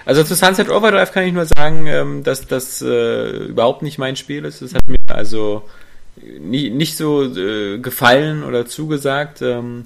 Also 0.05 0.21
zu 0.23 0.35
Sunset 0.35 0.69
Overdrive 0.69 1.13
kann 1.13 1.23
ich 1.23 1.31
nur 1.31 1.45
sagen, 1.45 1.87
ähm, 1.87 2.23
dass 2.25 2.45
das 2.45 2.81
äh, 2.81 3.45
überhaupt 3.45 3.83
nicht 3.83 3.97
mein 3.97 4.17
Spiel 4.17 4.43
ist. 4.43 4.61
Das 4.61 4.73
hat 4.73 4.81
mir 4.85 4.97
also 5.07 5.63
nie, 6.17 6.69
nicht 6.69 6.97
so 6.97 7.23
äh, 7.23 7.77
gefallen 7.79 8.43
oder 8.43 8.65
zugesagt. 8.65 9.41
Ähm, 9.41 9.85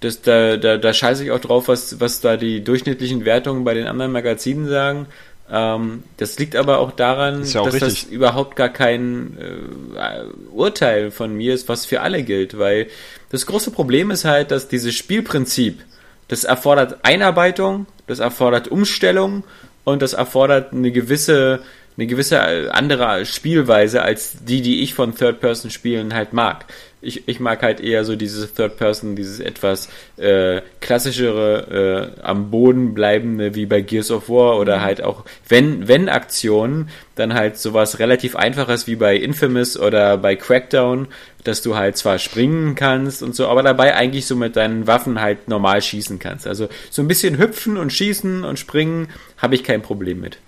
das, 0.00 0.20
da, 0.20 0.56
da, 0.56 0.76
da 0.76 0.92
scheiße 0.92 1.24
ich 1.24 1.30
auch 1.30 1.40
drauf, 1.40 1.68
was, 1.68 2.00
was 2.00 2.20
da 2.20 2.36
die 2.36 2.62
durchschnittlichen 2.62 3.24
Wertungen 3.24 3.64
bei 3.64 3.74
den 3.74 3.86
anderen 3.86 4.12
Magazinen 4.12 4.68
sagen. 4.68 5.06
Ähm, 5.50 6.02
das 6.16 6.38
liegt 6.38 6.56
aber 6.56 6.78
auch 6.78 6.92
daran, 6.92 7.44
ja 7.44 7.60
auch 7.60 7.66
dass 7.66 7.78
das 7.78 7.92
richtig. 7.92 8.12
überhaupt 8.12 8.56
gar 8.56 8.68
kein 8.68 9.36
äh, 9.38 10.24
Urteil 10.52 11.10
von 11.10 11.34
mir 11.34 11.54
ist, 11.54 11.68
was 11.68 11.86
für 11.86 12.00
alle 12.00 12.22
gilt, 12.24 12.58
weil 12.58 12.88
das 13.30 13.46
große 13.46 13.70
Problem 13.70 14.10
ist 14.10 14.24
halt, 14.24 14.50
dass 14.50 14.68
dieses 14.68 14.94
Spielprinzip, 14.94 15.82
das 16.28 16.44
erfordert 16.44 16.98
Einarbeitung, 17.04 17.86
das 18.08 18.18
erfordert 18.18 18.68
Umstellung 18.68 19.44
und 19.84 20.02
das 20.02 20.14
erfordert 20.14 20.72
eine 20.72 20.90
gewisse 20.90 21.60
eine 21.96 22.06
gewisse 22.06 22.74
andere 22.74 23.24
Spielweise 23.24 24.02
als 24.02 24.44
die, 24.44 24.60
die 24.60 24.82
ich 24.82 24.92
von 24.92 25.14
Third-Person-Spielen 25.14 26.12
halt 26.12 26.32
mag. 26.34 26.66
Ich, 27.02 27.28
ich 27.28 27.40
mag 27.40 27.62
halt 27.62 27.80
eher 27.80 28.04
so 28.04 28.16
dieses 28.16 28.54
Third-Person, 28.54 29.16
dieses 29.16 29.38
etwas 29.38 29.88
äh, 30.16 30.62
klassischere, 30.80 32.14
äh, 32.18 32.22
am 32.22 32.50
Boden 32.50 32.94
bleibende, 32.94 33.54
wie 33.54 33.66
bei 33.66 33.82
Gears 33.82 34.10
of 34.10 34.28
War 34.28 34.58
oder 34.58 34.80
halt 34.80 35.02
auch, 35.02 35.24
wenn, 35.48 35.88
wenn 35.88 36.08
Aktionen, 36.08 36.88
dann 37.14 37.34
halt 37.34 37.58
sowas 37.58 37.98
relativ 37.98 38.36
einfaches 38.36 38.86
wie 38.86 38.96
bei 38.96 39.16
Infamous 39.16 39.78
oder 39.78 40.16
bei 40.18 40.36
Crackdown, 40.36 41.08
dass 41.44 41.62
du 41.62 41.76
halt 41.76 41.96
zwar 41.96 42.18
springen 42.18 42.74
kannst 42.74 43.22
und 43.22 43.34
so, 43.34 43.46
aber 43.48 43.62
dabei 43.62 43.94
eigentlich 43.94 44.26
so 44.26 44.36
mit 44.36 44.56
deinen 44.56 44.86
Waffen 44.86 45.20
halt 45.20 45.48
normal 45.48 45.82
schießen 45.82 46.18
kannst. 46.18 46.46
Also 46.46 46.68
so 46.90 47.02
ein 47.02 47.08
bisschen 47.08 47.38
hüpfen 47.38 47.76
und 47.76 47.92
schießen 47.92 48.44
und 48.44 48.58
springen 48.58 49.08
habe 49.38 49.54
ich 49.54 49.64
kein 49.64 49.82
Problem 49.82 50.20
mit. 50.20 50.38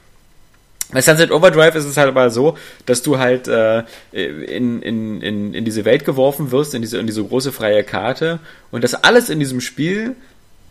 Bei 0.91 1.03
Sunset 1.03 1.31
Overdrive 1.31 1.75
ist 1.75 1.85
es 1.85 1.99
halt 1.99 2.09
aber 2.09 2.31
so, 2.31 2.57
dass 2.87 3.03
du 3.03 3.19
halt 3.19 3.47
äh, 3.47 3.85
in, 4.13 4.81
in, 4.81 5.21
in, 5.21 5.55
in 5.55 5.65
diese 5.65 5.85
Welt 5.85 6.07
geworfen 6.07 6.51
wirst, 6.51 6.75
in 6.75 6.81
diese, 6.81 6.99
in 6.99 7.07
diese 7.07 7.23
große 7.23 7.53
freie 7.53 7.85
Karte 7.85 8.41
und 8.71 8.85
das 8.85 8.95
alles 8.95 9.29
in 9.29 9.39
diesem 9.39 9.61
Spiel 9.61 10.17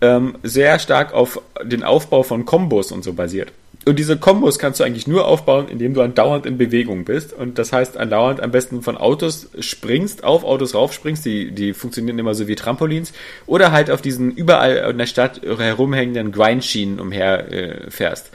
ähm, 0.01 0.35
sehr 0.43 0.79
stark 0.79 1.13
auf 1.13 1.41
den 1.63 1.83
Aufbau 1.83 2.23
von 2.23 2.45
Kombos 2.45 2.91
und 2.91 3.03
so 3.03 3.13
basiert. 3.13 3.51
Und 3.85 3.99
diese 3.99 4.17
Kombos 4.17 4.59
kannst 4.59 4.79
du 4.79 4.83
eigentlich 4.83 5.07
nur 5.07 5.25
aufbauen, 5.25 5.69
indem 5.69 5.93
du 5.93 6.01
andauernd 6.01 6.45
in 6.45 6.57
Bewegung 6.57 7.05
bist. 7.05 7.31
Und 7.31 7.57
das 7.57 7.71
heißt, 7.71 7.95
andauernd 7.95 8.41
am 8.41 8.51
besten 8.51 8.81
von 8.81 8.97
Autos 8.97 9.47
springst, 9.59 10.25
auf 10.25 10.43
Autos 10.43 10.75
raufspringst, 10.75 11.23
die, 11.23 11.51
die 11.51 11.73
funktionieren 11.73 12.19
immer 12.19 12.35
so 12.35 12.49
wie 12.49 12.55
Trampolins, 12.55 13.13
oder 13.45 13.71
halt 13.71 13.89
auf 13.89 14.01
diesen 14.01 14.31
überall 14.31 14.89
in 14.91 14.97
der 14.97 15.05
Stadt 15.05 15.41
herumhängenden 15.41 16.33
Grindschienen 16.33 16.99
umher 16.99 17.51
äh, 17.51 17.89
fährst. 17.89 18.31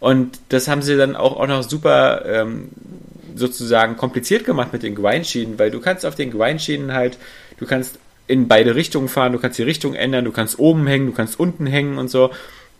Und 0.00 0.38
das 0.50 0.68
haben 0.68 0.82
sie 0.82 0.96
dann 0.96 1.16
auch, 1.16 1.36
auch 1.36 1.46
noch 1.46 1.62
super 1.62 2.24
ähm, 2.26 2.68
sozusagen 3.34 3.96
kompliziert 3.96 4.44
gemacht 4.44 4.72
mit 4.72 4.82
den 4.82 4.94
Grindschienen, 4.94 5.58
weil 5.58 5.70
du 5.70 5.80
kannst 5.80 6.06
auf 6.06 6.14
den 6.14 6.30
Grindschienen 6.30 6.92
halt, 6.92 7.18
du 7.58 7.66
kannst 7.66 7.98
in 8.26 8.46
beide 8.46 8.74
Richtungen 8.74 9.08
fahren, 9.08 9.32
du 9.32 9.38
kannst 9.38 9.58
die 9.58 9.62
Richtung 9.62 9.94
ändern, 9.94 10.24
du 10.24 10.32
kannst 10.32 10.58
oben 10.58 10.86
hängen, 10.86 11.06
du 11.06 11.12
kannst 11.12 11.40
unten 11.40 11.66
hängen 11.66 11.98
und 11.98 12.08
so. 12.08 12.30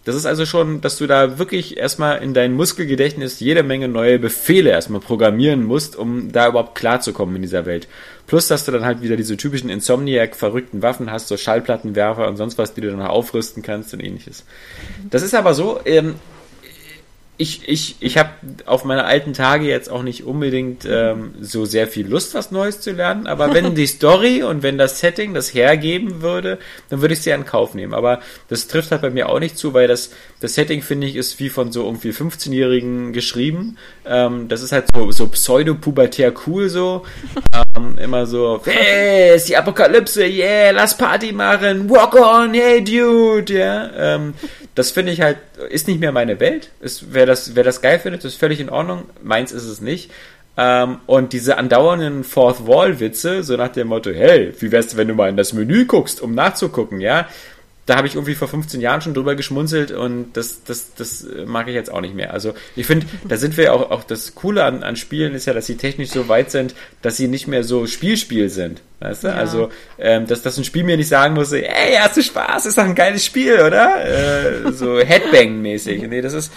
Das 0.04 0.14
ist 0.14 0.26
also 0.26 0.46
schon, 0.46 0.80
dass 0.80 0.96
du 0.96 1.06
da 1.06 1.38
wirklich 1.38 1.76
erstmal 1.76 2.22
in 2.22 2.32
dein 2.32 2.54
Muskelgedächtnis 2.54 3.40
jede 3.40 3.62
Menge 3.62 3.88
neue 3.88 4.18
Befehle 4.18 4.70
erstmal 4.70 5.00
programmieren 5.00 5.64
musst, 5.64 5.96
um 5.96 6.32
da 6.32 6.48
überhaupt 6.48 6.76
klarzukommen 6.76 7.36
in 7.36 7.42
dieser 7.42 7.66
Welt. 7.66 7.88
Plus, 8.26 8.46
dass 8.46 8.64
du 8.64 8.72
dann 8.72 8.84
halt 8.84 9.02
wieder 9.02 9.16
diese 9.16 9.36
typischen 9.36 9.68
Insomniac-verrückten 9.68 10.82
Waffen 10.82 11.10
hast, 11.10 11.28
so 11.28 11.36
Schallplattenwerfer 11.36 12.28
und 12.28 12.36
sonst 12.36 12.56
was, 12.56 12.74
die 12.74 12.80
du 12.80 12.90
dann 12.90 13.02
aufrüsten 13.02 13.62
kannst 13.62 13.92
und 13.92 14.00
ähnliches. 14.00 14.44
Das 15.10 15.22
ist 15.22 15.34
aber 15.34 15.52
so, 15.52 15.80
ähm, 15.84 16.14
ich, 17.40 17.68
ich, 17.68 17.94
ich 18.00 18.18
habe 18.18 18.30
auf 18.66 18.84
meine 18.84 19.04
alten 19.04 19.32
Tage 19.32 19.64
jetzt 19.64 19.88
auch 19.88 20.02
nicht 20.02 20.24
unbedingt 20.24 20.84
ähm, 20.90 21.34
so 21.40 21.66
sehr 21.66 21.86
viel 21.86 22.08
Lust, 22.08 22.34
was 22.34 22.50
Neues 22.50 22.80
zu 22.80 22.90
lernen, 22.90 23.28
aber 23.28 23.54
wenn 23.54 23.74
die 23.76 23.86
Story 23.86 24.42
und 24.42 24.64
wenn 24.64 24.76
das 24.76 24.98
Setting 24.98 25.34
das 25.34 25.54
hergeben 25.54 26.20
würde, 26.20 26.58
dann 26.90 27.00
würde 27.00 27.14
ich 27.14 27.22
sie 27.22 27.30
in 27.30 27.46
Kauf 27.46 27.74
nehmen. 27.74 27.94
Aber 27.94 28.20
das 28.48 28.66
trifft 28.66 28.90
halt 28.90 29.02
bei 29.02 29.10
mir 29.10 29.28
auch 29.28 29.38
nicht 29.38 29.56
zu, 29.56 29.72
weil 29.72 29.86
das, 29.86 30.10
das 30.40 30.54
Setting, 30.54 30.82
finde 30.82 31.06
ich, 31.06 31.16
ist 31.16 31.40
wie 31.40 31.48
von 31.48 31.72
so 31.72 31.84
irgendwie 31.84 32.10
15-Jährigen 32.10 33.12
geschrieben. 33.12 33.76
Ähm, 34.06 34.48
das 34.48 34.62
ist 34.62 34.72
halt 34.72 34.86
so, 34.94 35.10
so 35.10 35.26
pseudo-pubertär 35.28 36.32
cool 36.46 36.68
so. 36.68 37.04
Ähm, 37.76 37.98
immer 37.98 38.26
so, 38.26 38.60
hey, 38.64 39.36
ist 39.36 39.48
die 39.48 39.56
Apokalypse, 39.56 40.24
yeah, 40.24 40.70
lass 40.70 40.96
Party 40.96 41.32
machen, 41.32 41.88
walk 41.88 42.14
on, 42.14 42.54
hey 42.54 42.82
dude, 42.82 43.52
ja. 43.52 43.58
Yeah. 43.58 44.14
Ähm, 44.16 44.34
das 44.74 44.90
finde 44.90 45.12
ich 45.12 45.20
halt, 45.20 45.38
ist 45.70 45.88
nicht 45.88 46.00
mehr 46.00 46.12
meine 46.12 46.40
Welt. 46.40 46.70
Ist, 46.80 47.12
wer, 47.12 47.26
das, 47.26 47.54
wer 47.54 47.64
das 47.64 47.80
geil 47.80 47.98
findet, 47.98 48.24
ist 48.24 48.36
völlig 48.36 48.60
in 48.60 48.70
Ordnung. 48.70 49.04
Meins 49.22 49.52
ist 49.52 49.64
es 49.64 49.80
nicht. 49.80 50.10
Ähm, 50.56 50.98
und 51.06 51.32
diese 51.32 51.56
andauernden 51.56 52.24
Fourth 52.24 52.66
Wall 52.66 52.98
Witze, 52.98 53.44
so 53.44 53.56
nach 53.56 53.68
dem 53.68 53.88
Motto, 53.88 54.10
hey, 54.10 54.52
wie 54.58 54.72
wär's, 54.72 54.96
wenn 54.96 55.08
du 55.08 55.14
mal 55.14 55.28
in 55.28 55.36
das 55.36 55.52
Menü 55.52 55.84
guckst, 55.86 56.20
um 56.20 56.34
nachzugucken, 56.34 57.00
ja? 57.00 57.28
Da 57.88 57.96
habe 57.96 58.06
ich 58.06 58.16
irgendwie 58.16 58.34
vor 58.34 58.48
15 58.48 58.82
Jahren 58.82 59.00
schon 59.00 59.14
drüber 59.14 59.34
geschmunzelt 59.34 59.92
und 59.92 60.34
das, 60.34 60.62
das, 60.62 60.92
das 60.94 61.26
mag 61.46 61.68
ich 61.68 61.74
jetzt 61.74 61.90
auch 61.90 62.02
nicht 62.02 62.14
mehr. 62.14 62.34
Also 62.34 62.52
ich 62.76 62.86
finde, 62.86 63.06
da 63.26 63.38
sind 63.38 63.56
wir 63.56 63.72
auch, 63.72 63.90
auch 63.90 64.04
das 64.04 64.34
Coole 64.34 64.62
an, 64.64 64.82
an 64.82 64.96
Spielen 64.96 65.34
ist 65.34 65.46
ja, 65.46 65.54
dass 65.54 65.64
sie 65.64 65.78
technisch 65.78 66.10
so 66.10 66.28
weit 66.28 66.50
sind, 66.50 66.74
dass 67.00 67.16
sie 67.16 67.28
nicht 67.28 67.48
mehr 67.48 67.64
so 67.64 67.86
Spielspiel 67.86 68.50
sind. 68.50 68.82
Weißt 69.00 69.24
du? 69.24 69.28
Ja. 69.28 69.34
Also, 69.34 69.70
ähm, 69.98 70.26
dass, 70.26 70.42
dass 70.42 70.58
ein 70.58 70.64
Spiel 70.64 70.84
mir 70.84 70.98
nicht 70.98 71.08
sagen 71.08 71.32
muss, 71.32 71.50
ey, 71.52 71.96
hast 71.98 72.18
du 72.18 72.22
Spaß, 72.22 72.66
ist 72.66 72.76
doch 72.76 72.84
ein 72.84 72.94
geiles 72.94 73.24
Spiel, 73.24 73.54
oder? 73.54 74.04
Äh, 74.04 74.72
so 74.72 74.98
Headbang-mäßig. 75.00 76.06
Nee, 76.08 76.20
das 76.20 76.34
ist, 76.34 76.52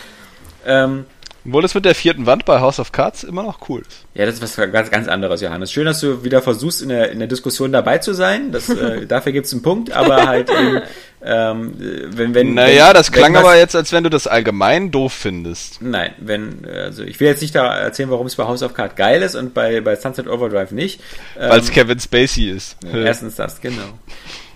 ähm, 0.67 1.05
obwohl 1.45 1.61
das 1.61 1.73
mit 1.73 1.85
der 1.85 1.95
vierten 1.95 2.25
Wand 2.25 2.45
bei 2.45 2.59
House 2.59 2.79
of 2.79 2.91
Cards 2.91 3.23
immer 3.23 3.43
noch 3.43 3.67
cool 3.69 3.81
ist. 3.81 4.05
Ja, 4.13 4.25
das 4.25 4.35
ist 4.35 4.41
was 4.41 4.71
ganz, 4.71 4.91
ganz 4.91 5.07
anderes, 5.07 5.41
Johannes. 5.41 5.71
Schön, 5.71 5.85
dass 5.85 5.99
du 5.99 6.23
wieder 6.23 6.41
versuchst, 6.41 6.81
in 6.81 6.89
der, 6.89 7.11
in 7.11 7.19
der 7.19 7.27
Diskussion 7.27 7.71
dabei 7.71 7.97
zu 7.97 8.13
sein. 8.13 8.51
Das, 8.51 8.69
äh, 8.69 9.05
dafür 9.07 9.31
gibt's 9.31 9.51
einen 9.51 9.61
Punkt, 9.61 9.91
aber 9.91 10.27
halt 10.27 10.49
eben, 10.49 10.81
ähm, 11.23 11.73
wenn, 12.15 12.35
wenn. 12.35 12.53
Naja, 12.53 12.93
das 12.93 13.11
klang 13.11 13.35
aber 13.35 13.57
jetzt, 13.57 13.75
als 13.75 13.91
wenn 13.91 14.03
du 14.03 14.09
das 14.09 14.27
allgemein 14.27 14.91
doof 14.91 15.13
findest. 15.13 15.81
Nein, 15.81 16.13
wenn, 16.19 16.65
also 16.65 17.03
ich 17.03 17.19
will 17.19 17.27
jetzt 17.27 17.41
nicht 17.41 17.55
da 17.55 17.75
erzählen, 17.75 18.11
warum 18.11 18.27
es 18.27 18.35
bei 18.35 18.43
House 18.43 18.61
of 18.61 18.73
Cards 18.73 18.95
geil 18.95 19.21
ist 19.21 19.35
und 19.35 19.53
bei, 19.53 19.81
bei 19.81 19.95
Sunset 19.95 20.27
Overdrive 20.27 20.71
nicht. 20.71 21.01
Ähm, 21.39 21.49
Weil 21.49 21.59
es 21.59 21.71
Kevin 21.71 21.99
Spacey 21.99 22.49
ist. 22.49 22.77
Erstens 22.93 23.35
das, 23.35 23.61
genau. 23.61 23.97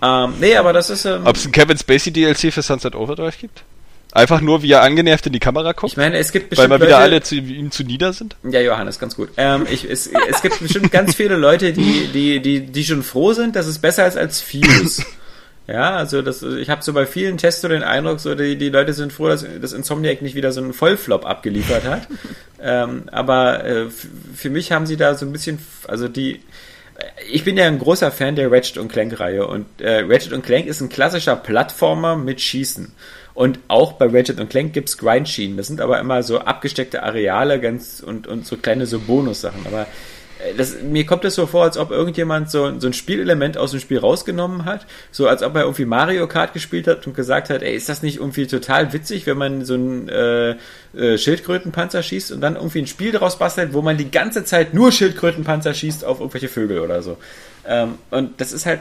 Ähm, 0.02 0.34
nee, 0.40 0.56
aber 0.56 0.72
das 0.72 0.90
ist. 0.90 1.04
Ähm, 1.04 1.22
Ob 1.24 1.36
es 1.36 1.46
ein 1.46 1.52
Kevin 1.52 1.78
Spacey 1.78 2.12
DLC 2.12 2.52
für 2.52 2.62
Sunset 2.62 2.94
Overdrive 2.94 3.38
gibt? 3.38 3.64
Einfach 4.12 4.40
nur, 4.40 4.62
wie 4.62 4.72
er 4.72 4.82
angenervt 4.82 5.26
in 5.26 5.32
die 5.32 5.40
Kamera 5.40 5.72
guckt? 5.72 5.92
Ich 5.92 5.96
meine, 5.96 6.16
es 6.16 6.32
gibt 6.32 6.50
bestimmt 6.50 6.70
Weil 6.70 6.78
mal 6.78 6.86
wieder 6.86 6.98
Leute, 6.98 7.02
alle 7.02 7.22
zu 7.22 7.34
ihm 7.34 7.70
zu 7.70 7.84
nieder 7.84 8.12
sind? 8.12 8.36
Ja, 8.48 8.60
Johannes, 8.60 8.98
ganz 8.98 9.14
gut. 9.14 9.28
Ähm, 9.36 9.66
ich, 9.70 9.84
es, 9.88 10.06
es 10.06 10.42
gibt 10.42 10.60
bestimmt 10.60 10.90
ganz 10.90 11.14
viele 11.14 11.36
Leute, 11.36 11.72
die, 11.72 12.08
die, 12.12 12.40
die, 12.40 12.60
die 12.60 12.84
schon 12.84 13.02
froh 13.02 13.32
sind, 13.32 13.56
dass 13.56 13.66
es 13.66 13.78
besser 13.78 14.06
ist 14.06 14.16
als 14.16 14.40
Fuse. 14.40 15.04
Ja, 15.68 15.96
also 15.96 16.22
das, 16.22 16.44
ich 16.44 16.70
habe 16.70 16.82
so 16.84 16.92
bei 16.92 17.06
vielen 17.06 17.38
Tests 17.38 17.60
so 17.60 17.66
den 17.66 17.82
Eindruck, 17.82 18.20
so 18.20 18.36
die, 18.36 18.56
die 18.56 18.68
Leute 18.68 18.92
sind 18.92 19.12
froh, 19.12 19.26
dass, 19.26 19.44
dass 19.60 19.72
Insomniac 19.72 20.22
nicht 20.22 20.36
wieder 20.36 20.52
so 20.52 20.60
einen 20.60 20.72
Vollflop 20.72 21.26
abgeliefert 21.26 21.84
hat. 21.84 22.06
ähm, 22.62 23.08
aber 23.10 23.64
äh, 23.64 23.86
für 23.90 24.48
mich 24.48 24.70
haben 24.70 24.86
sie 24.86 24.96
da 24.96 25.16
so 25.16 25.26
ein 25.26 25.32
bisschen, 25.32 25.58
also 25.88 26.06
die, 26.06 26.40
ich 27.30 27.42
bin 27.42 27.56
ja 27.56 27.66
ein 27.66 27.80
großer 27.80 28.12
Fan 28.12 28.36
der 28.36 28.50
Ratchet 28.52 28.78
und 28.78 28.88
Clank 28.92 29.18
Reihe 29.18 29.46
und 29.46 29.66
äh, 29.80 30.04
Ratchet 30.06 30.32
und 30.32 30.44
Clank 30.44 30.66
ist 30.66 30.80
ein 30.80 30.88
klassischer 30.88 31.34
Plattformer 31.34 32.14
mit 32.14 32.40
Schießen. 32.40 32.92
Und 33.36 33.58
auch 33.68 33.92
bei 33.92 34.06
Ratchet 34.06 34.40
und 34.40 34.48
Clank 34.48 34.72
gibt's 34.72 34.96
Grindschienen. 34.96 35.58
Das 35.58 35.66
sind 35.66 35.82
aber 35.82 36.00
immer 36.00 36.22
so 36.22 36.38
abgesteckte 36.38 37.02
Areale 37.02 37.60
ganz 37.60 38.00
und, 38.00 38.26
und 38.26 38.46
so 38.46 38.56
kleine 38.56 38.86
so 38.86 38.98
Bonussachen. 38.98 39.60
Aber 39.66 39.82
äh, 40.38 40.54
das, 40.56 40.80
mir 40.80 41.04
kommt 41.04 41.22
das 41.22 41.34
so 41.34 41.46
vor, 41.46 41.64
als 41.64 41.76
ob 41.76 41.90
irgendjemand 41.90 42.50
so, 42.50 42.80
so 42.80 42.86
ein 42.86 42.94
Spielelement 42.94 43.58
aus 43.58 43.72
dem 43.72 43.80
Spiel 43.80 43.98
rausgenommen 43.98 44.64
hat. 44.64 44.86
So 45.10 45.28
als 45.28 45.42
ob 45.42 45.54
er 45.54 45.64
irgendwie 45.64 45.84
Mario 45.84 46.26
Kart 46.28 46.54
gespielt 46.54 46.86
hat 46.86 47.06
und 47.06 47.14
gesagt 47.14 47.50
hat, 47.50 47.62
ey, 47.62 47.76
ist 47.76 47.90
das 47.90 48.02
nicht 48.02 48.20
irgendwie 48.20 48.46
total 48.46 48.94
witzig, 48.94 49.26
wenn 49.26 49.36
man 49.36 49.66
so 49.66 49.74
einen 49.74 50.08
äh, 50.08 50.56
äh, 50.96 51.18
Schildkrötenpanzer 51.18 52.02
schießt 52.02 52.32
und 52.32 52.40
dann 52.40 52.56
irgendwie 52.56 52.78
ein 52.78 52.86
Spiel 52.86 53.12
daraus 53.12 53.38
bastelt, 53.38 53.74
wo 53.74 53.82
man 53.82 53.98
die 53.98 54.10
ganze 54.10 54.44
Zeit 54.44 54.72
nur 54.72 54.92
Schildkrötenpanzer 54.92 55.74
schießt 55.74 56.06
auf 56.06 56.20
irgendwelche 56.20 56.48
Vögel 56.48 56.78
oder 56.78 57.02
so. 57.02 57.18
Ähm, 57.66 57.98
und 58.10 58.40
das 58.40 58.52
ist 58.52 58.64
halt, 58.64 58.80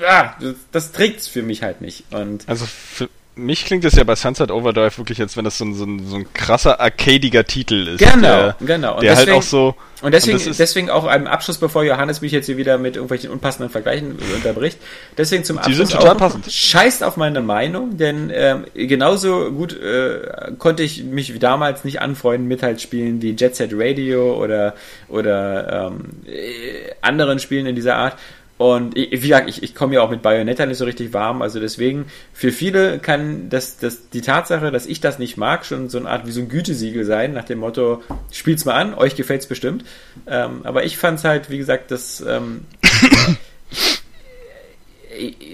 ja, 0.00 0.34
das, 0.40 0.54
das 0.72 0.92
trägt's 0.92 1.28
für 1.28 1.42
mich 1.42 1.62
halt 1.62 1.82
nicht. 1.82 2.04
Und 2.10 2.48
also 2.48 2.64
für, 2.64 3.10
mich 3.36 3.66
klingt 3.66 3.84
es 3.84 3.94
ja 3.94 4.04
bei 4.04 4.16
Sunset 4.16 4.50
Overdrive 4.50 4.96
wirklich, 4.98 5.20
als 5.20 5.36
wenn 5.36 5.44
das 5.44 5.58
so 5.58 5.64
ein, 5.66 5.74
so 5.74 5.84
ein, 5.84 6.06
so 6.06 6.16
ein 6.16 6.32
krasser 6.32 6.80
arcadiger 6.80 7.44
Titel 7.44 7.86
ist. 7.88 7.98
Genau, 7.98 8.20
der, 8.20 8.56
genau. 8.60 8.94
Und 8.96 9.02
der 9.02 9.12
deswegen, 9.12 9.32
halt 9.32 9.38
auch 9.38 9.46
so. 9.46 9.74
Und 10.02 10.12
deswegen, 10.12 10.38
und 10.38 10.58
deswegen 10.58 10.90
auch 10.90 11.04
ein 11.04 11.26
Abschluss, 11.26 11.58
bevor 11.58 11.84
Johannes 11.84 12.22
mich 12.22 12.32
jetzt 12.32 12.46
hier 12.46 12.56
wieder 12.56 12.78
mit 12.78 12.96
irgendwelchen 12.96 13.30
unpassenden 13.30 13.70
Vergleichen 13.70 14.18
unterbricht. 14.34 14.78
Deswegen 15.18 15.44
zum 15.44 15.58
Abschluss. 15.58 15.76
Die 15.76 15.84
sind 15.86 15.92
total 15.92 16.16
auch, 16.16 16.18
passend. 16.18 16.50
Scheißt 16.50 17.04
auf 17.04 17.16
meine 17.18 17.42
Meinung, 17.42 17.98
denn 17.98 18.30
ähm, 18.34 18.64
genauso 18.74 19.52
gut 19.52 19.78
äh, 19.78 20.52
konnte 20.58 20.82
ich 20.82 21.04
mich 21.04 21.38
damals 21.38 21.84
nicht 21.84 22.00
anfreunden 22.00 22.48
mit 22.48 22.62
halt 22.62 22.80
Spielen 22.80 23.20
wie 23.20 23.32
Jet 23.32 23.56
Set 23.56 23.70
Radio 23.74 24.42
oder, 24.42 24.74
oder 25.08 25.90
ähm, 25.92 26.04
äh, 26.26 26.94
anderen 27.02 27.38
Spielen 27.38 27.66
in 27.66 27.74
dieser 27.74 27.96
Art. 27.96 28.16
Und 28.58 28.94
wie 28.96 29.08
gesagt, 29.10 29.50
ich, 29.50 29.62
ich 29.62 29.74
komme 29.74 29.94
ja 29.94 30.00
auch 30.00 30.08
mit 30.10 30.22
Bayonetta 30.22 30.64
nicht 30.64 30.78
so 30.78 30.86
richtig 30.86 31.12
warm, 31.12 31.42
also 31.42 31.60
deswegen, 31.60 32.06
für 32.32 32.52
viele 32.52 32.98
kann 32.98 33.50
das, 33.50 33.76
das, 33.76 34.08
die 34.08 34.22
Tatsache, 34.22 34.70
dass 34.70 34.86
ich 34.86 35.00
das 35.00 35.18
nicht 35.18 35.36
mag, 35.36 35.66
schon 35.66 35.90
so 35.90 35.98
eine 35.98 36.08
Art 36.08 36.26
wie 36.26 36.30
so 36.30 36.40
ein 36.40 36.48
Gütesiegel 36.48 37.04
sein, 37.04 37.34
nach 37.34 37.44
dem 37.44 37.58
Motto, 37.58 38.02
spielt's 38.32 38.64
mal 38.64 38.74
an, 38.74 38.94
euch 38.94 39.14
gefällt's 39.14 39.46
bestimmt. 39.46 39.84
Ähm, 40.26 40.60
aber 40.64 40.84
ich 40.84 40.96
fand's 40.96 41.24
halt, 41.24 41.50
wie 41.50 41.58
gesagt, 41.58 41.90
das 41.90 42.24
ähm, 42.26 42.64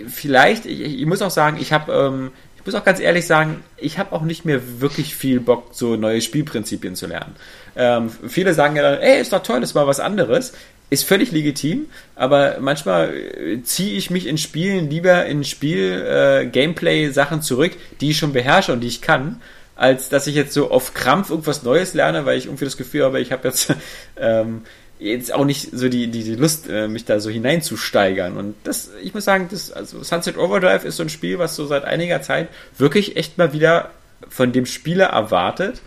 vielleicht, 0.07 0.67
ich, 0.67 0.81
ich, 0.81 1.07
muss 1.07 1.23
auch 1.23 1.31
sagen, 1.31 1.57
ich 1.61 1.73
habe, 1.73 1.93
ähm, 1.93 2.31
ich 2.57 2.65
muss 2.65 2.77
auch 2.77 2.85
ganz 2.85 3.01
ehrlich 3.01 3.27
sagen, 3.27 3.65
ich 3.79 3.99
habe 3.99 4.13
auch 4.13 4.23
nicht 4.23 4.45
mehr 4.45 4.81
wirklich 4.81 5.17
viel 5.17 5.41
Bock, 5.41 5.71
so 5.73 5.97
neue 5.97 6.21
Spielprinzipien 6.21 6.95
zu 6.95 7.09
lernen. 7.09 7.35
Ähm, 7.75 8.11
viele 8.29 8.55
sagen 8.55 8.77
ja 8.77 8.83
dann, 8.83 9.01
ey, 9.01 9.21
ist 9.21 9.33
doch 9.33 9.43
toll, 9.43 9.61
das 9.61 9.75
war 9.75 9.89
was 9.89 9.99
anderes 9.99 10.53
ist 10.93 11.05
völlig 11.05 11.33
legitim, 11.33 11.87
aber 12.17 12.59
manchmal 12.61 13.15
äh, 13.15 13.63
ziehe 13.63 13.97
ich 13.97 14.11
mich 14.11 14.27
in 14.27 14.37
Spielen 14.37 14.91
lieber 14.91 15.25
in 15.25 15.43
Spiel 15.43 16.05
äh, 16.07 16.47
Gameplay 16.47 17.11
Sachen 17.11 17.41
zurück, 17.41 17.73
die 18.01 18.11
ich 18.11 18.19
schon 18.19 18.35
beherrsche 18.35 18.73
und 18.75 18.81
die 18.81 18.89
ich 18.89 19.01
kann, 19.01 19.41
als 19.75 20.11
dass 20.11 20.27
ich 20.27 20.35
jetzt 20.35 20.53
so 20.53 20.71
auf 20.71 20.93
Krampf 20.93 21.31
irgendwas 21.31 21.63
Neues 21.63 21.95
lerne, 21.95 22.27
weil 22.27 22.37
ich 22.37 22.45
irgendwie 22.45 22.67
das 22.67 22.77
Gefühl 22.77 23.05
habe, 23.05 23.21
ich 23.21 23.33
habe 23.33 23.49
jetzt 23.49 23.75
ähm, 24.19 24.63
jetzt 24.99 25.33
auch 25.33 25.47
nicht 25.47 25.71
so 25.73 25.89
die, 25.89 26.09
die, 26.09 26.25
die 26.25 26.35
Lust, 26.35 26.69
äh, 26.69 26.89
mich 26.89 27.07
da 27.07 27.21
so 27.21 27.31
hineinzusteigern. 27.31 28.37
Und 28.37 28.55
das, 28.65 28.91
ich 29.03 29.15
muss 29.15 29.25
sagen, 29.25 29.49
das, 29.51 29.73
also 29.73 30.03
Sunset 30.03 30.37
Overdrive 30.37 30.85
ist 30.85 30.97
so 30.97 31.03
ein 31.05 31.09
Spiel, 31.09 31.39
was 31.39 31.57
so 31.57 31.67
seit 31.67 31.85
einiger 31.85 32.21
Zeit 32.21 32.49
wirklich 32.77 33.17
echt 33.17 33.39
mal 33.39 33.55
wieder 33.55 33.91
von 34.29 34.53
dem 34.53 34.67
Spieler 34.67 35.07
erwartet, 35.07 35.81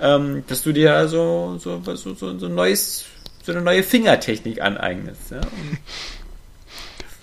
ähm, 0.00 0.44
dass 0.48 0.62
du 0.62 0.72
dir 0.72 0.92
da 0.92 1.08
so, 1.08 1.58
so, 1.60 1.80
so, 1.84 2.14
so, 2.14 2.38
so, 2.38 2.48
neues, 2.48 3.04
so 3.46 3.52
eine 3.52 3.62
neue 3.62 3.84
Fingertechnik 3.84 4.60
aneignest. 4.60 5.30
Ja? 5.30 5.40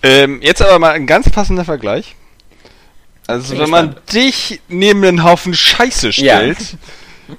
Ähm, 0.02 0.40
jetzt 0.42 0.62
aber 0.62 0.78
mal 0.78 0.92
ein 0.92 1.06
ganz 1.06 1.28
passender 1.28 1.66
Vergleich. 1.66 2.16
Also 3.26 3.58
wenn 3.58 3.70
man 3.70 3.96
dich 4.12 4.60
neben 4.68 5.04
einen 5.04 5.22
Haufen 5.22 5.54
Scheiße 5.54 6.12
stellt, 6.12 6.58
ja. 6.58 7.36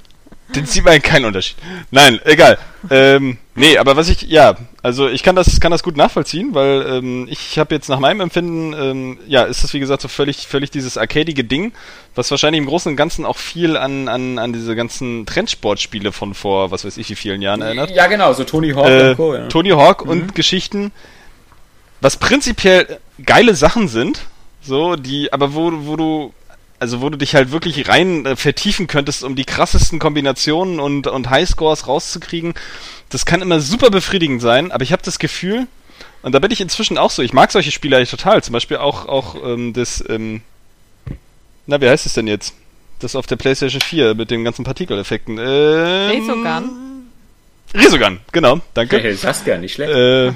dann 0.52 0.66
sieht 0.66 0.84
man 0.84 1.02
keinen 1.02 1.24
Unterschied. 1.26 1.56
Nein, 1.90 2.20
egal. 2.24 2.58
ähm, 2.90 3.38
nee, 3.56 3.78
aber 3.78 3.96
was 3.96 4.08
ich, 4.08 4.22
ja, 4.22 4.56
also 4.82 5.08
ich 5.08 5.22
kann 5.22 5.34
das, 5.34 5.60
kann 5.60 5.72
das 5.72 5.82
gut 5.82 5.96
nachvollziehen, 5.96 6.54
weil 6.54 6.86
ähm, 6.88 7.26
ich 7.28 7.58
habe 7.58 7.74
jetzt 7.74 7.88
nach 7.88 7.98
meinem 7.98 8.20
Empfinden, 8.20 8.72
ähm, 8.72 9.18
ja, 9.26 9.42
ist 9.42 9.64
das 9.64 9.74
wie 9.74 9.80
gesagt 9.80 10.02
so 10.02 10.08
völlig, 10.08 10.46
völlig 10.46 10.70
dieses 10.70 10.96
arcadige 10.96 11.42
Ding, 11.44 11.72
was 12.14 12.30
wahrscheinlich 12.30 12.60
im 12.60 12.66
Großen 12.66 12.90
und 12.90 12.96
Ganzen 12.96 13.24
auch 13.24 13.36
viel 13.36 13.76
an, 13.76 14.08
an, 14.08 14.38
an 14.38 14.52
diese 14.52 14.76
ganzen 14.76 15.26
Trendsportspiele 15.26 16.12
von 16.12 16.34
vor, 16.34 16.70
was 16.70 16.84
weiß 16.84 16.96
ich, 16.98 17.10
wie 17.10 17.16
vielen 17.16 17.42
Jahren 17.42 17.62
erinnert. 17.62 17.90
Ja, 17.90 18.06
genau, 18.06 18.32
so 18.32 18.44
Tony 18.44 18.72
Hawk 18.72 18.88
äh, 18.88 19.10
und 19.10 19.16
Co. 19.16 19.34
Ja. 19.34 19.46
Tony 19.48 19.70
Hawk 19.70 20.04
mhm. 20.04 20.10
und 20.10 20.34
Geschichten, 20.34 20.92
was 22.00 22.16
prinzipiell 22.16 22.98
geile 23.24 23.54
Sachen 23.54 23.88
sind, 23.88 24.20
so, 24.60 24.96
die, 24.96 25.32
aber 25.32 25.54
wo, 25.54 25.72
wo 25.72 25.96
du, 25.96 26.32
also 26.78 27.00
wo 27.00 27.08
du 27.08 27.16
dich 27.16 27.34
halt 27.34 27.50
wirklich 27.50 27.88
rein 27.88 28.26
äh, 28.26 28.36
vertiefen 28.36 28.86
könntest, 28.86 29.24
um 29.24 29.36
die 29.36 29.44
krassesten 29.44 29.98
Kombinationen 29.98 30.80
und, 30.80 31.06
und 31.06 31.30
Highscores 31.30 31.86
rauszukriegen. 31.86 32.54
Das 33.08 33.24
kann 33.24 33.42
immer 33.42 33.60
super 33.60 33.90
befriedigend 33.90 34.42
sein, 34.42 34.72
aber 34.72 34.82
ich 34.82 34.92
habe 34.92 35.02
das 35.02 35.18
Gefühl, 35.18 35.66
und 36.22 36.34
da 36.34 36.38
bin 36.38 36.50
ich 36.50 36.60
inzwischen 36.60 36.98
auch 36.98 37.10
so, 37.10 37.22
ich 37.22 37.32
mag 37.32 37.52
solche 37.52 37.70
Spiele 37.70 37.96
eigentlich 37.96 38.10
total, 38.10 38.42
zum 38.42 38.52
Beispiel 38.52 38.78
auch, 38.78 39.06
auch 39.06 39.36
ähm, 39.44 39.72
das, 39.72 40.04
ähm, 40.08 40.42
na, 41.66 41.80
wie 41.80 41.88
heißt 41.88 42.06
es 42.06 42.14
denn 42.14 42.26
jetzt? 42.26 42.54
Das 42.98 43.14
auf 43.14 43.26
der 43.26 43.36
PlayStation 43.36 43.80
4 43.80 44.14
mit 44.14 44.30
den 44.30 44.42
ganzen 44.42 44.64
Partikeleffekten. 44.64 45.38
Ähm, 45.38 46.10
Resogun. 46.10 46.70
Resogun, 47.74 48.20
genau, 48.32 48.60
danke. 48.74 48.98
Hey, 48.98 49.16
das 49.20 49.44
gar 49.44 49.58
nicht 49.58 49.74
schlecht. 49.74 49.92
Äh, 49.92 50.32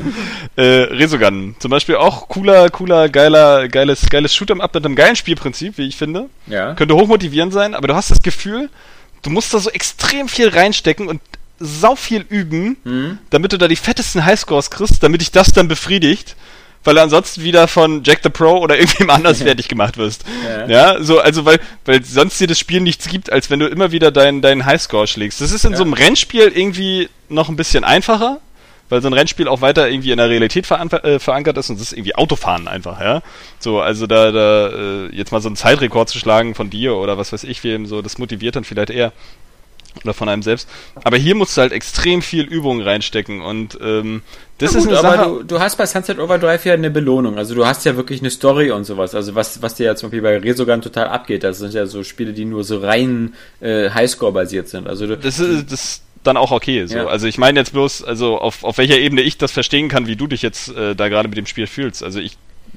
äh, 0.56 0.62
Resogun, 0.62 1.56
zum 1.58 1.70
Beispiel 1.70 1.96
auch 1.96 2.28
cooler, 2.28 2.68
cooler, 2.70 3.08
geiler, 3.08 3.68
geiles, 3.68 4.08
geiles 4.08 4.34
Shoot'em 4.34 4.60
Up 4.60 4.74
mit 4.74 4.84
einem 4.84 4.96
geilen 4.96 5.16
Spielprinzip, 5.16 5.78
wie 5.78 5.88
ich 5.88 5.96
finde. 5.96 6.26
Ja. 6.46 6.74
Könnte 6.74 6.94
hochmotivierend 6.94 7.52
sein, 7.52 7.74
aber 7.74 7.88
du 7.88 7.94
hast 7.94 8.10
das 8.10 8.20
Gefühl, 8.20 8.68
du 9.22 9.30
musst 9.30 9.52
da 9.54 9.58
so 9.58 9.70
extrem 9.70 10.28
viel 10.28 10.48
reinstecken 10.48 11.08
und 11.08 11.20
sau 11.58 11.94
viel 11.94 12.24
üben, 12.28 12.76
mhm. 12.84 13.18
damit 13.30 13.52
du 13.52 13.58
da 13.58 13.68
die 13.68 13.76
fettesten 13.76 14.24
Highscores 14.24 14.70
kriegst, 14.70 15.02
damit 15.02 15.20
dich 15.20 15.30
das 15.30 15.52
dann 15.52 15.68
befriedigt 15.68 16.36
weil 16.84 16.94
du 16.94 17.02
ansonsten 17.02 17.42
wieder 17.42 17.68
von 17.68 18.02
Jack 18.04 18.20
the 18.22 18.30
Pro 18.30 18.58
oder 18.58 18.78
irgendjemand 18.78 19.18
anders 19.18 19.42
fertig 19.42 19.68
gemacht 19.68 19.96
wirst. 19.96 20.24
Ja. 20.44 20.66
ja, 20.66 21.02
so, 21.02 21.20
also 21.20 21.44
weil, 21.44 21.60
weil 21.84 22.02
sonst 22.04 22.40
dir 22.40 22.46
das 22.46 22.58
Spiel 22.58 22.80
nichts 22.80 23.08
gibt, 23.08 23.30
als 23.32 23.50
wenn 23.50 23.60
du 23.60 23.66
immer 23.66 23.92
wieder 23.92 24.10
deinen 24.10 24.42
deinen 24.42 24.64
Highscore 24.64 25.06
schlägst. 25.06 25.40
Das 25.40 25.52
ist 25.52 25.64
in 25.64 25.72
ja. 25.72 25.76
so 25.76 25.84
einem 25.84 25.92
Rennspiel 25.92 26.52
irgendwie 26.54 27.08
noch 27.28 27.48
ein 27.48 27.56
bisschen 27.56 27.84
einfacher, 27.84 28.40
weil 28.90 29.00
so 29.00 29.08
ein 29.08 29.14
Rennspiel 29.14 29.48
auch 29.48 29.62
weiter 29.62 29.88
irgendwie 29.88 30.10
in 30.10 30.18
der 30.18 30.28
Realität 30.28 30.70
äh, 30.70 31.18
verankert 31.18 31.56
ist 31.56 31.70
und 31.70 31.80
das 31.80 31.88
ist 31.88 31.92
irgendwie 31.94 32.14
Autofahren 32.14 32.68
einfach, 32.68 33.00
ja. 33.00 33.22
So, 33.58 33.80
also 33.80 34.06
da, 34.06 34.30
da 34.30 34.68
äh, 34.68 35.16
jetzt 35.16 35.32
mal 35.32 35.40
so 35.40 35.48
einen 35.48 35.56
Zeitrekord 35.56 36.10
zu 36.10 36.18
schlagen 36.18 36.54
von 36.54 36.68
dir 36.68 36.96
oder 36.96 37.16
was 37.16 37.32
weiß 37.32 37.44
ich 37.44 37.64
wem, 37.64 37.86
so, 37.86 38.02
das 38.02 38.18
motiviert 38.18 38.56
dann 38.56 38.64
vielleicht 38.64 38.90
eher 38.90 39.12
oder 40.04 40.14
von 40.14 40.28
einem 40.28 40.42
selbst. 40.42 40.68
Aber 41.02 41.16
hier 41.16 41.34
musst 41.34 41.56
du 41.56 41.62
halt 41.62 41.72
extrem 41.72 42.22
viel 42.22 42.44
Übung 42.44 42.80
reinstecken 42.80 43.40
und 43.40 43.78
ähm, 43.82 44.22
das 44.58 44.72
gut, 44.72 44.82
ist 44.82 44.88
eine 44.88 44.96
Sache. 44.96 45.28
Du, 45.28 45.42
du, 45.42 45.60
hast 45.60 45.76
bei 45.76 45.86
Sunset 45.86 46.18
Overdrive 46.18 46.64
ja 46.64 46.74
eine 46.74 46.90
Belohnung. 46.90 47.38
Also 47.38 47.54
du 47.54 47.66
hast 47.66 47.84
ja 47.84 47.96
wirklich 47.96 48.20
eine 48.20 48.30
Story 48.30 48.70
und 48.70 48.84
sowas. 48.84 49.14
Also 49.14 49.34
was, 49.34 49.62
was 49.62 49.74
dir 49.74 49.86
ja 49.86 49.96
zum 49.96 50.08
Beispiel 50.08 50.22
bei 50.22 50.38
Resogun 50.38 50.82
total 50.82 51.08
abgeht, 51.08 51.44
das 51.44 51.58
sind 51.58 51.74
ja 51.74 51.86
so 51.86 52.04
Spiele, 52.04 52.32
die 52.32 52.44
nur 52.44 52.64
so 52.64 52.78
rein 52.78 53.34
äh, 53.60 53.90
Highscore 53.90 54.32
basiert 54.32 54.68
sind. 54.68 54.86
Also 54.86 55.06
du, 55.06 55.16
das 55.16 55.38
ist 55.38 55.72
das 55.72 56.02
dann 56.22 56.36
auch 56.36 56.50
okay. 56.50 56.86
So. 56.86 56.96
Ja. 56.96 57.06
Also 57.06 57.26
ich 57.26 57.38
meine 57.38 57.60
jetzt 57.60 57.72
bloß, 57.72 58.04
also 58.04 58.38
auf, 58.38 58.64
auf 58.64 58.78
welcher 58.78 58.98
Ebene 58.98 59.22
ich 59.22 59.38
das 59.38 59.52
verstehen 59.52 59.88
kann, 59.88 60.06
wie 60.06 60.16
du 60.16 60.26
dich 60.26 60.42
jetzt 60.42 60.74
äh, 60.74 60.94
da 60.94 61.08
gerade 61.08 61.28
mit 61.28 61.38
dem 61.38 61.46
Spiel 61.46 61.66
fühlst. 61.66 62.02
Also 62.02 62.20
ich 62.20 62.36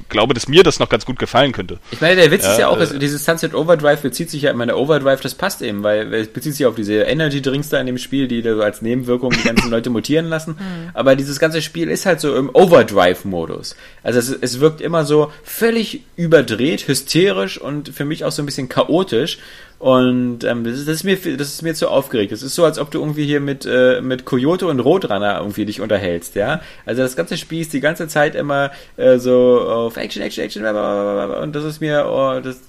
glaube, 0.10 0.34
dass 0.34 0.48
mir 0.48 0.64
das 0.64 0.80
noch 0.80 0.90
ganz 0.90 1.06
gut 1.06 1.20
gefallen 1.20 1.52
könnte. 1.52 1.80
Ich 1.92 2.02
meine, 2.02 2.16
der 2.16 2.32
Witz 2.32 2.44
ja, 2.44 2.52
ist 2.52 2.60
ja 2.60 2.68
auch, 2.68 2.80
äh, 2.80 2.98
dieses 2.98 3.26
Sunset 3.26 3.54
Overdrive 3.54 4.02
bezieht 4.02 4.30
sich 4.30 4.44
ja, 4.44 4.52
ich 4.52 4.58
meine, 4.58 4.76
Overdrive, 4.76 5.22
das 5.22 5.36
passt 5.36 5.62
eben, 5.62 5.84
weil 5.84 6.14
es 6.14 6.28
bezieht 6.28 6.56
sich 6.56 6.66
auf 6.66 6.76
diese 6.76 6.96
Energy 7.04 7.42
Drinks 7.42 7.70
da 7.70 7.80
in 7.80 7.88
dem 7.88 7.98
Spiel, 7.98 8.28
die 8.28 8.42
da 8.42 8.58
als 8.60 8.82
Nebenwirkung 8.82 9.32
die 9.32 9.44
ganzen 9.44 9.70
Leute 9.72 9.90
mutieren 9.90 10.28
lassen. 10.28 10.52
Mhm. 10.52 10.90
Aber 10.94 11.16
dieses 11.16 11.40
ganze 11.40 11.62
Spiel 11.62 11.90
ist 11.90 12.06
halt 12.06 12.20
so 12.20 12.36
im 12.36 12.50
Overdrive-Modus. 12.54 13.76
Also 14.02 14.20
es, 14.20 14.30
es 14.30 14.60
wirkt 14.60 14.82
immer 14.82 15.06
so 15.06 15.32
völlig 15.44 16.02
überdreht, 16.16 16.88
hysterisch 16.88 17.60
und 17.60 17.90
für 17.90 18.06
mich 18.06 18.26
auch 18.26 18.32
so 18.32 18.42
ein 18.42 18.46
bisschen 18.46 18.70
chaotisch. 18.70 19.38
Und 19.84 20.46
ähm, 20.46 20.64
das, 20.64 20.80
ist, 20.80 20.88
das, 20.88 20.96
ist 20.96 21.04
mir, 21.04 21.18
das 21.36 21.50
ist 21.50 21.62
mir 21.62 21.76
zu 21.76 21.90
aufgeregt. 21.90 22.32
Es 22.32 22.42
ist 22.42 22.56
so, 22.56 22.64
als 22.64 22.80
ob 22.80 22.90
du 22.90 23.02
irgendwie 23.02 23.26
hier 23.26 23.42
mit, 23.42 23.66
äh, 23.66 24.00
mit 24.00 24.24
Coyote 24.24 24.66
und 24.68 24.80
Roadrunner 24.80 25.40
irgendwie 25.40 25.66
dich 25.66 25.82
unterhältst, 25.82 26.36
ja. 26.36 26.62
Also 26.86 27.02
das 27.02 27.18
ganze 27.18 27.36
Spiel 27.36 27.60
ist 27.60 27.74
die 27.74 27.82
ganze 27.82 28.08
Zeit 28.08 28.34
immer 28.34 28.72
äh, 28.96 29.18
so 29.18 29.60
auf 29.60 29.98
Action, 29.98 30.22
Action, 30.22 30.42
Action, 30.42 30.66
und 30.66 31.54
das 31.54 31.66
ist 31.66 31.82
mir, 31.82 32.06
oh, 32.08 32.40
das, 32.40 32.62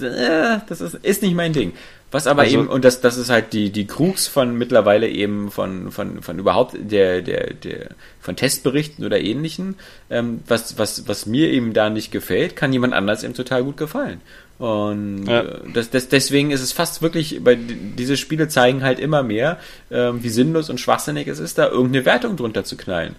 äh, 0.00 0.60
das 0.68 0.80
ist, 0.80 0.94
ist 1.02 1.22
nicht 1.22 1.34
mein 1.34 1.52
Ding. 1.52 1.72
Was 2.12 2.26
aber 2.26 2.42
also, 2.42 2.60
eben, 2.60 2.68
und 2.68 2.84
das, 2.84 3.00
das 3.00 3.16
ist 3.16 3.30
halt 3.30 3.52
die, 3.52 3.70
die 3.70 3.86
Krux 3.86 4.28
von 4.28 4.56
mittlerweile 4.56 5.08
eben 5.08 5.50
von, 5.50 5.90
von, 5.90 6.22
von 6.22 6.38
überhaupt 6.38 6.76
der, 6.78 7.20
der, 7.20 7.52
der, 7.52 7.88
von 8.20 8.36
Testberichten 8.36 9.04
oder 9.04 9.20
ähnlichen, 9.20 9.74
ähm, 10.08 10.40
was, 10.46 10.78
was, 10.78 11.08
was 11.08 11.26
mir 11.26 11.50
eben 11.50 11.72
da 11.72 11.90
nicht 11.90 12.12
gefällt, 12.12 12.54
kann 12.54 12.72
jemand 12.72 12.94
anders 12.94 13.24
eben 13.24 13.34
total 13.34 13.64
gut 13.64 13.76
gefallen. 13.76 14.20
Und 14.58 15.26
ja. 15.26 15.42
Äh, 15.42 15.58
das, 15.74 15.90
das, 15.90 16.08
deswegen 16.08 16.52
ist 16.52 16.62
es 16.62 16.72
fast 16.72 17.02
wirklich, 17.02 17.44
weil 17.44 17.56
diese 17.56 18.16
Spiele 18.16 18.48
zeigen 18.48 18.82
halt 18.82 19.00
immer 19.00 19.22
mehr, 19.22 19.58
ähm, 19.90 20.22
wie 20.22 20.28
sinnlos 20.28 20.70
und 20.70 20.80
schwachsinnig 20.80 21.26
es 21.26 21.40
ist, 21.40 21.58
da 21.58 21.68
irgendeine 21.68 22.04
Wertung 22.04 22.36
drunter 22.36 22.64
zu 22.64 22.76
knallen. 22.76 23.16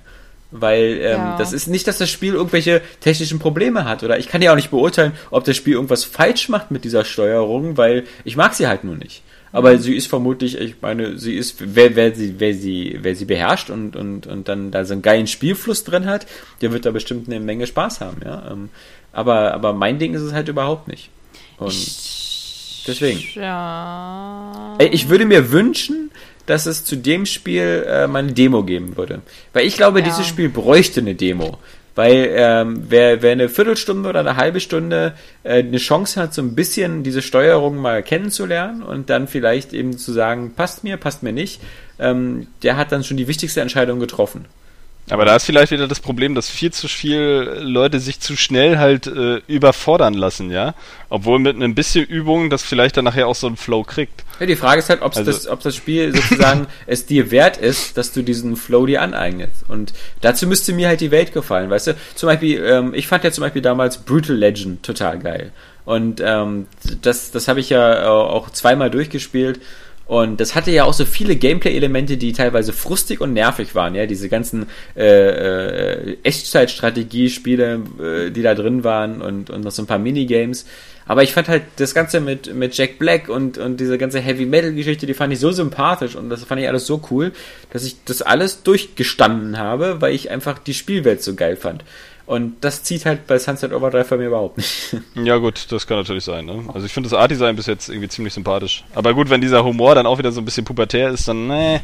Weil 0.51 0.99
ähm, 1.01 1.17
ja. 1.17 1.37
das 1.37 1.51
ist 1.51 1.67
nicht, 1.67 1.87
dass 1.87 1.97
das 1.97 2.09
Spiel 2.09 2.33
irgendwelche 2.33 2.81
technischen 3.01 3.39
Probleme 3.39 3.83
hat. 3.83 4.03
Oder 4.03 4.17
ich 4.17 4.29
kann 4.29 4.41
ja 4.41 4.51
auch 4.51 4.55
nicht 4.55 4.71
beurteilen, 4.71 5.11
ob 5.29 5.43
das 5.43 5.57
Spiel 5.57 5.73
irgendwas 5.73 6.05
falsch 6.05 6.47
macht 6.47 6.71
mit 6.71 6.85
dieser 6.85 7.03
Steuerung, 7.03 7.75
weil 7.75 8.05
ich 8.23 8.37
mag 8.37 8.53
sie 8.53 8.67
halt 8.67 8.83
nur 8.83 8.95
nicht. 8.95 9.23
Aber 9.51 9.73
mhm. 9.73 9.79
sie 9.79 9.95
ist 9.95 10.07
vermutlich, 10.07 10.57
ich 10.57 10.75
meine, 10.81 11.17
sie 11.17 11.35
ist, 11.35 11.55
wer, 11.59 11.95
wer 11.95 12.13
sie, 12.13 12.35
wer 12.37 12.53
sie, 12.53 12.99
wer 13.01 13.15
sie 13.15 13.25
beherrscht 13.25 13.69
und, 13.69 13.95
und, 13.95 14.27
und 14.27 14.47
dann 14.47 14.71
da 14.71 14.85
so 14.85 14.93
einen 14.93 15.01
geilen 15.01 15.27
Spielfluss 15.27 15.83
drin 15.83 16.05
hat, 16.05 16.27
der 16.61 16.71
wird 16.71 16.85
da 16.85 16.91
bestimmt 16.91 17.27
eine 17.27 17.39
Menge 17.39 17.67
Spaß 17.67 18.01
haben, 18.01 18.17
ja. 18.23 18.51
Ähm, 18.51 18.69
aber, 19.11 19.53
aber 19.53 19.73
mein 19.73 19.99
Ding 19.99 20.13
ist 20.13 20.21
es 20.21 20.33
halt 20.33 20.47
überhaupt 20.47 20.87
nicht. 20.87 21.09
Und 21.57 21.73
deswegen. 22.87 23.23
Ja. 23.33 24.77
Ich 24.91 25.09
würde 25.09 25.25
mir 25.25 25.51
wünschen, 25.51 26.11
dass 26.47 26.65
es 26.65 26.83
zu 26.83 26.95
dem 26.95 27.27
Spiel 27.27 27.85
äh, 27.87 28.07
mal 28.07 28.19
eine 28.19 28.33
Demo 28.33 28.63
geben 28.63 28.97
würde. 28.97 29.21
Weil 29.53 29.67
ich 29.67 29.77
glaube, 29.77 29.99
ja. 29.99 30.05
dieses 30.05 30.25
Spiel 30.25 30.49
bräuchte 30.49 31.01
eine 31.01 31.13
Demo. 31.13 31.59
Weil 31.93 32.29
ähm, 32.35 32.83
wer, 32.89 33.21
wer 33.23 33.31
eine 33.31 33.49
Viertelstunde 33.49 34.07
oder 34.07 34.19
eine 34.19 34.37
halbe 34.37 34.59
Stunde 34.59 35.13
äh, 35.43 35.59
eine 35.59 35.77
Chance 35.77 36.21
hat, 36.21 36.33
so 36.33 36.41
ein 36.41 36.53
bisschen 36.53 37.03
diese 37.03 37.21
Steuerung 37.21 37.77
mal 37.77 38.03
kennenzulernen 38.03 38.83
und 38.83 39.09
dann 39.09 39.27
vielleicht 39.27 39.73
eben 39.73 39.97
zu 39.97 40.13
sagen, 40.13 40.53
passt 40.55 40.83
mir, 40.83 40.97
passt 40.97 41.23
mir 41.23 41.33
nicht, 41.33 41.59
ähm, 41.99 42.47
der 42.61 42.77
hat 42.77 42.91
dann 42.91 43.03
schon 43.03 43.17
die 43.17 43.27
wichtigste 43.27 43.61
Entscheidung 43.61 43.99
getroffen. 43.99 44.45
Aber 45.09 45.23
da 45.23 45.37
ist 45.37 45.45
vielleicht 45.45 45.71
wieder 45.71 45.87
das 45.87 46.01
Problem, 46.01 46.35
dass 46.35 46.49
viel 46.49 46.71
zu 46.73 46.89
viel 46.89 47.59
Leute 47.61 47.99
sich 47.99 48.19
zu 48.19 48.35
schnell 48.35 48.77
halt 48.77 49.07
äh, 49.07 49.37
überfordern 49.47 50.13
lassen, 50.13 50.51
ja. 50.51 50.73
Obwohl 51.09 51.39
mit 51.39 51.55
ein 51.61 51.75
bisschen 51.75 52.03
Übung 52.03 52.49
das 52.49 52.63
vielleicht 52.63 52.97
dann 52.97 53.05
nachher 53.05 53.27
auch 53.27 53.35
so 53.35 53.47
einen 53.47 53.55
Flow 53.55 53.83
kriegt. 53.83 54.25
Ja, 54.41 54.45
die 54.45 54.57
Frage 54.57 54.79
ist 54.79 54.89
halt, 54.89 55.01
ob 55.01 55.15
also, 55.15 55.31
das, 55.31 55.47
ob 55.47 55.61
das 55.61 55.75
Spiel 55.77 56.13
sozusagen 56.13 56.67
es 56.87 57.05
dir 57.05 57.31
wert 57.31 57.55
ist, 57.55 57.97
dass 57.97 58.11
du 58.11 58.21
diesen 58.21 58.57
Flow 58.57 58.85
dir 58.85 59.01
aneignest. 59.01 59.63
Und 59.69 59.93
dazu 60.19 60.45
müsste 60.45 60.73
mir 60.73 60.89
halt 60.89 60.99
die 60.99 61.11
Welt 61.11 61.31
gefallen, 61.31 61.69
weißt 61.69 61.87
du? 61.87 61.95
Zum 62.15 62.27
Beispiel, 62.27 62.63
ähm, 62.65 62.93
ich 62.93 63.07
fand 63.07 63.23
ja 63.23 63.31
zum 63.31 63.43
Beispiel 63.43 63.61
damals 63.61 63.99
Brutal 63.99 64.35
Legend 64.35 64.83
total 64.83 65.19
geil. 65.19 65.51
Und 65.85 66.21
ähm, 66.21 66.67
das, 67.01 67.31
das 67.31 67.47
habe 67.47 67.61
ich 67.61 67.69
ja 67.69 68.03
äh, 68.03 68.07
auch 68.07 68.49
zweimal 68.49 68.91
durchgespielt. 68.91 69.61
Und 70.07 70.39
das 70.39 70.55
hatte 70.55 70.71
ja 70.71 70.85
auch 70.85 70.93
so 70.93 71.05
viele 71.05 71.35
Gameplay-Elemente, 71.35 72.15
die 72.15 72.31
teilweise 72.31 72.71
frustig 72.71 73.19
und 73.19 73.33
nervig 73.33 73.75
waren, 73.75 73.93
ja, 73.93 74.05
diese 74.05 74.29
ganzen 74.29 74.67
äh, 74.95 75.03
äh, 75.03 76.17
Echtzeitstrategie-Spiele, 76.23 77.81
äh, 77.99 78.31
die 78.31 78.41
da 78.41 78.55
drin 78.55 78.85
waren 78.85 79.21
und, 79.21 79.49
und 79.49 79.65
noch 79.65 79.71
so 79.71 79.83
ein 79.83 79.87
paar 79.87 79.99
Minigames. 79.99 80.65
Aber 81.07 81.23
ich 81.23 81.33
fand 81.33 81.49
halt 81.49 81.63
das 81.77 81.93
Ganze 81.93 82.21
mit, 82.21 82.53
mit 82.53 82.77
Jack 82.77 82.99
Black 82.99 83.27
und, 83.27 83.57
und 83.57 83.79
diese 83.79 83.97
ganze 83.97 84.19
Heavy-Metal-Geschichte, 84.19 85.05
die 85.05 85.13
fand 85.13 85.33
ich 85.33 85.39
so 85.39 85.51
sympathisch 85.51 86.15
und 86.15 86.29
das 86.29 86.43
fand 86.43 86.61
ich 86.61 86.67
alles 86.67 86.85
so 86.85 87.01
cool, 87.11 87.33
dass 87.71 87.83
ich 87.83 87.97
das 88.05 88.21
alles 88.21 88.63
durchgestanden 88.63 89.57
habe, 89.57 89.99
weil 89.99 90.13
ich 90.13 90.31
einfach 90.31 90.57
die 90.59 90.73
Spielwelt 90.73 91.21
so 91.21 91.35
geil 91.35 91.57
fand. 91.57 91.83
Und 92.27 92.57
das 92.59 92.83
zieht 92.83 93.05
halt 93.05 93.25
bei 93.25 93.39
Sunset 93.39 93.71
Overdrive 93.71 94.09
bei 94.09 94.17
mir 94.17 94.27
überhaupt 94.27 94.57
nicht. 94.57 94.97
Ja 95.15 95.37
gut, 95.37 95.71
das 95.71 95.87
kann 95.87 95.97
natürlich 95.97 96.25
sein. 96.25 96.45
Ne? 96.45 96.65
Also 96.73 96.85
ich 96.85 96.93
finde 96.93 97.09
das 97.09 97.17
Art-Design 97.17 97.55
bis 97.55 97.65
jetzt 97.65 97.87
irgendwie 97.89 98.09
ziemlich 98.09 98.33
sympathisch. 98.33 98.83
Aber 98.93 99.13
gut, 99.13 99.29
wenn 99.29 99.39
dieser 99.39 99.63
Humor 99.63 99.95
dann 99.95 100.05
auch 100.05 100.17
wieder 100.17 100.31
so 100.33 100.41
ein 100.41 100.45
bisschen 100.45 100.65
pubertär 100.65 101.09
ist, 101.09 101.27
dann 101.27 101.47
nee. 101.47 101.79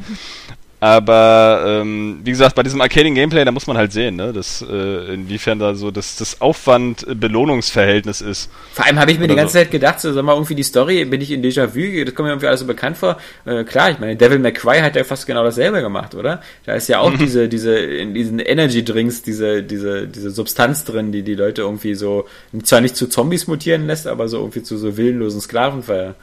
Aber 0.83 1.63
ähm, 1.65 2.19
wie 2.25 2.31
gesagt, 2.31 2.55
bei 2.55 2.63
diesem 2.63 2.81
Arcading-Gameplay, 2.81 3.45
da 3.45 3.53
muss 3.53 3.67
man 3.67 3.77
halt 3.77 3.93
sehen, 3.93 4.17
ne, 4.17 4.33
dass, 4.33 4.61
äh, 4.61 5.13
inwiefern 5.13 5.57
da 5.57 5.75
so 5.75 5.91
das, 5.91 6.17
das 6.17 6.41
Aufwand-Belohnungsverhältnis 6.41 8.19
ist. 8.19 8.49
Vor 8.73 8.85
allem 8.85 8.99
habe 8.99 9.13
ich 9.13 9.17
mir 9.17 9.23
Oder 9.23 9.33
die 9.33 9.37
ganze 9.37 9.53
so. 9.53 9.59
Zeit 9.59 9.71
gedacht, 9.71 10.01
so, 10.01 10.11
sag 10.11 10.25
mal, 10.25 10.33
irgendwie 10.33 10.55
die 10.55 10.63
Story, 10.63 11.05
bin 11.05 11.21
ich 11.21 11.31
in 11.31 11.41
Déjà-vu, 11.41 12.03
das 12.03 12.13
kommt 12.13 12.25
mir 12.25 12.31
irgendwie 12.33 12.47
alles 12.47 12.59
so 12.59 12.67
bekannt 12.67 12.97
vor. 12.97 13.15
Äh, 13.45 13.63
klar, 13.63 13.91
ich 13.91 13.99
meine, 13.99 14.17
Devil 14.17 14.39
May 14.39 14.51
Cry 14.51 14.81
hat 14.81 14.97
ja 14.97 15.05
fast 15.05 15.25
genau 15.25 15.45
dasselbe 15.45 15.79
gemacht, 15.79 16.15
oder? 16.15 16.41
Da 16.65 16.73
ist 16.73 16.89
ja 16.89 16.99
auch 16.99 17.13
diese, 17.17 17.47
diese, 17.47 17.77
in 17.77 18.13
diesen 18.13 18.39
Energy-Drinks, 18.39 19.21
diese, 19.21 19.63
diese, 19.63 20.05
diese 20.05 20.31
Substanz 20.31 20.83
drin, 20.83 21.13
die 21.13 21.23
die 21.23 21.35
Leute 21.35 21.61
irgendwie 21.61 21.95
so, 21.95 22.27
zwar 22.61 22.81
nicht 22.81 22.97
zu 22.97 23.07
Zombies 23.07 23.47
mutieren 23.47 23.87
lässt, 23.87 24.05
aber 24.05 24.27
so 24.27 24.39
irgendwie 24.39 24.63
zu 24.63 24.77
so 24.77 24.97
willenlosen 24.97 25.39
Sklaven 25.39 25.81
ver, 25.81 26.15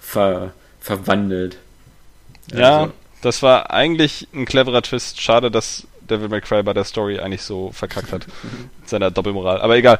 ver, 0.00 0.52
verwandelt. 0.80 1.56
Ja, 2.54 2.80
Also, 2.80 2.92
das 3.22 3.42
war 3.42 3.70
eigentlich 3.70 4.28
ein 4.34 4.44
cleverer 4.44 4.82
Twist. 4.82 5.20
Schade, 5.20 5.50
dass 5.50 5.86
Devil 6.10 6.28
May 6.28 6.40
Cry 6.40 6.62
bei 6.62 6.72
der 6.74 6.84
Story 6.84 7.18
eigentlich 7.18 7.42
so 7.42 7.72
verkackt 7.72 8.12
hat. 8.12 8.26
mit 8.80 8.88
seiner 8.88 9.10
Doppelmoral. 9.10 9.60
Aber 9.60 9.76
egal. 9.76 9.98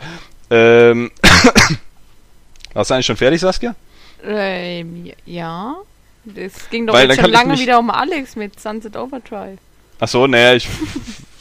Ähm, 0.50 1.10
warst 2.74 2.90
du 2.90 2.94
eigentlich 2.94 3.06
schon 3.06 3.16
fertig, 3.16 3.40
Saskia? 3.40 3.74
Ähm, 4.24 5.10
ja. 5.26 5.76
Es 6.36 6.68
ging 6.70 6.86
doch 6.86 6.94
Weil 6.94 7.08
jetzt 7.08 7.20
schon 7.20 7.30
lange 7.30 7.58
wieder 7.58 7.78
um 7.78 7.90
Alex 7.90 8.36
mit 8.36 8.58
Sunset 8.60 8.96
Overdrive. 8.96 9.58
Achso, 9.98 10.26
naja, 10.26 10.54
ich. 10.54 10.68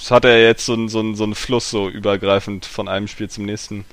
Es 0.03 0.09
hat 0.09 0.23
ja 0.23 0.35
jetzt 0.35 0.65
so 0.65 0.73
einen 0.73 0.89
so 0.89 0.99
einen- 0.99 1.15
so 1.15 1.23
einen 1.23 1.35
Fluss 1.35 1.69
so 1.69 1.87
übergreifend 1.87 2.65
von 2.65 2.87
einem 2.87 3.07
Spiel 3.07 3.29
zum 3.29 3.45
nächsten. 3.45 3.85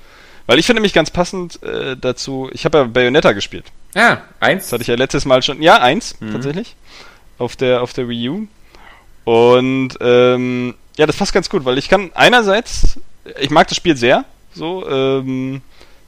Weil 0.47 0.57
ich 0.57 0.65
finde 0.65 0.81
mich 0.81 0.91
ganz 0.93 1.11
passend 1.11 1.61
äh, 1.61 1.95
dazu. 1.95 2.49
Ich 2.51 2.65
habe 2.65 2.79
ja 2.79 2.83
Bayonetta 2.85 3.33
gespielt. 3.33 3.65
ja, 3.93 4.23
eins. 4.39 4.63
Das 4.63 4.71
hatte 4.73 4.81
ich 4.81 4.87
ja 4.87 4.95
letztes 4.95 5.25
Mal 5.25 5.43
schon. 5.43 5.61
Ja, 5.61 5.79
eins, 5.81 6.15
tatsächlich. 6.31 6.75
Auf 7.39 7.55
der, 7.55 7.81
auf 7.81 7.93
der 7.93 8.07
Wii 8.07 8.29
U. 8.29 8.47
Und 9.23 9.97
ähm, 10.01 10.75
ja, 10.97 11.05
das 11.05 11.15
passt 11.15 11.33
ganz 11.33 11.49
gut, 11.49 11.65
weil 11.65 11.77
ich 11.77 11.89
kann 11.89 12.11
einerseits, 12.13 12.99
ich 13.39 13.49
mag 13.49 13.67
das 13.67 13.77
Spiel 13.77 13.95
sehr, 13.95 14.25
so, 14.53 14.87
ähm, 14.89 15.61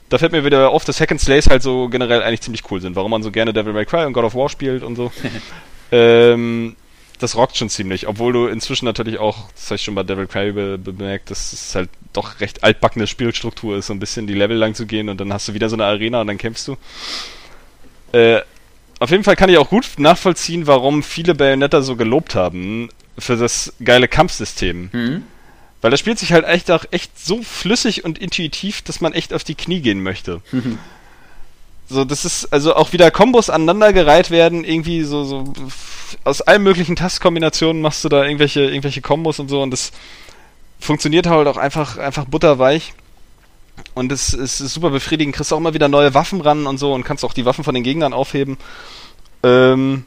da 0.08 0.18
fällt 0.18 0.32
mir 0.32 0.44
wieder 0.44 0.70
auf, 0.70 0.84
dass 0.84 1.00
Hack 1.00 1.10
and 1.10 1.20
Slays 1.20 1.48
halt 1.48 1.62
so 1.62 1.88
generell 1.88 2.22
eigentlich 2.22 2.42
ziemlich 2.42 2.70
cool 2.70 2.80
sind, 2.80 2.96
warum 2.96 3.10
man 3.10 3.22
so 3.22 3.30
gerne 3.30 3.52
Devil 3.52 3.72
May 3.72 3.86
Cry 3.86 4.04
und 4.04 4.12
God 4.12 4.24
of 4.24 4.34
War 4.34 4.48
spielt 4.48 4.82
und 4.82 4.96
so. 4.96 5.10
ähm, 5.92 6.76
das 7.18 7.36
rockt 7.36 7.56
schon 7.56 7.70
ziemlich, 7.70 8.08
obwohl 8.08 8.32
du 8.32 8.46
inzwischen 8.46 8.84
natürlich 8.84 9.18
auch, 9.18 9.50
das 9.54 9.66
habe 9.66 9.76
ich 9.76 9.82
schon 9.84 9.94
bei 9.94 10.02
Devil 10.02 10.24
May 10.24 10.26
Cry 10.26 10.52
be 10.52 10.76
bemerkt, 10.76 11.30
dass 11.30 11.52
es 11.52 11.74
halt 11.74 11.88
doch 12.12 12.40
recht 12.40 12.62
altbackene 12.64 13.06
Spielstruktur 13.06 13.78
ist, 13.78 13.86
so 13.86 13.94
ein 13.94 14.00
bisschen 14.00 14.26
die 14.26 14.34
Level 14.34 14.56
lang 14.56 14.74
zu 14.74 14.84
gehen 14.84 15.08
und 15.08 15.20
dann 15.20 15.32
hast 15.32 15.48
du 15.48 15.54
wieder 15.54 15.70
so 15.70 15.76
eine 15.76 15.84
Arena 15.84 16.20
und 16.20 16.26
dann 16.26 16.38
kämpfst 16.38 16.68
du. 16.68 16.76
Äh, 18.12 18.42
auf 19.02 19.10
jeden 19.10 19.24
Fall 19.24 19.34
kann 19.34 19.50
ich 19.50 19.58
auch 19.58 19.68
gut 19.68 19.84
nachvollziehen, 19.96 20.68
warum 20.68 21.02
viele 21.02 21.34
Bayonetta 21.34 21.82
so 21.82 21.96
gelobt 21.96 22.36
haben 22.36 22.88
für 23.18 23.36
das 23.36 23.72
geile 23.84 24.06
Kampfsystem. 24.06 24.90
Hm? 24.92 25.22
Weil 25.80 25.90
das 25.90 25.98
spielt 25.98 26.20
sich 26.20 26.32
halt 26.32 26.44
echt 26.44 26.70
auch 26.70 26.84
echt 26.92 27.18
so 27.18 27.42
flüssig 27.42 28.04
und 28.04 28.16
intuitiv, 28.16 28.82
dass 28.82 29.00
man 29.00 29.12
echt 29.12 29.34
auf 29.34 29.42
die 29.42 29.56
Knie 29.56 29.80
gehen 29.80 30.04
möchte. 30.04 30.40
so, 31.88 32.04
das 32.04 32.24
ist 32.24 32.52
also 32.52 32.76
auch 32.76 32.92
wieder 32.92 33.10
Kombos 33.10 33.50
aneinandergereiht 33.50 34.30
werden, 34.30 34.62
irgendwie 34.62 35.02
so, 35.02 35.24
so 35.24 35.52
aus 36.22 36.40
allen 36.42 36.62
möglichen 36.62 36.94
Tastkombinationen 36.94 37.82
machst 37.82 38.04
du 38.04 38.08
da 38.08 38.22
irgendwelche, 38.22 38.60
irgendwelche 38.60 39.00
Kombos 39.00 39.40
und 39.40 39.48
so 39.48 39.62
und 39.62 39.72
das 39.72 39.90
funktioniert 40.78 41.26
halt 41.26 41.48
auch 41.48 41.56
einfach, 41.56 41.98
einfach 41.98 42.26
butterweich. 42.26 42.94
Und 43.94 44.12
es, 44.12 44.32
es 44.32 44.60
ist 44.60 44.74
super 44.74 44.90
befriedigend, 44.90 45.34
kriegst 45.34 45.52
auch 45.52 45.58
immer 45.58 45.74
wieder 45.74 45.88
neue 45.88 46.14
Waffen 46.14 46.40
ran 46.40 46.66
und 46.66 46.78
so 46.78 46.92
und 46.92 47.04
kannst 47.04 47.24
auch 47.24 47.32
die 47.32 47.44
Waffen 47.44 47.64
von 47.64 47.74
den 47.74 47.84
Gegnern 47.84 48.12
aufheben. 48.12 48.56
Ähm, 49.42 50.04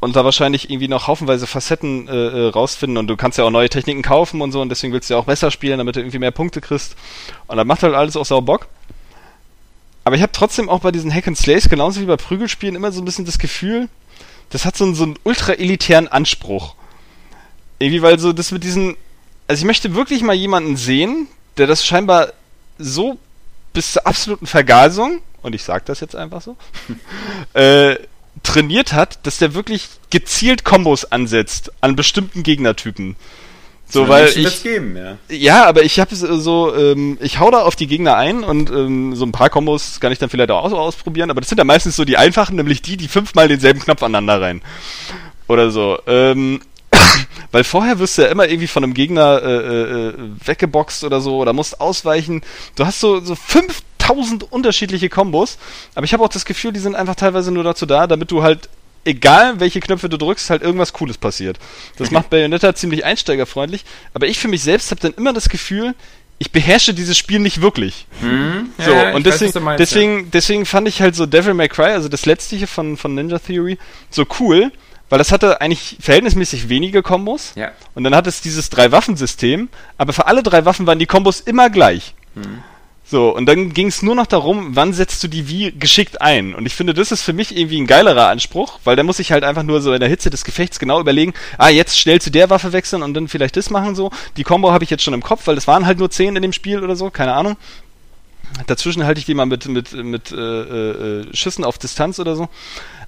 und 0.00 0.16
da 0.16 0.24
wahrscheinlich 0.24 0.68
irgendwie 0.68 0.88
noch 0.88 1.06
haufenweise 1.06 1.46
Facetten 1.46 2.08
äh, 2.08 2.12
äh, 2.12 2.48
rausfinden 2.48 2.98
und 2.98 3.06
du 3.06 3.16
kannst 3.16 3.38
ja 3.38 3.44
auch 3.44 3.50
neue 3.50 3.70
Techniken 3.70 4.02
kaufen 4.02 4.42
und 4.42 4.52
so 4.52 4.60
und 4.60 4.68
deswegen 4.68 4.92
willst 4.92 5.08
du 5.08 5.14
ja 5.14 5.20
auch 5.20 5.24
besser 5.24 5.50
spielen, 5.50 5.78
damit 5.78 5.96
du 5.96 6.00
irgendwie 6.00 6.18
mehr 6.18 6.30
Punkte 6.30 6.60
kriegst. 6.60 6.94
Und 7.46 7.56
dann 7.56 7.66
macht 7.66 7.82
halt 7.82 7.94
alles 7.94 8.16
auch 8.16 8.26
sau 8.26 8.42
Bock. 8.42 8.66
Aber 10.04 10.16
ich 10.16 10.22
habe 10.22 10.32
trotzdem 10.32 10.68
auch 10.68 10.80
bei 10.80 10.92
diesen 10.92 11.12
Hack 11.12 11.26
and 11.26 11.38
Slays, 11.38 11.70
genauso 11.70 12.02
wie 12.02 12.04
bei 12.04 12.16
Prügelspielen, 12.16 12.76
immer 12.76 12.92
so 12.92 13.00
ein 13.00 13.06
bisschen 13.06 13.24
das 13.24 13.38
Gefühl, 13.38 13.88
das 14.50 14.66
hat 14.66 14.76
so 14.76 14.84
einen, 14.84 14.94
so 14.94 15.04
einen 15.04 15.18
ultra-elitären 15.24 16.08
Anspruch. 16.08 16.74
Irgendwie, 17.78 18.02
weil 18.02 18.18
so 18.18 18.32
das 18.32 18.52
mit 18.52 18.62
diesen. 18.62 18.96
Also 19.48 19.60
ich 19.60 19.66
möchte 19.66 19.94
wirklich 19.94 20.22
mal 20.22 20.34
jemanden 20.34 20.76
sehen, 20.76 21.28
der 21.56 21.66
das 21.66 21.84
scheinbar 21.84 22.32
so 22.78 23.18
bis 23.72 23.92
zur 23.92 24.06
absoluten 24.06 24.46
Vergasung, 24.46 25.20
und 25.42 25.54
ich 25.54 25.62
sag 25.62 25.84
das 25.86 26.00
jetzt 26.00 26.16
einfach 26.16 26.42
so, 26.42 26.56
äh, 27.58 27.96
trainiert 28.42 28.92
hat, 28.92 29.26
dass 29.26 29.38
der 29.38 29.54
wirklich 29.54 29.88
gezielt 30.10 30.64
Kombos 30.64 31.04
ansetzt 31.04 31.72
an 31.80 31.96
bestimmten 31.96 32.42
Gegnertypen. 32.42 33.16
So, 33.86 34.08
weil 34.08 34.28
ich, 34.28 34.62
geben, 34.62 34.96
ja. 34.96 35.18
ja, 35.28 35.64
aber 35.66 35.82
ich 35.82 36.00
habe 36.00 36.14
so, 36.16 36.74
ähm, 36.74 37.18
ich 37.20 37.38
hau 37.38 37.50
da 37.50 37.62
auf 37.62 37.76
die 37.76 37.86
Gegner 37.86 38.16
ein 38.16 38.42
und 38.42 38.70
ähm, 38.70 39.14
so 39.14 39.24
ein 39.26 39.32
paar 39.32 39.50
Kombos 39.50 40.00
kann 40.00 40.10
ich 40.10 40.18
dann 40.18 40.30
vielleicht 40.30 40.50
auch 40.50 40.68
so 40.70 40.78
ausprobieren, 40.78 41.30
aber 41.30 41.40
das 41.40 41.50
sind 41.50 41.58
ja 41.58 41.64
meistens 41.64 41.94
so 41.94 42.04
die 42.04 42.16
einfachen, 42.16 42.56
nämlich 42.56 42.80
die, 42.80 42.96
die 42.96 43.08
fünfmal 43.08 43.46
denselben 43.46 43.80
Knopf 43.80 44.02
aneinander 44.02 44.40
rein. 44.40 44.62
Oder 45.48 45.70
so. 45.70 45.98
Ähm, 46.06 46.60
weil 47.54 47.62
vorher 47.62 48.00
wirst 48.00 48.18
du 48.18 48.22
ja 48.22 48.28
immer 48.28 48.48
irgendwie 48.48 48.66
von 48.66 48.82
einem 48.82 48.94
Gegner 48.94 49.40
äh, 49.40 50.08
äh, 50.08 50.14
weggeboxt 50.44 51.04
oder 51.04 51.20
so 51.20 51.36
oder 51.36 51.52
musst 51.52 51.80
ausweichen. 51.80 52.42
Du 52.74 52.84
hast 52.84 52.98
so, 52.98 53.20
so 53.20 53.36
5000 53.36 54.50
unterschiedliche 54.50 55.08
Kombos, 55.08 55.56
aber 55.94 56.04
ich 56.04 56.12
habe 56.12 56.24
auch 56.24 56.28
das 56.28 56.46
Gefühl, 56.46 56.72
die 56.72 56.80
sind 56.80 56.96
einfach 56.96 57.14
teilweise 57.14 57.52
nur 57.52 57.62
dazu 57.62 57.86
da, 57.86 58.08
damit 58.08 58.32
du 58.32 58.42
halt 58.42 58.68
egal 59.04 59.60
welche 59.60 59.78
Knöpfe 59.78 60.08
du 60.08 60.16
drückst, 60.16 60.50
halt 60.50 60.62
irgendwas 60.62 60.92
Cooles 60.94 61.16
passiert. 61.16 61.60
Das 61.96 62.10
macht 62.10 62.28
Bayonetta 62.30 62.74
ziemlich 62.74 63.04
einsteigerfreundlich, 63.04 63.84
aber 64.14 64.26
ich 64.26 64.40
für 64.40 64.48
mich 64.48 64.64
selbst 64.64 64.90
habe 64.90 65.00
dann 65.00 65.14
immer 65.14 65.32
das 65.32 65.48
Gefühl, 65.48 65.94
ich 66.40 66.50
beherrsche 66.50 66.92
dieses 66.92 67.16
Spiel 67.16 67.38
nicht 67.38 67.60
wirklich. 67.60 68.06
Hm? 68.20 68.70
So, 68.78 68.90
Ja, 68.90 69.10
ja, 69.10 69.14
und 69.14 69.24
weiß, 69.24 69.34
deswegen, 69.34 69.52
du 69.52 69.60
meinst, 69.60 69.78
deswegen, 69.78 70.30
deswegen 70.32 70.66
fand 70.66 70.88
ich 70.88 71.00
halt 71.00 71.14
so 71.14 71.24
Devil 71.24 71.54
May 71.54 71.68
Cry, 71.68 71.92
also 71.92 72.08
das 72.08 72.26
letzte 72.26 72.56
hier 72.56 72.66
von, 72.66 72.96
von 72.96 73.14
Ninja 73.14 73.38
Theory, 73.38 73.78
so 74.10 74.26
cool, 74.40 74.72
weil 75.08 75.18
das 75.18 75.32
hatte 75.32 75.60
eigentlich 75.60 75.96
verhältnismäßig 76.00 76.68
wenige 76.68 77.02
Kombos. 77.02 77.52
Ja. 77.54 77.72
Und 77.94 78.04
dann 78.04 78.14
hat 78.14 78.26
es 78.26 78.40
dieses 78.40 78.70
Drei-Waffen-System, 78.70 79.68
aber 79.98 80.12
für 80.12 80.26
alle 80.26 80.42
drei 80.42 80.64
Waffen 80.64 80.86
waren 80.86 80.98
die 80.98 81.06
Kombos 81.06 81.40
immer 81.40 81.70
gleich. 81.70 82.14
Hm. 82.34 82.62
So, 83.06 83.36
und 83.36 83.44
dann 83.46 83.74
ging 83.74 83.88
es 83.88 84.02
nur 84.02 84.14
noch 84.14 84.26
darum, 84.26 84.76
wann 84.76 84.94
setzt 84.94 85.22
du 85.22 85.28
die 85.28 85.46
wie 85.46 85.72
geschickt 85.72 86.22
ein. 86.22 86.54
Und 86.54 86.64
ich 86.64 86.74
finde, 86.74 86.94
das 86.94 87.12
ist 87.12 87.22
für 87.22 87.34
mich 87.34 87.54
irgendwie 87.54 87.78
ein 87.78 87.86
geilerer 87.86 88.28
Anspruch, 88.28 88.80
weil 88.84 88.96
da 88.96 89.02
muss 89.02 89.18
ich 89.18 89.30
halt 89.30 89.44
einfach 89.44 89.62
nur 89.62 89.82
so 89.82 89.92
in 89.92 90.00
der 90.00 90.08
Hitze 90.08 90.30
des 90.30 90.42
Gefechts 90.42 90.78
genau 90.78 91.00
überlegen, 91.00 91.34
ah, 91.58 91.68
jetzt 91.68 91.98
schnell 91.98 92.20
zu 92.20 92.30
der 92.30 92.48
Waffe 92.48 92.72
wechseln 92.72 93.02
und 93.02 93.12
dann 93.12 93.28
vielleicht 93.28 93.58
das 93.58 93.68
machen 93.68 93.94
so. 93.94 94.10
Die 94.38 94.42
Combo 94.42 94.72
habe 94.72 94.84
ich 94.84 94.90
jetzt 94.90 95.02
schon 95.02 95.12
im 95.12 95.22
Kopf, 95.22 95.46
weil 95.46 95.54
das 95.54 95.66
waren 95.66 95.84
halt 95.84 95.98
nur 95.98 96.10
10 96.10 96.34
in 96.34 96.42
dem 96.42 96.52
Spiel 96.54 96.82
oder 96.82 96.96
so, 96.96 97.10
keine 97.10 97.34
Ahnung. 97.34 97.58
Dazwischen 98.66 99.04
halte 99.04 99.18
ich 99.18 99.26
die 99.26 99.34
mal 99.34 99.46
mit, 99.46 99.66
mit, 99.68 99.92
mit 99.92 100.32
äh, 100.32 100.36
äh, 100.36 101.36
Schüssen 101.36 101.64
auf 101.64 101.76
Distanz 101.76 102.18
oder 102.18 102.36
so. 102.36 102.48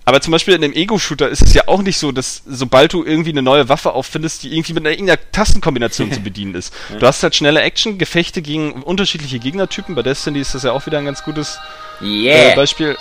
Aber 0.08 0.20
zum 0.20 0.30
Beispiel 0.30 0.54
in 0.54 0.60
dem 0.60 0.72
Ego-Shooter 0.72 1.28
ist 1.28 1.42
es 1.42 1.52
ja 1.52 1.64
auch 1.66 1.82
nicht 1.82 1.98
so, 1.98 2.12
dass 2.12 2.42
sobald 2.46 2.92
du 2.92 3.04
irgendwie 3.04 3.30
eine 3.30 3.42
neue 3.42 3.68
Waffe 3.68 3.92
auffindest, 3.92 4.44
die 4.44 4.54
irgendwie 4.54 4.72
mit 4.72 4.84
einer 4.86 4.92
irgendeiner 4.92 5.18
Tastenkombination 5.32 6.12
zu 6.12 6.20
bedienen 6.22 6.54
ist. 6.54 6.72
Du 7.00 7.04
hast 7.04 7.24
halt 7.24 7.34
schnelle 7.34 7.60
Action, 7.60 7.98
Gefechte 7.98 8.40
gegen 8.40 8.84
unterschiedliche 8.84 9.40
Gegnertypen. 9.40 9.96
Bei 9.96 10.02
Destiny 10.02 10.38
ist 10.38 10.54
das 10.54 10.62
ja 10.62 10.70
auch 10.70 10.86
wieder 10.86 10.98
ein 10.98 11.06
ganz 11.06 11.24
gutes 11.24 11.58
äh, 12.00 12.04
Yeah. 12.04 12.54
Beispiel. 12.54 12.96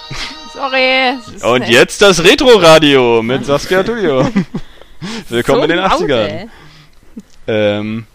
Sorry. 0.51 1.13
Und 1.43 1.67
jetzt 1.67 2.01
das 2.01 2.23
Retro-Radio 2.23 3.21
mit 3.21 3.45
Saskia 3.45 3.83
Tullio. 3.83 4.27
Willkommen 5.29 5.59
so 5.59 5.63
in 5.65 5.69
den 5.69 5.77
laut, 5.79 5.91
80ern. 6.01 6.25
ey. 6.27 6.47
Ähm, 7.47 8.07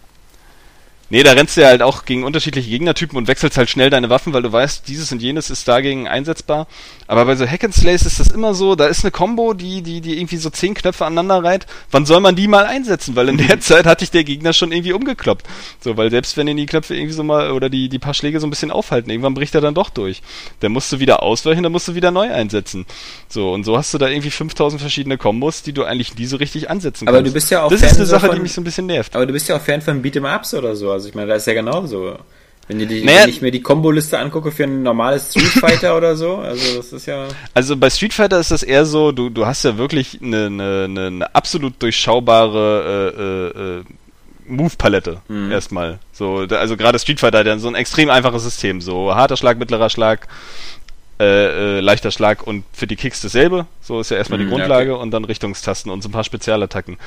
nee, 1.11 1.21
da 1.21 1.33
rennst 1.33 1.55
du 1.57 1.61
ja 1.61 1.67
halt 1.67 1.83
auch 1.83 2.05
gegen 2.05 2.23
unterschiedliche 2.23 2.69
Gegnertypen 2.69 3.15
und 3.17 3.27
wechselst 3.27 3.57
halt 3.57 3.69
schnell 3.69 3.91
deine 3.91 4.09
Waffen, 4.09 4.33
weil 4.33 4.41
du 4.41 4.51
weißt, 4.51 4.87
dieses 4.87 5.11
und 5.11 5.21
jenes 5.21 5.51
ist 5.51 5.67
dagegen 5.67 6.07
einsetzbar. 6.07 6.65
Aber 7.07 7.25
bei 7.25 7.35
so 7.35 7.45
Hack 7.45 7.63
and 7.63 7.75
Slays 7.75 8.03
ist 8.05 8.19
das 8.19 8.29
immer 8.29 8.53
so, 8.53 8.75
da 8.75 8.85
ist 8.87 9.03
eine 9.03 9.11
Combo, 9.11 9.53
die, 9.53 9.81
die, 9.81 10.01
die 10.01 10.17
irgendwie 10.17 10.37
so 10.37 10.49
zehn 10.49 10.73
Knöpfe 10.73 11.05
aneinander 11.05 11.43
reiht. 11.43 11.67
Wann 11.91 12.05
soll 12.05 12.21
man 12.21 12.35
die 12.35 12.47
mal 12.47 12.65
einsetzen? 12.65 13.15
Weil 13.15 13.29
in 13.29 13.37
der 13.37 13.59
Zeit 13.59 13.85
hatte 13.85 14.03
ich 14.05 14.11
der 14.11 14.23
Gegner 14.23 14.53
schon 14.53 14.71
irgendwie 14.71 14.93
umgekloppt. 14.93 15.45
So, 15.81 15.97
weil 15.97 16.09
selbst 16.09 16.37
wenn 16.37 16.47
ihn 16.47 16.55
die 16.57 16.65
Knöpfe 16.65 16.95
irgendwie 16.95 17.13
so 17.13 17.23
mal 17.23 17.51
oder 17.51 17.69
die, 17.69 17.89
die 17.89 17.99
paar 17.99 18.13
Schläge 18.13 18.39
so 18.39 18.47
ein 18.47 18.49
bisschen 18.49 18.71
aufhalten, 18.71 19.09
irgendwann 19.09 19.33
bricht 19.33 19.53
er 19.55 19.61
dann 19.61 19.73
doch 19.75 19.89
durch. 19.89 20.21
Dann 20.61 20.71
musst 20.71 20.91
du 20.91 20.99
wieder 20.99 21.21
ausweichen, 21.21 21.63
dann 21.63 21.73
musst 21.73 21.89
du 21.89 21.95
wieder 21.95 22.11
neu 22.11 22.31
einsetzen. 22.31 22.85
So, 23.27 23.51
und 23.51 23.65
so 23.65 23.77
hast 23.77 23.93
du 23.93 23.97
da 23.97 24.07
irgendwie 24.07 24.31
5000 24.31 24.79
verschiedene 24.81 25.17
Kombos, 25.17 25.61
die 25.63 25.73
du 25.73 25.83
eigentlich 25.83 26.15
nie 26.15 26.25
so 26.25 26.37
richtig 26.37 26.69
ansetzen 26.69 27.07
Aber 27.09 27.17
kannst. 27.17 27.29
du 27.29 27.33
bist 27.33 27.51
ja 27.51 27.63
auch 27.63 27.69
Das 27.69 27.81
Fan 27.81 27.89
ist 27.89 27.95
eine 27.97 28.05
Sache, 28.05 28.27
die 28.27 28.33
von- 28.35 28.41
mich 28.43 28.53
so 28.53 28.61
ein 28.61 28.63
bisschen 28.63 28.85
nervt. 28.85 29.13
Aber 29.15 29.25
du 29.25 29.33
bist 29.33 29.49
ja 29.49 29.57
auch 29.57 29.61
Fan 29.61 29.81
von 29.81 30.01
Beat'em 30.01 30.33
Ups 30.33 30.53
oder 30.53 30.77
so. 30.77 30.91
Also 30.91 31.00
ich 31.07 31.15
meine, 31.15 31.27
da 31.27 31.35
ist 31.35 31.47
ja 31.47 31.53
genauso. 31.53 32.17
Wenn, 32.67 32.87
die, 32.87 33.03
Naja- 33.03 33.23
wenn 33.23 33.29
ich 33.29 33.41
mir 33.41 33.51
die 33.51 33.61
Komboliste 33.61 34.17
angucke 34.19 34.51
für 34.51 34.63
ein 34.63 34.83
normales 34.83 35.31
Street 35.31 35.45
Fighter 35.45 35.97
oder 35.97 36.15
so, 36.15 36.37
also 36.37 36.77
das 36.77 36.93
ist 36.93 37.05
ja. 37.05 37.27
Also 37.53 37.75
bei 37.75 37.89
Street 37.89 38.13
Fighter 38.13 38.39
ist 38.39 38.51
das 38.51 38.63
eher 38.63 38.85
so, 38.85 39.11
du, 39.11 39.29
du 39.29 39.45
hast 39.45 39.63
ja 39.63 39.77
wirklich 39.77 40.19
eine, 40.21 40.45
eine, 40.45 40.85
eine, 41.07 41.35
absolut 41.35 41.81
durchschaubare 41.81 43.13
äh, 43.17 43.21
äh, 43.21 43.79
äh, 43.79 43.83
Move-Palette 44.45 45.21
mhm. 45.27 45.51
erstmal. 45.51 45.99
So, 46.13 46.45
also 46.49 46.77
gerade 46.77 46.99
Street 46.99 47.19
Fighter 47.19 47.39
hat 47.39 47.47
ja 47.47 47.57
so 47.57 47.67
ein 47.67 47.75
extrem 47.75 48.09
einfaches 48.09 48.43
System. 48.43 48.79
So 48.79 49.13
harter 49.15 49.37
Schlag, 49.37 49.57
mittlerer 49.57 49.89
Schlag, 49.89 50.27
äh, 51.21 51.77
äh, 51.77 51.79
leichter 51.81 52.09
Schlag 52.09 52.47
und 52.47 52.63
für 52.73 52.87
die 52.87 52.95
Kicks 52.95 53.21
dasselbe. 53.21 53.67
So 53.79 53.99
ist 53.99 54.09
ja 54.09 54.17
erstmal 54.17 54.39
mhm, 54.39 54.45
die 54.45 54.49
Grundlage 54.49 54.95
okay. 54.95 55.03
und 55.03 55.11
dann 55.11 55.23
Richtungstasten 55.23 55.91
und 55.91 56.01
so 56.01 56.09
ein 56.09 56.11
paar 56.11 56.23
Spezialattacken. 56.23 56.97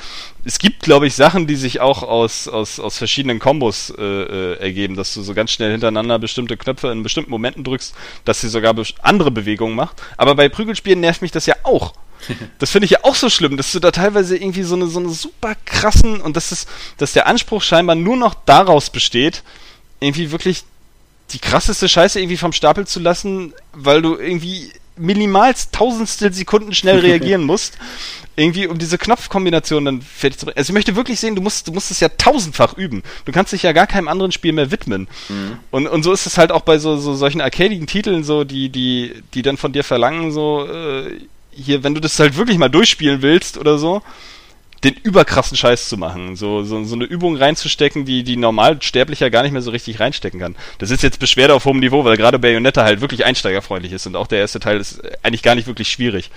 Es 0.45 0.57
gibt, 0.57 0.83
glaube 0.83 1.05
ich, 1.05 1.15
Sachen, 1.15 1.47
die 1.47 1.57
sich 1.57 1.81
auch 1.81 2.01
aus, 2.01 2.47
aus, 2.47 2.79
aus 2.79 2.97
verschiedenen 2.97 3.39
Kombos 3.39 3.89
äh, 3.89 4.01
äh, 4.01 4.59
ergeben, 4.59 4.95
dass 4.95 5.13
du 5.13 5.21
so 5.21 5.33
ganz 5.33 5.51
schnell 5.51 5.71
hintereinander 5.71 6.17
bestimmte 6.17 6.55
Knöpfe 6.55 6.91
in 6.93 7.03
bestimmten 7.03 7.29
Momenten 7.29 7.65
drückst, 7.65 7.93
dass 8.23 8.39
sie 8.39 8.47
sogar 8.47 8.73
andere 9.01 9.31
Bewegungen 9.31 9.75
macht. 9.75 10.01
Aber 10.15 10.35
bei 10.35 10.47
Prügelspielen 10.47 11.01
nervt 11.01 11.21
mich 11.21 11.31
das 11.31 11.45
ja 11.45 11.55
auch. 11.63 11.93
Das 12.59 12.71
finde 12.71 12.85
ich 12.85 12.91
ja 12.91 12.99
auch 13.03 13.15
so 13.15 13.29
schlimm, 13.29 13.57
dass 13.57 13.73
du 13.73 13.79
da 13.79 13.91
teilweise 13.91 14.37
irgendwie 14.37 14.63
so 14.63 14.75
eine, 14.75 14.87
so 14.87 14.99
eine 14.99 15.09
super 15.09 15.55
krassen 15.65 16.21
und 16.21 16.37
das 16.37 16.53
ist, 16.53 16.69
dass 16.97 17.11
der 17.11 17.27
Anspruch 17.27 17.61
scheinbar 17.61 17.95
nur 17.95 18.15
noch 18.15 18.33
daraus 18.33 18.89
besteht, 18.89 19.43
irgendwie 19.99 20.31
wirklich 20.31 20.63
die 21.31 21.39
krasseste 21.39 21.89
Scheiße 21.89 22.19
irgendwie 22.19 22.37
vom 22.37 22.53
Stapel 22.53 22.85
zu 22.85 22.99
lassen, 22.99 23.53
weil 23.73 24.01
du 24.01 24.15
irgendwie 24.15 24.71
minimals 24.97 25.71
tausendstel 25.71 26.31
Sekunden 26.33 26.73
schnell 26.73 26.99
reagieren 27.01 27.43
musst, 27.43 27.77
irgendwie 28.35 28.67
um 28.67 28.77
diese 28.77 28.97
Knopfkombination 28.97 29.85
dann 29.85 30.01
fertig 30.01 30.39
zu 30.39 30.45
bringen. 30.45 30.57
Also 30.57 30.71
ich 30.71 30.73
möchte 30.73 30.95
wirklich 30.95 31.19
sehen, 31.19 31.35
du 31.35 31.41
musst, 31.41 31.67
du 31.67 31.71
musst 31.71 31.91
es 31.91 31.99
ja 31.99 32.09
tausendfach 32.09 32.77
üben. 32.77 33.03
Du 33.25 33.31
kannst 33.31 33.53
dich 33.53 33.63
ja 33.63 33.71
gar 33.71 33.87
keinem 33.87 34.07
anderen 34.07 34.31
Spiel 34.31 34.53
mehr 34.53 34.71
widmen. 34.71 35.07
Mhm. 35.29 35.57
Und, 35.71 35.87
und 35.87 36.03
so 36.03 36.11
ist 36.11 36.25
es 36.25 36.37
halt 36.37 36.51
auch 36.51 36.61
bei 36.61 36.77
so, 36.77 36.97
so 36.97 37.15
solchen 37.15 37.41
arcadigen 37.41 37.87
Titeln 37.87 38.23
so, 38.23 38.43
die, 38.43 38.69
die, 38.69 39.13
die 39.33 39.41
dann 39.41 39.57
von 39.57 39.73
dir 39.73 39.83
verlangen, 39.83 40.31
so, 40.31 40.67
äh, 40.67 41.19
hier, 41.51 41.83
wenn 41.83 41.95
du 41.95 42.01
das 42.01 42.19
halt 42.19 42.35
wirklich 42.35 42.57
mal 42.57 42.69
durchspielen 42.69 43.21
willst 43.21 43.57
oder 43.57 43.77
so, 43.77 44.01
den 44.85 44.93
überkrassen 45.03 45.57
Scheiß 45.57 45.89
zu 45.89 45.97
machen. 45.97 46.35
So, 46.35 46.63
so, 46.63 46.83
so 46.83 46.95
eine 46.95 47.05
Übung 47.05 47.35
reinzustecken, 47.35 48.05
die, 48.05 48.23
die 48.23 48.37
normal 48.37 48.81
Sterblicher 48.81 49.31
gar 49.31 49.41
nicht 49.43 49.51
mehr 49.51 49.63
so 49.63 49.71
richtig 49.71 49.99
reinstecken 49.99 50.39
kann. 50.39 50.55
Das 50.77 50.91
ist 50.91 51.01
jetzt 51.01 51.19
Beschwerde 51.19 51.55
auf 51.55 51.65
hohem 51.65 51.79
Niveau, 51.79 52.05
weil 52.05 52.17
gerade 52.17 52.37
Bayonetta 52.37 52.83
halt 52.83 53.01
wirklich 53.01 53.25
einsteigerfreundlich 53.25 53.91
ist 53.91 54.05
und 54.05 54.15
auch 54.15 54.27
der 54.27 54.39
erste 54.39 54.59
Teil 54.59 54.79
ist 54.79 55.01
eigentlich 55.23 55.41
gar 55.41 55.55
nicht 55.55 55.67
wirklich 55.67 55.89
schwierig. 55.89 56.29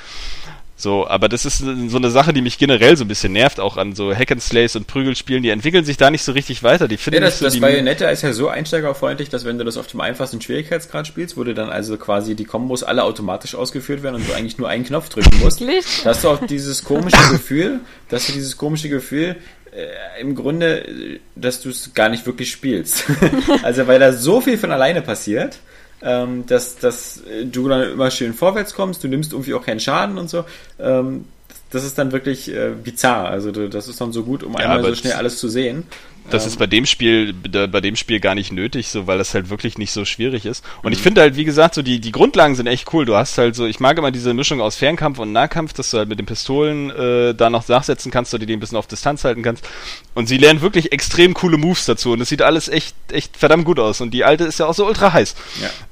So, 0.81 1.09
aber 1.09 1.29
das 1.29 1.45
ist 1.45 1.59
so 1.59 1.97
eine 1.97 2.11
Sache, 2.11 2.33
die 2.33 2.41
mich 2.41 2.57
generell 2.57 2.97
so 2.97 3.03
ein 3.03 3.09
bisschen 3.09 3.33
nervt, 3.33 3.59
auch 3.59 3.77
an 3.77 3.97
so 3.97 4.15
Hack 4.15 4.31
and 4.31 4.41
Slays 4.41 4.77
und 4.77 4.87
Prügelspielen. 4.87 5.43
Die 5.43 5.49
entwickeln 5.49 5.85
sich 5.85 5.97
da 5.97 6.09
nicht 6.09 6.23
so 6.23 6.31
richtig 6.31 6.63
weiter. 6.63 6.87
Die 6.87 6.97
finden 6.97 7.17
ja, 7.21 7.27
das, 7.27 7.41
so 7.41 7.47
das 7.47 7.59
Bayonetta 7.59 8.09
ist 8.11 8.23
ja 8.23 8.33
so 8.33 8.47
einsteigerfreundlich, 8.47 9.29
dass 9.29 9.45
wenn 9.45 9.59
du 9.59 9.65
das 9.65 9.77
auf 9.77 9.89
dem 9.89 10.01
einfachsten 10.01 10.41
Schwierigkeitsgrad 10.41 11.09
spielst, 11.09 11.37
wo 11.37 11.43
du 11.43 11.53
dann 11.53 11.69
also 11.69 11.97
quasi 11.97 12.37
die 12.37 12.45
Kombos 12.45 12.85
alle 12.85 13.03
automatisch 13.03 13.57
ausgeführt 13.57 14.05
werden 14.05 14.15
und 14.15 14.29
du 14.29 14.33
eigentlich 14.35 14.57
nur 14.59 14.69
einen 14.69 14.85
Knopf 14.85 15.09
drücken 15.09 15.37
musst, 15.41 15.61
hast 16.05 16.23
du 16.23 16.29
auch 16.29 16.47
dieses 16.47 16.85
komische 16.85 17.29
Gefühl, 17.33 17.81
dass 18.09 18.29
du 18.29 18.33
dieses 18.33 18.57
komische 18.57 18.89
Gefühl, 18.89 19.35
äh, 19.73 20.21
im 20.21 20.37
Grunde, 20.37 21.19
dass 21.35 21.61
du 21.61 21.71
es 21.71 21.93
gar 21.93 22.09
nicht 22.09 22.25
wirklich 22.25 22.53
spielst. 22.53 23.05
also 23.65 23.89
weil 23.89 23.99
da 23.99 24.13
so 24.13 24.41
viel 24.41 24.57
von 24.57 24.71
alleine 24.71 25.03
passiert, 25.03 25.59
ähm, 26.03 26.47
dass, 26.47 26.77
dass 26.79 27.23
du 27.45 27.69
dann 27.69 27.93
immer 27.93 28.11
schön 28.11 28.35
vorwärts 28.35 28.75
kommst, 28.75 29.03
du 29.05 29.09
nimmst 29.09 29.33
irgendwie 29.33 29.55
auch 29.55 29.65
keinen 29.65 29.81
Schaden 29.81 30.19
und 30.19 30.31
so. 30.31 30.45
Ähm, 30.79 31.25
das 31.71 31.85
ist 31.85 31.99
dann 31.99 32.13
wirklich 32.13 32.53
äh, 32.53 32.71
bizarr. 32.83 33.29
Also 33.29 33.51
das 33.51 33.89
ist 33.89 34.01
dann 34.01 34.13
so 34.13 34.25
gut, 34.25 34.43
um 34.43 34.55
ja, 34.55 34.61
einmal 34.61 34.83
so 34.83 34.95
schnell 34.95 35.15
alles 35.15 35.39
zu 35.39 35.49
sehen. 35.49 35.85
Das 36.31 36.47
ist 36.47 36.59
bei 36.59 36.67
dem 36.67 36.85
Spiel, 36.85 37.33
bei 37.33 37.81
dem 37.81 37.97
Spiel 37.97 38.21
gar 38.21 38.35
nicht 38.35 38.53
nötig, 38.53 38.89
so, 38.89 39.07
weil 39.07 39.19
das 39.19 39.33
halt 39.33 39.49
wirklich 39.49 39.79
nicht 39.79 39.93
so 39.93 40.05
schwierig 40.05 40.45
ist. 40.45 40.65
Und 40.83 40.91
mhm. 40.91 40.93
ich 40.93 40.99
finde 41.01 41.23
halt, 41.23 41.37
wie 41.37 41.45
gesagt, 41.45 41.75
so 41.75 41.83
die, 41.83 42.01
die 42.01 42.13
Grundlagen 42.13 42.55
sind 42.55 42.67
echt 42.67 42.93
cool. 42.93 43.07
Du 43.07 43.17
hast 43.17 43.39
halt 43.39 43.55
so, 43.55 43.67
ich 43.67 43.81
mag 43.81 43.97
immer 43.97 44.11
diese 44.11 44.35
Mischung 44.35 44.61
aus 44.61 44.77
Fernkampf 44.77 45.19
und 45.19 45.33
Nahkampf, 45.33 45.73
dass 45.73 45.91
du 45.91 45.99
halt 45.99 46.09
mit 46.09 46.19
den 46.19 46.27
Pistolen 46.27 46.91
äh, 46.91 47.35
da 47.35 47.49
noch 47.49 47.67
nachsetzen 47.69 48.11
kannst, 48.11 48.35
oder 48.35 48.45
die 48.45 48.53
ein 48.53 48.61
bisschen 48.61 48.77
auf 48.77 48.87
Distanz 48.87 49.25
halten 49.25 49.43
kannst. 49.43 49.67
Und 50.15 50.29
sie 50.29 50.37
lernen 50.37 50.61
wirklich 50.61 50.93
extrem 50.93 51.33
coole 51.35 51.57
Moves 51.57 51.87
dazu. 51.87 52.13
Und 52.13 52.21
es 52.21 52.29
sieht 52.29 52.43
alles 52.43 52.69
echt, 52.69 52.95
echt 53.11 53.37
verdammt 53.37 53.65
gut 53.65 53.79
aus. 53.79 54.01
Und 54.01 54.13
die 54.13 54.25
alte 54.25 54.45
ist 54.45 54.59
ja 54.61 54.67
auch 54.67 54.75
so 54.75 54.87
ultra 54.87 55.13
heiß. 55.13 55.35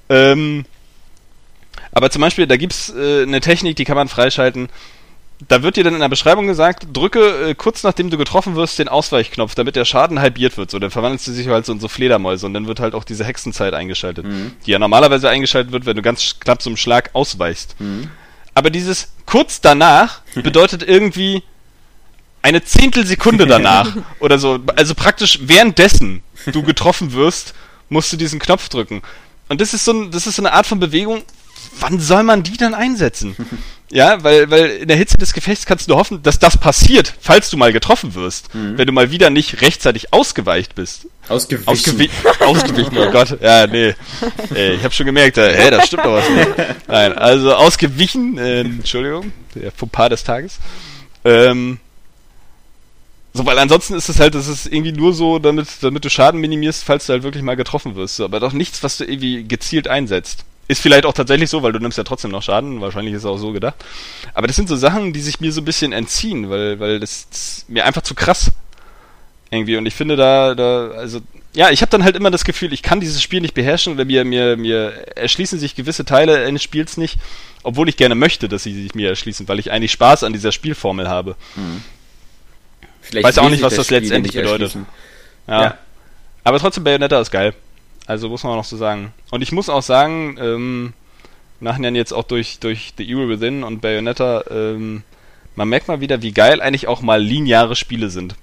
Ähm, 0.08 0.64
aber 1.92 2.10
zum 2.10 2.22
Beispiel, 2.22 2.46
da 2.46 2.56
gibt's 2.56 2.92
äh, 2.94 3.22
eine 3.22 3.40
Technik, 3.40 3.76
die 3.76 3.84
kann 3.84 3.96
man 3.96 4.08
freischalten 4.08 4.68
da 5.48 5.62
wird 5.62 5.76
dir 5.76 5.84
dann 5.84 5.94
in 5.94 6.00
der 6.00 6.08
Beschreibung 6.08 6.46
gesagt, 6.46 6.86
drücke 6.92 7.50
äh, 7.50 7.54
kurz 7.54 7.82
nachdem 7.82 8.10
du 8.10 8.16
getroffen 8.16 8.56
wirst 8.56 8.78
den 8.78 8.88
Ausweichknopf, 8.88 9.54
damit 9.54 9.76
der 9.76 9.84
Schaden 9.84 10.18
halbiert 10.18 10.56
wird. 10.56 10.70
So, 10.70 10.78
dann 10.78 10.90
verwandelst 10.90 11.26
du 11.26 11.32
dich 11.32 11.46
halt 11.48 11.66
so 11.66 11.72
in 11.72 11.80
so 11.80 11.88
Fledermäuse 11.88 12.46
und 12.46 12.54
dann 12.54 12.66
wird 12.66 12.80
halt 12.80 12.94
auch 12.94 13.04
diese 13.04 13.24
Hexenzeit 13.24 13.74
eingeschaltet, 13.74 14.24
mhm. 14.24 14.52
die 14.64 14.70
ja 14.70 14.78
normalerweise 14.78 15.28
eingeschaltet 15.28 15.72
wird, 15.72 15.84
wenn 15.86 15.96
du 15.96 16.02
ganz 16.02 16.36
knapp 16.40 16.62
einem 16.66 16.76
Schlag 16.76 17.10
ausweichst. 17.12 17.78
Mhm. 17.78 18.08
Aber 18.54 18.70
dieses 18.70 19.12
kurz 19.26 19.60
danach 19.60 20.22
bedeutet 20.34 20.82
irgendwie 20.82 21.42
eine 22.40 22.64
Zehntelsekunde 22.64 23.46
danach 23.46 23.94
oder 24.20 24.38
so. 24.38 24.60
Also 24.76 24.94
praktisch 24.94 25.40
währenddessen 25.42 26.22
du 26.46 26.62
getroffen 26.62 27.12
wirst, 27.12 27.54
musst 27.88 28.12
du 28.12 28.16
diesen 28.16 28.38
Knopf 28.38 28.68
drücken. 28.68 29.02
Und 29.48 29.60
das 29.60 29.74
ist 29.74 29.84
so, 29.84 29.92
ein, 29.92 30.10
das 30.10 30.26
ist 30.26 30.36
so 30.36 30.42
eine 30.42 30.52
Art 30.52 30.66
von 30.66 30.80
Bewegung, 30.80 31.22
wann 31.80 32.00
soll 32.00 32.22
man 32.22 32.42
die 32.42 32.56
dann 32.56 32.74
einsetzen? 32.74 33.36
Ja, 33.88 34.24
weil, 34.24 34.50
weil 34.50 34.70
in 34.70 34.88
der 34.88 34.96
Hitze 34.96 35.16
des 35.16 35.32
Gefechts 35.32 35.64
kannst 35.64 35.86
du 35.86 35.92
nur 35.92 36.00
hoffen, 36.00 36.20
dass 36.22 36.40
das 36.40 36.58
passiert, 36.58 37.14
falls 37.20 37.50
du 37.50 37.56
mal 37.56 37.72
getroffen 37.72 38.14
wirst. 38.16 38.52
Mhm. 38.52 38.76
Wenn 38.76 38.86
du 38.88 38.92
mal 38.92 39.12
wieder 39.12 39.30
nicht 39.30 39.60
rechtzeitig 39.60 40.12
ausgeweicht 40.12 40.74
bist. 40.74 41.06
Ausgewichen. 41.28 41.68
Ausgewi 41.68 42.10
ausgewichen, 42.40 42.98
oh 42.98 43.10
Gott. 43.12 43.38
Ja, 43.40 43.66
nee. 43.68 43.94
Ey, 44.54 44.74
ich 44.74 44.82
habe 44.82 44.92
schon 44.92 45.06
gemerkt, 45.06 45.38
äh, 45.38 45.56
hä, 45.56 45.70
da 45.70 45.86
stimmt 45.86 46.04
doch 46.04 46.14
was 46.14 46.28
nicht. 46.28 46.48
Nein, 46.88 47.12
also 47.12 47.54
ausgewichen, 47.54 48.38
äh, 48.38 48.60
Entschuldigung, 48.62 49.32
der 49.54 49.70
Fauxpas 49.70 50.08
des 50.08 50.24
Tages. 50.24 50.58
Ähm, 51.24 51.78
so, 53.36 53.46
weil 53.46 53.58
ansonsten 53.58 53.94
ist 53.94 54.08
es 54.08 54.18
halt, 54.18 54.34
das 54.34 54.48
ist 54.48 54.66
irgendwie 54.66 54.92
nur 54.92 55.12
so, 55.12 55.38
damit, 55.38 55.68
damit 55.82 56.04
du 56.04 56.10
Schaden 56.10 56.40
minimierst, 56.40 56.84
falls 56.84 57.06
du 57.06 57.12
halt 57.12 57.22
wirklich 57.22 57.42
mal 57.42 57.56
getroffen 57.56 57.94
wirst. 57.94 58.20
Aber 58.20 58.40
doch 58.40 58.52
nichts, 58.52 58.82
was 58.82 58.98
du 58.98 59.04
irgendwie 59.04 59.44
gezielt 59.44 59.88
einsetzt. 59.88 60.44
Ist 60.68 60.82
vielleicht 60.82 61.06
auch 61.06 61.12
tatsächlich 61.12 61.48
so, 61.48 61.62
weil 61.62 61.72
du 61.72 61.78
nimmst 61.78 61.98
ja 61.98 62.04
trotzdem 62.04 62.32
noch 62.32 62.42
Schaden. 62.42 62.80
Wahrscheinlich 62.80 63.14
ist 63.14 63.20
es 63.20 63.26
auch 63.26 63.38
so 63.38 63.52
gedacht. 63.52 63.76
Aber 64.34 64.46
das 64.46 64.56
sind 64.56 64.68
so 64.68 64.74
Sachen, 64.74 65.12
die 65.12 65.20
sich 65.20 65.40
mir 65.40 65.52
so 65.52 65.60
ein 65.60 65.64
bisschen 65.64 65.92
entziehen, 65.92 66.50
weil, 66.50 66.80
weil 66.80 66.98
das, 66.98 67.28
das 67.30 67.64
mir 67.68 67.84
einfach 67.84 68.02
zu 68.02 68.14
krass 68.14 68.50
irgendwie. 69.50 69.76
Und 69.76 69.86
ich 69.86 69.94
finde 69.94 70.16
da, 70.16 70.54
da, 70.54 70.88
also, 70.88 71.20
ja, 71.54 71.70
ich 71.70 71.82
habe 71.82 71.90
dann 71.90 72.04
halt 72.04 72.16
immer 72.16 72.30
das 72.30 72.44
Gefühl, 72.44 72.72
ich 72.72 72.82
kann 72.82 73.00
dieses 73.00 73.22
Spiel 73.22 73.40
nicht 73.40 73.54
beherrschen 73.54 73.94
oder 73.94 74.04
mir, 74.04 74.24
mir, 74.24 74.56
mir 74.56 74.92
erschließen 75.16 75.58
sich 75.58 75.74
gewisse 75.74 76.04
Teile 76.04 76.44
eines 76.44 76.62
Spiels 76.62 76.96
nicht, 76.96 77.18
obwohl 77.62 77.88
ich 77.88 77.96
gerne 77.96 78.14
möchte, 78.14 78.48
dass 78.48 78.64
sie 78.64 78.74
sich 78.74 78.94
mir 78.94 79.08
erschließen, 79.08 79.48
weil 79.48 79.58
ich 79.58 79.70
eigentlich 79.70 79.92
Spaß 79.92 80.24
an 80.24 80.32
dieser 80.32 80.52
Spielformel 80.52 81.08
habe. 81.08 81.36
Hm. 81.54 81.82
Vielleicht 83.08 83.24
Weiß 83.24 83.38
auch 83.38 83.50
nicht, 83.50 83.62
was 83.62 83.74
das, 83.74 83.86
das 83.86 83.90
letztendlich 83.90 84.34
bedeutet. 84.34 84.76
Ja. 85.46 85.62
ja. 85.62 85.78
Aber 86.42 86.58
trotzdem, 86.58 86.84
Bayonetta 86.84 87.20
ist 87.20 87.30
geil. 87.30 87.54
Also 88.06 88.28
muss 88.28 88.42
man 88.42 88.52
auch 88.52 88.56
noch 88.56 88.64
so 88.64 88.76
sagen. 88.76 89.12
Und 89.30 89.42
ich 89.42 89.52
muss 89.52 89.68
auch 89.68 89.82
sagen, 89.82 90.36
ähm, 90.40 90.92
nachher 91.60 91.90
jetzt 91.92 92.12
auch 92.12 92.24
durch, 92.24 92.58
durch 92.58 92.94
The 92.96 93.04
Evil 93.04 93.28
Within 93.28 93.62
und 93.62 93.80
Bayonetta, 93.80 94.44
ähm, 94.50 95.02
man 95.54 95.68
merkt 95.68 95.88
mal 95.88 96.00
wieder, 96.00 96.22
wie 96.22 96.32
geil 96.32 96.60
eigentlich 96.60 96.88
auch 96.88 97.00
mal 97.00 97.22
lineare 97.22 97.76
Spiele 97.76 98.10
sind. 98.10 98.34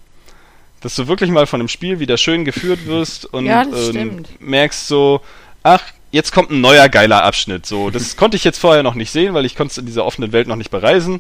Dass 0.82 0.96
du 0.96 1.08
wirklich 1.08 1.30
mal 1.30 1.46
von 1.46 1.62
einem 1.62 1.70
Spiel 1.70 2.00
wieder 2.00 2.18
schön 2.18 2.46
geführt 2.46 2.86
wirst 2.88 3.26
und 3.26 3.46
ja, 3.46 3.64
ähm, 3.64 4.24
merkst 4.40 4.88
so, 4.88 5.22
ach, 5.62 5.84
jetzt 6.12 6.32
kommt 6.32 6.52
ein 6.52 6.62
neuer 6.62 6.90
geiler 6.90 7.24
Abschnitt. 7.24 7.66
So, 7.66 7.90
das 7.90 8.16
konnte 8.18 8.38
ich 8.38 8.44
jetzt 8.44 8.60
vorher 8.60 8.84
noch 8.84 8.96
nicht 8.96 9.12
sehen, 9.12 9.34
weil 9.34 9.46
ich 9.46 9.56
konnte 9.56 9.72
es 9.72 9.78
in 9.78 9.86
dieser 9.86 10.06
offenen 10.06 10.32
Welt 10.32 10.48
noch 10.48 10.56
nicht 10.56 10.72
bereisen. 10.72 11.20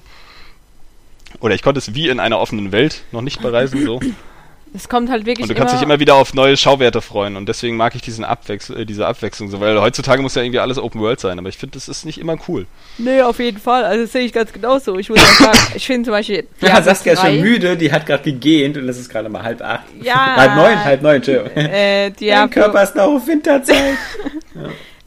Oder 1.39 1.55
ich 1.55 1.61
konnte 1.61 1.79
es 1.79 1.93
wie 1.93 2.09
in 2.09 2.19
einer 2.19 2.39
offenen 2.39 2.71
Welt 2.71 3.03
noch 3.11 3.21
nicht 3.21 3.41
bereisen, 3.41 3.85
so. 3.85 3.99
Es 4.75 4.89
kommt 4.89 5.11
halt 5.11 5.25
wirklich. 5.25 5.43
Und 5.43 5.49
du 5.49 5.55
kannst 5.55 5.75
dich 5.75 5.83
immer 5.83 5.99
wieder 5.99 6.15
auf 6.15 6.33
neue 6.33 6.57
Schauwerte 6.57 7.01
freuen 7.01 7.35
und 7.35 7.47
deswegen 7.47 7.77
mag 7.77 7.93
ich 7.93 8.01
diesen 8.01 8.23
Abwechs 8.23 8.71
äh, 8.71 8.85
diese 8.85 9.05
Abwechslung 9.05 9.51
so, 9.51 9.59
weil 9.59 9.79
heutzutage 9.79 10.23
muss 10.23 10.33
ja 10.33 10.41
irgendwie 10.41 10.59
alles 10.59 10.79
Open 10.79 10.99
World 10.99 11.19
sein, 11.19 11.37
aber 11.37 11.47
ich 11.49 11.57
finde, 11.57 11.75
das 11.75 11.87
ist 11.87 12.05
nicht 12.05 12.17
immer 12.17 12.37
cool. 12.47 12.65
Nee, 12.97 13.21
auf 13.21 13.37
jeden 13.37 13.59
Fall. 13.59 13.83
Also 13.83 14.03
das 14.03 14.11
sehe 14.11 14.23
ich 14.23 14.33
ganz 14.33 14.51
genauso. 14.51 14.97
Ich 14.97 15.09
muss 15.09 15.19
auch 15.19 15.45
sagen, 15.45 15.59
ich 15.75 15.85
finde 15.85 16.05
zum 16.05 16.11
Beispiel. 16.13 16.47
Ja, 16.61 16.81
Saskia 16.81 17.13
ist 17.13 17.21
schon 17.21 17.39
müde, 17.39 17.77
die 17.77 17.91
hat 17.91 18.05
gerade 18.05 18.23
gegähnt 18.23 18.77
und 18.77 18.89
es 18.89 18.97
ist 18.97 19.09
gerade 19.09 19.29
mal 19.29 19.43
halb 19.43 19.61
acht. 19.61 19.83
Ja. 20.01 20.15
halb 20.35 20.55
neun, 20.55 20.83
halb 20.83 21.01
neun, 21.03 21.15
Entschuldigung. 21.17 21.51
Äh, 21.55 22.09
Diablo. 22.11 22.41
Mein 22.41 22.49
Körper 22.49 22.83
ist 22.83 22.95
noch 22.95 23.07
auf 23.07 23.27
Winterzeit. 23.27 23.77
ja. 24.55 24.61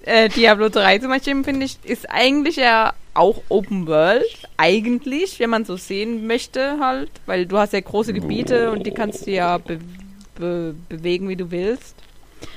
Äh, 0.07 0.29
Diablo 0.29 0.69
3 0.69 0.99
zum 0.99 1.09
Beispiel, 1.11 1.45
finde 1.45 1.67
ich, 1.67 1.79
ist 1.85 2.11
eigentlich 2.11 2.57
ja 2.57 2.95
auch 3.13 3.43
Open 3.49 3.87
World, 3.87 4.25
eigentlich, 4.57 5.39
wenn 5.41 5.51
man 5.51 5.65
so 5.65 5.77
sehen 5.77 6.27
möchte 6.27 6.79
halt, 6.81 7.11
weil 7.27 7.47
du 7.47 7.59
hast 7.59 7.73
ja 7.73 7.81
große 7.81 8.13
Gebiete 8.13 8.71
und 8.71 8.87
die 8.87 8.93
kannst 8.93 9.27
du 9.27 9.33
ja 9.33 9.59
be 9.59 9.79
be 10.39 10.75
bewegen, 10.89 11.29
wie 11.29 11.37
du 11.37 11.51
willst. 11.51 11.95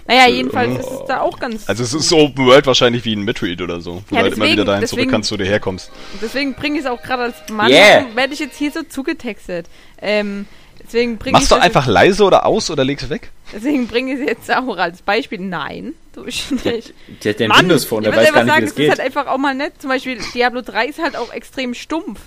Naja, 0.05 0.27
jedenfalls 0.27 0.79
ist 0.79 0.91
es 0.91 1.05
da 1.07 1.21
auch 1.21 1.39
ganz. 1.39 1.69
Also 1.69 1.83
es 1.83 1.93
ist 1.93 2.09
so 2.09 2.17
Open 2.17 2.45
World 2.45 2.67
wahrscheinlich 2.67 3.05
wie 3.05 3.15
ein 3.15 3.23
Metroid 3.23 3.61
oder 3.61 3.79
so, 3.79 4.03
wo 4.09 4.15
ja, 4.15 4.21
du 4.21 4.25
halt 4.25 4.33
immer 4.35 4.47
wieder 4.47 4.65
dahin 4.65 4.81
deswegen, 4.81 5.01
zurück 5.01 5.11
kannst, 5.11 5.31
wo 5.31 5.37
du 5.37 5.45
herkommst. 5.45 5.91
Deswegen 6.21 6.55
bringe 6.55 6.79
ich 6.79 6.85
es 6.85 6.89
auch 6.89 7.01
gerade 7.01 7.23
als 7.23 7.35
Mann, 7.49 7.71
yeah. 7.71 8.05
werde 8.15 8.33
ich 8.33 8.39
jetzt 8.39 8.57
hier 8.57 8.71
so 8.71 8.83
zugetextet. 8.83 9.67
Ähm, 10.01 10.45
Deswegen 10.91 11.17
bring 11.17 11.33
Machst 11.33 11.51
du 11.51 11.55
einfach 11.55 11.85
leise 11.85 12.23
oder 12.23 12.45
aus 12.47 12.71
oder 12.71 12.83
legst 12.83 13.09
weg? 13.11 13.29
Deswegen 13.53 13.87
bringe 13.87 14.13
ich 14.15 14.21
es 14.21 14.25
jetzt 14.27 14.51
auch 14.55 14.75
als 14.77 15.03
Beispiel. 15.03 15.39
Nein, 15.39 15.93
tue 16.15 16.29
ich 16.29 16.49
nicht. 16.51 16.93
Der 17.23 17.33
hat 17.33 17.39
den 17.39 17.51
Windows 17.51 17.85
Phone, 17.85 18.03
der 18.03 18.15
weiß 18.15 18.33
gar 18.33 18.43
nicht, 18.43 18.51
sagen, 18.51 18.61
wie 18.63 18.65
das 18.65 18.75
geht. 18.75 18.85
ist 18.85 18.89
halt 18.89 18.99
einfach 19.01 19.27
auch 19.27 19.37
mal 19.37 19.53
nett. 19.53 19.73
Zum 19.79 19.89
Beispiel 19.89 20.17
Diablo 20.33 20.61
3 20.61 20.87
ist 20.87 20.99
halt 20.99 21.15
auch 21.15 21.31
extrem 21.31 21.73
stumpf. 21.75 22.19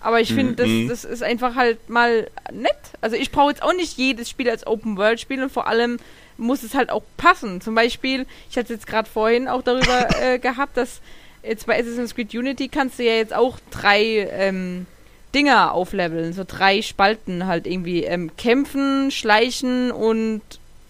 Aber 0.00 0.20
ich 0.20 0.34
finde, 0.34 0.54
das, 0.54 0.66
Mhm. 0.66 0.88
das 0.88 1.04
ist 1.04 1.22
einfach 1.22 1.54
halt 1.54 1.88
mal 1.88 2.28
nett. 2.52 2.70
Also 3.00 3.16
ich 3.16 3.30
brauche 3.30 3.50
jetzt 3.50 3.62
auch 3.62 3.72
nicht 3.74 3.96
jedes 3.96 4.28
Spiel 4.28 4.50
als 4.50 4.66
Open-World-Spiel 4.66 5.42
und 5.42 5.50
vor 5.52 5.66
allem 5.68 5.98
muss 6.36 6.62
es 6.64 6.74
halt 6.74 6.90
auch 6.90 7.02
passen. 7.16 7.60
Zum 7.60 7.74
Beispiel, 7.74 8.26
ich 8.50 8.58
hatte 8.58 8.72
jetzt 8.74 8.86
gerade 8.86 9.08
vorhin 9.08 9.46
auch 9.48 9.62
darüber 9.62 10.08
äh, 10.20 10.38
gehabt, 10.38 10.76
dass 10.76 11.00
jetzt 11.44 11.66
bei 11.66 11.78
Assassin's 11.78 12.14
Creed 12.14 12.34
Unity 12.34 12.68
kannst 12.68 12.98
du 12.98 13.04
ja 13.04 13.14
jetzt 13.14 13.32
auch 13.34 13.58
drei 13.70 14.28
ähm, 14.32 14.86
Dinger 15.34 15.72
aufleveln, 15.72 16.32
so 16.32 16.44
drei 16.46 16.82
Spalten 16.82 17.46
halt 17.46 17.66
irgendwie 17.66 18.04
ähm, 18.04 18.30
kämpfen, 18.36 19.10
schleichen 19.10 19.90
und 19.90 20.42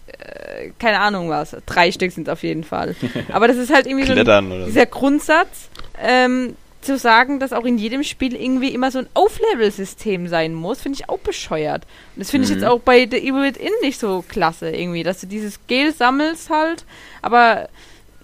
äh, 0.07 0.69
keine 0.79 0.99
Ahnung 0.99 1.29
was. 1.29 1.55
Drei 1.65 1.91
Stück 1.91 2.11
sind 2.11 2.29
auf 2.29 2.43
jeden 2.43 2.63
Fall. 2.63 2.95
Aber 3.31 3.47
das 3.47 3.57
ist 3.57 3.73
halt 3.73 3.87
irgendwie 3.87 4.05
so 4.05 4.13
ein, 4.13 4.65
dieser 4.65 4.85
Grundsatz, 4.85 5.69
ähm, 6.01 6.55
zu 6.81 6.97
sagen, 6.97 7.39
dass 7.39 7.53
auch 7.53 7.63
in 7.63 7.77
jedem 7.77 8.03
Spiel 8.03 8.35
irgendwie 8.35 8.67
immer 8.73 8.91
so 8.91 8.99
ein 8.99 9.07
Auflevel-System 9.13 10.27
sein 10.27 10.53
muss, 10.53 10.81
finde 10.81 10.99
ich 10.99 11.07
auch 11.09 11.19
bescheuert. 11.19 11.83
Und 12.15 12.19
das 12.19 12.29
finde 12.31 12.45
ich 12.45 12.51
Mhm. 12.53 12.59
jetzt 12.59 12.67
auch 12.69 12.81
bei 12.81 13.07
The 13.09 13.17
Evil 13.19 13.43
Within 13.43 13.71
nicht 13.81 13.97
so 13.99 14.21
klasse 14.27 14.69
irgendwie, 14.69 15.03
dass 15.03 15.21
du 15.21 15.27
dieses 15.27 15.59
Gel 15.67 15.93
sammelst 15.93 16.49
halt, 16.49 16.83
aber 17.21 17.69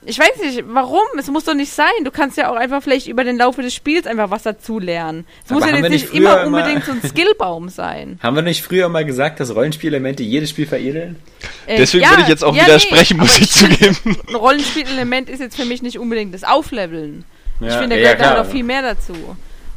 ich 0.05 0.17
weiß 0.17 0.37
nicht, 0.41 0.63
warum? 0.67 1.01
Es 1.17 1.27
muss 1.27 1.43
doch 1.43 1.53
nicht 1.53 1.71
sein. 1.73 1.91
Du 2.05 2.11
kannst 2.11 2.37
ja 2.37 2.49
auch 2.49 2.55
einfach 2.55 2.81
vielleicht 2.81 3.07
über 3.07 3.23
den 3.23 3.37
Laufe 3.37 3.61
des 3.61 3.73
Spiels 3.73 4.07
einfach 4.07 4.31
was 4.31 4.43
dazu 4.43 4.79
lernen. 4.79 5.25
Es 5.43 5.51
muss 5.51 5.65
ja 5.65 5.75
jetzt 5.75 5.89
nicht 5.89 6.13
immer 6.13 6.45
unbedingt 6.45 6.85
so 6.85 6.93
ein 6.93 7.01
Skillbaum 7.07 7.69
sein. 7.69 8.17
Haben 8.23 8.35
wir 8.35 8.41
nicht 8.41 8.63
früher 8.63 8.87
mal 8.87 9.03
gesagt, 9.03 9.39
dass 9.39 9.53
Rollenspielelemente 9.53 10.23
jedes 10.23 10.51
Spiel 10.51 10.67
veredeln? 10.67 11.17
Äh, 11.65 11.77
Deswegen 11.77 12.03
ja, 12.03 12.11
würde 12.11 12.21
ich 12.23 12.27
jetzt 12.29 12.43
auch 12.43 12.55
ja, 12.55 12.63
widersprechen, 12.65 13.17
nee, 13.17 13.23
muss 13.23 13.39
ich 13.39 13.51
zugeben. 13.51 13.97
Ein 14.29 14.35
Rollenspielelement 14.35 15.29
ist 15.29 15.39
jetzt 15.39 15.57
für 15.57 15.65
mich 15.65 15.81
nicht 15.81 15.99
unbedingt 15.99 16.33
das 16.33 16.43
Aufleveln. 16.45 17.25
ich 17.59 17.67
Ja, 17.67 17.79
finde, 17.79 17.97
da 17.97 18.01
ja, 18.01 18.13
gehört 18.13 18.21
da 18.21 18.31
klar. 18.33 18.43
noch 18.45 18.51
viel 18.51 18.63
mehr 18.63 18.81
dazu. 18.81 19.13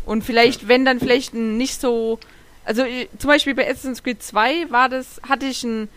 Und 0.07 0.23
vielleicht, 0.25 0.69
wenn 0.69 0.85
dann 0.85 1.01
vielleicht 1.01 1.35
ein 1.35 1.57
nicht 1.57 1.81
so. 1.81 2.19
Also 2.65 2.83
äh, 2.83 3.09
zum 3.19 3.29
Beispiel 3.29 3.55
bei 3.57 3.69
Assassin's 3.69 4.05
Creed 4.05 4.23
2 4.23 4.71
war 4.71 4.89
das, 4.89 5.21
hatte 5.29 5.47
ich 5.47 5.65
ein 5.65 5.89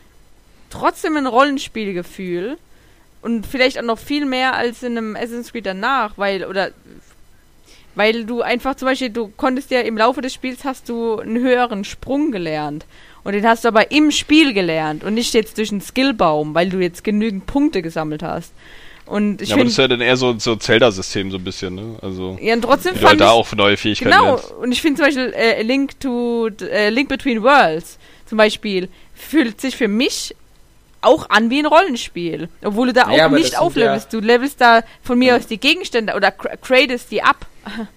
trotzdem 0.72 1.16
ein 1.16 1.28
Rollenspielgefühl. 1.28 2.58
Und 3.26 3.48
vielleicht 3.48 3.80
auch 3.80 3.84
noch 3.84 3.98
viel 3.98 4.24
mehr 4.24 4.56
als 4.56 4.84
in 4.84 5.00
einem 5.00 5.16
Assassin's 5.16 5.52
Creed 5.52 5.66
danach, 5.66 6.16
weil, 6.16 6.46
oder 6.46 6.70
weil 7.96 8.24
du 8.24 8.44
einfach 8.44 8.76
zum 8.76 8.88
Beispiel, 8.88 9.10
du 9.10 9.32
konntest 9.36 9.72
ja 9.72 9.80
im 9.80 9.98
Laufe 9.98 10.22
des 10.22 10.32
Spiels 10.32 10.64
hast 10.64 10.90
du 10.90 11.18
einen 11.18 11.40
höheren 11.40 11.86
Sprung 11.86 12.32
gelernt. 12.32 12.86
Und 13.24 13.34
den 13.34 13.48
hast 13.48 13.64
du 13.64 13.70
aber 13.70 13.90
im 13.90 14.12
Spiel 14.12 14.54
gelernt 14.54 15.04
und 15.04 15.16
nicht 15.16 15.34
jetzt 15.34 15.58
durch 15.58 15.72
einen 15.72 15.82
Skillbaum, 15.82 16.54
weil 16.54 16.70
du 16.70 16.78
jetzt 16.78 17.04
genügend 17.04 17.48
Punkte 17.48 17.82
gesammelt 17.82 18.22
hast. 18.22 18.54
Und 19.08 19.42
ich 19.42 19.50
ja, 19.50 19.56
aber 19.56 19.64
das 19.64 19.74
finde, 19.76 19.88
ist 19.88 19.92
ja 19.92 19.98
dann 19.98 20.02
eher 20.08 20.18
so, 20.18 20.38
so 20.38 20.56
Zelda-System 20.56 21.32
so 21.32 21.38
ein 21.38 21.44
bisschen, 21.44 21.74
ne? 21.74 21.96
Also, 22.04 22.38
ja, 22.40 22.54
und 22.54 22.62
trotzdem 22.62 22.94
halt 22.94 23.02
fand 23.02 23.22
da 23.22 23.26
ich, 23.26 23.32
auch 23.32 23.52
neue 23.54 23.76
Fähigkeiten 23.76 24.12
Genau, 24.12 24.36
lernst. 24.36 24.52
und 24.52 24.72
ich 24.72 24.84
finde 24.84 24.98
zum 24.98 25.06
Beispiel 25.08 25.34
äh, 25.34 25.64
Link 25.64 26.00
to 26.00 26.50
äh, 26.62 26.92
Link 26.92 27.10
Between 27.10 27.42
Worlds 27.42 27.98
zum 28.28 28.38
Beispiel 28.38 28.88
fühlt 29.16 29.60
sich 29.60 29.76
für 29.76 29.88
mich 29.88 30.36
auch 31.06 31.30
an 31.30 31.50
wie 31.50 31.60
ein 31.60 31.66
Rollenspiel, 31.66 32.50
obwohl 32.64 32.88
du 32.88 32.94
da 32.94 33.08
auch 33.08 33.16
Ja, 33.18 33.30
nicht 33.30 33.58
auflevelst. 33.58 34.12
Du 34.12 34.20
levelst 34.20 34.60
da 34.60 34.82
von 35.04 35.18
mir 35.20 35.36
aus 35.36 35.48
die 35.48 35.60
Gegenstände 35.60 36.14
oder 36.16 36.30
cr- 36.30 36.58
cradest 36.58 37.12
die 37.12 37.22
ab, 37.24 37.46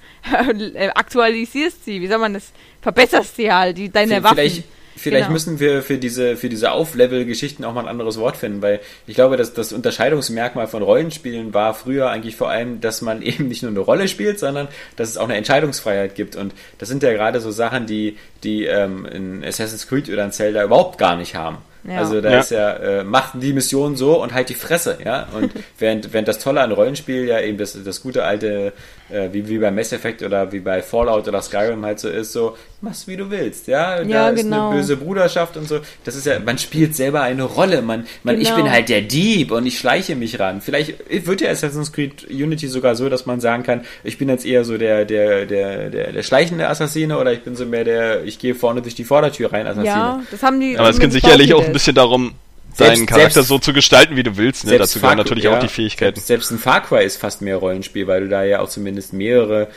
Äh, 0.74 0.88
aktualisierst 0.94 1.84
sie, 1.86 2.00
wie 2.02 2.06
soll 2.06 2.18
man 2.18 2.34
das, 2.34 2.50
verbesserst 2.82 3.36
sie 3.36 3.50
halt, 3.52 3.78
die, 3.78 3.88
deine 3.90 4.16
V- 4.16 4.24
Waffen. 4.24 4.36
Vielleicht, 4.36 4.64
vielleicht 4.96 5.22
Genau. 5.22 5.32
müssen 5.32 5.58
wir 5.60 5.82
für 5.82 5.96
diese, 5.96 6.36
für 6.36 6.48
diese 6.50 6.72
Auflevel-Geschichten 6.72 7.64
auch 7.64 7.72
mal 7.72 7.82
ein 7.82 7.88
anderes 7.88 8.18
Wort 8.18 8.36
finden, 8.36 8.60
weil 8.60 8.80
ich 9.06 9.14
glaube, 9.14 9.36
dass 9.38 9.54
das 9.54 9.72
Unterscheidungsmerkmal 9.72 10.66
von 10.66 10.82
Rollenspielen 10.82 11.54
war 11.54 11.72
früher 11.72 12.10
eigentlich 12.10 12.36
vor 12.36 12.50
allem, 12.50 12.80
dass 12.82 13.00
man 13.00 13.22
eben 13.22 13.48
nicht 13.48 13.62
nur 13.62 13.70
eine 13.70 13.80
Rolle 13.80 14.08
spielt, 14.08 14.38
sondern 14.38 14.68
dass 14.96 15.08
es 15.08 15.16
auch 15.16 15.24
eine 15.24 15.36
Entscheidungsfreiheit 15.36 16.14
gibt. 16.14 16.36
Und 16.36 16.52
das 16.78 16.88
sind 16.88 17.02
ja 17.02 17.12
gerade 17.12 17.40
so 17.40 17.50
Sachen, 17.50 17.86
die, 17.86 18.18
die 18.44 18.64
ähm, 18.64 19.06
in 19.06 19.44
Assassin's 19.44 19.86
Creed 19.86 20.10
oder 20.10 20.24
in 20.24 20.32
Zelda 20.32 20.62
überhaupt 20.62 20.98
gar 20.98 21.16
nicht 21.16 21.36
haben. 21.36 21.58
Ja. 21.84 21.98
Also 21.98 22.20
da 22.20 22.30
Ja. 22.30 22.40
ist 22.40 22.50
ja, 22.50 22.72
äh, 22.72 23.04
macht 23.04 23.34
die 23.34 23.52
Mission 23.52 23.96
so 23.96 24.20
und 24.22 24.34
halt 24.34 24.48
die 24.48 24.54
Fresse, 24.54 24.98
ja. 25.04 25.28
Und 25.32 25.52
während, 25.78 26.12
während 26.12 26.28
das 26.28 26.38
Tolle 26.38 26.60
an 26.60 26.72
Rollenspiel 26.72 27.24
ja 27.26 27.40
eben 27.40 27.56
das, 27.58 27.76
das 27.82 28.02
gute 28.02 28.24
alte, 28.24 28.72
äh, 29.10 29.28
wie, 29.32 29.48
wie 29.48 29.58
bei 29.58 29.70
Mass 29.70 29.92
Effect 29.92 30.22
oder 30.22 30.50
wie 30.52 30.60
bei 30.60 30.82
Fallout 30.82 31.26
oder 31.28 31.40
Skyrim 31.42 31.84
halt 31.84 31.98
so 32.00 32.08
ist, 32.08 32.32
so, 32.32 32.56
machst 32.80 33.08
wie 33.08 33.16
du 33.16 33.30
willst, 33.30 33.66
ja. 33.66 33.96
Da 33.96 34.02
Ja, 34.02 34.28
ist 34.28 34.42
genau. 34.42 34.68
eine 34.70 34.76
böse 34.78 34.96
Bruderschaft 34.96 35.56
und 35.56 35.66
so. 35.68 35.80
Das 36.04 36.14
ist 36.14 36.26
ja, 36.26 36.38
man 36.38 36.58
spielt 36.58 36.94
selber 36.94 37.22
eine 37.22 37.42
Rolle. 37.44 37.82
Man, 37.82 38.06
man 38.22 38.40
ich 38.40 38.48
Genau. 38.48 38.62
bin 38.62 38.70
halt 38.72 38.88
der 38.88 39.00
Dieb 39.02 39.50
und 39.50 39.66
ich 39.66 39.78
schleiche 39.78 40.14
mich 40.16 40.38
ran. 40.38 40.60
Vielleicht 40.60 40.94
wird 41.26 41.40
ja 41.40 41.50
Assassin's 41.50 41.92
Creed 41.92 42.26
Unity 42.30 42.68
sogar 42.68 42.94
so, 42.94 43.08
dass 43.08 43.26
man 43.26 43.40
sagen 43.40 43.62
kann, 43.62 43.82
ich 44.04 44.18
bin 44.18 44.28
jetzt 44.28 44.46
eher 44.46 44.64
so 44.64 44.78
der, 44.78 45.04
der, 45.04 45.46
der, 45.46 45.90
der, 45.90 46.12
der 46.12 46.22
schleichende 46.22 46.68
Assassine 46.68 47.18
oder 47.18 47.32
ich 47.32 47.42
bin 47.42 47.56
so 47.56 47.66
mehr 47.66 47.84
der, 47.84 48.24
ich 48.24 48.38
gehe 48.38 48.54
vorne 48.54 48.82
durch 48.82 48.94
die 48.94 49.04
Vordertür 49.04 49.52
rein 49.52 49.66
Assassine. 49.66 49.86
ja, 49.88 50.22
das 50.30 50.42
haben 50.42 50.60
die. 50.60 50.78
Aber 50.78 50.88
es 50.88 50.98
geht 50.98 51.12
sicherlich 51.12 51.52
auch 51.54 51.64
ein 51.64 51.72
bisschen 51.72 51.94
darum, 51.94 52.32
Selbst- 52.74 52.96
deinen 52.98 53.06
Charakter 53.06 53.30
selbst- 53.32 53.48
so 53.48 53.58
zu 53.58 53.72
gestalten, 53.72 54.14
wie 54.16 54.22
du 54.22 54.36
willst. 54.36 54.64
Ne? 54.64 54.78
Dazu 54.78 54.98
gehören 55.00 55.16
Far- 55.16 55.24
natürlich 55.24 55.44
ja, 55.44 55.56
auch 55.56 55.58
die 55.60 55.68
Fähigkeiten. 55.68 56.14
Selbst, 56.16 56.26
selbst 56.28 56.50
ein 56.52 56.58
Far 56.58 56.82
Cry 56.82 57.04
ist 57.04 57.16
fast 57.16 57.42
mehr 57.42 57.56
Rollenspiel, 57.56 58.06
weil 58.06 58.20
du 58.20 58.28
da 58.28 58.44
ja 58.44 58.60
auch 58.60 58.68
zumindest 58.68 59.12
mehrere, 59.12 59.68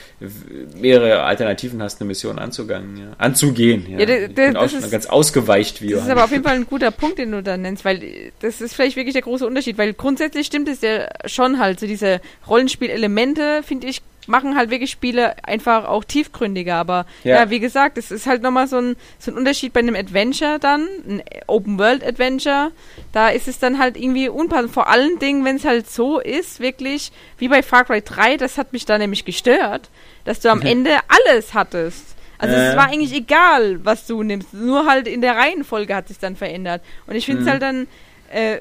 mehrere 0.76 1.24
Alternativen 1.24 1.82
hast, 1.82 2.00
eine 2.02 2.08
Mission 2.08 2.38
anzugangen, 2.40 2.98
ja. 2.98 3.06
anzugehen. 3.18 3.86
Ja, 3.90 4.00
Ja, 4.00 4.06
das- 4.06 4.30
ich 4.30 4.36
bin 4.36 4.58
auch 4.58 4.70
schon 4.70 4.80
ist- 4.80 4.92
ganz 4.92 5.06
ausgeweicht, 5.08 5.82
wie 5.82 5.88
Das 5.88 5.94
ist 5.94 6.06
Johann. 6.06 6.12
aber 6.12 6.24
auf 6.26 6.32
jeden 6.32 6.44
Fall 6.44 6.56
ein 6.56 6.68
guter 6.68 6.92
Punkt, 6.92 7.18
den 7.18 7.32
du 7.32 7.42
da 7.42 7.58
nennst, 7.58 7.86
weil 7.86 8.32
das 8.40 8.62
ist 8.62 8.74
vielleicht 8.76 8.96
wirklich 8.96 9.14
der 9.14 9.24
große 9.24 9.46
Unterschied, 9.48 9.78
weil 9.78 9.94
grundsätzlich 9.94 10.46
stimmt 10.48 10.70
es 10.70 10.82
ja 10.82 11.08
schon 11.26 11.60
halt, 11.60 11.80
so 11.80 11.88
diese 11.88 12.22
Rollenspielelemente, 12.48 13.64
finde 13.64 13.88
ich, 13.88 14.02
machen 14.28 14.56
halt 14.56 14.70
wirklich 14.70 14.92
Spiele 14.92 15.34
einfach 15.44 15.86
auch 15.86 16.04
tiefgründiger, 16.04 16.76
aber 16.76 17.06
ja, 17.24 17.42
Ja. 17.44 17.50
wie 17.50 17.60
gesagt, 17.60 17.98
es 17.98 18.12
ist 18.12 18.28
halt 18.28 18.42
nochmal 18.44 18.68
so 18.68 18.78
ein, 18.78 18.96
so 19.20 19.32
ein 19.32 19.38
Unterschied 19.38 19.74
bei 19.74 19.80
einem 19.80 19.96
Adventure 19.96 20.60
dann, 20.60 20.88
ein 21.08 21.24
Open-World-Adventure, 21.48 22.72
da 23.14 23.30
ist 23.30 23.48
es 23.48 23.60
dann 23.60 23.80
halt 23.80 23.98
irgendwie 23.98 24.30
unpassend, 24.30 24.72
vor 24.72 24.88
allen 24.88 25.20
Dingen, 25.20 25.44
wenn 25.46 25.56
es 25.56 25.66
halt 25.66 25.90
so 25.90 26.20
ist, 26.20 26.60
wirklich, 26.60 27.12
wie 27.38 27.48
bei 27.48 27.64
Far 27.64 27.86
Cry 27.86 28.02
3, 28.02 28.38
das 28.38 28.58
hat 28.58 28.74
mich 28.74 28.86
da 28.86 28.98
nämlich 28.98 29.26
gestört, 29.26 29.90
dass 30.24 30.40
du 30.40 30.50
am 30.50 30.62
Ende 30.62 30.92
alles 31.08 31.54
hattest. 31.54 32.16
Also 32.38 32.56
es 32.56 32.74
Äh. 32.74 32.78
war 32.78 32.88
eigentlich 32.88 33.14
egal, 33.14 33.84
was 33.86 34.08
du 34.08 34.24
nimmst. 34.24 34.54
Nur 34.54 34.88
halt 34.88 35.08
in 35.08 35.22
der 35.22 35.36
Reihenfolge 35.36 35.96
hat 35.96 36.08
sich 36.08 36.18
dann 36.20 36.36
verändert. 36.36 36.82
Und 37.06 37.16
ich 37.16 37.26
finde 37.26 37.42
es 37.42 37.46
Mhm. 37.48 37.52
halt 37.52 37.62
dann 37.62 37.88
äh, 38.32 38.60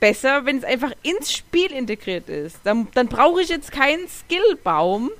besser, 0.00 0.44
wenn 0.46 0.58
es 0.58 0.64
einfach 0.64 0.92
ins 1.02 1.32
Spiel 1.32 1.70
integriert 1.72 2.28
ist. 2.28 2.56
Dann, 2.64 2.88
dann 2.94 3.06
brauche 3.08 3.42
ich 3.42 3.48
jetzt 3.48 3.70
keinen 3.70 4.08
Skillbaum, 4.08 5.10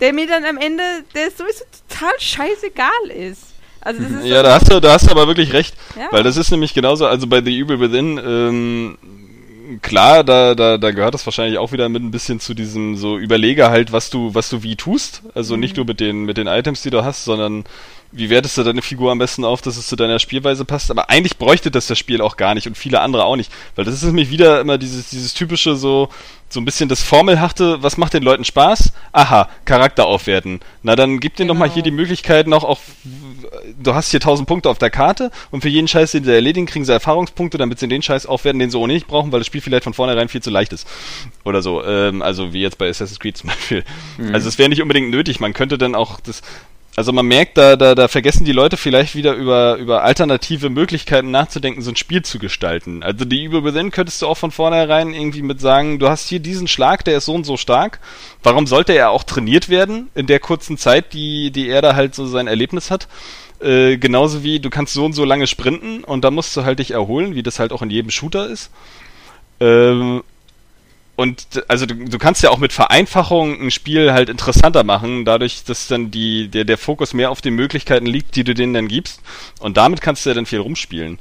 der 0.00 0.12
mir 0.12 0.26
dann 0.26 0.44
am 0.44 0.58
Ende, 0.58 0.82
der 1.14 1.30
sowieso 1.30 1.64
total 1.88 2.12
scheißegal 2.18 2.88
ist. 3.16 3.42
Also 3.80 4.02
das 4.02 4.10
ist 4.12 4.24
Ja, 4.26 4.38
so- 4.38 4.42
da 4.42 4.54
hast 4.54 4.72
du, 4.72 4.80
da 4.80 4.92
hast 4.94 5.06
du 5.06 5.10
aber 5.12 5.26
wirklich 5.28 5.52
recht. 5.52 5.74
Ja. 5.96 6.08
Weil 6.10 6.22
das 6.22 6.36
ist 6.36 6.50
nämlich 6.50 6.74
genauso, 6.74 7.06
also 7.06 7.26
bei 7.26 7.42
The 7.42 7.60
Evil 7.60 7.78
Within, 7.80 8.18
ähm, 8.18 8.98
klar, 9.82 10.24
da, 10.24 10.54
da, 10.54 10.78
da 10.78 10.90
gehört 10.90 11.14
das 11.14 11.26
wahrscheinlich 11.26 11.58
auch 11.58 11.72
wieder 11.72 11.88
mit 11.88 12.02
ein 12.02 12.10
bisschen 12.10 12.40
zu 12.40 12.54
diesem 12.54 12.96
so 12.96 13.18
Überlege 13.18 13.70
halt, 13.70 13.92
was 13.92 14.10
du, 14.10 14.34
was 14.34 14.48
du 14.50 14.62
wie 14.62 14.76
tust. 14.76 15.22
Also 15.34 15.56
nicht 15.56 15.76
nur 15.76 15.86
mit 15.86 16.00
den, 16.00 16.24
mit 16.24 16.36
den 16.36 16.46
Items, 16.46 16.82
die 16.82 16.90
du 16.90 17.04
hast, 17.04 17.24
sondern 17.24 17.64
wie 18.12 18.30
wertest 18.30 18.56
du 18.56 18.62
deine 18.62 18.82
Figur 18.82 19.10
am 19.10 19.18
besten 19.18 19.44
auf, 19.44 19.60
dass 19.60 19.76
es 19.76 19.88
zu 19.88 19.96
deiner 19.96 20.18
Spielweise 20.18 20.64
passt. 20.64 20.90
Aber 20.90 21.10
eigentlich 21.10 21.36
bräuchte 21.36 21.70
das 21.70 21.88
das 21.88 21.98
Spiel 21.98 22.20
auch 22.20 22.36
gar 22.36 22.54
nicht 22.54 22.66
und 22.66 22.78
viele 22.78 23.00
andere 23.00 23.24
auch 23.24 23.36
nicht. 23.36 23.50
Weil 23.74 23.84
das 23.84 23.94
ist 23.94 24.04
nämlich 24.04 24.30
wieder 24.30 24.60
immer 24.60 24.78
dieses, 24.78 25.10
dieses 25.10 25.34
typische 25.34 25.74
so, 25.76 26.08
so 26.54 26.60
ein 26.60 26.64
bisschen 26.64 26.88
das 26.88 27.02
Formelhafte, 27.02 27.82
was 27.82 27.96
macht 27.98 28.14
den 28.14 28.22
Leuten 28.22 28.44
Spaß? 28.44 28.92
Aha, 29.12 29.48
Charakter 29.66 30.06
aufwerten. 30.06 30.60
Na 30.82 30.96
dann 30.96 31.20
gib 31.20 31.36
denen 31.36 31.48
doch 31.48 31.54
mal 31.54 31.64
Genau. 31.64 31.74
hier 31.74 31.82
die 31.82 31.90
Möglichkeit 31.90 32.46
noch 32.46 32.64
auch, 32.64 32.78
du 33.82 33.94
hast 33.94 34.10
hier 34.10 34.20
1000 34.20 34.48
Punkte 34.48 34.70
auf 34.70 34.78
der 34.78 34.90
Karte 34.90 35.30
und 35.50 35.60
für 35.62 35.68
jeden 35.68 35.88
Scheiß, 35.88 36.12
den 36.12 36.24
sie 36.24 36.32
erledigen, 36.32 36.66
kriegen 36.66 36.84
sie 36.84 36.92
Erfahrungspunkte, 36.92 37.58
damit 37.58 37.78
sie 37.78 37.88
den 37.88 38.02
Scheiß 38.02 38.26
aufwerten, 38.26 38.58
den 38.60 38.70
sie 38.70 38.78
ohne 38.78 38.92
nicht 38.94 39.06
brauchen, 39.06 39.32
weil 39.32 39.40
das 39.40 39.46
Spiel 39.46 39.60
vielleicht 39.60 39.84
von 39.84 39.94
vornherein 39.94 40.28
viel 40.28 40.42
zu 40.42 40.50
leicht 40.50 40.72
ist. 40.72 40.86
Oder 41.44 41.60
so. 41.62 41.84
Ähm, 41.84 42.22
also 42.22 42.52
wie 42.52 42.62
jetzt 42.62 42.78
bei 42.78 42.88
Assassin's 42.88 43.18
Creed 43.20 43.36
zum 43.36 43.50
Beispiel. 43.50 43.84
Also 44.32 44.48
es 44.48 44.56
wäre 44.58 44.68
nicht 44.68 44.80
unbedingt 44.82 45.10
nötig. 45.10 45.40
Man 45.40 45.52
könnte 45.52 45.76
dann 45.78 45.94
auch 45.94 46.20
das. 46.20 46.42
Also 46.96 47.12
man 47.12 47.26
merkt, 47.26 47.58
da, 47.58 47.74
da, 47.74 47.96
da 47.96 48.06
vergessen 48.06 48.44
die 48.44 48.52
Leute 48.52 48.76
vielleicht 48.76 49.16
wieder 49.16 49.34
über, 49.34 49.76
über 49.76 50.04
alternative 50.04 50.70
Möglichkeiten 50.70 51.32
nachzudenken, 51.32 51.82
so 51.82 51.90
ein 51.90 51.96
Spiel 51.96 52.22
zu 52.22 52.38
gestalten. 52.38 53.02
Also 53.02 53.24
die 53.24 53.50
Within 53.50 53.90
könntest 53.90 54.22
du 54.22 54.28
auch 54.28 54.36
von 54.36 54.52
vornherein 54.52 55.12
irgendwie 55.12 55.42
mit 55.42 55.60
sagen, 55.60 55.98
du 55.98 56.08
hast 56.08 56.28
hier 56.28 56.38
diesen 56.38 56.68
Schlag, 56.68 57.04
der 57.04 57.16
ist 57.16 57.24
so 57.24 57.34
und 57.34 57.44
so 57.44 57.56
stark. 57.56 57.98
Warum 58.44 58.68
sollte 58.68 58.92
er 58.92 59.10
auch 59.10 59.24
trainiert 59.24 59.68
werden 59.68 60.08
in 60.14 60.28
der 60.28 60.38
kurzen 60.38 60.78
Zeit, 60.78 61.12
die, 61.14 61.50
die 61.50 61.68
er 61.68 61.82
da 61.82 61.96
halt 61.96 62.14
so 62.14 62.26
sein 62.26 62.46
Erlebnis 62.46 62.92
hat? 62.92 63.08
Äh, 63.60 63.96
genauso 63.96 64.44
wie 64.44 64.60
du 64.60 64.70
kannst 64.70 64.94
so 64.94 65.04
und 65.04 65.14
so 65.14 65.24
lange 65.24 65.48
sprinten 65.48 66.04
und 66.04 66.24
da 66.24 66.30
musst 66.30 66.56
du 66.56 66.64
halt 66.64 66.78
dich 66.78 66.92
erholen, 66.92 67.34
wie 67.34 67.42
das 67.42 67.58
halt 67.58 67.72
auch 67.72 67.82
in 67.82 67.90
jedem 67.90 68.10
Shooter 68.10 68.46
ist. 68.46 68.70
Ähm, 69.58 70.22
und 71.16 71.64
also 71.68 71.86
du, 71.86 71.94
du 71.94 72.18
kannst 72.18 72.42
ja 72.42 72.50
auch 72.50 72.58
mit 72.58 72.72
Vereinfachung 72.72 73.60
ein 73.60 73.70
Spiel 73.70 74.12
halt 74.12 74.28
interessanter 74.28 74.82
machen, 74.82 75.24
dadurch, 75.24 75.64
dass 75.64 75.86
dann 75.86 76.10
die, 76.10 76.48
der, 76.48 76.64
der 76.64 76.78
Fokus 76.78 77.14
mehr 77.14 77.30
auf 77.30 77.40
den 77.40 77.54
Möglichkeiten 77.54 78.06
liegt, 78.06 78.34
die 78.36 78.44
du 78.44 78.54
denen 78.54 78.74
dann 78.74 78.88
gibst. 78.88 79.20
Und 79.60 79.76
damit 79.76 80.00
kannst 80.00 80.24
du 80.24 80.30
ja 80.30 80.34
dann 80.34 80.46
viel 80.46 80.60
rumspielen. 80.60 81.18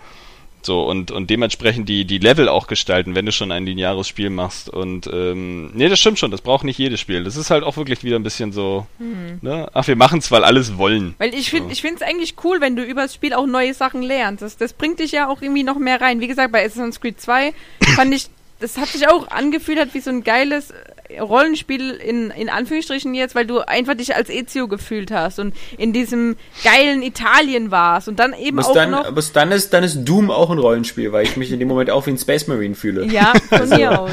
So, 0.66 0.84
und, 0.84 1.12
und 1.12 1.30
dementsprechend 1.30 1.90
die, 1.90 2.06
die 2.06 2.20
Level 2.20 2.48
auch 2.48 2.68
gestalten, 2.68 3.16
wenn 3.16 3.26
du 3.26 3.32
schon 3.32 3.52
ein 3.52 3.66
lineares 3.66 4.08
Spiel 4.08 4.30
machst. 4.30 4.70
Und 4.70 5.08
ähm, 5.08 5.72
nee, 5.74 5.90
das 5.90 6.00
stimmt 6.00 6.20
schon, 6.20 6.32
das 6.32 6.42
braucht 6.42 6.64
nicht 6.64 6.80
jedes 6.80 7.00
Spiel. 7.00 7.24
Das 7.24 7.36
ist 7.36 7.50
halt 7.50 7.64
auch 7.64 7.76
wirklich 7.76 8.04
wieder 8.04 8.16
ein 8.16 8.24
bisschen 8.24 8.54
so, 8.54 8.88
hm. 8.98 9.40
ne? 9.42 9.70
Ach, 9.74 9.88
wir 9.88 9.96
machen 9.96 10.20
es, 10.20 10.32
weil 10.32 10.44
alles 10.44 10.78
wollen. 10.78 11.16
Weil 11.18 11.34
ich 11.34 11.50
finde 11.50 11.76
so. 11.76 11.86
es 11.86 12.02
eigentlich 12.02 12.36
cool, 12.44 12.62
wenn 12.62 12.76
du 12.76 12.84
über 12.84 13.02
das 13.02 13.14
Spiel 13.14 13.34
auch 13.34 13.46
neue 13.46 13.74
Sachen 13.74 14.02
lernst. 14.02 14.42
Das, 14.42 14.58
das 14.58 14.74
bringt 14.74 15.00
dich 15.00 15.12
ja 15.12 15.28
auch 15.28 15.42
irgendwie 15.42 15.64
noch 15.64 15.78
mehr 15.78 16.00
rein. 16.00 16.22
Wie 16.22 16.28
gesagt, 16.28 16.52
bei 16.52 16.66
Assassin's 16.66 17.02
Creed 17.02 17.20
2 17.20 17.54
fand 17.96 18.14
ich, 18.14 18.28
das 18.64 18.78
hat 18.78 18.88
sich 18.88 19.10
auch 19.10 19.28
angefühlt, 19.28 19.78
hat 19.78 19.94
wie 19.94 20.00
so 20.00 20.10
ein 20.10 20.24
geiles 20.24 20.74
Rollenspiel 21.20 21.92
in, 21.92 22.32
in 22.32 22.50
Anführungsstrichen 22.50 23.14
jetzt, 23.14 23.36
weil 23.36 23.46
du 23.46 23.60
einfach 23.60 23.94
dich 23.94 24.16
als 24.16 24.30
Ezio 24.30 24.70
gefühlt 24.70 25.12
hast 25.12 25.38
und 25.38 25.54
in 25.78 25.92
diesem 25.92 26.38
geilen 26.64 27.04
Italien 27.04 27.72
warst 27.72 28.08
und 28.08 28.20
dann 28.20 28.34
eben 28.34 28.58
was 28.58 28.68
auch 28.68 28.74
dann, 28.74 28.92
noch... 28.92 29.06
Aber 29.06 29.22
dann 29.34 29.52
ist, 29.52 29.74
dann 29.74 29.84
ist 29.84 30.06
Doom 30.06 30.32
auch 30.32 30.50
ein 30.50 30.60
Rollenspiel, 30.60 31.12
weil 31.12 31.26
ich 31.26 31.36
mich 31.36 31.52
in 31.52 31.60
dem 31.60 31.68
Moment 31.68 31.90
auch 31.90 32.06
wie 32.06 32.12
ein 32.12 32.18
Space 32.18 32.48
Marine 32.48 32.74
fühle. 32.74 33.06
Ja, 33.06 33.34
von 33.50 33.60
also. 33.60 33.76
mir 33.76 34.00
aus. 34.00 34.12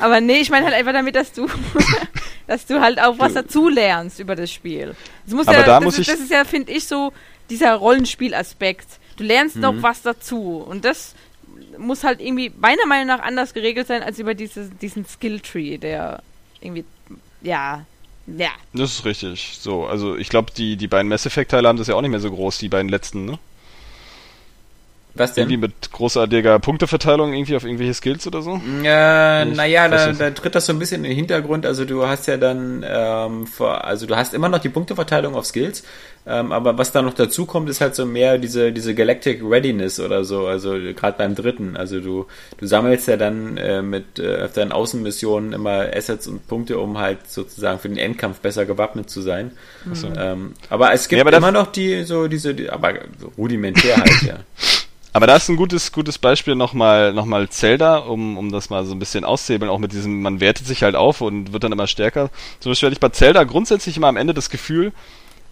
Aber 0.00 0.22
nee, 0.22 0.40
ich 0.40 0.48
meine 0.48 0.64
halt 0.64 0.74
einfach 0.74 0.94
damit, 0.94 1.14
dass 1.14 1.32
du, 1.32 1.46
dass 2.46 2.64
du 2.64 2.80
halt 2.80 2.98
auch 3.00 3.18
was 3.18 3.34
dazu 3.34 3.68
lernst 3.68 4.18
über 4.18 4.34
das 4.34 4.50
Spiel. 4.50 4.94
Das 5.26 5.34
muss 5.34 5.46
aber 5.46 5.58
ja, 5.58 5.64
da 5.64 5.76
das, 5.76 5.84
muss 5.84 5.94
ist, 5.94 6.00
ich 6.00 6.06
das 6.06 6.20
ist 6.20 6.30
ja, 6.30 6.44
finde 6.44 6.72
ich, 6.72 6.86
so 6.86 7.12
dieser 7.50 7.74
Rollenspielaspekt. 7.74 8.86
Du 9.18 9.24
lernst 9.24 9.56
mhm. 9.56 9.62
doch 9.62 9.74
was 9.80 10.00
dazu 10.00 10.64
und 10.66 10.86
das 10.86 11.14
muss 11.78 12.04
halt 12.04 12.20
irgendwie 12.20 12.52
meiner 12.58 12.86
Meinung 12.86 13.06
nach 13.06 13.20
anders 13.20 13.54
geregelt 13.54 13.86
sein 13.86 14.02
als 14.02 14.18
über 14.18 14.34
diese, 14.34 14.68
diesen 14.68 15.06
Skilltree, 15.06 15.78
der 15.78 16.22
irgendwie, 16.60 16.84
ja, 17.42 17.84
ja. 18.26 18.50
Das 18.74 18.92
ist 18.92 19.04
richtig. 19.04 19.58
So, 19.60 19.86
also 19.86 20.16
ich 20.16 20.28
glaube, 20.28 20.52
die, 20.56 20.76
die 20.76 20.88
beiden 20.88 21.08
Mass 21.08 21.26
Effect-Teile 21.26 21.68
haben 21.68 21.78
das 21.78 21.88
ja 21.88 21.94
auch 21.94 22.02
nicht 22.02 22.10
mehr 22.10 22.20
so 22.20 22.30
groß, 22.30 22.58
die 22.58 22.68
beiden 22.68 22.88
letzten, 22.88 23.24
ne? 23.24 23.38
Was 25.14 25.34
denn? 25.34 25.50
Irgendwie 25.50 25.68
mit 25.68 25.92
großartiger 25.92 26.58
Punkteverteilung 26.60 27.32
irgendwie 27.32 27.56
auf 27.56 27.64
irgendwelche 27.64 27.94
Skills 27.94 28.26
oder 28.26 28.42
so? 28.42 28.60
Äh, 28.84 29.44
naja, 29.44 29.88
da, 29.88 30.12
da 30.12 30.30
tritt 30.30 30.54
das 30.54 30.66
so 30.66 30.72
ein 30.72 30.78
bisschen 30.78 31.04
in 31.04 31.10
den 31.10 31.16
Hintergrund. 31.16 31.66
Also 31.66 31.84
du 31.84 32.06
hast 32.06 32.26
ja 32.26 32.36
dann, 32.36 32.84
ähm, 32.86 33.46
vor, 33.46 33.84
also 33.84 34.06
du 34.06 34.16
hast 34.16 34.34
immer 34.34 34.48
noch 34.48 34.60
die 34.60 34.68
Punkteverteilung 34.68 35.34
auf 35.34 35.46
Skills, 35.46 35.82
ähm, 36.28 36.52
aber 36.52 36.76
was 36.76 36.92
da 36.92 37.00
noch 37.00 37.14
dazu 37.14 37.46
kommt, 37.46 37.70
ist 37.70 37.80
halt 37.80 37.94
so 37.94 38.04
mehr 38.04 38.36
diese, 38.36 38.70
diese 38.70 38.94
Galactic 38.94 39.40
Readiness 39.42 39.98
oder 39.98 40.24
so, 40.24 40.46
also 40.46 40.72
gerade 40.72 41.16
beim 41.16 41.34
dritten. 41.34 41.74
Also 41.76 42.00
du, 42.00 42.26
du 42.58 42.66
sammelst 42.66 43.08
ja 43.08 43.16
dann 43.16 43.56
äh, 43.56 43.80
mit 43.80 44.18
äh, 44.18 44.42
auf 44.44 44.52
deinen 44.52 44.72
Außenmissionen 44.72 45.54
immer 45.54 45.86
Assets 45.94 46.26
und 46.26 46.46
Punkte, 46.46 46.78
um 46.78 46.98
halt 46.98 47.30
sozusagen 47.30 47.78
für 47.78 47.88
den 47.88 47.96
Endkampf 47.96 48.40
besser 48.40 48.66
gewappnet 48.66 49.08
zu 49.08 49.22
sein. 49.22 49.52
Mhm. 49.86 50.12
Ähm, 50.16 50.54
aber 50.68 50.92
es 50.92 51.08
gibt 51.08 51.18
ja, 51.18 51.26
aber 51.26 51.34
immer 51.34 51.50
noch 51.50 51.72
die, 51.72 52.04
so 52.04 52.28
diese, 52.28 52.54
die, 52.54 52.68
aber 52.68 52.92
so 53.18 53.32
rudimentär 53.38 53.96
halt, 53.96 54.22
ja. 54.22 54.38
Aber 55.18 55.26
da 55.26 55.34
ist 55.34 55.48
ein 55.48 55.56
gutes, 55.56 55.90
gutes 55.90 56.16
Beispiel 56.16 56.54
nochmal 56.54 57.12
noch 57.12 57.26
Zelda, 57.48 57.96
um, 57.96 58.38
um 58.38 58.52
das 58.52 58.70
mal 58.70 58.86
so 58.86 58.94
ein 58.94 59.00
bisschen 59.00 59.24
auszuhebeln, 59.24 59.68
auch 59.68 59.80
mit 59.80 59.90
diesem, 59.90 60.22
man 60.22 60.38
wertet 60.38 60.64
sich 60.64 60.84
halt 60.84 60.94
auf 60.94 61.22
und 61.22 61.52
wird 61.52 61.64
dann 61.64 61.72
immer 61.72 61.88
stärker. 61.88 62.30
Zum 62.60 62.70
Beispiel 62.70 62.86
hatte 62.86 62.94
ich 62.94 63.00
bei 63.00 63.08
Zelda 63.08 63.42
grundsätzlich 63.42 63.96
immer 63.96 64.06
am 64.06 64.16
Ende 64.16 64.32
das 64.32 64.48
Gefühl, 64.48 64.92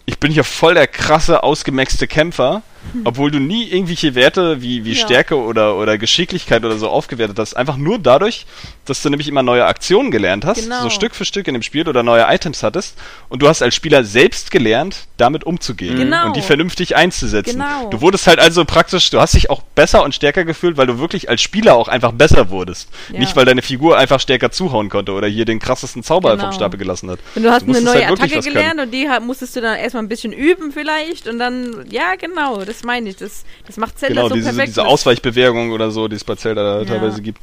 ich 0.05 0.19
bin 0.19 0.31
hier 0.31 0.45
voll 0.45 0.75
der 0.75 0.87
krasse, 0.87 1.43
ausgemaxte 1.43 2.07
Kämpfer 2.07 2.61
obwohl 3.03 3.31
du 3.31 3.39
nie 3.39 3.69
irgendwelche 3.69 4.15
Werte 4.15 4.61
wie, 4.61 4.85
wie 4.85 4.93
ja. 4.93 5.05
Stärke 5.05 5.35
oder, 5.35 5.75
oder 5.77 5.97
Geschicklichkeit 5.97 6.63
oder 6.63 6.77
so 6.77 6.89
aufgewertet 6.89 7.37
hast. 7.39 7.55
Einfach 7.55 7.77
nur 7.77 7.99
dadurch, 7.99 8.45
dass 8.85 9.01
du 9.01 9.09
nämlich 9.09 9.27
immer 9.27 9.43
neue 9.43 9.65
Aktionen 9.65 10.11
gelernt 10.11 10.45
hast, 10.45 10.63
genau. 10.63 10.83
so 10.83 10.89
Stück 10.89 11.15
für 11.15 11.25
Stück 11.25 11.47
in 11.47 11.53
dem 11.53 11.63
Spiel 11.63 11.87
oder 11.87 12.03
neue 12.03 12.25
Items 12.27 12.63
hattest. 12.63 12.97
Und 13.29 13.41
du 13.41 13.47
hast 13.47 13.61
als 13.61 13.75
Spieler 13.75 14.03
selbst 14.03 14.51
gelernt, 14.51 15.07
damit 15.17 15.43
umzugehen 15.43 15.97
genau. 15.97 16.27
und 16.27 16.35
die 16.35 16.41
vernünftig 16.41 16.95
einzusetzen. 16.95 17.59
Genau. 17.59 17.89
Du 17.89 18.01
wurdest 18.01 18.27
halt 18.27 18.39
also 18.39 18.65
praktisch, 18.65 19.09
du 19.09 19.19
hast 19.19 19.33
dich 19.33 19.49
auch 19.49 19.61
besser 19.61 20.03
und 20.03 20.15
stärker 20.15 20.45
gefühlt, 20.45 20.77
weil 20.77 20.87
du 20.87 20.99
wirklich 20.99 21.29
als 21.29 21.41
Spieler 21.41 21.75
auch 21.75 21.87
einfach 21.87 22.11
besser 22.11 22.49
wurdest. 22.49 22.89
Ja. 23.11 23.19
Nicht, 23.19 23.35
weil 23.35 23.45
deine 23.45 23.61
Figur 23.61 23.97
einfach 23.97 24.19
stärker 24.19 24.51
zuhauen 24.51 24.89
konnte 24.89 25.11
oder 25.11 25.27
hier 25.27 25.45
den 25.45 25.59
krassesten 25.59 26.03
Zauber 26.03 26.31
genau. 26.31 26.43
vom 26.43 26.53
Stapel 26.53 26.77
gelassen 26.77 27.09
hat. 27.09 27.19
Und 27.35 27.43
du 27.43 27.51
hast 27.51 27.67
du 27.67 27.71
eine 27.71 27.81
neue 27.81 28.07
halt 28.07 28.21
Attacke 28.21 28.41
gelernt 28.41 28.79
und 28.79 28.91
die 28.91 29.07
musstest 29.21 29.55
du 29.55 29.61
dann 29.61 29.77
erstmal 29.77 30.03
ein 30.03 30.09
bisschen 30.09 30.33
üben 30.33 30.71
vielleicht 30.71 31.27
und 31.27 31.39
dann, 31.39 31.85
ja 31.89 32.15
genau, 32.15 32.63
das 32.67 32.83
meine 32.83 33.09
ich. 33.09 33.15
Das, 33.15 33.45
das 33.65 33.77
macht 33.77 33.97
Zelda 33.97 34.15
genau, 34.15 34.29
so 34.29 34.35
diese, 34.35 34.49
perfekt. 34.49 34.69
diese 34.69 34.85
Ausweichbewegung 34.85 35.71
oder 35.71 35.91
so, 35.91 36.07
die 36.07 36.15
es 36.15 36.23
bei 36.23 36.35
Zelda 36.35 36.79
ja. 36.79 36.85
teilweise 36.85 37.21
gibt. 37.21 37.41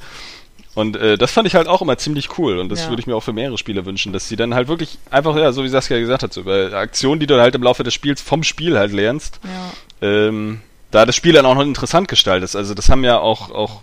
Und 0.74 0.96
äh, 0.96 1.16
das 1.16 1.30
fand 1.30 1.46
ich 1.46 1.54
halt 1.54 1.68
auch 1.68 1.82
immer 1.82 1.96
ziemlich 1.98 2.36
cool 2.38 2.58
und 2.58 2.68
das 2.68 2.82
ja. 2.82 2.88
würde 2.88 3.00
ich 3.00 3.06
mir 3.06 3.14
auch 3.14 3.22
für 3.22 3.32
mehrere 3.32 3.58
Spiele 3.58 3.86
wünschen, 3.86 4.12
dass 4.12 4.28
sie 4.28 4.34
dann 4.34 4.54
halt 4.54 4.66
wirklich 4.66 4.98
einfach, 5.08 5.36
ja, 5.36 5.52
so 5.52 5.62
wie 5.62 5.68
Saskia 5.68 6.00
gesagt 6.00 6.24
hat, 6.24 6.32
so 6.32 6.40
über 6.40 6.72
Aktionen, 6.72 7.20
die 7.20 7.26
du 7.26 7.40
halt 7.40 7.54
im 7.54 7.62
Laufe 7.62 7.84
des 7.84 7.94
Spiels 7.94 8.20
vom 8.20 8.42
Spiel 8.42 8.76
halt 8.76 8.92
lernst, 8.92 9.38
ja. 9.44 10.08
ähm, 10.08 10.60
da 10.90 11.06
das 11.06 11.14
Spiel 11.14 11.32
dann 11.32 11.46
auch 11.46 11.54
noch 11.54 11.62
interessant 11.62 12.08
gestaltet 12.08 12.44
ist. 12.44 12.56
Also 12.56 12.74
das 12.74 12.88
haben 12.88 13.04
ja 13.04 13.18
auch, 13.18 13.50
auch 13.50 13.82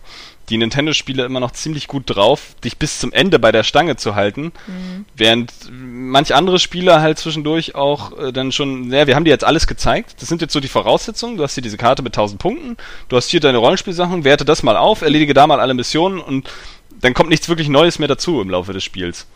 die 0.50 0.58
Nintendo-Spiele 0.58 1.24
immer 1.24 1.40
noch 1.40 1.52
ziemlich 1.52 1.88
gut 1.88 2.04
drauf, 2.08 2.56
dich 2.64 2.78
bis 2.78 3.00
zum 3.00 3.14
Ende 3.14 3.40
bei 3.40 3.52
der 3.52 3.64
Stange 3.64 3.96
zu 3.96 4.16
halten, 4.16 4.52
mhm. 4.68 5.06
während 5.16 5.54
manch 5.72 6.36
andere 6.36 6.60
Spieler 6.60 7.02
halt 7.02 7.20
zwischendurch 7.20 7.76
auch 7.76 8.18
äh, 8.18 8.32
dann 8.34 8.52
schon, 8.52 8.92
ja, 8.92 9.08
wir 9.08 9.16
haben 9.16 9.26
dir 9.26 9.32
jetzt 9.32 9.46
alles 9.46 9.68
gezeigt, 9.68 10.16
das 10.20 10.28
sind 10.28 10.42
jetzt 10.42 10.54
so 10.54 10.60
die 10.60 10.68
Voraussetzungen, 10.68 11.38
du 11.38 11.44
hast 11.44 11.54
hier 11.54 11.64
diese 11.64 11.78
Karte 11.78 12.02
mit 12.02 12.14
1000 12.14 12.40
Punkten, 12.40 12.78
du 13.08 13.16
hast 13.16 13.30
hier 13.30 13.40
deine 13.40 13.60
Rollenspielsachen, 13.60 14.24
werte 14.24 14.46
das 14.46 14.64
mal 14.64 14.78
auf, 14.78 15.02
erledige 15.02 15.34
da 15.34 15.48
mal 15.48 15.60
alle 15.60 15.74
Missionen 15.74 16.20
und 16.20 16.50
dann 17.00 17.14
kommt 17.14 17.30
nichts 17.30 17.50
wirklich 17.50 17.70
Neues 17.70 18.00
mehr 18.00 18.08
dazu 18.08 18.42
im 18.42 18.50
Laufe 18.50 18.74
des 18.74 18.84
Spiels. 18.84 19.28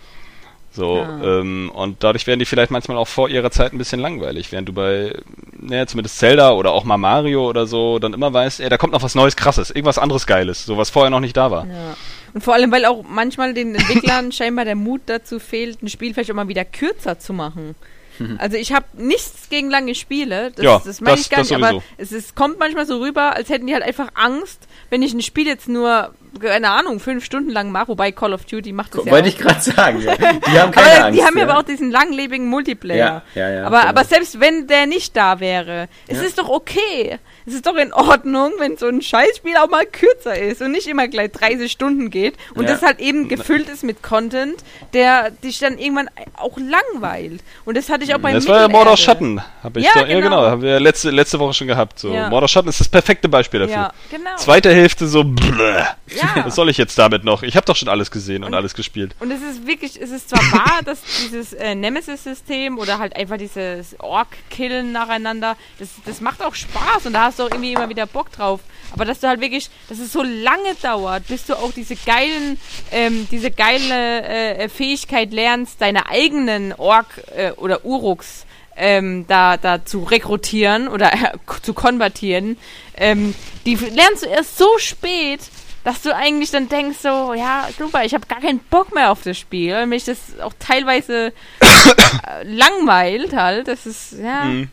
So, 0.76 0.97
ja. 0.97 1.39
ähm, 1.39 1.72
und 1.73 2.03
dadurch 2.03 2.27
werden 2.27 2.39
die 2.39 2.45
vielleicht 2.45 2.69
manchmal 2.69 2.97
auch 2.97 3.07
vor 3.07 3.30
ihrer 3.30 3.49
Zeit 3.49 3.72
ein 3.72 3.77
bisschen 3.77 3.99
langweilig, 4.02 4.52
während 4.52 4.68
du 4.68 4.73
bei, 4.73 5.18
naja, 5.57 5.88
zumindest 5.88 6.19
Zelda 6.19 6.52
oder 6.52 6.73
auch 6.73 6.84
mal 6.84 6.97
Mario 6.97 7.47
oder 7.47 7.65
so, 7.65 7.97
dann 7.97 8.14
immer 8.14 8.34
weißt, 8.34 8.60
ey, 8.60 8.69
da 8.69 8.77
kommt 8.77 8.91
noch 8.91 9.02
was 9.02 9.15
Neues, 9.15 9.38
krasses, 9.38 9.69
irgendwas 9.69 9.97
anderes 9.97 10.27
Geiles, 10.27 10.65
so 10.65 10.77
was 10.77 10.89
vorher 10.89 11.10
noch 11.10 11.22
nicht 11.22 11.38
da 11.38 11.49
war. 11.49 11.65
Ja. 11.65 11.95
Und 12.34 12.41
vor 12.41 12.53
allem, 12.53 12.72
weil 12.73 12.84
auch 12.84 13.03
manchmal 13.07 13.53
den 13.53 13.76
Entwicklern 13.76 14.31
scheinbar 14.34 14.65
der 14.65 14.76
Mut 14.76 15.02
dazu 15.06 15.39
fehlt, 15.39 15.81
ein 15.81 15.88
Spiel 15.88 16.14
vielleicht 16.14 16.31
auch 16.31 16.35
mal 16.35 16.49
wieder 16.49 16.65
kürzer 16.65 17.18
zu 17.18 17.31
machen. 17.31 17.76
Also 18.37 18.57
ich 18.57 18.73
habe 18.73 18.85
nichts 18.93 19.49
gegen 19.49 19.69
lange 19.69 19.95
Spiele, 19.95 20.51
das, 20.51 20.65
ja, 20.65 20.81
das 20.83 21.01
meine 21.01 21.19
ich 21.19 21.29
gar 21.29 21.41
nicht, 21.41 21.53
aber 21.53 21.81
es, 21.97 22.11
es 22.11 22.35
kommt 22.35 22.59
manchmal 22.59 22.85
so 22.85 22.99
rüber, 22.99 23.35
als 23.35 23.49
hätten 23.49 23.67
die 23.67 23.73
halt 23.73 23.83
einfach 23.83 24.09
Angst, 24.13 24.67
wenn 24.89 25.01
ich 25.01 25.13
ein 25.13 25.21
Spiel 25.21 25.47
jetzt 25.47 25.67
nur 25.67 26.13
keine 26.39 26.69
Ahnung, 26.69 26.99
fünf 26.99 27.23
Stunden 27.23 27.49
lang 27.49 27.71
mache, 27.71 27.89
wobei 27.89 28.11
Call 28.11 28.33
of 28.33 28.45
Duty 28.45 28.73
macht 28.73 28.93
das 28.95 29.05
ja 29.05 29.11
Wollte 29.11 29.29
ich 29.29 29.37
gerade 29.37 29.61
sagen. 29.61 30.01
Ja. 30.01 30.15
Die 30.17 30.59
haben 30.59 30.71
keine 30.71 30.91
aber 30.91 31.05
Angst. 31.05 31.19
Die 31.19 31.23
haben 31.23 31.37
ja 31.37 31.43
aber 31.43 31.57
auch 31.59 31.63
diesen 31.63 31.91
langlebigen 31.91 32.47
Multiplayer. 32.47 33.23
Ja, 33.33 33.41
ja, 33.41 33.49
ja, 33.49 33.65
aber, 33.65 33.79
genau. 33.79 33.89
aber 33.89 34.03
selbst 34.03 34.39
wenn 34.39 34.67
der 34.67 34.85
nicht 34.85 35.15
da 35.15 35.39
wäre, 35.39 35.87
es 36.07 36.21
ist 36.21 36.37
doch 36.37 36.49
okay. 36.49 37.19
Es 37.47 37.53
ist 37.53 37.67
doch 37.67 37.76
in 37.76 37.93
Ordnung, 37.93 38.53
wenn 38.57 38.76
so 38.77 38.88
ein 38.88 39.01
Scheißspiel 39.01 39.55
auch 39.57 39.69
mal 39.69 39.85
kürzer 39.85 40.38
ist 40.38 40.61
und 40.61 40.72
nicht 40.72 40.88
immer 40.88 41.07
gleich 41.07 41.31
30 41.31 41.72
Stunden 41.72 42.09
geht 42.09 42.35
und 42.55 42.65
ja. 42.65 42.72
das 42.72 42.81
halt 42.81 42.99
eben 42.99 43.27
gefüllt 43.27 43.69
ist 43.69 43.84
mit 43.84 44.01
Content, 44.01 44.55
der 44.93 45.30
dich 45.30 45.59
dann 45.59 45.77
irgendwann 45.77 46.09
auch 46.38 46.57
langweilt. 46.57 47.41
Und 47.65 47.77
das 47.77 47.89
hatte 47.89 48.03
ich 48.03 48.15
auch 48.15 48.19
beim 48.19 48.34
Das 48.34 48.47
war 48.47 48.61
ja 48.61 48.67
Mord 48.67 48.88
aus 48.88 48.99
Schatten, 48.99 49.41
habe 49.61 49.80
ich 49.80 49.85
ja, 49.85 49.91
doch, 49.93 50.01
genau. 50.01 50.13
ja 50.13 50.22
genau, 50.22 50.41
haben 50.45 50.61
wir 50.61 50.80
letzte, 50.80 51.11
letzte 51.11 51.39
Woche 51.39 51.53
schon 51.53 51.67
gehabt. 51.67 51.99
So. 51.99 52.11
Ja. 52.11 52.30
Mord 52.30 52.43
aus 52.43 52.51
Schatten 52.51 52.69
ist 52.69 52.80
das 52.80 52.89
perfekte 52.89 53.30
Beispiel 53.30 53.59
dafür. 53.59 53.76
Ja, 53.76 53.93
genau. 54.09 54.35
Zweite 54.38 54.73
Hälfte 54.73 55.07
so, 55.07 55.23
bleh. 55.23 55.84
Ja. 56.15 56.45
Was 56.45 56.55
soll 56.55 56.69
ich 56.69 56.77
jetzt 56.77 56.97
damit 56.97 57.23
noch? 57.23 57.43
Ich 57.43 57.55
habe 57.55 57.65
doch 57.65 57.76
schon 57.76 57.89
alles 57.89 58.09
gesehen 58.09 58.43
und, 58.43 58.49
und, 58.49 58.53
alles 58.55 58.73
gespielt. 58.73 59.15
Und 59.19 59.31
es 59.31 59.41
ist 59.41 59.67
wirklich, 59.67 60.01
es 60.01 60.09
ist 60.09 60.30
zwar 60.30 60.39
wahr, 60.51 60.80
dass 60.84 61.01
dieses 61.23 61.53
äh, 61.53 61.76
Nemesis-System 61.76 62.80
oder 62.80 62.97
halt 62.97 63.15
einfach 63.15 63.38
dieses 63.38 63.99
Ork-Killen 63.99 64.91
nacheinander, 64.91 65.55
das, 65.80 65.89
das 66.05 66.22
macht 66.22 66.41
auch 66.41 66.55
Spaß 66.55 67.05
und 67.05 67.13
da 67.13 67.26
hast 67.26 67.35
du 67.36 67.44
auch 67.44 67.52
irgendwie 67.52 67.74
immer 67.74 67.90
wieder 67.90 68.06
Bock 68.06 68.32
drauf. 68.32 68.62
Aber 68.91 69.06
dass 69.06 69.20
du 69.20 69.28
halt 69.28 69.41
wirklich, 69.41 69.70
dass 69.90 69.99
es 69.99 70.14
so 70.14 70.24
lange 70.24 70.76
dauert, 70.82 71.28
bis 71.28 71.45
du 71.45 71.56
auch 71.57 71.72
diese 71.72 71.95
geilen, 71.95 72.60
ähm, 72.91 73.28
diese 73.32 73.52
geile 73.52 74.24
äh, 74.24 74.70
Fähigkeit 74.70 75.34
lernst, 75.34 75.82
deine 75.82 76.10
eigenen 76.10 76.74
Ork 76.74 77.24
äh, 77.36 77.52
oder 77.52 77.84
Uruks 77.86 78.45
ähm, 78.78 79.26
da, 79.28 79.57
da 79.57 79.86
zu 79.86 80.03
rekrutieren 80.03 80.88
oder 80.88 81.14
äh, 81.14 81.32
zu 81.62 81.74
konvertieren, 81.74 82.57
ähm, 82.95 83.34
die 83.66 83.76
lernst 83.76 84.24
du 84.24 84.28
erst 84.28 84.57
so 84.57 84.78
spät, 84.78 85.41
dass 85.84 86.02
du 86.02 86.16
eigentlich 86.16 86.52
dann 86.52 86.68
denkst 86.68 86.98
so, 87.02 87.34
ja, 87.34 87.68
super, 87.78 88.03
ich 88.03 88.14
habe 88.14 88.26
gar 88.28 88.41
keinen 88.41 88.60
Bock 88.60 88.94
mehr 88.94 89.12
auf 89.12 89.22
das 89.22 89.38
Spiel, 89.38 89.74
weil 89.74 89.88
mich 89.88 90.03
das 90.06 90.18
auch 90.41 90.53
teilweise 90.60 91.32
äh, 91.60 92.44
langweilt 92.44 93.34
halt. 93.34 93.68
Das 93.68 93.86
ist, 93.86 94.14
ja. 94.14 94.45
Mhm. 94.45 94.72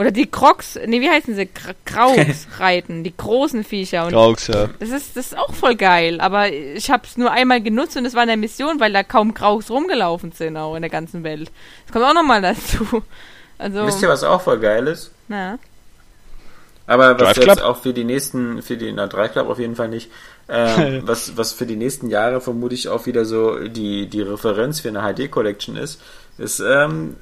Oder 0.00 0.12
die 0.12 0.30
Crocs, 0.30 0.78
nee, 0.86 1.02
wie 1.02 1.10
heißen 1.10 1.34
sie? 1.34 1.46
Kraugs 1.84 2.48
reiten, 2.58 3.04
die 3.04 3.14
großen 3.14 3.64
Viecher. 3.64 4.06
Und 4.06 4.12
Kraugs, 4.12 4.46
ja. 4.46 4.70
Das 4.78 4.88
ist, 4.88 5.14
das 5.14 5.26
ist 5.26 5.38
auch 5.38 5.52
voll 5.52 5.76
geil, 5.76 6.22
aber 6.22 6.50
ich 6.50 6.90
habe 6.90 7.02
es 7.06 7.18
nur 7.18 7.30
einmal 7.30 7.60
genutzt 7.60 7.98
und 7.98 8.06
es 8.06 8.14
war 8.14 8.22
eine 8.22 8.38
Mission, 8.38 8.80
weil 8.80 8.94
da 8.94 9.02
kaum 9.02 9.34
Kraugs 9.34 9.70
rumgelaufen 9.70 10.32
sind, 10.32 10.56
auch 10.56 10.74
in 10.74 10.80
der 10.80 10.90
ganzen 10.90 11.22
Welt. 11.22 11.52
Das 11.84 11.92
kommt 11.92 12.06
auch 12.06 12.14
nochmal 12.14 12.40
dazu. 12.40 13.02
Also, 13.58 13.84
Wisst 13.84 14.00
ihr, 14.00 14.08
was 14.08 14.24
auch 14.24 14.40
voll 14.40 14.58
geil 14.58 14.86
ist? 14.86 15.10
Na? 15.28 15.58
Aber 16.86 17.10
was 17.10 17.34
Drive 17.34 17.36
jetzt 17.36 17.58
Club? 17.58 17.60
auch 17.60 17.76
für 17.76 17.92
die 17.92 18.04
nächsten, 18.04 18.62
für 18.62 18.78
die, 18.78 18.90
na, 18.90 19.06
Drive 19.06 19.32
Club 19.32 19.50
auf 19.50 19.58
jeden 19.58 19.76
Fall 19.76 19.88
nicht, 19.88 20.10
ähm, 20.48 21.02
was, 21.06 21.36
was 21.36 21.52
für 21.52 21.66
die 21.66 21.76
nächsten 21.76 22.08
Jahre 22.08 22.40
vermutlich 22.40 22.88
auch 22.88 23.04
wieder 23.04 23.26
so 23.26 23.58
die, 23.68 24.06
die 24.06 24.22
Referenz 24.22 24.80
für 24.80 24.88
eine 24.88 25.02
HD 25.02 25.30
Collection 25.30 25.76
ist, 25.76 26.00
ist 26.38 26.60
ähm, 26.60 27.16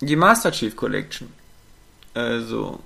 die 0.00 0.14
Master 0.14 0.52
Chief 0.52 0.76
Collection. 0.76 1.26
Also, 2.14 2.80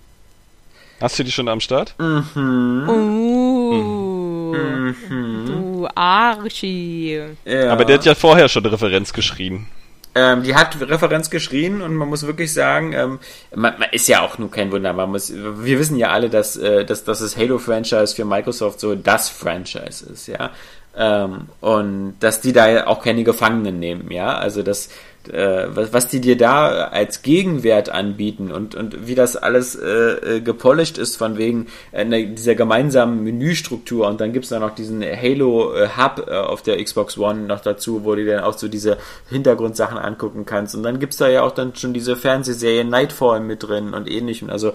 Hast 1.00 1.18
du 1.18 1.24
die 1.24 1.32
schon 1.32 1.48
am 1.48 1.60
Start? 1.60 1.94
Mhm. 1.98 2.88
Uh, 2.88 4.54
mhm. 4.54 5.46
Du 5.46 5.88
Arschi. 5.94 7.20
Ja. 7.44 7.72
Aber 7.72 7.84
der 7.84 7.98
hat 7.98 8.06
ja 8.06 8.14
vorher 8.14 8.48
schon 8.48 8.64
Referenz 8.64 9.12
geschrien. 9.12 9.66
Ähm, 10.14 10.42
die 10.42 10.54
hat 10.54 10.80
Referenz 10.80 11.28
geschrien 11.28 11.82
und 11.82 11.94
man 11.94 12.08
muss 12.08 12.26
wirklich 12.26 12.50
sagen, 12.50 12.94
ähm, 12.94 13.18
man, 13.54 13.78
man, 13.78 13.90
ist 13.92 14.08
ja 14.08 14.22
auch 14.22 14.38
nur 14.38 14.50
kein 14.50 14.72
Wunder. 14.72 14.94
Man 14.94 15.10
muss, 15.10 15.30
wir 15.30 15.78
wissen 15.78 15.98
ja 15.98 16.08
alle, 16.08 16.30
dass, 16.30 16.56
äh, 16.56 16.86
dass, 16.86 17.04
dass 17.04 17.18
das 17.18 17.36
Halo-Franchise 17.36 18.16
für 18.16 18.24
Microsoft 18.24 18.80
so 18.80 18.94
das 18.94 19.28
Franchise 19.28 20.06
ist, 20.10 20.28
ja. 20.28 20.52
Ähm, 20.96 21.48
und 21.60 22.14
dass 22.20 22.40
die 22.40 22.54
da 22.54 22.86
auch 22.86 23.02
keine 23.02 23.24
Gefangenen 23.24 23.78
nehmen, 23.78 24.10
ja. 24.10 24.38
Also 24.38 24.62
das, 24.62 24.88
äh, 25.32 25.66
was, 25.68 25.92
was 25.92 26.08
die 26.08 26.20
dir 26.20 26.36
da 26.36 26.84
als 26.84 27.22
Gegenwert 27.22 27.88
anbieten 27.88 28.50
und, 28.50 28.74
und 28.74 29.06
wie 29.06 29.14
das 29.14 29.36
alles 29.36 29.74
äh, 29.76 30.36
äh 30.36 30.40
gepolished 30.40 30.98
ist 30.98 31.16
von 31.16 31.38
wegen 31.38 31.66
äh, 31.92 32.04
ne, 32.04 32.26
dieser 32.28 32.54
gemeinsamen 32.54 33.22
Menüstruktur 33.24 34.06
und 34.08 34.20
dann 34.20 34.32
gibt 34.32 34.44
es 34.44 34.50
da 34.50 34.58
noch 34.58 34.74
diesen 34.74 35.02
Halo 35.02 35.74
äh, 35.74 35.88
Hub 35.96 36.26
äh, 36.28 36.34
auf 36.34 36.62
der 36.62 36.82
Xbox 36.82 37.18
One 37.18 37.40
noch 37.46 37.60
dazu, 37.60 38.04
wo 38.04 38.14
du 38.14 38.24
dann 38.24 38.44
auch 38.44 38.56
so 38.56 38.68
diese 38.68 38.98
Hintergrundsachen 39.28 39.98
angucken 39.98 40.46
kannst 40.46 40.74
und 40.74 40.82
dann 40.82 40.98
gibt 40.98 41.12
es 41.12 41.18
da 41.18 41.28
ja 41.28 41.42
auch 41.42 41.52
dann 41.52 41.74
schon 41.74 41.94
diese 41.94 42.16
Fernsehserie 42.16 42.84
Nightfall 42.84 43.40
mit 43.40 43.62
drin 43.62 43.94
und 43.94 44.10
ähnlichem. 44.10 44.50
Also 44.50 44.72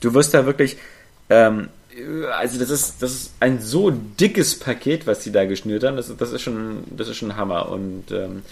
du 0.00 0.14
wirst 0.14 0.34
da 0.34 0.46
wirklich 0.46 0.76
ähm, 1.28 1.68
also 2.32 2.58
das 2.58 2.70
ist, 2.70 3.02
das 3.02 3.12
ist 3.12 3.32
ein 3.40 3.60
so 3.60 3.90
dickes 3.90 4.58
Paket, 4.58 5.06
was 5.06 5.20
die 5.20 5.32
da 5.32 5.44
geschnürt 5.44 5.84
haben. 5.84 5.96
Das, 5.96 6.14
das 6.16 6.32
ist 6.32 6.42
schon, 6.42 6.84
das 6.90 7.08
ist 7.08 7.16
schon 7.16 7.36
Hammer. 7.36 7.68
Und 7.70 8.10
ähm, 8.10 8.42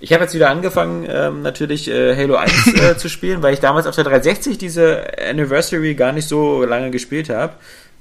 ich 0.00 0.12
habe 0.12 0.24
jetzt 0.24 0.34
wieder 0.34 0.50
angefangen, 0.50 1.06
ähm, 1.08 1.42
natürlich 1.42 1.88
äh, 1.88 2.16
Halo 2.16 2.36
1 2.36 2.66
äh, 2.80 2.96
zu 2.96 3.08
spielen, 3.08 3.42
weil 3.42 3.54
ich 3.54 3.60
damals 3.60 3.86
auf 3.86 3.94
der 3.94 4.04
360 4.04 4.58
diese 4.58 5.02
Anniversary 5.18 5.94
gar 5.94 6.12
nicht 6.12 6.28
so 6.28 6.64
lange 6.64 6.90
gespielt 6.90 7.30
habe. 7.30 7.54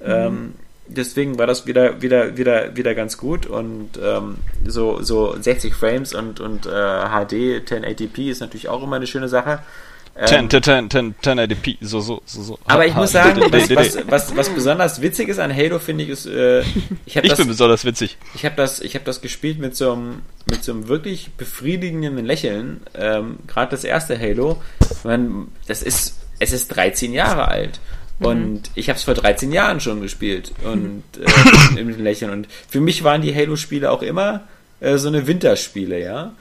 Ähm, 0.03 0.33
mhm. 0.33 0.53
Deswegen 0.89 1.37
war 1.37 1.47
das 1.47 1.65
wieder, 1.65 2.01
wieder, 2.01 2.37
wieder, 2.37 2.77
wieder 2.77 2.95
ganz 2.95 3.17
gut 3.17 3.45
und 3.45 3.89
ähm, 4.01 4.37
so, 4.65 5.01
so 5.01 5.35
60 5.37 5.73
Frames 5.73 6.13
und, 6.13 6.39
und 6.39 6.65
äh, 6.65 6.69
HD 6.69 7.67
1080p 7.67 8.31
ist 8.31 8.39
natürlich 8.39 8.69
auch 8.69 8.81
immer 8.83 8.95
eine 8.95 9.07
schöne 9.07 9.27
Sache. 9.27 9.59
10, 10.25 10.49
10, 10.49 10.89
10, 10.89 11.15
1080p, 11.21 11.77
so, 11.81 11.99
so, 11.99 12.21
so, 12.25 12.41
so. 12.41 12.59
Aber 12.65 12.85
ich 12.87 12.95
muss 12.95 13.11
sagen, 13.11 13.41
was, 13.51 13.69
was, 13.69 13.97
was, 14.07 14.35
was 14.35 14.49
besonders 14.49 15.01
witzig 15.01 15.29
ist 15.29 15.39
an 15.39 15.55
Halo, 15.55 15.77
finde 15.79 16.05
ich, 16.05 16.09
ist, 16.09 16.25
äh, 16.25 16.61
ich, 17.05 17.15
ich 17.15 17.21
das, 17.21 17.37
bin 17.37 17.47
besonders 17.47 17.85
witzig. 17.85 18.17
Ich 18.33 18.43
habe 18.43 18.55
das, 18.55 18.79
ich 18.79 18.95
habe 18.95 19.05
das 19.05 19.21
gespielt 19.21 19.59
mit 19.59 19.75
so 19.75 19.93
einem, 19.93 20.21
mit 20.49 20.63
so 20.63 20.71
einem 20.71 20.87
wirklich 20.87 21.31
befriedigenden 21.37 22.25
Lächeln. 22.25 22.81
Ähm, 22.95 23.37
Gerade 23.47 23.71
das 23.71 23.83
erste 23.83 24.19
Halo, 24.19 24.61
man, 25.03 25.49
das 25.67 25.83
ist, 25.83 26.17
es 26.39 26.51
ist 26.51 26.69
13 26.69 27.13
Jahre 27.13 27.47
alt. 27.47 27.79
Mhm. 28.19 28.25
Und 28.25 28.53
mhm. 28.53 28.61
ich 28.75 28.89
habe 28.89 28.97
es 28.97 29.03
vor 29.03 29.13
13 29.13 29.51
Jahren 29.51 29.79
schon 29.79 30.01
gespielt 30.01 30.51
und 30.63 31.03
äh, 31.19 31.81
mit 31.81 31.95
dem 31.95 32.03
Lächeln. 32.03 32.31
Und 32.31 32.47
für 32.67 32.79
mich 32.79 33.03
waren 33.03 33.21
die 33.21 33.35
Halo-Spiele 33.35 33.91
auch 33.91 34.01
immer 34.01 34.47
äh, 34.79 34.97
so 34.97 35.07
eine 35.09 35.27
Winterspiele, 35.27 36.01
ja. 36.01 36.33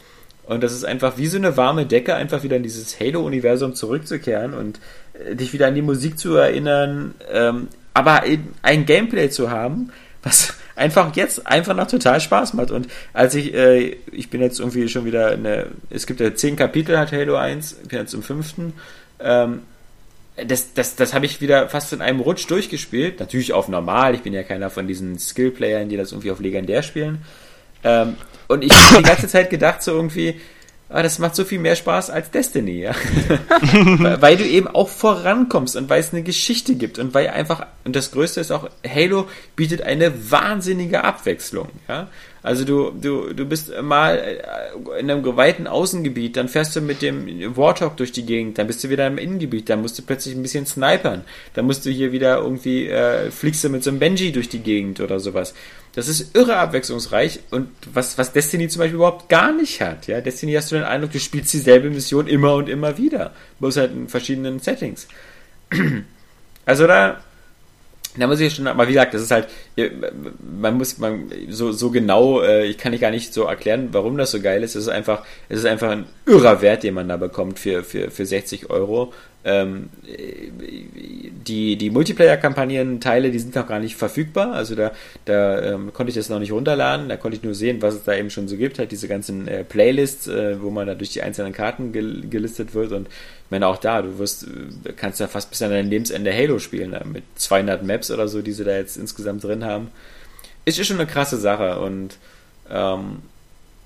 Und 0.47 0.63
das 0.63 0.73
ist 0.73 0.85
einfach 0.85 1.19
wie 1.19 1.27
so 1.27 1.37
eine 1.37 1.57
warme 1.57 1.87
Decke, 1.87 2.15
einfach 2.15 2.43
wieder 2.43 2.57
in 2.57 2.63
dieses 2.63 2.99
Halo-Universum 3.01 3.75
zurückzukehren 3.75 4.55
und 4.55 4.79
äh, 5.15 5.35
dich 5.35 5.53
wieder 5.53 5.67
an 5.67 5.75
die 5.75 5.83
Musik 5.83 6.19
zu 6.19 6.37
erinnern, 6.37 7.15
ähm, 7.31 7.69
aber 7.95 8.23
ein 8.63 8.87
Gameplay 8.87 9.29
zu 9.31 9.51
haben, 9.51 9.91
was 10.23 10.55
einfach 10.77 11.15
jetzt 11.17 11.47
einfach 11.47 11.75
noch 11.75 11.89
total 11.89 12.21
Spaß 12.21 12.55
macht. 12.55 12.71
Und 12.71 12.89
als 13.13 13.35
ich, 13.35 13.55
äh, 13.55 13.97
ich 14.13 14.31
bin 14.31 14.41
jetzt 14.41 14.61
irgendwie 14.61 14.89
schon 14.89 15.05
wieder 15.05 15.31
eine, 15.31 15.67
es 15.91 16.07
gibt 16.07 16.21
ja 16.21 16.35
zehn 16.35 16.55
Kapitel, 16.55 16.99
hat 16.99 17.13
Halo 17.13 17.37
1, 17.37 17.79
ich 17.83 17.89
bin 17.89 17.99
jetzt 17.99 18.15
im 18.15 18.23
fünften, 18.23 18.75
ähm, 19.19 19.63
das, 20.47 20.75
das, 20.75 20.97
das 20.97 21.15
habe 21.15 21.25
ich 21.25 21.41
wieder 21.41 21.69
fast 21.71 21.93
in 21.93 22.03
einem 22.03 22.21
Rutsch 22.21 22.49
durchgespielt. 22.49 23.21
Natürlich 23.21 23.53
auf 23.55 23.69
normal, 23.69 24.15
ich 24.15 24.21
bin 24.21 24.35
ja 24.35 24.43
keiner 24.43 24.69
von 24.69 24.87
diesen 24.87 25.19
Skill-Playern, 25.19 25.89
die 25.89 25.97
das 25.97 26.13
irgendwie 26.13 26.31
auf 26.31 26.41
legendär 26.41 26.83
spielen. 26.83 27.23
Ähm, 27.83 28.17
und 28.49 28.65
ich 28.65 28.73
habe 28.73 28.99
die 28.99 29.09
ganze 29.09 29.29
Zeit 29.29 29.51
gedacht, 29.51 29.83
so 29.83 29.93
irgendwie, 29.93 30.41
ah, 30.89 31.03
das 31.03 31.19
macht 31.19 31.35
so 31.35 31.45
viel 31.45 31.59
mehr 31.59 31.77
Spaß 31.77 32.11
als 32.11 32.31
Destiny, 32.31 32.81
ja. 32.81 32.93
weil 34.21 34.37
du 34.37 34.45
eben 34.45 34.69
auch 34.69 34.89
vorankommst 34.89 35.77
und 35.77 35.89
weil 35.89 36.01
es 36.01 36.13
eine 36.13 36.23
Geschichte 36.23 36.75
gibt 36.75 36.99
und 36.99 37.15
weil 37.15 37.29
einfach, 37.29 37.67
und 37.85 37.97
das 37.97 38.11
Größte 38.13 38.41
ist 38.41 38.53
auch, 38.53 38.69
Halo 38.89 39.29
bietet 39.57 39.83
eine 39.83 40.31
wahnsinnige 40.31 41.05
Abwechslung, 41.05 41.69
ja. 41.89 42.09
Also 42.47 42.65
du, 42.65 42.93
du, 42.93 43.33
du 43.35 43.45
bist 43.45 43.73
mal 43.83 44.19
äh, 44.19 45.01
in 45.01 45.11
einem 45.11 45.25
geweihten 45.25 45.67
Außengebiet, 45.67 46.37
dann 46.37 46.49
fährst 46.49 46.77
du 46.77 46.81
mit 46.81 47.03
dem 47.03 47.57
Warthog 47.57 47.97
durch 47.97 48.13
die 48.13 48.25
Gegend, 48.25 48.57
dann 48.57 48.69
bist 48.69 48.85
du 48.85 48.89
wieder 48.89 49.05
im 49.09 49.19
Innengebiet, 49.19 49.69
dann 49.69 49.83
musst 49.83 49.99
du 49.99 50.05
plötzlich 50.05 50.37
ein 50.37 50.43
bisschen 50.43 50.65
snipern, 50.65 51.25
dann 51.55 51.67
musst 51.67 51.85
du 51.85 51.91
hier 51.91 52.13
wieder 52.13 52.37
irgendwie, 52.37 52.87
äh, 52.87 53.33
fliegst 53.33 53.65
du 53.65 53.69
mit 53.69 53.83
so 53.83 53.91
einem 53.91 53.99
Benji 53.99 54.31
durch 54.31 54.49
die 54.49 54.61
Gegend 54.61 55.01
oder 55.01 55.19
sowas. 55.19 55.55
Das 55.97 56.07
ist 56.07 56.37
irre 56.37 56.55
abwechslungsreich 56.59 57.41
und 57.51 57.69
was, 57.93 58.17
was 58.17 58.33
Destiny 58.33 58.69
zum 58.69 58.79
Beispiel 58.79 58.95
überhaupt 58.95 59.29
gar 59.29 59.51
nicht 59.53 59.81
hat. 59.81 60.07
Ja, 60.07 60.21
Destiny 60.21 60.53
hast 60.53 60.71
du 60.71 60.77
den 60.77 60.85
Eindruck, 60.85 61.11
du 61.11 61.19
spielst 61.19 61.53
dieselbe 61.53 61.91
Mission 61.91 62.29
immer 62.29 62.55
und 62.55 62.69
immer 62.69 62.97
wieder. 62.97 63.33
Bloß 63.59 63.77
halt 63.79 63.91
in 63.91 64.07
verschiedenen 64.09 64.61
Settings. 64.61 65.09
Also 66.69 66.89
da, 66.89 67.23
da 68.19 68.27
muss 68.27 68.41
ich 68.41 68.55
schon, 68.55 68.67
aber 68.67 68.85
wie 68.89 68.93
gesagt, 68.93 69.15
das 69.15 69.23
ist 69.23 69.31
halt, 69.31 69.49
man 70.61 70.77
muss, 70.77 70.99
man, 70.99 71.31
so, 71.49 71.73
so 71.73 71.91
genau, 71.91 72.41
äh, 72.41 72.67
ich 72.67 72.79
kann 72.79 72.93
nicht 72.93 73.01
gar 73.01 73.11
nicht 73.11 73.33
so 73.33 73.45
erklären, 73.45 73.89
warum 73.93 74.17
das 74.17 74.31
so 74.31 74.41
geil 74.41 74.63
ist. 74.63 74.75
Es 74.75 74.85
ist 74.85 74.89
einfach, 74.89 75.25
es 75.49 75.61
ist 75.61 75.67
einfach 75.67 75.91
ein 75.91 76.05
irrer 76.27 76.63
Wert, 76.63 76.83
den 76.83 76.95
man 76.95 77.09
da 77.09 77.17
bekommt 77.17 77.59
für, 77.59 77.83
für, 77.83 78.11
für 78.11 78.27
60 78.27 78.71
Euro. 78.71 79.13
Ähm, 79.45 79.91
die 81.47 81.77
die 81.77 81.91
Multiplayer-Kampagnen-Teile, 81.91 83.31
die 83.31 83.39
sind 83.39 83.55
noch 83.55 83.69
gar 83.69 83.79
nicht 83.79 83.95
verfügbar. 83.95 84.53
Also 84.53 84.75
da, 84.75 84.91
da 85.25 85.75
ähm, 85.75 85.93
konnte 85.93 86.11
ich 86.11 86.17
das 86.17 86.29
noch 86.29 86.41
nicht 86.41 86.51
runterladen. 86.51 87.09
Da 87.09 87.17
konnte 87.17 87.37
ich 87.37 87.45
nur 87.45 87.55
sehen, 87.55 87.81
was 87.81 87.95
es 87.95 88.03
da 88.03 88.15
eben 88.15 88.31
schon 88.31 88.49
so 88.49 88.57
gibt. 88.57 88.81
Halt 88.81 88.91
diese 88.91 89.07
ganzen 89.07 89.47
äh, 89.47 89.63
Playlists, 89.63 90.27
äh, 90.27 90.61
wo 90.61 90.71
man 90.71 90.89
da 90.89 90.97
durch 90.97 91.11
die 91.11 91.23
einzelnen 91.23 91.53
Karten 91.53 91.93
gel 91.93 92.23
gelistet 92.29 92.75
wird. 92.75 92.91
Und 92.91 93.09
meine, 93.51 93.67
auch 93.67 93.79
da, 93.79 94.03
du 94.03 94.19
wirst, 94.19 94.45
äh, 94.45 94.93
kannst 94.95 95.21
ja 95.21 95.29
fast 95.29 95.51
bis 95.51 95.63
an 95.63 95.71
dein 95.71 95.89
Lebensende 95.89 96.33
Halo 96.33 96.59
spielen, 96.59 96.93
da, 96.93 97.05
mit 97.05 97.25
200 97.37 97.83
Maps 97.83 98.11
oder 98.11 98.29
so, 98.29 98.43
die 98.43 98.53
sie 98.53 98.65
da 98.65 98.77
jetzt 98.77 98.97
insgesamt 98.97 99.45
drin 99.45 99.65
haben. 99.65 99.89
Ist 100.65 100.85
schon 100.85 100.99
eine 100.99 101.07
krasse 101.07 101.37
Sache 101.37 101.79
und 101.79 102.17
ähm, 102.71 103.19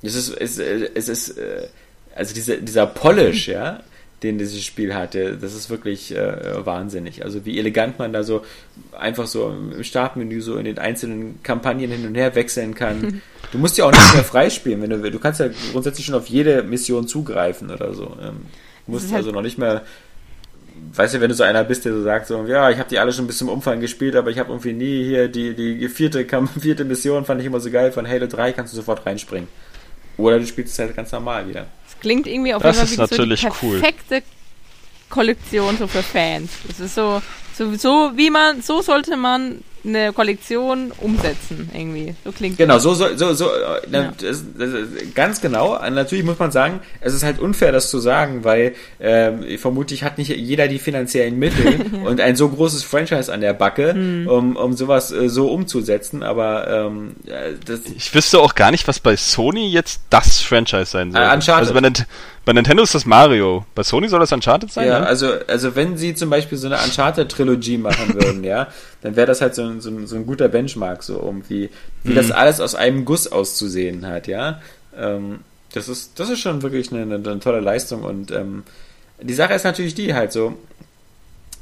es 0.02 0.14
ist, 0.14 0.30
es, 0.30 0.58
es 0.58 1.08
ist, 1.08 1.36
äh, 1.36 1.68
also 2.14 2.34
dieser, 2.34 2.56
dieser 2.56 2.86
Polish, 2.86 3.48
ja, 3.48 3.82
den 4.22 4.38
dieses 4.38 4.62
Spiel 4.62 4.94
hatte. 4.94 5.36
Das 5.36 5.54
ist 5.54 5.70
wirklich 5.70 6.14
äh, 6.14 6.64
wahnsinnig. 6.64 7.24
Also 7.24 7.46
wie 7.46 7.58
elegant 7.58 7.98
man 7.98 8.12
da 8.12 8.22
so 8.22 8.44
einfach 8.98 9.26
so 9.26 9.48
im 9.48 9.82
Startmenü 9.82 10.42
so 10.42 10.56
in 10.56 10.64
den 10.64 10.78
einzelnen 10.78 11.42
Kampagnen 11.42 11.90
hin 11.90 12.06
und 12.06 12.14
her 12.14 12.34
wechseln 12.34 12.74
kann. 12.74 13.22
Du 13.52 13.58
musst 13.58 13.78
ja 13.78 13.86
auch 13.86 13.92
nicht 13.92 14.14
mehr 14.14 14.24
freispielen, 14.24 14.82
wenn 14.82 14.90
du. 14.90 15.10
Du 15.10 15.18
kannst 15.18 15.40
ja 15.40 15.48
grundsätzlich 15.72 16.06
schon 16.06 16.14
auf 16.14 16.26
jede 16.26 16.62
Mission 16.62 17.08
zugreifen 17.08 17.70
oder 17.70 17.94
so. 17.94 18.16
Ähm, 18.22 18.42
musst 18.90 19.06
halt 19.06 19.24
also 19.24 19.30
noch 19.30 19.42
nicht 19.42 19.58
mehr 19.58 19.82
weißt 20.94 21.14
du, 21.14 21.20
wenn 21.20 21.28
du 21.28 21.34
so 21.34 21.42
einer 21.42 21.64
bist, 21.64 21.84
der 21.84 21.92
so 21.92 22.02
sagt, 22.02 22.26
so, 22.26 22.44
ja, 22.46 22.70
ich 22.70 22.78
habe 22.78 22.88
die 22.88 22.98
alle 22.98 23.12
schon 23.12 23.26
bis 23.26 23.38
zum 23.38 23.48
Umfang 23.48 23.80
gespielt, 23.80 24.16
aber 24.16 24.30
ich 24.30 24.38
habe 24.38 24.50
irgendwie 24.50 24.72
nie 24.72 25.04
hier 25.04 25.28
die, 25.28 25.54
die 25.54 25.88
vierte, 25.88 26.26
vierte 26.60 26.84
Mission, 26.84 27.24
fand 27.24 27.40
ich 27.40 27.46
immer 27.46 27.60
so 27.60 27.70
geil, 27.70 27.92
von 27.92 28.06
Halo 28.08 28.26
3 28.26 28.52
kannst 28.52 28.72
du 28.72 28.76
sofort 28.76 29.06
reinspringen. 29.06 29.48
Oder 30.16 30.38
du 30.38 30.46
spielst 30.46 30.74
es 30.74 30.78
halt 30.78 30.96
ganz 30.96 31.12
normal 31.12 31.48
wieder. 31.48 31.66
Das 31.84 31.98
klingt 32.00 32.26
irgendwie 32.26 32.54
auf 32.54 32.62
jeden 32.62 32.74
Fall 32.74 32.90
wie 32.90 32.94
so 32.94 33.24
die 33.24 33.36
perfekte 33.36 34.16
cool. 34.16 34.22
Kollektion 35.08 35.78
so 35.78 35.86
für 35.86 36.02
Fans. 36.02 36.50
Das 36.68 36.80
ist 36.80 36.94
so, 36.94 37.22
so, 37.56 37.74
so 37.74 38.12
wie 38.16 38.30
man, 38.30 38.62
so 38.62 38.82
sollte 38.82 39.16
man 39.16 39.62
eine 39.84 40.12
Kollektion 40.12 40.92
umsetzen, 40.98 41.70
irgendwie. 41.72 42.14
So 42.24 42.32
klingt 42.32 42.58
Genau, 42.58 42.78
so, 42.78 42.94
so, 42.94 43.16
so, 43.16 43.32
so 43.34 43.46
äh, 43.46 43.80
ja. 43.90 44.12
das, 44.20 44.44
das, 44.56 44.70
ganz 45.14 45.40
genau. 45.40 45.78
Natürlich 45.90 46.24
muss 46.24 46.38
man 46.38 46.50
sagen, 46.50 46.80
es 47.00 47.14
ist 47.14 47.22
halt 47.22 47.38
unfair, 47.38 47.72
das 47.72 47.90
zu 47.90 47.98
sagen, 47.98 48.44
weil 48.44 48.74
äh, 48.98 49.58
vermutlich 49.58 50.02
hat 50.02 50.18
nicht 50.18 50.30
jeder 50.30 50.68
die 50.68 50.78
finanziellen 50.78 51.38
Mittel 51.38 51.86
und 52.04 52.20
ein 52.20 52.36
so 52.36 52.48
großes 52.48 52.84
Franchise 52.84 53.32
an 53.32 53.40
der 53.40 53.54
Backe, 53.54 53.94
mhm. 53.94 54.28
um, 54.28 54.56
um 54.56 54.72
sowas 54.74 55.12
äh, 55.12 55.28
so 55.28 55.50
umzusetzen, 55.50 56.22
aber 56.22 56.68
ähm, 56.68 57.16
das 57.64 57.80
Ich 57.96 58.14
wüsste 58.14 58.40
auch 58.40 58.54
gar 58.54 58.70
nicht, 58.70 58.86
was 58.88 59.00
bei 59.00 59.16
Sony 59.16 59.68
jetzt 59.70 60.02
das 60.10 60.40
Franchise 60.40 60.86
sein 60.86 61.12
soll. 61.12 61.22
Äh, 61.22 61.34
Uncharted. 61.34 61.68
Also 61.68 61.74
bei, 61.74 62.04
bei 62.44 62.54
Nintendo 62.54 62.82
ist 62.82 62.94
das 62.94 63.06
Mario. 63.06 63.64
Bei 63.74 63.82
Sony 63.82 64.08
soll 64.08 64.20
das 64.20 64.32
Uncharted 64.32 64.72
sein? 64.72 64.88
Ja, 64.88 65.00
ne? 65.00 65.06
also, 65.06 65.32
also 65.46 65.76
wenn 65.76 65.96
sie 65.96 66.14
zum 66.14 66.30
Beispiel 66.30 66.56
so 66.56 66.66
eine 66.66 66.78
Uncharted-Trilogie 66.78 67.78
machen 67.78 68.14
würden, 68.20 68.44
ja, 68.44 68.68
dann 69.02 69.16
wäre 69.16 69.26
das 69.26 69.40
halt 69.40 69.54
so, 69.54 69.80
so, 69.80 70.06
so, 70.06 70.16
ein 70.16 70.26
guter 70.26 70.48
Benchmark, 70.48 71.02
so 71.02 71.20
irgendwie, 71.20 71.70
wie 72.02 72.12
mhm. 72.12 72.16
das 72.16 72.30
alles 72.30 72.60
aus 72.60 72.74
einem 72.74 73.04
Guss 73.04 73.30
auszusehen 73.30 74.06
hat, 74.06 74.26
ja. 74.26 74.60
Ähm, 74.96 75.40
das 75.72 75.88
ist, 75.88 76.18
das 76.18 76.28
ist 76.28 76.40
schon 76.40 76.62
wirklich 76.62 76.92
eine, 76.92 77.02
eine, 77.02 77.14
eine 77.14 77.40
tolle 77.40 77.60
Leistung 77.60 78.02
und 78.02 78.30
ähm, 78.30 78.64
die 79.22 79.34
Sache 79.34 79.54
ist 79.54 79.64
natürlich 79.64 79.94
die 79.94 80.14
halt 80.14 80.32
so, 80.32 80.58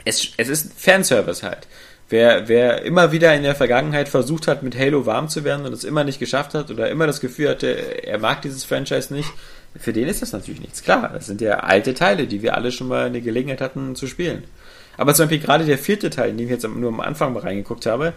es, 0.05 0.33
es 0.37 0.49
ist 0.49 0.73
Fanservice 0.77 1.43
halt. 1.43 1.67
Wer, 2.11 2.49
wer 2.49 2.83
immer 2.83 3.13
wieder 3.13 3.35
in 3.35 3.43
der 3.43 3.55
Vergangenheit 3.55 4.09
versucht 4.09 4.49
hat, 4.49 4.63
mit 4.63 4.79
Halo 4.79 5.05
warm 5.05 5.29
zu 5.29 5.45
werden 5.45 5.67
und 5.67 5.75
es 5.75 5.85
immer 5.85 6.05
nicht 6.05 6.19
geschafft 6.19 6.55
hat 6.55 6.71
oder 6.71 6.89
immer 6.89 7.07
das 7.07 7.21
Gefühl 7.21 7.51
hatte, 7.51 7.67
er 7.69 8.19
mag 8.19 8.41
dieses 8.41 8.65
Franchise 8.65 9.13
nicht, 9.13 9.31
für 9.79 9.93
den 9.93 10.09
ist 10.09 10.23
das 10.23 10.33
natürlich 10.33 10.61
nichts. 10.61 10.83
Klar, 10.83 11.11
das 11.13 11.27
sind 11.27 11.43
ja 11.43 11.61
alte 11.61 11.93
Teile, 11.93 12.27
die 12.27 12.41
wir 12.41 12.57
alle 12.57 12.73
schon 12.73 12.89
mal 12.89 13.07
eine 13.07 13.21
Gelegenheit 13.21 13.61
hatten 13.61 13.95
zu 13.95 14.07
spielen. 14.07 14.45
Aber 14.99 15.15
zum 15.15 15.25
Beispiel 15.25 15.39
gerade 15.41 15.65
der 15.65 15.79
vierte 15.79 16.11
Teil, 16.11 16.31
in 16.31 16.37
den 16.37 16.47
ich 16.47 16.53
jetzt 16.53 16.69
nur 16.69 16.89
am 16.91 17.01
Anfang 17.01 17.33
mal 17.33 17.41
reingeguckt 17.41 17.87
habe, 17.87 18.13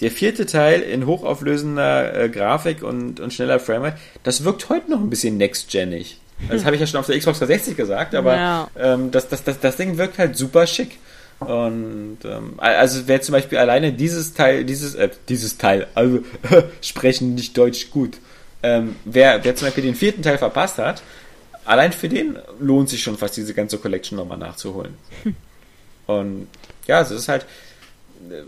der 0.00 0.10
vierte 0.10 0.46
Teil 0.46 0.80
in 0.80 1.06
hochauflösender 1.06 2.14
äh, 2.24 2.28
Grafik 2.30 2.82
und, 2.82 3.20
und 3.20 3.32
schneller 3.32 3.60
Framerate, 3.60 3.98
das 4.22 4.42
wirkt 4.44 4.68
heute 4.70 4.90
noch 4.90 5.00
ein 5.00 5.10
bisschen 5.10 5.36
next-genig. 5.36 6.18
Also 6.44 6.54
das 6.54 6.64
habe 6.64 6.74
ich 6.76 6.80
ja 6.80 6.86
schon 6.86 6.98
auf 6.98 7.06
der 7.06 7.18
Xbox 7.18 7.38
360 7.38 7.76
gesagt, 7.76 8.14
aber 8.14 8.34
Ja. 8.34 8.70
ähm, 8.76 9.10
das, 9.10 9.28
das, 9.28 9.44
das, 9.44 9.60
das 9.60 9.76
Ding 9.76 9.98
wirkt 9.98 10.18
halt 10.18 10.36
super 10.36 10.66
schick. 10.66 10.98
Und 11.38 12.18
ähm, 12.24 12.54
also 12.58 13.02
wer 13.06 13.20
zum 13.20 13.32
Beispiel 13.32 13.58
alleine 13.58 13.92
dieses 13.92 14.34
Teil, 14.34 14.64
dieses, 14.64 14.94
äh, 14.94 15.10
dieses 15.28 15.58
Teil, 15.58 15.86
also 15.94 16.20
sprechen 16.80 17.34
nicht 17.34 17.56
Deutsch 17.56 17.90
gut. 17.90 18.18
Ähm, 18.62 18.96
wer, 19.04 19.44
wer 19.44 19.54
zum 19.56 19.66
Beispiel 19.66 19.84
den 19.84 19.94
vierten 19.96 20.22
Teil 20.22 20.38
verpasst 20.38 20.78
hat, 20.78 21.02
allein 21.64 21.92
für 21.92 22.08
den 22.08 22.38
lohnt 22.60 22.88
sich 22.88 23.02
schon 23.02 23.18
fast 23.18 23.36
diese 23.36 23.54
ganze 23.54 23.78
Collection 23.78 24.16
nochmal 24.16 24.38
nachzuholen. 24.38 24.94
Und 26.06 26.48
ja, 26.86 27.00
es 27.00 27.10
ist 27.10 27.28
halt 27.28 27.46
äh, 28.30 28.42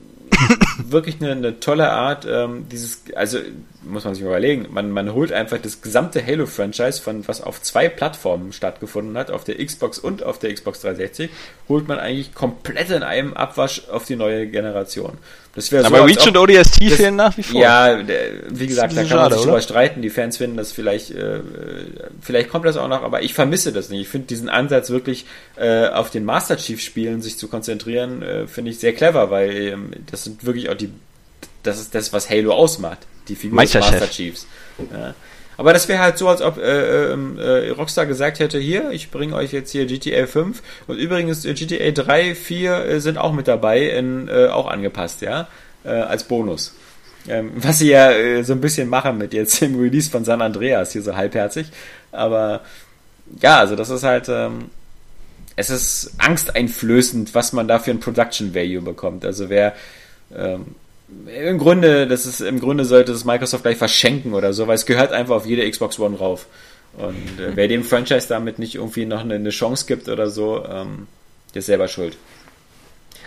wirklich 0.91 1.21
eine, 1.21 1.33
eine 1.33 1.61
tolle 1.61 1.91
Art, 1.91 2.27
ähm, 2.29 2.69
dieses, 2.69 3.03
also 3.15 3.39
muss 3.87 4.05
man 4.05 4.15
sich 4.15 4.23
mal 4.23 4.31
überlegen, 4.31 4.67
man, 4.71 4.91
man 4.91 5.13
holt 5.13 5.33
einfach 5.33 5.59
das 5.59 5.83
gesamte 5.83 6.25
Halo-Franchise, 6.25 7.01
von 7.03 7.27
was 7.29 7.41
auf 7.43 7.61
zwei 7.63 7.89
Plattformen 7.89 8.53
stattgefunden 8.53 9.17
hat, 9.17 9.31
auf 9.31 9.45
der 9.45 9.65
Xbox 9.65 9.99
und 9.99 10.23
auf 10.23 10.39
der 10.39 10.53
Xbox 10.55 10.81
360, 10.81 11.31
holt 11.69 11.87
man 11.89 11.99
eigentlich 11.99 12.35
komplett 12.35 12.91
in 12.91 13.03
einem 13.03 13.35
Abwasch 13.35 13.89
auf 13.91 14.05
die 14.05 14.17
neue 14.17 14.47
Generation. 14.47 15.19
Das 15.55 15.71
wäre 15.71 15.85
so, 15.85 15.95
Aber 15.95 16.07
Reach 16.07 16.27
und 16.27 16.37
ODST 16.37 16.83
das- 16.91 16.95
fehlen 16.95 17.15
nach 17.17 17.37
wie 17.39 17.43
vor. 17.45 17.61
ja, 17.61 17.99
wie 18.49 18.67
gesagt, 18.67 18.93
da 18.97 19.03
kann 19.03 19.09
man 19.11 19.19
schade, 19.19 19.35
sich 19.35 19.43
oder? 19.43 19.51
drüber 19.53 19.63
streiten. 19.63 20.03
Die 20.03 20.11
Fans 20.11 20.37
finden 20.37 20.57
das 20.57 20.73
vielleicht, 20.73 21.13
äh, 21.13 21.37
äh, 21.37 21.43
vielleicht 22.21 22.49
kommt 22.49 22.65
das 22.65 22.77
auch 22.77 22.89
noch, 22.89 23.03
aber 23.05 23.23
ich 23.23 23.35
vermisse 23.35 23.73
das 23.73 23.89
nicht. 23.89 24.01
Ich 24.01 24.09
finde 24.09 24.27
diesen 24.27 24.49
Ansatz 24.49 24.91
wirklich 24.91 25.27
äh, 25.57 25.87
auf 25.87 26.11
den 26.11 26.25
Master 26.25 26.57
Chief 26.57 26.81
Spielen 26.81 27.23
sich 27.23 27.39
zu 27.39 27.47
konzentrieren, 27.47 28.23
äh, 28.23 28.47
finde 28.49 28.73
ich 28.73 28.81
sehr 28.81 28.95
clever, 28.95 29.31
weil 29.31 29.57
ähm, 29.57 29.91
das 30.11 30.25
sind 30.25 30.45
wirklich 30.45 30.71
auch 30.71 30.75
die, 30.75 30.91
das 31.65 31.81
ist 31.81 31.95
das, 31.95 32.13
was 32.13 32.31
Halo 32.31 32.53
ausmacht. 32.53 32.99
Die 33.29 33.35
Figur 33.35 33.61
des. 33.61 33.75
Master 33.75 34.09
Chiefs. 34.09 34.47
Ja. 34.93 35.15
Aber 35.57 35.73
das 35.73 35.89
wäre 35.89 36.01
halt 36.01 36.19
so, 36.19 36.29
als 36.29 36.43
ob 36.43 36.59
äh, 36.59 37.13
ähm, 37.13 37.39
äh, 37.39 37.71
Rockstar 37.71 38.07
gesagt 38.07 38.39
hätte, 38.39 38.59
hier, 38.59 38.91
ich 38.91 39.11
bringe 39.11 39.35
euch 39.37 39.53
jetzt 39.53 39.71
hier 39.71 39.87
GTA 39.87 40.27
5 40.27 40.63
und 40.89 40.97
übrigens 40.97 41.43
GTA 41.43 41.91
3, 41.91 42.35
4 42.35 42.85
äh, 42.85 43.01
sind 43.01 43.19
auch 43.19 43.33
mit 43.33 43.47
dabei, 43.47 43.89
in, 43.89 44.29
äh, 44.29 44.47
auch 44.47 44.67
angepasst, 44.67 45.21
ja, 45.21 45.49
äh, 45.85 45.91
als 45.91 46.25
Bonus. 46.25 46.75
Ähm, 47.29 47.53
was 47.55 47.79
sie 47.79 47.91
ja 47.91 48.11
äh, 48.11 48.43
so 48.43 48.53
ein 48.53 48.61
bisschen 48.61 48.89
machen 48.89 49.17
mit 49.17 49.33
jetzt 49.33 49.61
dem 49.61 49.79
Release 49.79 50.11
von 50.11 50.25
San 50.25 50.43
Andreas, 50.43 50.93
hier 50.93 51.03
so 51.03 51.15
halbherzig. 51.15 51.69
Aber 52.13 52.63
ja, 53.41 53.59
also 53.59 53.77
das 53.77 53.91
ist 53.91 54.03
halt, 54.03 54.29
ähm, 54.29 54.71
es 55.57 55.71
ist 55.71 56.15
angsteinflößend, 56.19 57.35
was 57.35 57.53
man 57.53 57.69
da 57.69 57.79
für 57.79 57.93
ein 57.93 58.01
Production 58.01 58.55
Value 58.55 58.83
bekommt. 58.83 59.25
Also 59.25 59.49
wer 59.49 59.75
ähm, 60.37 60.75
im 61.27 61.59
Grunde, 61.59 62.07
das 62.07 62.27
ist 62.27 62.41
im 62.41 62.61
Grunde 62.61 62.85
sollte 62.85 63.13
es 63.13 63.25
Microsoft 63.25 63.63
gleich 63.65 63.77
verschenken 63.77 64.35
oder 64.35 64.53
so, 64.53 64.67
weil 64.67 64.75
es 64.77 64.87
gehört 64.87 65.13
einfach 65.13 65.37
auf 65.37 65.47
jede 65.47 65.69
Xbox 65.69 65.99
One 65.99 66.17
rauf. 66.17 66.47
Und 66.97 67.41
äh, 67.41 67.55
wer 67.55 67.69
dem 67.69 67.83
Franchise 67.83 68.29
damit 68.29 68.59
nicht 68.59 68.77
irgendwie 68.77 69.05
noch 69.07 69.21
eine, 69.21 69.35
eine 69.35 69.51
Chance 69.51 69.87
gibt 69.87 70.09
oder 70.09 70.29
so, 70.31 70.65
ähm, 70.65 71.07
der 71.55 71.61
ist 71.61 71.67
selber 71.67 71.89
schuld. 71.89 72.17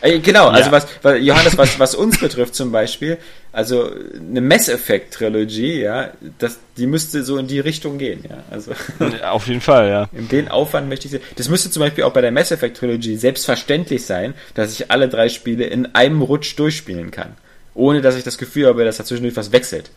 Äh, 0.01 0.19
genau, 0.19 0.47
also 0.49 0.69
Ja. 0.69 0.71
was, 0.71 0.87
was 1.01 1.17
Johannes, 1.21 1.57
was, 1.57 1.79
was 1.79 1.95
uns 1.95 2.19
betrifft 2.19 2.55
zum 2.55 2.71
Beispiel, 2.71 3.17
also 3.51 3.89
eine 4.19 4.41
Mass 4.41 4.69
Effect 4.69 5.15
Trilogie, 5.15 5.81
ja, 5.81 6.11
das, 6.37 6.59
die 6.77 6.85
müsste 6.85 7.23
so 7.23 7.37
in 7.37 7.47
die 7.47 7.59
Richtung 7.59 7.97
gehen, 7.97 8.23
ja. 8.29 8.43
Also 8.51 8.73
Auf 9.23 9.47
jeden 9.47 9.61
Fall, 9.61 9.89
ja. 9.89 10.09
in 10.13 10.27
den 10.29 10.49
Aufwand 10.49 10.87
möchte 10.87 11.05
ich 11.07 11.11
sehen. 11.11 11.21
Das 11.35 11.49
müsste 11.49 11.71
zum 11.71 11.81
Beispiel 11.81 12.03
auch 12.03 12.13
bei 12.13 12.21
der 12.21 12.31
Mass 12.31 12.51
Effect 12.51 12.77
Trilogie 12.77 13.15
selbstverständlich 13.17 14.05
sein, 14.05 14.33
dass 14.53 14.71
ich 14.73 14.91
alle 14.91 15.09
drei 15.09 15.29
Spiele 15.29 15.65
in 15.65 15.95
einem 15.95 16.21
Rutsch 16.21 16.57
durchspielen 16.59 17.09
kann. 17.11 17.35
Ohne 17.77 18.01
dass 18.01 18.15
ich 18.15 18.23
das 18.23 18.37
Gefühl 18.37 18.67
habe, 18.67 18.83
dass 18.83 18.97
da 18.97 19.05
zwischendurch 19.05 19.35
was 19.37 19.51
wechselt. 19.51 19.91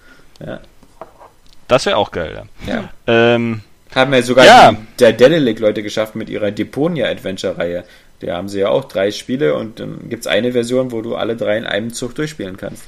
Ja. 0.45 0.61
Das 1.67 1.87
wäre 1.87 1.97
auch 1.97 2.11
geil, 2.11 2.43
ja. 2.67 2.75
ja. 2.75 2.89
Ähm, 3.07 3.61
Haben 3.95 4.13
ja 4.15 4.23
sogar 4.23 4.45
Ja. 4.45 4.73
die, 4.73 4.79
der 4.99 5.13
Dedelic-Leute 5.13 5.83
geschafft 5.83 6.15
mit 6.15 6.29
ihrer 6.29 6.51
Deponia-Adventure-Reihe. 6.51 7.85
Da 8.21 8.37
haben 8.37 8.49
sie 8.49 8.61
ja 8.61 8.69
auch 8.69 8.85
drei 8.85 9.11
Spiele 9.13 9.55
und 9.55 9.81
dann 9.81 10.09
gibt 10.11 10.23
es 10.23 10.27
eine 10.27 10.53
Version, 10.53 10.93
wo 10.93 11.01
du 11.01 11.17
alle 11.17 11.37
drei 11.37 11.57
in 11.57 11.65
einem 11.65 11.93
Zug 11.95 12.15
durchspielen 12.15 12.57
kannst. 12.59 12.83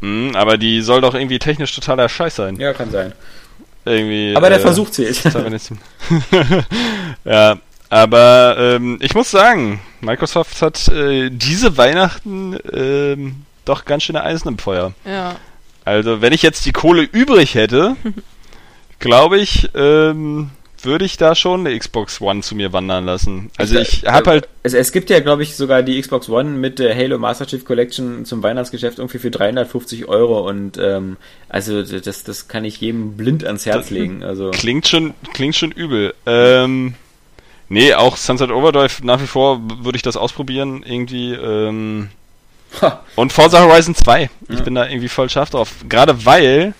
mh, 0.00 0.36
aber 0.38 0.56
die 0.58 0.80
soll 0.80 1.00
doch 1.00 1.14
irgendwie 1.14 1.38
technisch 1.38 1.74
totaler 1.74 2.08
Scheiß 2.08 2.34
sein. 2.36 2.56
Ja, 2.56 2.72
kann 2.72 2.90
sein. 2.90 3.12
Irgendwie, 3.84 4.34
Aber 4.34 4.48
der 4.48 4.58
äh, 4.58 4.62
Versuch 4.62 4.90
zählt. 4.90 5.20
ja, 7.24 7.58
aber 7.90 8.56
ähm, 8.58 8.98
ich 9.00 9.14
muss 9.14 9.30
sagen, 9.30 9.80
Microsoft 10.00 10.60
hat 10.62 10.88
äh, 10.88 11.30
diese 11.30 11.76
Weihnachten 11.76 12.58
ähm, 12.72 13.42
doch 13.64 13.84
ganz 13.84 14.04
schöne 14.04 14.22
Eisen 14.22 14.48
im 14.48 14.58
Feuer. 14.58 14.92
Ja. 15.04 15.36
Also, 15.84 16.22
wenn 16.22 16.32
ich 16.32 16.42
jetzt 16.42 16.64
die 16.66 16.72
Kohle 16.72 17.02
übrig 17.02 17.54
hätte, 17.54 17.96
glaube 18.98 19.38
ich, 19.38 19.70
ähm, 19.74 20.50
würde 20.84 21.04
ich 21.04 21.16
da 21.16 21.34
schon 21.34 21.66
eine 21.66 21.78
Xbox 21.78 22.20
One 22.20 22.42
zu 22.42 22.54
mir 22.54 22.72
wandern 22.72 23.04
lassen. 23.04 23.50
Also 23.56 23.78
ich 23.78 24.04
habe 24.06 24.30
halt, 24.30 24.48
Es, 24.62 24.74
es 24.74 24.92
gibt 24.92 25.10
ja, 25.10 25.20
glaube 25.20 25.42
ich, 25.42 25.56
sogar 25.56 25.82
die 25.82 26.00
Xbox 26.00 26.28
One 26.28 26.50
mit 26.50 26.78
der 26.78 26.94
Halo 26.94 27.18
Master 27.18 27.46
Chief 27.46 27.64
Collection 27.64 28.24
zum 28.24 28.42
Weihnachtsgeschäft 28.42 28.98
irgendwie 28.98 29.18
für 29.18 29.30
350 29.30 30.06
Euro 30.08 30.48
und 30.48 30.78
ähm, 30.78 31.16
also 31.48 31.82
das, 31.82 32.24
das 32.24 32.48
kann 32.48 32.64
ich 32.64 32.80
jedem 32.80 33.16
blind 33.16 33.44
ans 33.44 33.66
Herz 33.66 33.90
legen. 33.90 34.22
Also 34.22 34.50
klingt 34.50 34.86
schon, 34.86 35.14
klingt 35.32 35.56
schon 35.56 35.72
übel. 35.72 36.14
Ähm, 36.26 36.94
nee, 37.68 37.94
auch 37.94 38.16
Sunset 38.16 38.50
Overdrive 38.50 39.02
nach 39.02 39.20
wie 39.20 39.26
vor 39.26 39.60
würde 39.82 39.96
ich 39.96 40.02
das 40.02 40.16
ausprobieren 40.16 40.82
irgendwie. 40.86 41.32
Ähm, 41.32 42.10
und 43.16 43.32
Forza 43.32 43.60
Horizon 43.60 43.94
2. 43.94 44.30
Ich 44.48 44.58
Ja. 44.58 44.64
bin 44.64 44.74
da 44.74 44.86
irgendwie 44.86 45.08
voll 45.08 45.28
scharf 45.30 45.50
drauf. 45.50 45.70
Gerade 45.88 46.24
weil 46.24 46.74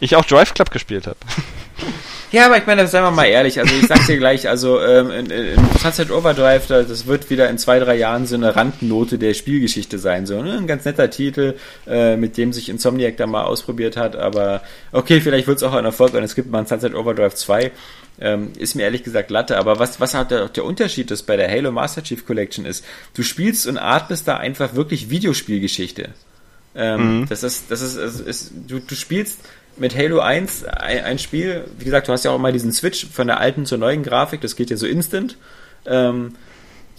ich 0.00 0.16
auch 0.16 0.24
Drive 0.24 0.54
Club 0.54 0.70
gespielt 0.70 1.06
habe. 1.06 1.16
Ja, 2.32 2.46
aber 2.46 2.58
ich 2.58 2.66
meine, 2.66 2.86
seien 2.86 3.02
wir 3.02 3.10
mal 3.10 3.24
ehrlich, 3.24 3.58
also 3.58 3.74
ich 3.74 3.88
sag's 3.88 4.06
dir 4.06 4.16
gleich, 4.16 4.48
also 4.48 4.80
ähm, 4.80 5.10
in, 5.10 5.30
in 5.30 5.58
Sunset 5.82 6.12
Overdrive, 6.12 6.64
da, 6.68 6.82
das 6.82 7.06
wird 7.06 7.28
wieder 7.28 7.50
in 7.50 7.58
zwei, 7.58 7.80
drei 7.80 7.96
Jahren 7.96 8.24
so 8.24 8.36
eine 8.36 8.54
Randnote 8.54 9.18
der 9.18 9.34
Spielgeschichte 9.34 9.98
sein. 9.98 10.26
So, 10.26 10.40
ne? 10.40 10.56
Ein 10.56 10.68
ganz 10.68 10.84
netter 10.84 11.10
Titel, 11.10 11.56
äh, 11.88 12.16
mit 12.16 12.36
dem 12.36 12.52
sich 12.52 12.68
Insomniac 12.68 13.16
da 13.16 13.26
mal 13.26 13.42
ausprobiert 13.42 13.96
hat, 13.96 14.14
aber 14.14 14.62
okay, 14.92 15.20
vielleicht 15.20 15.48
wird's 15.48 15.64
auch 15.64 15.74
ein 15.74 15.84
Erfolg 15.84 16.14
und 16.14 16.22
es 16.22 16.36
gibt 16.36 16.52
mal 16.52 16.60
ein 16.60 16.66
Sunset 16.66 16.94
Overdrive 16.94 17.34
2. 17.34 17.72
Ähm, 18.20 18.52
ist 18.58 18.76
mir 18.76 18.82
ehrlich 18.82 19.02
gesagt 19.02 19.30
Latte, 19.30 19.56
aber 19.56 19.78
was, 19.80 19.98
was 19.98 20.14
halt 20.14 20.30
der, 20.30 20.48
der 20.48 20.64
Unterschied 20.64 21.10
ist 21.10 21.22
bei 21.22 21.36
der 21.36 21.50
Halo 21.50 21.72
Master 21.72 22.02
Chief 22.02 22.24
Collection 22.26 22.64
ist, 22.64 22.84
du 23.14 23.22
spielst 23.22 23.66
und 23.66 23.78
atmest 23.78 24.28
da 24.28 24.36
einfach 24.36 24.74
wirklich 24.74 25.10
Videospielgeschichte. 25.10 26.10
Ähm, 26.76 27.26
Das 27.28 27.42
ist, 27.42 27.70
das 27.70 27.80
ist, 27.80 27.96
ist, 27.96 28.20
ist 28.20 28.52
du, 28.68 28.78
du 28.78 28.94
spielst 28.94 29.40
mit 29.76 29.96
Halo 29.96 30.20
1 30.20 30.64
ein, 30.64 31.04
ein 31.04 31.18
Spiel, 31.18 31.64
wie 31.78 31.84
gesagt, 31.84 32.08
du 32.08 32.12
hast 32.12 32.24
ja 32.24 32.30
auch 32.30 32.38
mal 32.38 32.52
diesen 32.52 32.72
Switch 32.72 33.06
von 33.12 33.26
der 33.26 33.40
alten 33.40 33.66
zur 33.66 33.78
neuen 33.78 34.02
Grafik, 34.02 34.40
das 34.40 34.56
geht 34.56 34.70
ja 34.70 34.76
so 34.76 34.86
instant. 34.86 35.36
Ähm, 35.86 36.34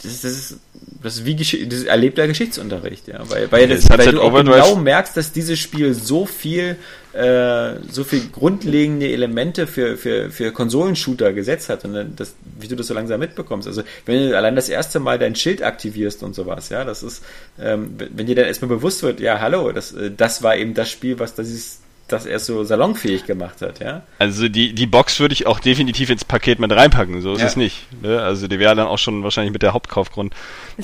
das, 0.02 0.12
ist- 0.14 0.24
das 0.24 0.32
ist 0.32 0.60
das 1.04 1.16
ist 1.18 1.26
wie 1.26 1.36
Gesch 1.36 1.58
das 1.68 1.84
erlebter 1.84 2.28
Geschichtsunterricht, 2.28 3.08
ja, 3.08 3.20
weil, 3.30 3.52
weil, 3.52 3.68
das, 3.68 3.88
weil 3.90 4.12
du 4.12 4.22
auch 4.22 4.32
Overdrive- 4.32 4.64
genau 4.66 4.76
merkst, 4.78 5.16
dass 5.18 5.32
dieses 5.32 5.60
Spiel 5.60 5.94
so 5.94 6.26
viel 6.26 6.76
äh, 7.14 7.74
so 7.92 8.04
viel 8.04 8.22
grundlegende 8.32 9.12
Elemente 9.12 9.68
für, 9.68 9.98
für, 9.98 10.32
für 10.32 10.52
Konsolenshooter 10.52 11.34
gesetzt 11.34 11.70
hat 11.70 11.84
und 11.86 12.14
das, 12.20 12.34
wie 12.60 12.68
du 12.68 12.76
das 12.76 12.88
so 12.88 12.94
langsam 12.94 13.20
mitbekommst. 13.20 13.68
Also 13.68 13.84
wenn 14.06 14.30
du 14.30 14.38
allein 14.38 14.56
das 14.56 14.70
erste 14.70 15.00
Mal 15.00 15.20
dein 15.20 15.36
Schild 15.36 15.62
aktivierst 15.62 16.24
und 16.24 16.34
sowas, 16.34 16.70
ja, 16.70 16.84
das 16.86 17.04
ist, 17.04 17.22
ähm, 17.60 17.92
wenn 17.98 18.10
wenn 18.18 18.26
dir 18.28 18.36
dann 18.36 18.46
erstmal 18.46 18.70
bewusst 18.70 19.04
wird, 19.04 19.20
ja, 19.20 19.40
hallo, 19.40 19.72
das, 19.72 19.92
äh, 19.94 20.10
das 20.16 20.42
war 20.42 20.56
eben 20.56 20.74
das 20.74 20.90
Spiel, 20.90 21.20
was 21.20 21.36
das 21.36 21.50
ist, 21.50 21.81
das 22.12 22.26
erst 22.26 22.46
so 22.46 22.64
salonfähig 22.64 23.26
gemacht 23.26 23.62
hat, 23.62 23.80
ja. 23.80 24.04
Also 24.20 24.50
die, 24.50 24.74
die 24.74 24.86
Box 24.86 25.20
würde 25.20 25.34
ich 25.34 25.48
auch 25.48 25.60
definitiv 25.60 26.10
ins 26.10 26.26
Paket 26.26 26.60
mit 26.60 26.72
reinpacken, 26.72 27.22
so 27.22 27.34
ist 27.34 27.42
Ja. 27.42 27.48
es 27.48 27.56
nicht. 27.56 27.88
Ne? 28.02 28.22
Also 28.22 28.48
die 28.48 28.60
wäre 28.60 28.76
dann 28.76 28.88
auch 28.88 28.98
schon 28.98 29.24
wahrscheinlich 29.24 29.54
mit 29.54 29.62
der 29.62 29.74
Hauptkaufgrund. 29.74 30.34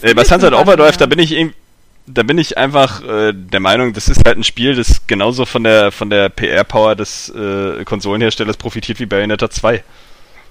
Äh, 0.02 0.14
bei 0.14 0.24
Sunset 0.24 0.54
Overdrive, 0.54 0.90
was, 0.90 0.98
da 0.98 1.06
ja. 1.06 1.10
bin 1.10 1.20
ich 1.20 1.34
eben, 1.34 1.54
da 2.06 2.24
bin 2.24 2.38
ich 2.38 2.58
einfach 2.58 3.04
äh, 3.04 3.34
der 3.34 3.60
Meinung, 3.60 3.94
das 3.94 4.08
ist 4.08 4.26
halt 4.26 4.38
ein 4.38 4.44
Spiel, 4.44 4.76
das 4.76 5.08
genauso 5.08 5.46
von 5.46 5.64
der 5.64 5.92
von 5.92 6.10
der 6.10 6.30
PR-Power 6.30 6.96
des 6.96 7.30
äh, 7.30 7.84
Konsolenherstellers 7.84 8.58
profitiert 8.58 9.00
wie 9.00 9.06
Bayonetta 9.06 9.50
2. 9.50 9.84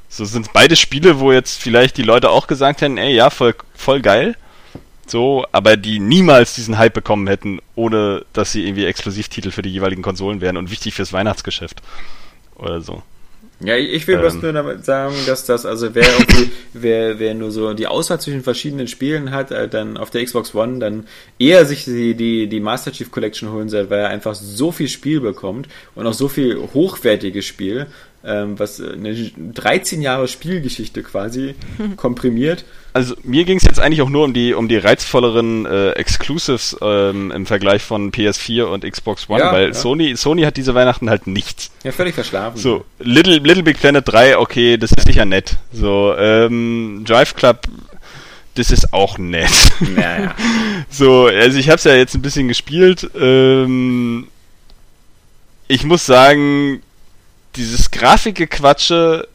So 0.09 0.24
sind 0.24 0.53
beide 0.53 0.77
Spiele, 0.77 1.19
wo 1.19 1.32
jetzt 1.32 1.61
vielleicht 1.61 1.97
die 1.97 2.03
Leute 2.03 2.31
auch 2.31 2.47
gesagt 2.47 2.81
hätten, 2.81 2.97
ey, 2.98 3.15
ja, 3.15 3.31
voll, 3.31 3.55
voll 3.74 4.01
geil. 4.01 4.36
So, 5.07 5.47
aber 5.53 5.77
die 5.77 6.01
niemals 6.01 6.55
diesen 6.55 6.78
Hype 6.78 6.95
bekommen 6.95 7.28
hätten, 7.28 7.61
ohne 7.77 8.24
dass 8.33 8.53
sie 8.53 8.66
irgendwie 8.66 8.87
Exklusivtitel 8.87 9.51
für 9.51 9.62
die 9.62 9.70
jeweiligen 9.70 10.03
Konsolen 10.03 10.41
wären 10.41 10.57
und 10.57 10.70
wichtig 10.70 10.95
fürs 10.95 11.12
Weihnachtsgeschäft. 11.12 11.81
Oder 12.57 12.81
so. 12.81 13.03
Ja, 13.61 13.74
ich 13.74 14.07
will 14.07 14.19
bloß 14.19 14.35
Ähm. 14.35 14.41
nur 14.43 14.53
damit 14.53 14.85
sagen, 14.85 15.15
dass 15.27 15.47
das, 15.47 15.65
also 15.65 15.95
wer 15.95 16.05
irgendwie, 16.05 16.51
wer, 16.74 17.19
wer 17.19 17.33
nur 17.33 17.51
so 17.51 17.73
die 17.73 17.87
Auswahl 17.87 18.20
zwischen 18.20 18.43
verschiedenen 18.43 18.87
Spielen 18.87 19.31
hat, 19.31 19.51
äh, 19.51 19.66
dann 19.66 19.97
auf 19.97 20.11
der 20.11 20.23
Xbox 20.23 20.55
One, 20.55 20.78
dann 20.78 21.07
eher 21.39 21.65
sich 21.65 21.85
die, 21.85 22.15
die, 22.15 22.49
die 22.49 22.61
Master 22.61 22.93
Chief 22.93 23.11
Collection 23.11 23.51
holen 23.51 23.70
soll, 23.70 23.89
weil 23.89 24.01
er 24.01 24.09
einfach 24.09 24.35
so 24.35 24.73
viel 24.73 24.89
Spiel 24.89 25.20
bekommt 25.20 25.69
und 25.95 26.07
auch 26.07 26.12
so 26.12 26.28
viel 26.28 26.59
hochwertiges 26.74 27.47
Spiel, 27.47 27.87
ähm, 28.27 28.59
was 28.59 28.81
äh, 28.81 28.93
eine 28.93 29.15
13 29.15 30.03
Jahre 30.03 30.28
Spielgeschichte 30.28 31.03
quasi 31.03 31.55
komprimiert. 31.97 32.65
Also 32.93 33.15
mir 33.23 33.44
ging 33.44 33.59
es 33.59 33.65
jetzt 33.65 33.78
eigentlich 33.78 34.01
auch 34.01 34.09
nur 34.09 34.24
um 34.24 34.32
die 34.32 34.55
um 34.55 34.69
die 34.69 34.78
reizvolleren 34.78 35.66
äh, 35.66 35.90
Exclusives 35.90 36.77
ähm, 36.81 37.31
im 37.31 37.44
Vergleich 37.44 37.82
von 37.82 38.11
PS4 38.11 38.65
und 38.65 38.90
Xbox 38.90 39.28
One, 39.28 39.40
Ja, 39.40 39.53
weil 39.53 39.69
ja. 39.69 39.74
Sony 39.74 40.16
Sony 40.16 40.43
hat 40.43 40.57
diese 40.57 40.74
Weihnachten 40.74 41.11
halt 41.11 41.27
nichts. 41.27 41.70
Ja, 41.85 41.93
völlig 41.93 42.15
verschlafen. 42.15 42.59
So 42.59 42.85
Little 42.98 43.36
Little 43.39 43.62
Big 43.62 43.78
Planet 43.78 44.03
3, 44.07 44.39
okay, 44.39 44.78
das 44.78 44.93
ist 44.93 45.07
sicher 45.07 45.27
nett. 45.27 45.57
So 45.73 46.15
ähm, 46.16 47.05
Drive 47.07 47.35
Club, 47.35 47.66
das 48.55 48.70
ist 48.70 48.93
auch 48.93 49.19
nett. 49.19 49.51
Naja. 49.81 50.35
So, 50.89 51.27
also 51.27 51.59
ich 51.59 51.69
habe 51.69 51.77
es 51.77 51.85
ja 51.85 51.94
jetzt 51.94 52.15
ein 52.15 52.23
bisschen 52.23 52.48
gespielt. 52.48 53.11
Ähm, 53.19 54.28
ich 55.69 55.85
muss 55.85 56.07
sagen, 56.07 56.81
dieses 57.57 57.91
Grafikgequatsche, 57.91 59.27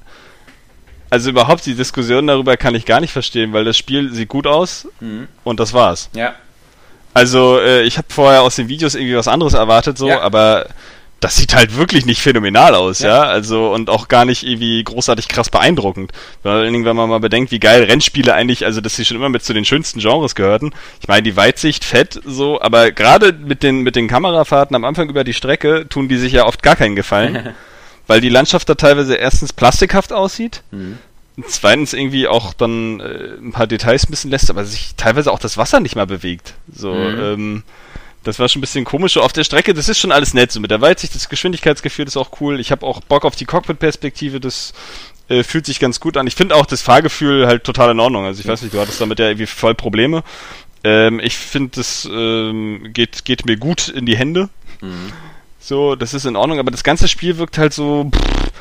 also 1.09 1.29
überhaupt 1.29 1.65
die 1.65 1.75
Diskussion 1.75 2.27
darüber 2.27 2.55
kann 2.57 2.75
ich 2.75 2.85
gar 2.85 3.01
nicht 3.01 3.11
verstehen, 3.11 3.53
weil 3.53 3.65
das 3.65 3.77
Spiel 3.77 4.13
sieht 4.13 4.29
gut 4.29 4.47
aus 4.47 4.87
Mhm. 4.99 5.27
und 5.43 5.59
das 5.59 5.73
war's. 5.73 6.09
Ja. 6.13 6.35
Also 7.13 7.59
äh, 7.59 7.81
ich 7.83 7.97
habe 7.97 8.07
vorher 8.09 8.41
aus 8.43 8.55
den 8.55 8.69
Videos 8.69 8.95
irgendwie 8.95 9.17
was 9.17 9.27
anderes 9.27 9.53
erwartet, 9.53 9.97
so, 9.97 10.07
Ja. 10.07 10.21
aber 10.21 10.67
das 11.19 11.35
sieht 11.35 11.53
halt 11.53 11.77
wirklich 11.77 12.05
nicht 12.07 12.19
phänomenal 12.21 12.73
aus, 12.73 12.99
ja. 12.99 13.09
Ja. 13.09 13.21
Also 13.23 13.71
und 13.73 13.89
auch 13.91 14.07
gar 14.07 14.25
nicht 14.25 14.41
irgendwie 14.43 14.81
großartig 14.83 15.27
krass 15.27 15.49
beeindruckend. 15.49 16.11
Vor 16.41 16.51
allen 16.53 16.71
Dingen, 16.73 16.85
wenn 16.85 16.95
man 16.95 17.09
mal 17.09 17.19
bedenkt, 17.19 17.51
wie 17.51 17.59
geil 17.59 17.83
Rennspiele 17.83 18.33
eigentlich, 18.33 18.65
also 18.65 18.79
dass 18.81 18.95
sie 18.95 19.05
schon 19.05 19.17
immer 19.17 19.29
mit 19.29 19.43
zu 19.43 19.53
den 19.53 19.65
schönsten 19.65 19.99
Genres 19.99 20.33
gehörten. 20.33 20.71
Ich 21.01 21.07
meine, 21.09 21.21
die 21.21 21.35
Weitsicht 21.35 21.83
fett, 21.83 22.19
so, 22.25 22.59
aber 22.61 22.91
gerade 22.91 23.33
mit 23.33 23.61
den 23.61 23.81
mit 23.81 23.95
den 23.97 24.07
Kamerafahrten 24.07 24.75
am 24.75 24.83
Anfang 24.85 25.09
über 25.09 25.23
die 25.23 25.33
Strecke 25.33 25.87
tun 25.89 26.07
die 26.07 26.17
sich 26.17 26.31
ja 26.33 26.45
oft 26.47 26.63
gar 26.63 26.75
keinen 26.77 26.95
Gefallen, 26.95 27.53
weil 28.07 28.21
die 28.21 28.29
Landschaft 28.29 28.67
da 28.69 28.75
teilweise 28.75 29.15
erstens 29.15 29.53
plastikhaft 29.53 30.13
aussieht. 30.13 30.63
Mhm. 30.71 30.97
Und 31.37 31.49
Zweitens 31.49 31.93
irgendwie 31.93 32.27
auch 32.27 32.53
dann 32.53 32.99
äh, 32.99 33.37
ein 33.41 33.51
paar 33.53 33.67
Details 33.67 34.09
missen 34.09 34.29
lässt, 34.29 34.49
aber 34.49 34.65
sich 34.65 34.95
teilweise 34.97 35.31
auch 35.31 35.39
das 35.39 35.57
Wasser 35.57 35.79
nicht 35.79 35.95
mal 35.95 36.05
bewegt. 36.07 36.53
So, 36.73 36.93
Mhm. 36.93 37.19
ähm, 37.19 37.63
das 38.23 38.37
war 38.37 38.47
schon 38.49 38.59
ein 38.59 38.61
bisschen 38.61 38.85
komisch. 38.85 39.17
Auf 39.17 39.33
der 39.33 39.43
Strecke, 39.43 39.73
das 39.73 39.89
ist 39.89 39.97
schon 39.97 40.11
alles 40.11 40.33
nett. 40.33 40.51
So 40.51 40.59
mit 40.59 40.69
der 40.71 40.81
Weitsicht, 40.81 41.15
das 41.15 41.29
Geschwindigkeitsgefühl 41.29 42.05
ist 42.05 42.17
auch 42.17 42.39
cool. 42.41 42.59
Ich 42.59 42.71
habe 42.71 42.85
auch 42.85 42.99
Bock 43.01 43.25
auf 43.25 43.35
die 43.35 43.45
Cockpit-Perspektive, 43.45 44.39
das 44.39 44.73
äh, 45.29 45.41
fühlt 45.43 45.65
sich 45.65 45.79
ganz 45.79 45.99
gut 45.99 46.17
an. 46.17 46.27
Ich 46.27 46.35
finde 46.35 46.55
auch 46.55 46.65
das 46.67 46.81
Fahrgefühl 46.83 47.47
halt 47.47 47.63
total 47.63 47.91
in 47.91 47.99
Ordnung. 47.99 48.25
Also 48.25 48.41
ich 48.41 48.47
weiß 48.47 48.61
nicht, 48.61 48.73
du 48.75 48.79
hattest 48.79 49.01
damit 49.01 49.17
ja 49.17 49.25
irgendwie 49.27 49.47
voll 49.47 49.73
Probleme. 49.73 50.23
Ähm, 50.83 51.19
ich 51.19 51.37
finde, 51.37 51.71
das 51.77 52.07
ähm, 52.11 52.89
geht, 52.93 53.25
geht 53.25 53.45
mir 53.45 53.57
gut 53.57 53.87
in 53.87 54.05
die 54.05 54.17
Hände. 54.17 54.49
Mhm. 54.81 55.13
So, 55.61 55.95
das 55.95 56.13
ist 56.13 56.25
in 56.25 56.35
Ordnung, 56.35 56.59
aber 56.59 56.71
das 56.71 56.83
ganze 56.83 57.07
Spiel 57.07 57.37
wirkt 57.37 57.57
halt 57.57 57.71
so, 57.71 58.09
pff, 58.13 58.51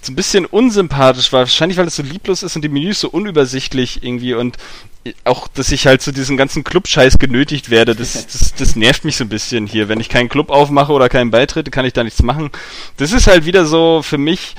so 0.00 0.12
ein 0.12 0.16
bisschen 0.16 0.46
unsympathisch, 0.46 1.32
wahrscheinlich 1.32 1.76
weil 1.76 1.88
es 1.88 1.96
so 1.96 2.02
lieblos 2.02 2.42
ist 2.42 2.54
und 2.54 2.62
die 2.62 2.68
Menüs 2.68 3.00
so 3.00 3.10
unübersichtlich 3.10 4.02
irgendwie 4.02 4.34
und 4.34 4.56
auch, 5.24 5.48
dass 5.48 5.72
ich 5.72 5.86
halt 5.86 6.02
zu 6.02 6.12
diesem 6.12 6.36
ganzen 6.36 6.64
Club-Scheiß 6.64 7.18
genötigt 7.18 7.70
werde, 7.70 7.94
das, 7.94 8.26
das, 8.32 8.54
das 8.54 8.76
nervt 8.76 9.04
mich 9.04 9.16
so 9.16 9.24
ein 9.24 9.28
bisschen 9.28 9.66
hier. 9.66 9.88
Wenn 9.88 10.00
ich 10.00 10.08
keinen 10.08 10.28
Club 10.28 10.50
aufmache 10.50 10.92
oder 10.92 11.08
keinen 11.08 11.30
beitrete, 11.30 11.70
kann 11.70 11.84
ich 11.84 11.92
da 11.92 12.04
nichts 12.04 12.22
machen. 12.22 12.50
Das 12.96 13.12
ist 13.12 13.26
halt 13.26 13.44
wieder 13.44 13.64
so 13.64 14.02
für 14.02 14.18
mich, 14.18 14.54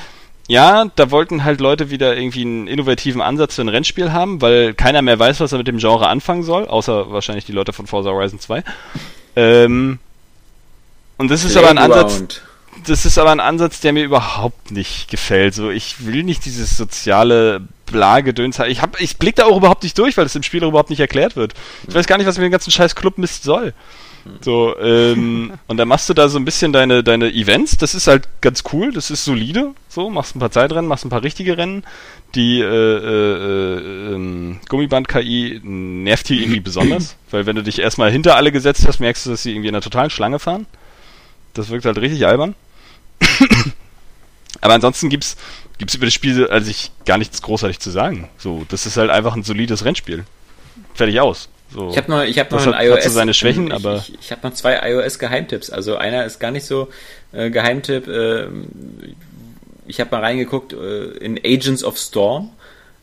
ja, 0.47 0.85
da 0.95 1.11
wollten 1.11 1.43
halt 1.43 1.61
Leute 1.61 1.91
wieder 1.91 2.18
irgendwie 2.18 2.41
einen 2.41 2.68
innovativen 2.68 3.22
Ansatz 3.22 3.56
für 3.56 3.61
ein 3.61 3.69
Rennspiel 3.69 4.11
haben, 4.11 4.41
weil 4.41 4.73
keiner 4.73 5.01
mehr 5.01 5.19
weiß, 5.19 5.39
was 5.39 5.51
er 5.51 5.60
mit 5.60 5.68
dem 5.68 5.77
Genre 5.77 6.07
anfangen 6.07 6.43
soll, 6.43 6.68
außer 6.68 7.11
wahrscheinlich 7.11 7.45
die 7.45 7.51
Leute 7.51 7.72
von 7.72 7.88
Forza 7.88 8.10
Horizon 8.10 8.39
2. 8.39 8.64
Ähm, 9.35 9.99
und 11.20 11.30
das 11.30 11.44
ist 11.44 11.56
aber 11.56 11.70
ein 11.70 11.78
Ansatz, 11.78 12.41
das 12.88 13.06
ist 13.06 13.18
aber 13.18 13.32
ein 13.32 13.40
Ansatz, 13.40 13.82
der 13.82 13.94
mir 13.94 14.04
überhaupt 14.04 14.72
nicht 14.72 15.10
gefällt. 15.10 15.54
So, 15.54 15.70
ich 15.70 16.06
will 16.06 16.24
nicht 16.24 16.46
dieses 16.46 16.78
soziale 16.78 17.62
Blagedöns 17.86 18.58
haben. 18.58 18.72
Ich 18.72 18.82
hab, 18.82 19.00
ich 19.00 19.18
blick 19.18 19.36
da 19.36 19.46
auch 19.46 19.58
überhaupt 19.58 19.84
nicht 19.84 19.98
durch, 19.98 20.18
weil 20.18 20.26
das 20.26 20.36
im 20.36 20.44
Spiel 20.44 20.64
überhaupt 20.64 20.90
nicht 20.90 21.00
erklärt 21.00 21.36
wird. 21.36 21.54
Ich 21.88 21.94
weiß 21.94 22.08
gar 22.08 22.18
nicht, 22.18 22.28
was 22.28 22.38
mir 22.38 22.46
den 22.46 22.52
ganzen 22.52 22.72
scheiß 22.72 22.96
Clubmist 22.96 23.44
soll. 23.44 23.74
So, 24.41 24.78
ähm, 24.80 25.54
und 25.68 25.78
dann 25.78 25.88
machst 25.88 26.10
du 26.10 26.14
da 26.14 26.30
so 26.30 26.38
ein 26.38 26.46
bisschen 26.46 26.74
deine, 26.74 27.04
deine 27.04 27.32
Events, 27.32 27.78
das 27.78 27.96
ist 27.96 28.08
halt 28.08 28.28
ganz 28.41 28.64
cool, 28.74 28.91
das 28.91 29.12
ist 29.12 29.26
solide, 29.26 29.74
so, 29.88 30.10
machst 30.10 30.36
ein 30.36 30.40
paar 30.40 30.52
Zeitrennen, 30.52 30.88
machst 30.88 31.06
ein 31.06 31.10
paar 31.10 31.24
richtige 31.24 31.58
Rennen. 31.58 31.84
Die 32.36 32.60
äh, 32.60 32.64
äh, 32.64 32.68
äh, 32.68 34.14
ähm, 34.14 34.60
Gummiband-KI 34.70 35.62
nervt 35.64 36.28
hier 36.28 36.41
irgendwie 36.41 36.60
besonders, 36.60 37.16
weil 37.32 37.46
wenn 37.46 37.56
du 37.56 37.64
dich 37.64 37.80
erstmal 37.80 38.12
hinter 38.12 38.36
alle 38.36 38.52
gesetzt 38.52 38.88
hast, 38.88 39.00
merkst 39.00 39.26
du, 39.26 39.32
dass 39.32 39.44
sie 39.44 39.52
irgendwie 39.52 39.70
in 39.70 39.76
einer 39.76 39.82
totalen 39.82 40.10
Schlange 40.10 40.38
fahren. 40.40 40.68
Das 41.53 41.69
wirkt 41.69 41.85
halt 41.85 41.97
richtig 41.97 42.26
albern. 42.26 42.55
Aber 44.61 44.73
ansonsten 44.73 45.09
gibt's 45.09 45.38
gibt's 45.77 45.95
über 45.95 46.05
das 46.05 46.13
Spiel 46.13 46.47
also 46.47 46.69
ich 46.69 46.91
gar 47.05 47.17
nichts 47.17 47.41
großartig 47.41 47.80
zu 47.80 47.89
sagen. 47.89 48.30
So, 48.38 48.65
das 48.69 48.85
ist 48.85 48.97
halt 48.97 49.09
einfach 49.09 49.35
ein 49.35 49.43
solides 49.43 49.85
Rennspiel. 49.85 50.26
Fertig 50.93 51.19
aus. 51.19 51.49
So. 51.73 51.89
Ich 51.91 51.97
habe 51.97 52.09
noch, 52.11 52.23
ich 52.23 52.38
hab 52.39 52.51
noch 52.51 52.65
hat- 52.65 52.84
iOS. 52.84 52.95
hat 52.97 53.03
so 53.03 53.09
seine 53.11 53.34
Schwächen, 53.34 53.67
ich, 53.67 53.73
aber- 53.73 53.97
ich, 53.97 54.17
ich 54.19 54.31
habe 54.31 54.45
noch 54.47 54.53
zwei 54.55 54.76
iOS-Geheimtipps. 54.91 55.69
Also 55.69 55.95
einer 55.97 56.26
ist 56.26 56.39
gar 56.39 56.51
nicht 56.51 56.65
so 56.65 56.89
äh, 57.31 57.49
Geheimtipp. 57.51 58.07
Äh, 58.07 58.47
ich 59.88 59.99
habe 59.99 60.11
mal 60.11 60.21
reingeguckt 60.21 60.73
äh, 60.73 61.11
in 61.17 61.39
Agents 61.43 61.84
of 61.84 61.97
Storm. 61.97 62.49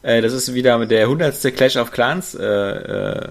Äh, 0.03 0.21
das 0.21 0.33
ist 0.33 0.53
wieder 0.53 0.85
der 0.87 1.03
100. 1.03 1.55
Clash 1.57 1.77
of 1.77 1.93
Clans 1.93 2.35
äh, 2.35 2.45
äh, 2.45 3.29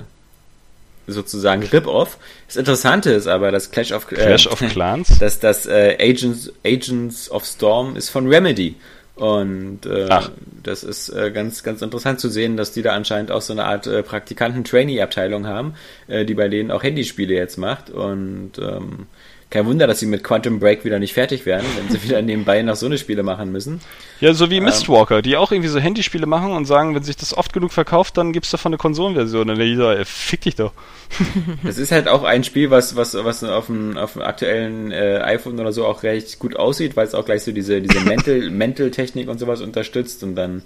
sozusagen 1.08 1.64
Rip-Off. 1.64 2.18
Das 2.48 2.56
Interessante 2.56 3.12
ist 3.12 3.28
aber, 3.28 3.52
dass 3.52 3.72
Clash 3.72 3.92
of 3.92 4.12
äh, 4.12 4.16
Clash 4.16 4.48
of 4.48 4.60
Clans. 4.70 5.20
dass 5.20 5.40
das 5.40 5.66
äh, 5.66 5.98
Agents, 6.00 6.52
Agents 6.66 7.30
of 7.32 7.46
Storm 7.46 7.96
ist 7.96 8.10
von 8.10 8.28
Remedy. 8.28 8.76
Und 9.16 9.86
äh, 9.86 10.08
Ach. 10.10 10.30
das 10.62 10.84
ist 10.84 11.10
äh, 11.10 11.32
ganz, 11.32 11.64
ganz 11.64 11.82
interessant 11.82 12.20
zu 12.20 12.28
sehen, 12.28 12.58
dass 12.58 12.74
die 12.74 12.82
da 12.82 12.92
anscheinend 12.92 13.32
auch 13.32 13.42
so 13.42 13.54
eine 13.54 13.64
Art 13.64 13.88
äh, 13.88 14.04
Praktikanten-Trainee-Abteilung 14.04 15.48
haben, 15.48 15.76
äh, 16.08 16.26
die 16.26 16.34
bei 16.34 16.50
denen 16.50 16.70
auch 16.70 16.84
Handyspiele 16.84 17.34
jetzt 17.34 17.58
macht. 17.58 17.90
Und 17.90 18.54
ähm, 18.60 19.08
kein 19.56 19.66
Wunder, 19.68 19.88
dass 19.88 20.00
sie 20.00 20.06
mit 20.06 20.22
Quantum 20.22 20.60
Break 20.60 20.84
wieder 20.84 21.00
nicht 21.00 21.14
fertig 21.14 21.46
werden, 21.46 21.66
wenn 21.78 21.90
sie 21.90 22.04
wieder 22.04 22.22
nebenbei 22.22 22.62
noch 22.62 22.76
so 22.76 22.88
eine 22.88 22.98
Spiele 22.98 23.24
machen 23.24 23.54
müssen. 23.54 23.80
Ja, 24.20 24.34
so 24.34 24.50
wie 24.50 24.60
Mistwalker, 24.60 25.22
die 25.22 25.38
auch 25.38 25.50
irgendwie 25.50 25.70
so 25.70 25.80
Handyspiele 25.80 26.26
machen 26.26 26.52
und 26.52 26.66
sagen, 26.66 26.94
wenn 26.94 27.04
sich 27.04 27.16
das 27.16 27.36
oft 27.36 27.54
genug 27.54 27.72
verkauft, 27.72 28.18
dann 28.18 28.34
gibt's 28.34 28.52
davon 28.52 28.72
eine 28.72 28.78
Konsolenversion. 28.78 29.50
Und 29.50 29.58
dann 29.58 29.66
jeder, 29.66 29.98
ey, 29.98 30.04
fick 30.04 30.42
dich 30.42 30.56
doch. 30.56 30.74
Das 31.64 31.78
ist 31.78 31.94
halt 31.94 32.10
auch 32.10 32.24
ein 32.24 32.44
Spiel, 32.44 32.70
was, 32.70 32.98
was, 32.98 33.14
was 33.14 33.46
auf 33.46 33.68
dem, 33.68 33.98
auf 33.98 34.14
dem 34.14 34.24
aktuellen 34.24 34.92
äh, 34.92 35.22
iPhone 35.24 35.58
oder 35.58 35.72
so 35.72 35.86
auch 35.86 36.04
recht 36.04 36.38
gut 36.40 36.58
aussieht, 36.58 36.98
weil 36.98 37.08
es 37.08 37.16
auch 37.16 37.24
gleich 37.24 37.44
so 37.44 37.54
diese, 37.54 37.82
diese 37.82 38.02
Mental, 38.02 38.50
Mental-Technik 38.50 39.30
und 39.30 39.40
sowas 39.40 39.62
unterstützt 39.62 40.22
und 40.24 40.36
dann 40.36 40.64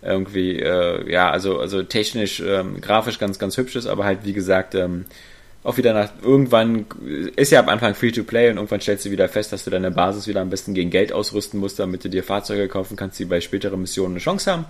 irgendwie, 0.00 0.60
äh, 0.60 1.10
ja, 1.10 1.28
also, 1.28 1.58
also 1.58 1.82
technisch, 1.82 2.38
ähm, 2.38 2.80
grafisch 2.80 3.18
ganz, 3.18 3.40
ganz 3.40 3.56
hübsch 3.56 3.74
ist, 3.74 3.88
aber 3.88 4.04
halt, 4.04 4.20
wie 4.22 4.32
gesagt, 4.32 4.76
ähm, 4.76 5.06
auch 5.68 5.76
wieder 5.76 5.92
nach, 5.92 6.08
irgendwann, 6.22 6.86
ist 7.36 7.52
ja 7.52 7.60
am 7.60 7.68
Anfang 7.68 7.94
Free-to-Play 7.94 8.50
und 8.50 8.56
irgendwann 8.56 8.80
stellst 8.80 9.04
du 9.04 9.10
wieder 9.10 9.28
fest, 9.28 9.52
dass 9.52 9.64
du 9.64 9.70
deine 9.70 9.90
Basis 9.90 10.26
wieder 10.26 10.40
am 10.40 10.48
besten 10.48 10.72
gegen 10.72 10.88
Geld 10.88 11.12
ausrüsten 11.12 11.60
musst, 11.60 11.78
damit 11.78 12.02
du 12.04 12.08
dir 12.08 12.24
Fahrzeuge 12.24 12.68
kaufen 12.68 12.96
kannst, 12.96 13.18
die 13.18 13.26
bei 13.26 13.42
späteren 13.42 13.78
Missionen 13.82 14.14
eine 14.14 14.20
Chance 14.20 14.50
haben. 14.50 14.64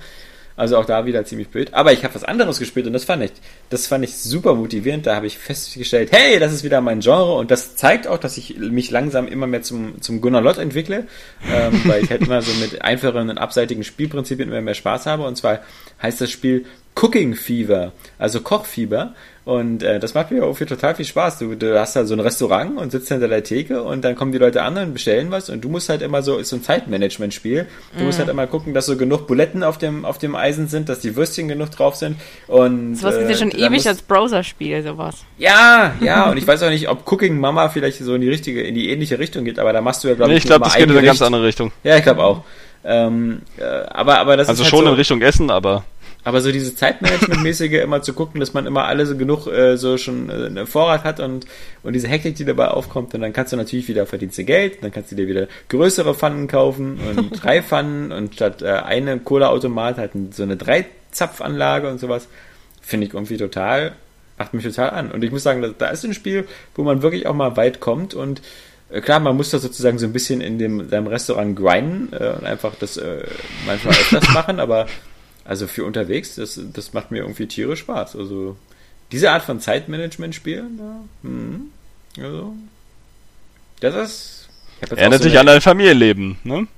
Also 0.57 0.77
auch 0.77 0.87
da 0.87 1.07
wieder 1.07 1.25
ziemlich 1.25 1.51
blöd. 1.51 1.73
Aber 1.73 1.93
ich 1.93 2.03
habe 2.03 2.16
was 2.16 2.25
anderes 2.25 2.59
gespielt 2.59 2.89
und 2.89 2.93
das 2.93 3.05
fand 3.05 3.23
ich, 3.23 3.31
das 3.70 3.87
fand 3.87 4.03
ich 4.03 4.16
super 4.16 4.57
motivierend. 4.57 5.07
Da 5.07 5.15
habe 5.15 5.29
ich 5.29 5.39
festgestellt, 5.39 6.11
hey, 6.11 6.41
das 6.41 6.53
ist 6.53 6.65
wieder 6.65 6.81
mein 6.81 6.99
Genre 6.99 7.35
und 7.35 7.53
das 7.53 7.77
zeigt 7.77 8.09
auch, 8.09 8.19
dass 8.19 8.37
ich 8.37 8.59
mich 8.59 8.91
langsam 8.91 9.29
immer 9.29 9.47
mehr 9.47 9.62
zum, 9.62 10.03
zum 10.03 10.20
Gunnar 10.20 10.43
Lott 10.43 10.59
entwickle, 10.59 11.07
ähm, 11.49 11.81
weil 11.85 12.03
ich 12.03 12.11
halt 12.11 12.23
immer 12.23 12.43
so 12.43 12.53
mit 12.55 12.83
einfachen 12.83 13.31
und 13.31 13.39
abseitigen 13.39 13.85
Spielprinzipien 13.85 14.49
immer 14.49 14.61
mehr 14.61 14.75
Spaß 14.75 15.07
habe. 15.07 15.23
Und 15.23 15.37
zwar 15.37 15.61
heißt 16.03 16.20
das 16.20 16.33
Spiel 16.33 16.65
Cooking 17.01 17.35
Fever, 17.35 17.93
also 18.19 18.41
Kochfieber. 18.41 19.15
Und 19.45 19.83
äh, 19.83 19.99
das 19.99 20.12
macht 20.12 20.31
mir 20.31 20.45
auch 20.45 20.53
viel, 20.55 20.66
total 20.66 20.95
viel 20.95 21.07
Spaß. 21.07 21.39
Du, 21.39 21.55
du 21.55 21.81
hast 21.81 21.97
da 21.97 22.05
so 22.05 22.12
ein 22.15 22.20
Restaurant 22.20 22.77
und 22.77 22.91
sitzt 22.93 23.09
hinter 23.09 23.29
der 23.29 23.43
Theke 23.43 23.83
und 23.83 24.05
dann 24.05 24.15
kommen 24.15 24.31
die 24.31 24.37
Leute 24.37 24.62
an 24.62 24.77
und 24.77 24.93
bestellen 24.93 25.31
was 25.31 25.49
und 25.49 25.62
du 25.65 25.70
musst 25.70 25.89
halt 25.89 26.03
immer 26.03 26.20
so, 26.23 26.37
ist 26.37 26.51
so 26.51 26.57
ein 26.57 26.62
Zeitmanagement-Spiel. 26.62 27.66
Du 27.97 28.05
musst 28.05 28.19
halt 28.19 28.29
immer 28.29 28.47
gucken, 28.47 28.75
dass 28.75 28.85
so 28.85 28.99
genug 28.99 29.27
Buletten 29.27 29.62
auf 29.62 29.79
dem, 29.79 30.05
auf 30.05 30.19
dem 30.19 30.35
Eisen 30.37 30.69
sind, 30.69 30.91
dass 30.91 31.01
die 31.01 31.16
Würstchen 31.16 31.49
genug 31.49 31.70
drauf 31.70 31.95
sind. 31.97 32.16
Und, 32.47 32.97
Sowas 32.97 33.16
gibt 33.16 33.31
es 33.31 33.41
ja 33.41 33.47
schon 33.47 33.51
da 33.59 33.59
ewig 33.59 33.70
musst- 33.70 33.87
als 33.87 34.03
Browserspiel, 34.03 34.83
sowas. 34.83 35.25
Ja, 35.39 35.95
ja, 36.03 36.31
und 36.31 36.37
ich 36.37 36.47
weiß 36.47 36.62
auch 36.65 36.70
nicht, 36.70 36.91
ob 36.91 37.11
Cooking 37.11 37.41
Mama 37.41 37.70
vielleicht 37.70 38.01
so 38.01 38.15
in 38.16 38.20
die 38.20 38.29
richtige, 38.29 38.61
in 38.62 38.75
die 38.75 38.91
ähnliche 38.91 39.19
Richtung 39.19 39.47
geht, 39.47 39.59
aber 39.59 39.73
da 39.73 39.81
machst 39.81 40.05
du 40.05 40.09
ja, 40.09 40.15
glaube 40.15 40.31
Nee, 40.33 40.37
ich, 40.39 40.45
ich 40.45 40.49
glaube, 40.51 40.65
das 40.65 40.75
mal 40.75 40.79
geht 40.81 40.85
in 40.89 40.91
ein 40.93 40.99
eine 40.99 41.07
ganz 41.07 41.23
andere 41.23 41.45
Richtung. 41.45 41.73
Ja, 41.85 41.97
ich 41.97 42.03
glaube 42.03 42.23
auch. 42.23 42.43
Ähm, 42.85 43.41
äh, 43.59 43.65
aber, 43.65 44.19
aber 44.19 44.37
das 44.37 44.49
Also 44.49 44.62
ist 44.62 44.66
halt 44.66 44.70
schon 44.79 44.85
so, 44.85 44.91
in 44.93 44.97
Richtung 44.99 45.23
Essen, 45.23 45.51
aber 45.51 45.85
aber 46.28 46.42
so 46.42 46.52
diese 46.52 46.74
Zeitmanagement-mäßige 46.74 47.72
immer 47.82 48.02
zu 48.02 48.12
gucken, 48.12 48.38
dass 48.38 48.52
man 48.52 48.66
immer 48.66 48.84
alle 48.84 49.06
so 49.06 49.16
genug 49.16 49.46
äh, 49.46 49.78
so 49.78 49.96
schon 49.96 50.28
äh, 50.28 50.32
einen 50.34 50.66
Vorrat 50.66 51.05
hat 51.05 51.20
und, 51.20 51.46
und 51.82 51.94
diese 51.94 52.06
Hektik, 52.06 52.34
die 52.34 52.44
dabei 52.44 52.68
aufkommt, 52.68 53.14
und 53.14 53.22
dann 53.22 53.32
kannst 53.32 53.55
du 53.55 53.56
natürlich 53.56 53.88
wieder 53.88 54.05
verdienst 54.05 54.36
du 54.36 54.44
Geld, 54.44 54.84
dann 54.84 54.92
kannst 54.92 55.10
du 55.10 55.16
dir 55.16 55.26
wieder 55.26 55.48
größere 55.70 56.14
Pfannen 56.14 56.46
kaufen 56.46 57.00
und 57.16 57.30
drei 57.42 57.62
Pfannen 57.62 58.12
und 58.12 58.34
statt 58.34 58.60
äh, 58.60 58.66
eine 58.66 59.18
Cola-Automat 59.20 59.96
halt 59.96 60.10
so 60.32 60.42
eine 60.42 60.59
Dreizapfanlage 60.59 61.88
und 61.88 61.98
sowas. 61.98 62.28
Finde 62.82 63.06
ich 63.06 63.14
irgendwie 63.14 63.38
total, 63.38 63.92
macht 64.36 64.52
mich 64.52 64.64
total 64.64 64.90
an. 64.90 65.10
Und 65.10 65.24
ich 65.24 65.30
muss 65.30 65.44
sagen, 65.44 65.74
da, 65.78 65.88
ist 65.88 66.05
ein 66.05 66.12
Spiel, 66.12 66.46
wo 66.74 66.82
man 66.82 67.00
wirklich 67.00 67.26
auch 67.26 67.34
mal 67.34 67.56
weit 67.56 67.80
kommt 67.80 68.12
und 68.12 68.42
äh, 68.90 69.00
klar, 69.00 69.20
man 69.20 69.34
muss 69.34 69.48
da 69.48 69.59
sozusagen 69.59 69.98
so 69.98 70.05
ein 70.05 70.12
bisschen 70.12 70.42
in 70.42 70.59
dem 70.59 70.90
seinem 70.90 71.06
Restaurant 71.06 71.56
grinden 71.56 72.12
äh, 72.12 72.34
und 72.38 72.44
einfach 72.44 72.74
das 72.78 72.98
äh, 72.98 73.24
manchmal 73.64 73.94
öfters 73.94 74.28
machen, 74.34 74.60
aber 74.60 74.88
also 75.49 75.66
für 75.66 75.87
unterwegs, 75.87 76.35
das, 76.35 76.61
das 76.75 76.93
macht 76.93 77.11
mir 77.11 77.20
irgendwie 77.20 77.47
tierisch 77.47 77.81
Spaß. 77.81 78.16
Also 78.16 78.57
diese 79.11 79.31
Art 79.31 79.43
von 79.43 79.61
Zeitmanagement-Spielen, 79.61 80.79
ja, 80.79 81.01
hm, 81.23 81.70
also 82.23 82.55
das 83.81 83.95
ist. 83.95 84.49
Erinnert 84.95 85.23
sich 85.23 85.33
so 85.33 85.39
an 85.39 85.47
dein 85.47 85.62
Familienleben, 85.62 86.37
ne? 86.45 86.69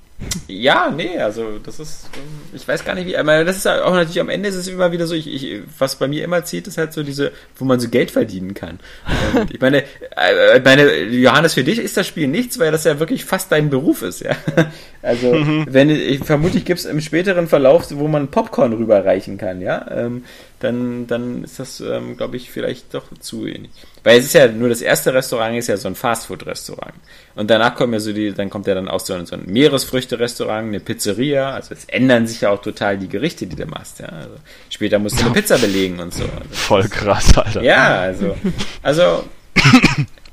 Ja, 0.48 0.90
nee, 0.90 1.18
also 1.18 1.58
das 1.58 1.80
ist, 1.80 2.10
ähm, 2.14 2.20
ich 2.52 2.66
weiß 2.66 2.84
gar 2.84 2.94
nicht 2.94 3.06
wie, 3.06 3.16
aber 3.16 3.44
das 3.44 3.56
ist 3.56 3.66
auch 3.66 3.94
natürlich 3.94 4.20
am 4.20 4.28
Ende 4.28 4.48
ist 4.48 4.54
es 4.54 4.68
immer 4.68 4.92
wieder 4.92 5.06
so, 5.06 5.14
ich, 5.14 5.26
ich, 5.26 5.62
was 5.78 5.96
bei 5.96 6.08
mir 6.08 6.24
immer 6.24 6.44
zieht, 6.44 6.66
ist 6.66 6.76
halt 6.76 6.92
so 6.92 7.02
diese, 7.02 7.32
wo 7.56 7.64
man 7.64 7.80
so 7.80 7.88
Geld 7.88 8.10
verdienen 8.10 8.52
kann. 8.52 8.80
Und 9.34 9.50
ich 9.52 9.60
meine, 9.60 9.82
äh, 10.16 10.60
meine, 10.62 11.04
Johannes, 11.04 11.54
für 11.54 11.64
dich 11.64 11.78
ist 11.78 11.96
das 11.96 12.06
Spiel 12.06 12.28
nichts, 12.28 12.58
weil 12.58 12.70
das 12.70 12.84
ja 12.84 12.98
wirklich 13.00 13.24
fast 13.24 13.50
dein 13.50 13.70
Beruf 13.70 14.02
ist, 14.02 14.20
ja. 14.20 14.36
Also, 15.02 15.32
mhm. 15.32 15.64
wenn, 15.70 15.88
ich, 15.88 16.22
vermutlich 16.22 16.66
gibt 16.66 16.80
es 16.80 16.84
im 16.84 17.00
späteren 17.00 17.48
Verlauf, 17.48 17.86
wo 17.90 18.06
man 18.06 18.28
Popcorn 18.28 18.74
rüberreichen 18.74 19.38
kann, 19.38 19.62
ja. 19.62 19.86
Dann, 20.60 21.06
dann 21.06 21.42
ist 21.42 21.58
das, 21.58 21.80
ähm, 21.80 22.18
glaube 22.18 22.36
ich, 22.36 22.50
vielleicht 22.50 22.92
doch 22.92 23.04
zu 23.18 23.46
wenig. 23.46 23.70
Weil 24.04 24.18
es 24.18 24.26
ist 24.26 24.34
ja 24.34 24.46
nur 24.46 24.68
das 24.68 24.82
erste 24.82 25.14
Restaurant 25.14 25.56
ist 25.56 25.68
ja 25.68 25.78
so 25.78 25.88
ein 25.88 25.94
Fastfood-Restaurant. 25.94 26.92
Und 27.34 27.48
danach 27.48 27.74
kommen 27.74 27.94
ja 27.94 28.00
so 28.00 28.12
die, 28.12 28.32
dann 28.34 28.50
kommt 28.50 28.66
ja 28.66 28.74
dann 28.74 28.86
auch 28.86 29.00
so 29.00 29.14
ein, 29.14 29.24
so 29.24 29.36
ein 29.36 29.46
Meeresfrüchte-Restaurant, 29.46 30.68
eine 30.68 30.80
Pizzeria. 30.80 31.52
Also 31.52 31.72
es 31.72 31.86
ändern 31.86 32.26
sich 32.26 32.42
ja 32.42 32.50
auch 32.50 32.60
total 32.60 32.98
die 32.98 33.08
Gerichte, 33.08 33.46
die 33.46 33.56
du 33.56 33.64
machst, 33.64 34.00
ja. 34.00 34.08
Also 34.08 34.36
später 34.68 34.98
musst 34.98 35.18
du 35.18 35.24
eine 35.24 35.32
Pizza 35.32 35.56
belegen 35.56 35.98
und 35.98 36.12
so. 36.12 36.24
Also 36.24 36.34
Voll 36.50 36.88
krass, 36.88 37.36
Alter. 37.38 37.62
Ja, 37.62 38.00
also, 38.00 38.36
also, 38.82 39.24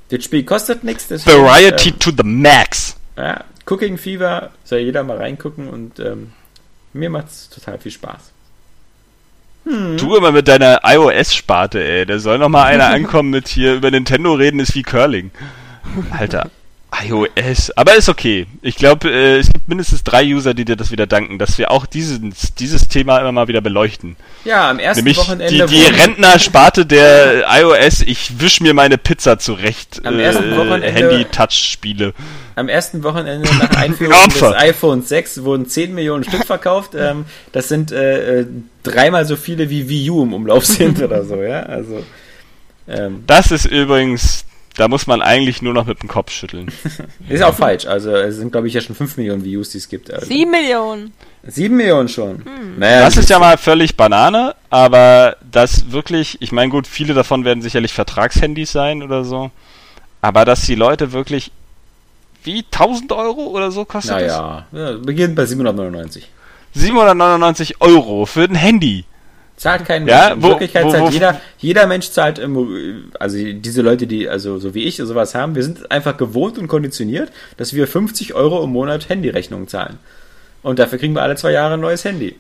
das 0.10 0.24
Spiel 0.26 0.44
kostet 0.44 0.84
nichts. 0.84 1.10
Variety 1.26 1.90
ähm, 1.90 2.00
to 2.00 2.12
the 2.12 2.24
max. 2.24 2.98
Ja, 3.16 3.46
Cooking 3.66 3.98
Fever, 3.98 4.52
soll 4.66 4.80
jeder 4.80 5.04
mal 5.04 5.18
reingucken 5.18 5.70
und 5.70 6.00
ähm, 6.00 6.34
mir 6.92 7.10
macht's 7.10 7.50
total 7.50 7.80
viel 7.80 7.92
Spaß. 7.92 8.34
Hm. 9.68 9.98
Tu 9.98 10.16
immer 10.16 10.32
mit 10.32 10.48
deiner 10.48 10.82
iOS-Sparte, 10.84 11.84
ey. 11.84 12.06
Da 12.06 12.20
soll 12.20 12.38
noch 12.38 12.50
mal 12.50 12.64
einer 12.64 12.88
ankommen 12.94 13.30
mit 13.30 13.48
hier 13.48 13.76
über 13.76 13.92
Nintendo 13.92 14.34
reden, 14.34 14.60
ist 14.60 14.76
wie 14.76 14.84
Curling. 14.84 15.32
Alter 16.12 16.50
iOS. 17.04 17.72
Aber 17.76 17.96
ist 17.96 18.10
okay. 18.10 18.48
Ich 18.62 18.76
glaube, 18.76 19.10
äh, 19.10 19.40
es 19.40 19.52
gibt 19.52 19.68
mindestens 19.68 20.04
drei 20.04 20.24
User, 20.26 20.54
die 20.54 20.66
dir 20.66 20.76
das 20.76 20.92
wieder 20.92 21.06
danken, 21.06 21.38
dass 21.38 21.58
wir 21.58 21.72
auch 21.72 21.86
dieses, 21.86 22.20
dieses 22.56 22.88
Thema 22.88 23.20
immer 23.20 23.32
mal 23.32 23.48
wieder 23.48 23.62
beleuchten. 23.62 24.16
Ja, 24.46 24.70
am 24.70 24.80
ersten 24.80 25.04
Nämlich 25.04 25.18
Wochenende. 25.18 25.68
Die, 25.68 25.76
die 25.76 25.86
Rentner-Sparte 25.86 26.86
der 26.86 27.46
iOS, 27.50 28.02
ich 28.02 28.40
wisch 28.40 28.62
mir 28.62 28.74
meine 28.74 28.98
Pizza 28.98 29.38
zurecht. 29.38 30.02
Am 30.06 30.20
ersten 30.20 30.54
äh, 30.54 30.58
Wochenende. 30.58 30.92
Handy-Touch-Spiele. 30.92 32.14
Am 32.58 32.70
ersten 32.70 33.04
Wochenende 33.04 33.48
nach 33.60 33.70
Einführung 33.78 34.18
des 34.30 34.42
iPhone 34.42 35.04
6 35.04 35.44
wurden 35.44 35.68
10 35.68 35.94
Millionen 35.94 36.24
Stück 36.24 36.44
verkauft. 36.48 36.96
Ähm, 36.98 37.26
das 37.52 37.68
sind 37.68 37.92
äh, 37.92 38.40
äh, 38.40 38.46
dreimal 38.82 39.26
so 39.26 39.36
viele 39.36 39.70
wie 39.70 39.88
Wii 39.88 40.10
U 40.10 40.24
im 40.24 40.34
Umlauf 40.34 40.66
sind 40.66 41.00
oder 41.00 41.24
so, 41.24 41.36
ja. 41.36 41.62
Also. 41.62 42.04
Ähm. 42.88 43.24
Das 43.28 43.52
ist 43.52 43.66
übrigens 43.66 44.44
da 44.76 44.88
muss 44.88 45.08
man 45.08 45.22
eigentlich 45.24 45.62
nur 45.64 45.74
noch 45.74 45.88
mit 45.88 46.04
dem 46.04 46.08
Kopf 46.08 46.32
schütteln. 46.32 46.72
ist 47.30 47.44
auch 47.44 47.56
falsch. 47.56 47.88
Also 47.88 48.12
es 48.16 48.36
sind, 48.38 48.52
glaube 48.52 48.68
ich, 48.68 48.76
ja 48.76 48.82
schon 48.82 48.96
5 48.96 49.18
Millionen 49.18 49.44
Views, 49.44 49.72
die 49.72 49.80
es 49.80 49.90
gibt. 49.90 50.14
Also. 50.14 50.28
7 50.28 50.50
Millionen. 50.50 51.14
7 51.48 51.76
Millionen 51.76 52.10
schon. 52.10 52.46
Hm. 52.46 52.78
Naja, 52.78 53.02
das 53.02 53.18
ist 53.18 53.30
ja 53.30 53.40
mal 53.40 53.58
völlig 53.58 53.98
Banane, 53.98 54.56
aber 54.70 55.38
das 55.52 55.92
wirklich, 55.92 56.38
ich 56.42 56.52
meine 56.52 56.70
gut, 56.70 56.86
viele 56.86 57.16
davon 57.16 57.44
werden 57.44 57.64
sicherlich 57.64 57.92
Vertragshandys 57.94 58.72
sein 58.72 59.02
oder 59.02 59.24
so. 59.24 59.50
Aber 60.22 60.46
dass 60.46 60.62
die 60.62 60.76
Leute 60.76 61.12
wirklich 61.12 61.52
wie 62.44 62.60
1000 62.60 63.12
Euro 63.12 63.48
oder 63.48 63.72
so 63.72 63.86
kostet 63.86 64.12
naja, 64.12 64.66
das? 64.72 64.80
Ja, 64.80 64.98
beginnt 64.98 65.36
bei 65.36 65.46
799. 65.46 66.30
799 66.74 67.82
Euro 67.82 68.26
für 68.26 68.44
ein 68.44 68.56
Handy. 68.56 69.06
Zahlt 69.58 69.86
kein 69.86 70.06
Mensch. 70.06 70.16
Ja, 70.16 70.34
In 70.34 70.44
wo, 70.44 70.50
Wirklichkeit 70.50 70.86
wo, 70.86 70.92
zahlt 70.92 71.04
wo, 71.04 71.10
jeder, 71.10 71.42
jeder 71.58 71.88
Mensch 71.88 72.12
zahlt, 72.12 72.40
also 73.20 73.38
diese 73.38 73.82
Leute, 73.82 74.06
die, 74.06 74.30
also 74.30 74.60
so 74.60 74.76
wie 74.76 74.84
ich 74.84 74.98
sowas 74.98 75.34
haben, 75.34 75.56
wir 75.56 75.64
sind 75.64 75.92
einfach 75.92 76.16
gewohnt 76.16 76.60
und 76.60 76.68
konditioniert, 76.68 77.32
dass 77.58 77.74
wir 77.74 77.88
50 77.88 78.36
Euro 78.36 78.64
im 78.64 78.72
Monat 78.72 79.10
Handyrechnungen 79.10 79.68
zahlen. 79.68 79.98
Und 80.62 80.78
dafür 80.78 81.00
kriegen 81.00 81.16
wir 81.16 81.24
alle 81.24 81.36
zwei 81.36 81.52
Jahre 81.52 81.74
ein 81.74 81.80
neues 81.80 82.06
Handy. 82.06 82.36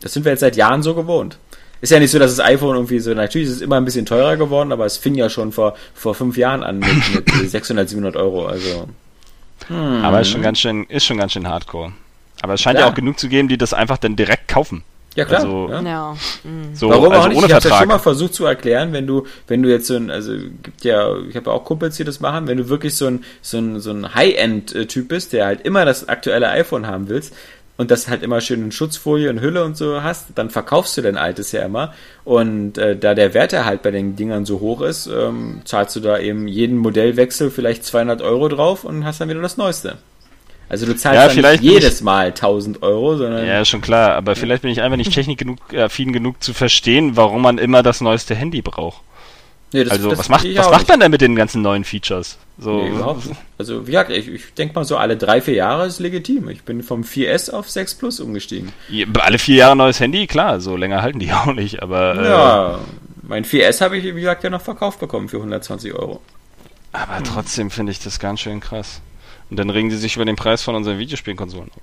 Das 0.00 0.12
sind 0.12 0.24
wir 0.24 0.32
jetzt 0.32 0.40
seit 0.40 0.56
Jahren 0.56 0.82
so 0.82 0.94
gewohnt. 0.94 1.38
Ist 1.80 1.90
ja 1.90 2.00
nicht 2.00 2.10
so, 2.10 2.18
dass 2.18 2.34
das 2.34 2.44
iPhone 2.44 2.74
irgendwie 2.74 2.98
so, 2.98 3.14
natürlich 3.14 3.48
ist 3.48 3.56
es 3.56 3.60
immer 3.60 3.76
ein 3.76 3.84
bisschen 3.84 4.04
teurer 4.04 4.36
geworden, 4.36 4.72
aber 4.72 4.84
es 4.84 4.96
fing 4.96 5.14
ja 5.14 5.30
schon 5.30 5.52
vor, 5.52 5.74
vor 5.94 6.14
fünf 6.14 6.36
Jahren 6.36 6.62
an 6.62 6.80
mit, 6.80 7.14
mit 7.14 7.50
600, 7.50 7.88
700 7.88 8.16
Euro, 8.16 8.46
also. 8.46 8.88
Hm. 9.68 10.04
Aber 10.04 10.20
ist 10.20 10.30
schon 10.30 10.42
ganz 10.42 10.58
schön, 10.58 10.84
ist 10.84 11.04
schon 11.04 11.18
ganz 11.18 11.32
schön 11.32 11.46
hardcore. 11.46 11.92
Aber 12.42 12.54
es 12.54 12.60
scheint 12.60 12.78
ja. 12.78 12.86
ja 12.86 12.90
auch 12.90 12.94
genug 12.94 13.18
zu 13.18 13.28
geben, 13.28 13.48
die 13.48 13.58
das 13.58 13.74
einfach 13.74 13.98
dann 13.98 14.16
direkt 14.16 14.48
kaufen. 14.48 14.82
Ja 15.14 15.24
klar. 15.24 15.40
Also, 15.40 15.68
ja. 15.68 15.82
ja. 15.82 16.16
So, 16.74 16.90
Warum 16.90 17.10
also 17.10 17.22
auch 17.22 17.28
nicht? 17.28 17.38
Ohne 17.38 17.46
ich 17.46 17.52
habe 17.52 17.68
das 17.68 17.78
schon 17.78 17.88
mal 17.88 17.98
versucht 17.98 18.34
zu 18.34 18.44
erklären, 18.44 18.92
wenn 18.92 19.06
du, 19.06 19.26
wenn 19.48 19.64
du 19.64 19.68
jetzt 19.68 19.88
so 19.88 19.96
ein, 19.96 20.10
also 20.10 20.32
gibt 20.62 20.84
ja, 20.84 21.16
ich 21.28 21.34
habe 21.34 21.50
ja 21.50 21.56
auch 21.56 21.64
Kumpels, 21.64 21.96
die 21.96 22.04
das 22.04 22.20
machen, 22.20 22.46
wenn 22.46 22.56
du 22.56 22.68
wirklich 22.68 22.94
so 22.94 23.06
ein, 23.06 23.24
so 23.42 23.58
ein, 23.58 23.80
so 23.80 23.90
ein 23.90 24.14
High-End-Typ 24.14 25.08
bist, 25.08 25.32
der 25.32 25.46
halt 25.46 25.62
immer 25.62 25.84
das 25.84 26.08
aktuelle 26.08 26.48
iPhone 26.50 26.86
haben 26.86 27.08
willst 27.08 27.34
und 27.78 27.92
das 27.92 28.08
halt 28.08 28.22
immer 28.24 28.40
schön 28.40 28.60
in 28.60 28.72
Schutzfolie 28.72 29.30
und 29.30 29.40
Hülle 29.40 29.64
und 29.64 29.76
so 29.76 30.02
hast, 30.02 30.26
dann 30.34 30.50
verkaufst 30.50 30.96
du 30.96 31.00
dein 31.00 31.16
altes 31.16 31.52
ja 31.52 31.62
immer. 31.62 31.94
Und 32.24 32.76
äh, 32.76 32.96
da 32.96 33.14
der 33.14 33.34
Wert 33.34 33.52
halt 33.52 33.82
bei 33.82 33.92
den 33.92 34.16
Dingern 34.16 34.44
so 34.44 34.58
hoch 34.58 34.82
ist, 34.82 35.06
ähm, 35.06 35.62
zahlst 35.64 35.94
du 35.94 36.00
da 36.00 36.18
eben 36.18 36.48
jeden 36.48 36.76
Modellwechsel 36.76 37.50
vielleicht 37.52 37.84
200 37.84 38.20
Euro 38.20 38.48
drauf 38.48 38.82
und 38.82 39.04
hast 39.04 39.20
dann 39.20 39.28
wieder 39.28 39.40
das 39.40 39.56
Neueste. 39.56 39.96
Also 40.68 40.86
du 40.86 40.96
zahlst 40.96 41.36
ja, 41.36 41.52
nicht 41.52 41.62
jedes 41.62 41.98
ich, 41.98 42.04
Mal 42.04 42.26
1000 42.26 42.82
Euro, 42.82 43.16
sondern... 43.16 43.46
Ja, 43.46 43.64
schon 43.64 43.80
klar, 43.80 44.14
aber 44.16 44.34
vielleicht 44.34 44.62
bin 44.62 44.72
ich 44.72 44.82
einfach 44.82 44.98
nicht 44.98 45.14
technik 45.14 45.38
genug, 45.38 45.58
affin 45.72 46.12
genug 46.12 46.42
zu 46.42 46.52
verstehen, 46.52 47.16
warum 47.16 47.42
man 47.42 47.58
immer 47.58 47.84
das 47.84 48.00
neueste 48.00 48.34
Handy 48.34 48.60
braucht. 48.60 49.02
Nee, 49.72 49.84
das, 49.84 49.92
also 49.92 50.10
das 50.10 50.18
was 50.20 50.28
macht, 50.30 50.56
was 50.56 50.70
macht 50.70 50.88
man 50.88 51.00
denn 51.00 51.10
mit 51.10 51.20
den 51.20 51.36
ganzen 51.36 51.60
neuen 51.60 51.84
Features? 51.84 52.38
So, 52.58 52.82
nee. 52.82 52.90
Also 53.58 53.86
wie 53.86 53.92
gesagt, 53.92 54.10
ich, 54.10 54.28
ich 54.28 54.54
denke 54.54 54.74
mal 54.74 54.84
so 54.84 54.96
alle 54.96 55.16
drei, 55.16 55.42
vier 55.42 55.54
Jahre 55.54 55.86
ist 55.86 56.00
legitim. 56.00 56.48
Ich 56.48 56.62
bin 56.62 56.82
vom 56.82 57.02
4S 57.02 57.50
auf 57.50 57.68
6 57.68 57.96
Plus 57.96 58.20
umgestiegen. 58.20 58.72
Alle 59.18 59.38
vier 59.38 59.56
Jahre 59.56 59.76
neues 59.76 60.00
Handy, 60.00 60.26
klar, 60.26 60.60
so 60.60 60.76
länger 60.76 61.02
halten 61.02 61.18
die 61.18 61.32
auch 61.32 61.52
nicht, 61.52 61.82
aber... 61.82 62.14
Ja, 62.24 62.74
äh, 62.74 62.78
mein 63.22 63.44
4S 63.44 63.82
habe 63.82 63.98
ich, 63.98 64.04
wie 64.04 64.20
gesagt, 64.20 64.42
ja 64.42 64.50
noch 64.50 64.62
verkauft 64.62 65.00
bekommen 65.00 65.28
für 65.28 65.36
120 65.36 65.92
Euro. 65.92 66.22
Aber 66.92 67.22
trotzdem 67.22 67.70
finde 67.70 67.92
ich 67.92 68.00
das 68.00 68.18
ganz 68.18 68.40
schön 68.40 68.60
krass. 68.60 69.02
Und 69.50 69.58
dann 69.58 69.68
regen 69.68 69.90
sie 69.90 69.98
sich 69.98 70.16
über 70.16 70.24
den 70.24 70.36
Preis 70.36 70.62
von 70.62 70.74
unseren 70.74 70.98
Videospielkonsolen 70.98 71.70
auf. 71.70 71.82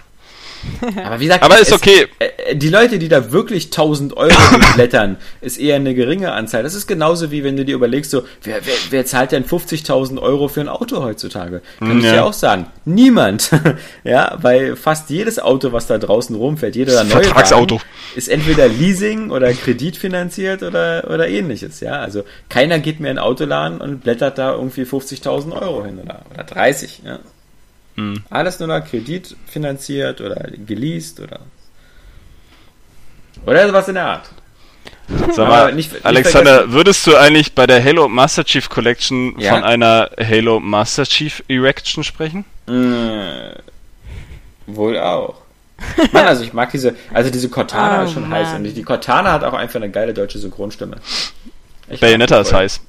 Aber 1.04 1.20
wie 1.20 1.26
gesagt, 1.26 1.44
aber 1.44 1.60
ist 1.60 1.72
okay. 1.72 2.08
Äh, 2.20 2.56
die 2.56 2.70
Leute, 2.70 3.00
die 3.00 3.08
da 3.08 3.32
wirklich 3.32 3.66
1000 3.66 4.16
Euro 4.18 4.36
blättern, 4.76 5.18
ist 5.42 5.58
eher 5.58 5.76
eine 5.76 5.94
geringe 5.96 6.32
Anzahl. 6.32 6.64
Das 6.64 6.76
ist 6.76 6.88
genauso 6.88 7.32
wie 7.32 7.44
wenn 7.44 7.58
du 7.58 7.66
dir 7.66 7.76
überlegst, 7.76 8.12
so, 8.12 8.24
wer, 8.44 8.66
wer, 8.66 8.76
wer 8.90 9.06
zahlt 9.06 9.32
denn 9.32 9.46
50.000 9.46 10.22
Euro 10.22 10.48
für 10.48 10.62
ein 10.62 10.70
Auto 10.70 11.04
heutzutage? 11.04 11.62
Kann 11.80 12.02
ja. 12.02 12.08
ich 12.08 12.14
dir 12.14 12.26
auch 12.26 12.34
sagen. 12.34 12.68
Niemand. 12.86 13.52
ja, 14.04 14.38
weil 14.42 14.76
fast 14.76 15.10
jedes 15.10 15.40
Auto, 15.40 15.72
was 15.72 15.88
da 15.88 15.98
draußen 15.98 16.36
rumfährt, 16.36 16.76
jeder 16.76 17.04
neue 17.04 17.24
Vertragsauto. 17.24 17.76
Wagen, 17.76 17.86
ist 18.16 18.30
entweder 18.30 18.68
Leasing 18.68 19.32
oder 19.32 19.54
kreditfinanziert 19.54 20.64
oder, 20.64 21.06
oder 21.10 21.28
ähnliches. 21.28 21.80
Ja, 21.80 22.00
also 22.00 22.24
keiner 22.50 22.80
geht 22.80 23.00
mehr 23.00 23.12
in 23.12 23.18
den 23.18 23.24
Autoladen 23.24 23.82
und 23.82 24.02
blättert 24.02 24.38
da 24.38 24.54
irgendwie 24.54 24.84
50.000 24.84 25.60
Euro 25.62 25.86
hin 25.86 26.00
oder, 26.04 26.22
oder 26.34 26.44
30. 26.44 27.02
Ja. 27.06 27.20
Mhm. 27.96 28.24
Alles 28.30 28.60
nur 28.60 28.68
noch 28.68 28.86
Kredit 28.86 29.36
finanziert 29.48 30.22
oder 30.22 30.50
geleast 30.66 31.20
oder. 31.20 31.40
Oder 33.46 33.72
was 33.74 33.88
in 33.88 33.96
der 33.96 34.06
Art. 34.06 34.30
Sag 35.08 35.48
mal, 35.48 35.74
nicht, 35.74 35.94
nicht 35.94 36.06
Alexander, 36.06 36.52
vergessen. 36.52 36.74
würdest 36.74 37.08
du 37.08 37.16
eigentlich 37.16 37.54
bei 37.54 37.68
der 37.68 37.84
Halo 37.84 38.08
Master 38.08 38.44
Chief 38.44 38.70
Collection 38.70 39.40
ja? 39.40 39.54
von 39.54 39.64
einer 39.64 40.10
Halo 40.20 40.60
Master 40.60 41.04
Chief 41.06 41.44
Erection 41.48 42.04
sprechen? 42.04 42.44
Äh, 42.68 43.54
wohl 44.66 44.98
auch. 44.98 45.36
Mann, 46.12 46.26
also 46.26 46.44
ich 46.44 46.54
mag 46.54 46.72
diese, 46.72 46.96
also 47.14 47.30
diese 47.30 47.50
Cortana 47.50 48.02
oh, 48.02 48.06
ist 48.06 48.14
schon 48.14 48.28
Mann. 48.28 48.40
heiß 48.40 48.54
und 48.56 48.64
die 48.64 48.84
Cortana 48.84 49.32
hat 49.32 49.44
auch 49.44 49.54
einfach 49.54 49.76
eine 49.76 49.92
geile 49.92 50.14
deutsche 50.14 50.40
Synchronstimme. 50.40 50.98
Ich 51.90 52.00
Bayonetta 52.00 52.40
ist 52.40 52.54
heiß. 52.54 52.82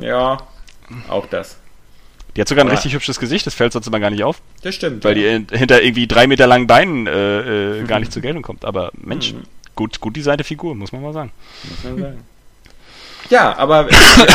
Ja, 0.00 0.38
auch 1.08 1.26
das. 1.26 1.58
Die 2.36 2.40
hat 2.40 2.48
sogar 2.48 2.64
ein 2.64 2.70
richtig 2.70 2.94
hübsches 2.94 3.18
Gesicht, 3.18 3.46
das 3.46 3.54
fällt 3.54 3.72
sonst 3.72 3.86
immer 3.86 4.00
gar 4.00 4.10
nicht 4.10 4.24
auf. 4.24 4.40
Das 4.62 4.74
stimmt. 4.74 5.04
Weil 5.04 5.18
ja. 5.18 5.38
die 5.38 5.56
hinter 5.56 5.82
irgendwie 5.82 6.06
drei 6.06 6.26
Meter 6.26 6.46
langen 6.46 6.66
Beinen 6.66 7.06
äh, 7.06 7.80
äh, 7.80 7.84
gar 7.84 8.00
nicht 8.00 8.12
zur 8.12 8.22
Geltung 8.22 8.42
kommt. 8.42 8.64
Aber 8.64 8.90
Mensch, 8.94 9.34
mhm. 9.34 9.42
gut, 9.74 10.00
gut 10.00 10.16
designte 10.16 10.44
Figur, 10.44 10.74
muss 10.74 10.92
man 10.92 11.02
mal 11.02 11.12
sagen. 11.12 11.30
Muss 11.68 11.84
man 11.84 11.98
sagen. 11.98 12.24
Ja, 13.30 13.56
aber 13.56 13.88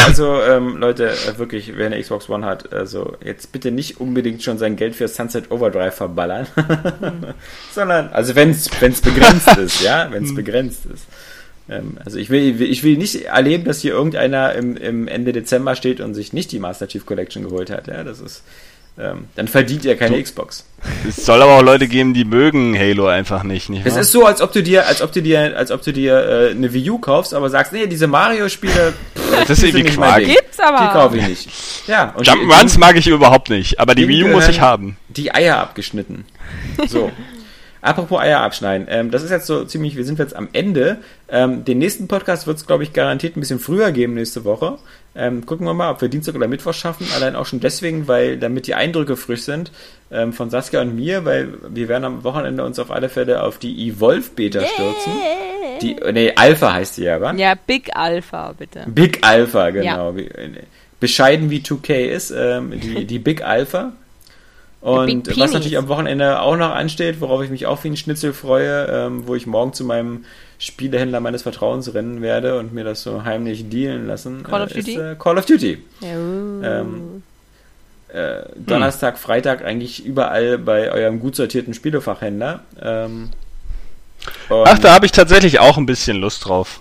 also 0.06 0.42
ähm, 0.42 0.78
Leute, 0.78 1.10
äh, 1.10 1.38
wirklich, 1.38 1.74
wer 1.76 1.88
eine 1.88 2.02
Xbox 2.02 2.30
One 2.30 2.46
hat, 2.46 2.72
also 2.74 3.16
jetzt 3.24 3.52
bitte 3.52 3.72
nicht 3.72 4.00
unbedingt 4.00 4.42
schon 4.44 4.58
sein 4.58 4.76
Geld 4.76 4.96
für 4.96 5.08
Sunset 5.08 5.52
Overdrive 5.52 5.94
verballern, 5.94 6.48
sondern 7.72 8.10
also 8.10 8.36
wenn 8.36 8.52
es 8.52 8.70
begrenzt 9.02 9.56
ist, 9.58 9.82
ja, 9.82 10.08
wenn 10.12 10.24
es 10.24 10.32
mhm. 10.32 10.36
begrenzt 10.36 10.86
ist. 10.86 11.06
Ähm, 11.70 11.98
also 12.04 12.18
ich 12.18 12.30
will, 12.30 12.62
ich 12.62 12.84
will 12.84 12.98
nicht 12.98 13.26
erleben, 13.26 13.66
dass 13.66 13.82
hier 13.82 13.92
irgendeiner 13.94 14.54
im, 14.56 14.78
im 14.78 15.08
Ende 15.08 15.34
Dezember 15.34 15.76
steht 15.76 16.00
und 16.00 16.14
sich 16.14 16.34
nicht 16.34 16.52
die 16.52 16.60
Master 16.60 16.88
Chief 16.88 17.06
Collection 17.06 17.44
geholt 17.44 17.70
hat. 17.70 17.88
Ja, 17.88 18.04
das 18.04 18.20
ist, 18.22 18.44
ähm, 19.00 19.26
dann 19.36 19.48
verdient 19.48 19.86
er 19.86 19.96
keine 19.96 20.22
Xbox. 20.22 20.66
Es 21.08 21.18
soll 21.26 21.42
aber 21.42 21.58
auch 21.58 21.62
Leute 21.62 21.88
geben, 21.88 22.14
die 22.14 22.26
mögen 22.26 22.78
Halo 22.78 23.08
einfach 23.08 23.44
nicht. 23.44 23.70
nicht 23.70 23.86
Es 23.86 23.94
wahr? 23.94 24.02
ist 24.02 24.12
so, 24.12 24.26
als 24.26 24.42
ob 24.42 24.54
du 24.54 24.64
dir, 24.64 24.88
als 24.88 25.02
ob 25.02 25.12
du 25.12 25.22
dir, 25.22 25.58
als 25.58 25.72
ob 25.72 25.84
du 25.84 25.92
dir 25.94 26.14
äh, 26.16 26.52
eine 26.52 26.74
Wii 26.74 26.90
U 26.92 26.98
kaufst, 27.00 27.34
aber 27.34 27.50
sagst, 27.50 27.74
nee, 27.74 27.86
diese 27.86 28.08
Mario-Spiele, 28.08 28.94
das 29.32 29.50
ist 29.50 29.64
irgendwie 29.64 29.96
Quark. 29.96 30.24
Gibt's 30.24 30.60
aber. 30.60 30.88
Die 30.88 30.94
kaufe 30.94 31.18
ich 31.18 31.28
nicht. 31.28 31.50
Ja, 31.88 32.14
und 32.18 32.28
Jump'n'Runs 32.28 32.74
die, 32.74 32.80
mag 32.80 32.96
ich 32.96 33.08
überhaupt 33.08 33.50
nicht, 33.50 33.80
aber 33.80 33.94
die 33.94 34.08
Wii 34.08 34.24
U 34.24 34.28
muss 34.30 34.48
ich 34.48 34.62
haben. 34.62 34.98
die 35.10 35.34
Eier 35.34 35.58
abgeschnitten. 35.58 36.26
So. 36.88 37.12
Apropos 37.88 38.20
Eier 38.20 38.42
abschneiden, 38.42 38.86
ähm, 38.90 39.12
das 39.12 39.24
ist 39.24 39.30
jetzt 39.30 39.48
so 39.48 39.64
ziemlich, 39.64 39.96
wir 39.96 40.04
sind 40.04 40.20
jetzt 40.20 40.36
am 40.36 40.50
Ende. 40.52 40.98
Ähm, 41.30 41.64
den 41.64 41.78
nächsten 41.78 42.10
Podcast 42.10 42.46
wird 42.46 42.58
es, 42.58 42.68
glaube 42.68 42.84
ich, 42.84 42.92
garantiert 42.92 43.38
ein 43.38 43.40
bisschen 43.40 43.60
früher 43.60 43.94
geben 43.94 44.14
nächste 44.14 44.44
Woche. 44.44 44.78
Ähm, 45.16 45.46
gucken 45.46 45.66
wir 45.66 45.74
mal, 45.74 45.92
ob 45.92 46.02
wir 46.02 46.10
Dienstag 46.10 46.36
oder 46.36 46.50
Mittwoch 46.50 46.74
schaffen. 46.74 47.08
Allein 47.16 47.38
auch 47.38 47.46
schon 47.46 47.62
deswegen, 47.62 48.10
weil 48.10 48.38
damit 48.40 48.68
die 48.68 48.76
Eindrücke 48.76 49.16
frisch 49.16 49.44
sind 49.44 49.72
ähm, 50.12 50.34
von 50.34 50.50
Saskia 50.50 50.82
und 50.82 50.98
mir, 50.98 51.24
weil 51.24 51.54
wir 51.70 51.88
werden 51.88 52.04
am 52.04 52.24
Wochenende 52.26 52.66
uns 52.66 52.78
auf 52.78 52.92
alle 52.92 53.08
Fälle 53.08 53.42
auf 53.42 53.58
die 53.58 53.88
Evolve 53.88 54.32
Beta 54.36 54.60
stürzen. 54.60 55.14
Die, 55.82 55.96
nee, 56.12 56.34
Alpha 56.36 56.74
heißt 56.74 56.98
die 56.98 57.04
ja, 57.04 57.22
wa? 57.22 57.34
Ja, 57.36 57.54
Big 57.56 57.96
Alpha, 57.96 58.52
bitte. 58.52 58.84
Big 58.88 59.26
Alpha, 59.26 59.70
genau. 59.70 60.14
Wie, 60.18 60.26
äh, 60.26 60.50
bescheiden 61.00 61.50
wie 61.50 61.60
2K 61.60 62.06
ist, 62.06 62.32
ähm, 62.32 62.78
die, 62.78 63.06
die 63.06 63.20
Big 63.20 63.44
Alpha. 63.44 63.94
Und 64.80 65.38
was 65.38 65.52
natürlich 65.54 65.78
am 65.78 65.88
Wochenende 65.88 66.40
auch 66.40 66.56
noch 66.56 66.72
ansteht, 66.72 67.20
worauf 67.20 67.42
ich 67.44 67.50
mich 67.50 67.66
auch 67.66 67.84
wie 67.84 67.90
ein 67.90 67.98
Schnitzel 67.98 68.32
freue, 68.32 68.86
ähm, 68.86 69.28
wo 69.28 69.36
ich 69.36 69.48
morgen 69.48 69.74
zu 69.74 69.84
meinem 69.84 70.26
Spielehändler 70.60 71.20
meines 71.20 71.42
Vertrauens 71.42 71.94
rennen 71.94 72.22
werde 72.22 72.58
und 72.60 72.74
mir 72.74 72.84
das 72.84 73.04
so 73.04 73.24
heimlich 73.24 73.70
dealen 73.70 74.08
lassen, 74.08 74.44
Call 74.44 74.64
of 74.64 74.74
äh, 74.74 74.80
ist 74.80 74.88
Duty? 74.88 75.00
äh, 75.00 75.16
Call 75.16 75.38
of 75.38 75.46
Duty. 75.46 75.84
Ja, 76.02 76.16
uh. 76.16 76.64
Ähm, 76.64 77.24
Äh, 78.10 78.44
Donnerstag, 78.56 79.20
Freitag 79.20 79.66
eigentlich 79.66 80.06
überall 80.06 80.58
bei 80.58 80.92
eurem 80.94 81.20
gut 81.20 81.36
sortierten 81.36 81.74
Spielefachhändler. 81.74 82.62
Ähm, 82.82 83.32
Ach, 84.50 84.80
da 84.80 84.94
habe 84.94 85.06
ich 85.06 85.12
tatsächlich 85.12 85.60
auch 85.60 85.78
ein 85.78 85.86
bisschen 85.86 86.16
Lust 86.18 86.46
drauf. 86.46 86.80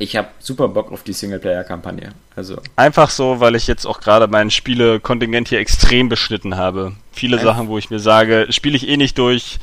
Ich 0.00 0.16
habe 0.16 0.28
super 0.40 0.66
Bock 0.68 0.90
auf 0.90 1.02
die 1.04 1.12
Singleplayer-Kampagne. 1.12 2.10
Also 2.34 2.56
Einfach 2.74 3.10
so, 3.10 3.38
weil 3.38 3.54
ich 3.54 3.66
jetzt 3.68 3.84
auch 3.86 4.00
gerade 4.00 4.26
mein 4.26 4.50
Spielekontingent 4.50 5.48
hier 5.48 5.60
extrem 5.60 6.08
beschnitten 6.08 6.56
habe. 6.56 6.92
Viele 7.12 7.36
Einf- 7.38 7.42
Sachen, 7.44 7.68
wo 7.68 7.78
ich 7.78 7.90
mir 7.90 8.00
sage, 8.00 8.46
spiele 8.50 8.76
ich 8.76 8.88
eh 8.88 8.96
nicht 8.96 9.18
durch, 9.18 9.58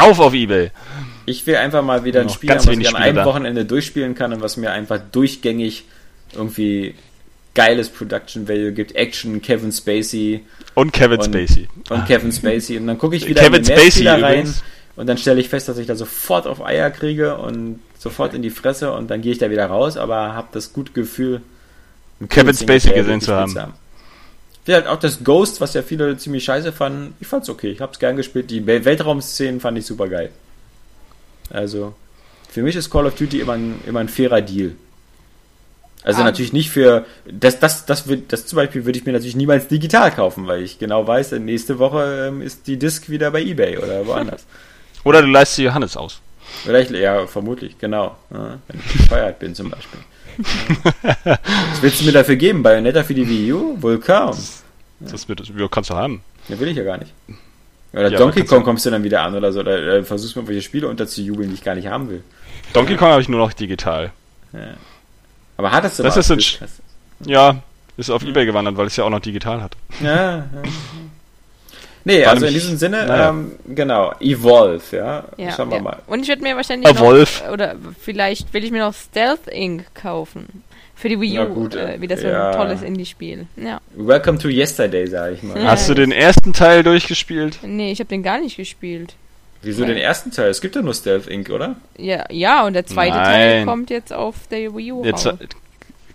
rauf 0.00 0.18
auf 0.20 0.34
Ebay. 0.34 0.72
Ich 1.24 1.46
will 1.46 1.56
einfach 1.56 1.82
mal 1.84 2.04
wieder 2.04 2.20
ein 2.20 2.28
Spiel 2.28 2.48
ganz 2.48 2.66
haben, 2.66 2.72
was 2.80 2.88
ich 2.88 2.94
an 2.96 3.00
einem 3.02 3.16
da. 3.16 3.24
Wochenende 3.24 3.64
durchspielen 3.64 4.14
kann 4.16 4.32
und 4.32 4.42
was 4.42 4.56
mir 4.56 4.72
einfach 4.72 4.98
durchgängig 5.12 5.84
irgendwie 6.34 6.94
geiles 7.54 7.88
Production 7.88 8.48
Value 8.48 8.72
gibt. 8.72 8.94
Action, 8.96 9.40
Kevin 9.40 9.70
Spacey 9.72 10.44
Und 10.74 10.92
Kevin 10.92 11.18
Und- 11.20 11.24
Spacey. 11.26 11.68
und 11.90 12.06
Kevin 12.06 12.32
Spacey. 12.32 12.76
Und 12.78 12.86
dann 12.88 12.98
gucke 12.98 13.14
ich 13.16 13.26
wieder 13.26 13.42
Kevin 13.42 13.60
in 13.60 13.64
den 13.64 13.78
Spacey 13.78 14.06
rein 14.08 14.18
übrigens. 14.20 14.62
Und 14.96 15.06
dann 15.06 15.18
stelle 15.18 15.40
ich 15.40 15.48
fest, 15.48 15.68
dass 15.68 15.78
ich 15.78 15.86
da 15.86 15.94
sofort 15.94 16.46
auf 16.46 16.64
Eier 16.64 16.90
kriege 16.90 17.36
und 17.38 17.80
sofort 17.98 18.34
in 18.34 18.42
die 18.42 18.50
Fresse 18.50 18.92
und 18.92 19.10
dann 19.10 19.22
gehe 19.22 19.32
ich 19.32 19.38
da 19.38 19.50
wieder 19.50 19.66
raus, 19.66 19.96
aber 19.96 20.34
habe 20.34 20.48
das 20.52 20.72
gute 20.72 20.92
Gefühl, 20.92 21.40
Kevin 22.28 22.54
Spacey 22.54 22.92
gesehen 22.92 23.20
zu 23.20 23.34
haben. 23.34 23.56
Wie 24.66 24.74
halt 24.74 24.86
auch 24.86 24.98
das 24.98 25.24
Ghost, 25.24 25.60
was 25.62 25.72
ja 25.74 25.82
viele 25.82 26.16
ziemlich 26.18 26.44
scheiße 26.44 26.70
fanden. 26.72 27.14
Ich 27.18 27.26
fand's 27.26 27.48
okay. 27.48 27.70
Ich 27.70 27.80
hab's 27.80 27.98
gern 27.98 28.16
gespielt. 28.16 28.50
Die 28.50 28.60
Wel- 28.66 28.84
Weltraumszenen 28.84 29.58
fand 29.58 29.78
ich 29.78 29.86
super 29.86 30.06
geil. 30.08 30.30
Also, 31.48 31.94
für 32.50 32.62
mich 32.62 32.76
ist 32.76 32.90
Call 32.90 33.06
of 33.06 33.14
Duty 33.14 33.40
immer 33.40 33.54
ein, 33.54 33.80
immer 33.86 34.00
ein 34.00 34.08
fairer 34.10 34.42
Deal. 34.42 34.72
Also 36.02 36.20
Ah. 36.22 36.24
natürlich 36.24 36.52
nicht 36.54 36.70
für 36.70 37.04
das 37.30 37.58
das 37.58 37.84
das 37.84 38.08
wird 38.08 38.32
das 38.32 38.46
zum 38.46 38.56
Beispiel 38.56 38.86
würde 38.86 38.98
ich 38.98 39.04
mir 39.04 39.12
natürlich 39.12 39.36
niemals 39.36 39.68
digital 39.68 40.10
kaufen, 40.10 40.46
weil 40.46 40.62
ich 40.62 40.78
genau 40.78 41.06
weiß, 41.06 41.32
nächste 41.32 41.78
Woche 41.78 42.28
ähm, 42.28 42.40
ist 42.40 42.66
die 42.66 42.78
Disc 42.78 43.10
wieder 43.10 43.30
bei 43.30 43.42
eBay 43.42 43.76
oder 43.78 44.06
woanders. 44.06 44.44
Oder 45.04 45.22
du 45.22 45.28
leistest 45.28 45.58
Johannes 45.60 45.96
aus. 45.96 46.20
Vielleicht 46.64 46.90
ja 46.90 47.26
vermutlich 47.26 47.78
genau, 47.78 48.16
ja, 48.30 48.58
wenn 48.68 48.80
ich 48.80 48.92
gefeuert 48.98 49.38
bin 49.38 49.54
zum 49.54 49.70
Beispiel. 49.70 50.00
Ja. 51.24 51.38
Was 51.70 51.82
willst 51.82 52.00
du 52.00 52.04
mir 52.06 52.12
dafür 52.12 52.36
geben? 52.36 52.62
Bayonetta 52.62 53.02
für 53.04 53.14
die 53.14 53.28
Wii 53.28 53.52
U? 53.52 53.76
Wohl 53.82 53.98
kaum. 54.00 54.36
Das 55.00 55.28
wird, 55.28 55.42
ja, 55.56 55.68
kannst 55.68 55.90
du 55.90 55.94
haben. 55.94 56.22
Ja, 56.48 56.58
will 56.58 56.68
ich 56.68 56.76
ja 56.76 56.84
gar 56.84 56.98
nicht. 56.98 57.12
Oder 57.92 58.10
Ja, 58.10 58.18
Donkey 58.18 58.44
Kong 58.44 58.62
kommst 58.62 58.86
du 58.86 58.90
dann 58.90 59.02
wieder 59.02 59.22
an 59.22 59.34
oder 59.34 59.52
so, 59.52 59.60
oder, 59.60 59.74
oder 59.74 60.04
versuchst 60.04 60.36
mir 60.36 60.40
irgendwelche 60.42 60.62
Spiele 60.62 60.88
unterzujubeln, 60.88 61.48
die 61.48 61.54
ich 61.54 61.64
gar 61.64 61.74
nicht 61.74 61.88
haben 61.88 62.08
will. 62.08 62.22
Donkey 62.72 62.96
Kong 62.96 63.08
habe 63.10 63.22
ich 63.22 63.28
nur 63.28 63.40
noch 63.40 63.52
digital. 63.52 64.12
Aber 65.56 65.72
hattest 65.72 65.98
du 65.98 66.02
Das 66.02 66.16
ist 66.16 66.30
ein? 66.30 66.38
Sch- 66.40 66.58
Ja, 67.26 67.62
ist 67.96 68.10
auf 68.10 68.22
Ebay 68.24 68.46
gewandert, 68.46 68.76
weil 68.76 68.86
ich 68.86 68.92
es 68.92 68.96
ja 68.96 69.04
auch 69.04 69.10
noch 69.10 69.20
digital 69.20 69.60
hatte. 69.62 69.76
Ja, 70.02 70.14
ja. 70.38 70.44
Nee, 72.04 72.24
War 72.24 72.32
also 72.32 72.46
in 72.46 72.54
diesem 72.54 72.76
Sinne, 72.76 73.06
naja. 73.06 73.28
ähm, 73.30 73.52
genau, 73.68 74.12
Evolve, 74.20 74.96
ja. 74.96 75.24
Ja, 75.36 75.52
Schauen 75.52 75.70
wir 75.70 75.76
ja. 75.76 75.82
mal. 75.82 75.98
Und 76.06 76.22
ich 76.22 76.28
werde 76.28 76.42
mir 76.42 76.56
wahrscheinlich 76.56 76.88
Evolve. 76.88 77.44
noch, 77.44 77.52
oder 77.52 77.74
vielleicht 78.00 78.52
will 78.54 78.64
ich 78.64 78.70
mir 78.70 78.80
noch 78.80 78.94
Stealth 78.94 79.46
Inc. 79.48 79.84
kaufen. 79.94 80.62
Für 80.94 81.08
die 81.08 81.18
Wii 81.20 81.38
U. 81.40 81.46
gut, 81.46 81.74
äh, 81.74 82.00
wieder 82.00 82.16
so 82.18 82.26
ja. 82.26 82.50
ein 82.50 82.56
tolles 82.56 82.82
Indie-Spiel. 82.82 83.46
Ja. 83.56 83.80
Welcome 83.94 84.38
to 84.38 84.48
Yesterday, 84.48 85.06
sag 85.06 85.32
ich 85.32 85.42
mal. 85.42 85.62
Hast 85.64 85.88
du 85.88 85.94
den 85.94 86.12
ersten 86.12 86.52
Teil 86.52 86.82
durchgespielt? 86.82 87.58
Nee, 87.62 87.92
ich 87.92 88.00
habe 88.00 88.08
den 88.08 88.22
gar 88.22 88.38
nicht 88.38 88.56
gespielt. 88.56 89.14
Wieso 89.62 89.84
den 89.84 89.96
ersten 89.96 90.30
Teil? 90.30 90.48
Es 90.48 90.60
gibt 90.60 90.74
ja 90.76 90.82
nur 90.82 90.94
Stealth 90.94 91.26
Inc., 91.26 91.50
oder? 91.50 91.76
Ja, 91.98 92.24
ja, 92.30 92.64
und 92.66 92.72
der 92.72 92.86
zweite 92.86 93.16
Teil 93.16 93.56
Nein. 93.56 93.66
kommt 93.66 93.90
jetzt 93.90 94.12
auf 94.12 94.34
der 94.50 94.74
Wii 94.74 94.92
U 94.92 95.02
Der 95.02 95.12
raus. 95.12 95.28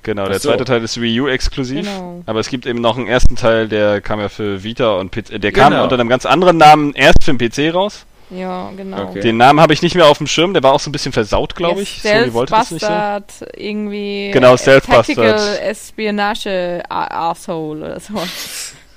Genau, 0.06 0.28
der 0.30 0.40
so. 0.40 0.48
zweite 0.50 0.64
Teil 0.64 0.82
ist 0.84 1.02
Wii 1.02 1.20
U 1.22 1.28
exklusiv. 1.28 1.86
Genau. 1.86 2.22
Aber 2.26 2.40
es 2.40 2.48
gibt 2.48 2.66
eben 2.66 2.80
noch 2.80 2.98
einen 2.98 3.08
ersten 3.08 3.36
Teil, 3.36 3.68
der 3.68 4.00
kam 4.00 4.22
ja 4.22 4.30
für 4.30 4.64
Vita 4.64 4.94
und 4.96 5.12
PC. 5.12 5.42
Der 5.42 5.52
kam 5.52 5.72
Genau. 5.74 5.84
unter 5.84 5.96
einem 6.00 6.08
ganz 6.08 6.26
anderen 6.26 6.58
Namen 6.58 6.94
erst 6.94 7.24
für 7.26 7.34
den 7.34 7.38
PC 7.38 7.74
raus. 7.76 8.06
Ja, 8.32 8.72
genau. 8.76 9.10
Okay. 9.10 9.20
Den 9.20 9.38
Namen 9.38 9.60
habe 9.60 9.74
ich 9.74 9.82
nicht 9.84 9.94
mehr 9.94 10.08
auf 10.08 10.18
dem 10.18 10.26
Schirm. 10.26 10.54
Der 10.54 10.64
war 10.64 10.74
auch 10.74 10.80
so 10.80 10.90
ein 10.90 10.92
bisschen 10.94 11.12
versaut, 11.12 11.56
glaube 11.56 11.76
Ja, 11.76 11.82
ich. 11.84 12.02
Sony 12.02 12.34
wollte 12.34 12.54
das 12.54 12.72
nicht 12.72 12.84
so. 12.86 13.46
Irgendwie. 13.56 14.32
Genau, 14.32 14.56
äh, 14.56 14.58
Stealth 14.58 14.88
Bastard. 14.88 15.62
Espionage 15.62 16.82
A- 16.90 17.30
Asshole 17.32 17.86
oder 17.86 18.00
so. 18.00 18.14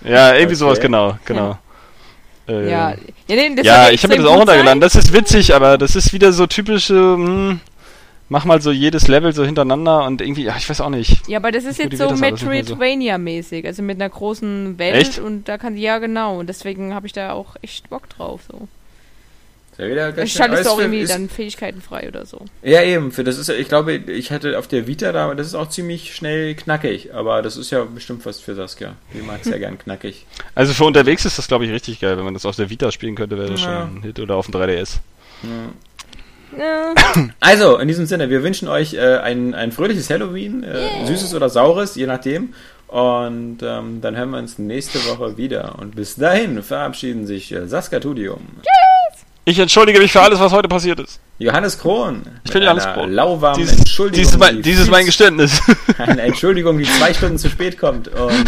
Ja, 0.05 0.29
irgendwie 0.29 0.45
Okay. 0.47 0.55
sowas, 0.55 0.79
genau, 0.81 1.19
genau. 1.25 1.59
Äh, 2.49 2.71
Ja, 2.71 2.91
ja, 2.91 2.97
nee, 3.29 3.55
das 3.57 3.67
ja 3.67 3.91
ich 3.91 4.01
habe 4.05 4.15
mir 4.17 4.23
das 4.23 4.31
auch 4.31 4.39
runtergeladen. 4.39 4.81
Das 4.81 4.95
ist 4.95 5.13
witzig, 5.13 5.53
aber 5.55 5.77
das 5.77 5.97
ist 5.97 6.13
wieder 6.13 6.33
so 6.33 6.47
typische, 6.47 6.95
hm, 6.95 7.61
mach 8.29 8.45
mal 8.45 8.61
so 8.61 8.71
jedes 8.71 9.09
Level 9.09 9.33
so 9.33 9.45
hintereinander 9.45 10.05
und 10.07 10.21
irgendwie, 10.21 10.45
ja, 10.45 10.55
ich 10.57 10.69
weiß 10.69 10.81
auch 10.81 10.91
nicht. 10.91 11.27
Ja, 11.29 11.39
aber 11.39 11.51
das 11.53 11.65
ist 11.65 11.79
jetzt 11.79 11.97
so 11.97 12.05
das 12.09 12.21
alles 12.23 12.41
nicht 12.43 12.47
mehr 12.47 12.65
so. 12.65 12.75
Metroidvania-mäßig, 12.77 13.67
also 13.67 13.83
mit 13.83 14.01
einer 14.01 14.09
großen 14.11 14.79
Welt 14.79 14.95
Echt? 14.97 15.19
und 15.19 15.49
da 15.49 15.59
kann 15.59 15.77
ja 15.77 15.99
genau 15.99 16.39
und 16.39 16.49
deswegen 16.49 16.95
habe 16.95 17.07
ich 17.07 17.13
da 17.13 17.33
auch 17.33 17.57
echt 17.63 17.89
Bock 17.91 18.09
drauf 18.11 18.41
so. 18.51 18.69
Ist 19.73 19.79
ja 19.85 19.91
wieder 19.91 20.11
ganz 20.13 20.29
Ich 20.29 20.35
schaltest 20.37 20.59
schön- 20.59 20.65
du 20.67 20.71
auch 20.75 20.81
irgendwie 20.81 20.99
ist- 21.01 21.13
dann 21.15 21.29
Fähigkeiten 21.29 21.81
frei 21.81 22.09
oder 22.09 22.27
so. 22.27 22.41
Ja, 22.65 22.83
eben. 22.83 23.13
Für 23.13 23.23
das 23.23 23.39
ist 23.39 23.49
ja, 23.49 23.55
ich 23.55 23.69
glaube, 23.69 23.95
ich 23.95 24.33
hatte 24.33 24.59
auf 24.59 24.67
der 24.67 24.89
Vita 24.89 25.13
da, 25.13 25.33
das 25.37 25.47
ist 25.47 25.55
auch 25.55 25.69
ziemlich 25.69 26.17
schnell 26.17 26.57
knackig, 26.57 27.15
aber 27.15 27.43
das 27.43 27.57
ist 27.57 27.71
ja 27.71 27.85
bestimmt 27.85 28.27
was 28.27 28.41
für 28.41 28.57
Saskia. 28.57 28.95
Die 29.15 29.23
mag 29.23 29.39
es 29.43 29.47
ja 29.51 29.57
gern 29.59 29.79
knackig. 29.79 30.27
Also 30.57 30.73
für 30.75 30.83
unterwegs 30.85 31.25
ist 31.25 31.39
das, 31.39 31.47
glaube 31.47 31.65
ich, 31.65 31.71
richtig 31.71 32.01
geil. 32.01 32.17
Wenn 32.17 32.25
man 32.25 32.35
das 32.35 32.45
auf 32.45 32.57
der 32.57 32.71
Vita 32.71 32.91
spielen 32.91 33.15
könnte, 33.15 33.39
wäre 33.39 33.53
das 33.53 33.63
Ja. 33.63 33.83
schon 33.87 33.99
ein 33.99 34.03
Hit 34.03 34.19
oder 34.19 34.35
auf 34.35 34.47
dem 34.47 34.55
3DS. 34.55 34.99
Ja, 35.45 35.49
Also, 37.41 37.79
in 37.79 37.89
diesem 37.89 38.07
Sinne, 38.07 38.31
wir 38.31 38.43
wünschen 38.43 38.69
euch 38.69 38.95
äh, 38.95 39.19
ein, 39.19 39.55
ein 39.55 39.73
fröhliches 39.73 40.09
Halloween, 40.11 40.63
äh, 40.65 41.07
süßes 41.07 41.35
oder 41.35 41.49
saures, 41.49 41.95
je 41.95 42.07
nachdem. 42.07 42.55
Und 42.89 43.59
ähm, 43.63 44.01
dann 44.01 44.17
hören 44.17 44.31
wir 44.31 44.39
uns 44.39 44.59
nächste 44.59 44.99
Woche 45.07 45.37
wieder. 45.37 45.77
Und 45.79 45.95
bis 45.95 46.17
dahin 46.17 46.63
verabschieden 46.63 47.27
sich 47.27 47.53
äh, 47.53 47.67
Saskia 47.69 48.01
Tudium, 48.01 48.41
Ich 49.45 49.59
entschuldige 49.59 49.99
mich 49.99 50.11
für 50.11 50.23
alles, 50.23 50.41
was 50.41 50.53
heute 50.53 50.69
passiert 50.69 50.99
ist. 51.01 51.21
Johannes 51.39 51.79
Kron, 51.79 52.23
Ich 52.45 52.53
bin 52.53 52.63
Johannes 52.63 52.87
Kron. 52.87 53.13
lauwarmen 53.13 53.61
Dieses, 53.61 53.79
Entschuldigung, 53.79 54.25
dieses, 54.25 54.39
mein, 54.39 54.57
die 54.57 54.63
dieses 54.63 54.89
mein 54.89 55.05
Geständnis. 55.05 55.61
Eine 55.99 56.23
Entschuldigung, 56.23 56.79
die 56.79 56.85
zwei 56.85 57.13
Stunden 57.13 57.37
zu 57.37 57.51
spät 57.51 57.79
kommt. 57.79 58.09
Und 58.09 58.45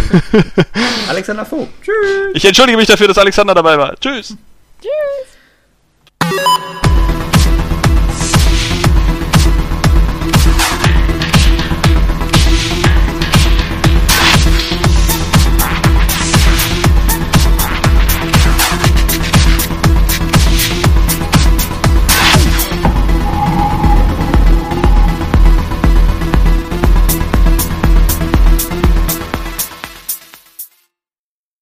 Alexander 1.09 1.44
Vogt. 1.44 1.70
Tschüss. 1.82 1.94
Ich 2.32 2.44
entschuldige 2.44 2.78
mich 2.78 2.86
dafür, 2.86 3.09
dass 3.09 3.18
Alexander 3.18 3.55
dabei 3.55 3.77
war. 3.77 3.94
Tschüss. 4.01 4.36
tschüss. 4.81 6.31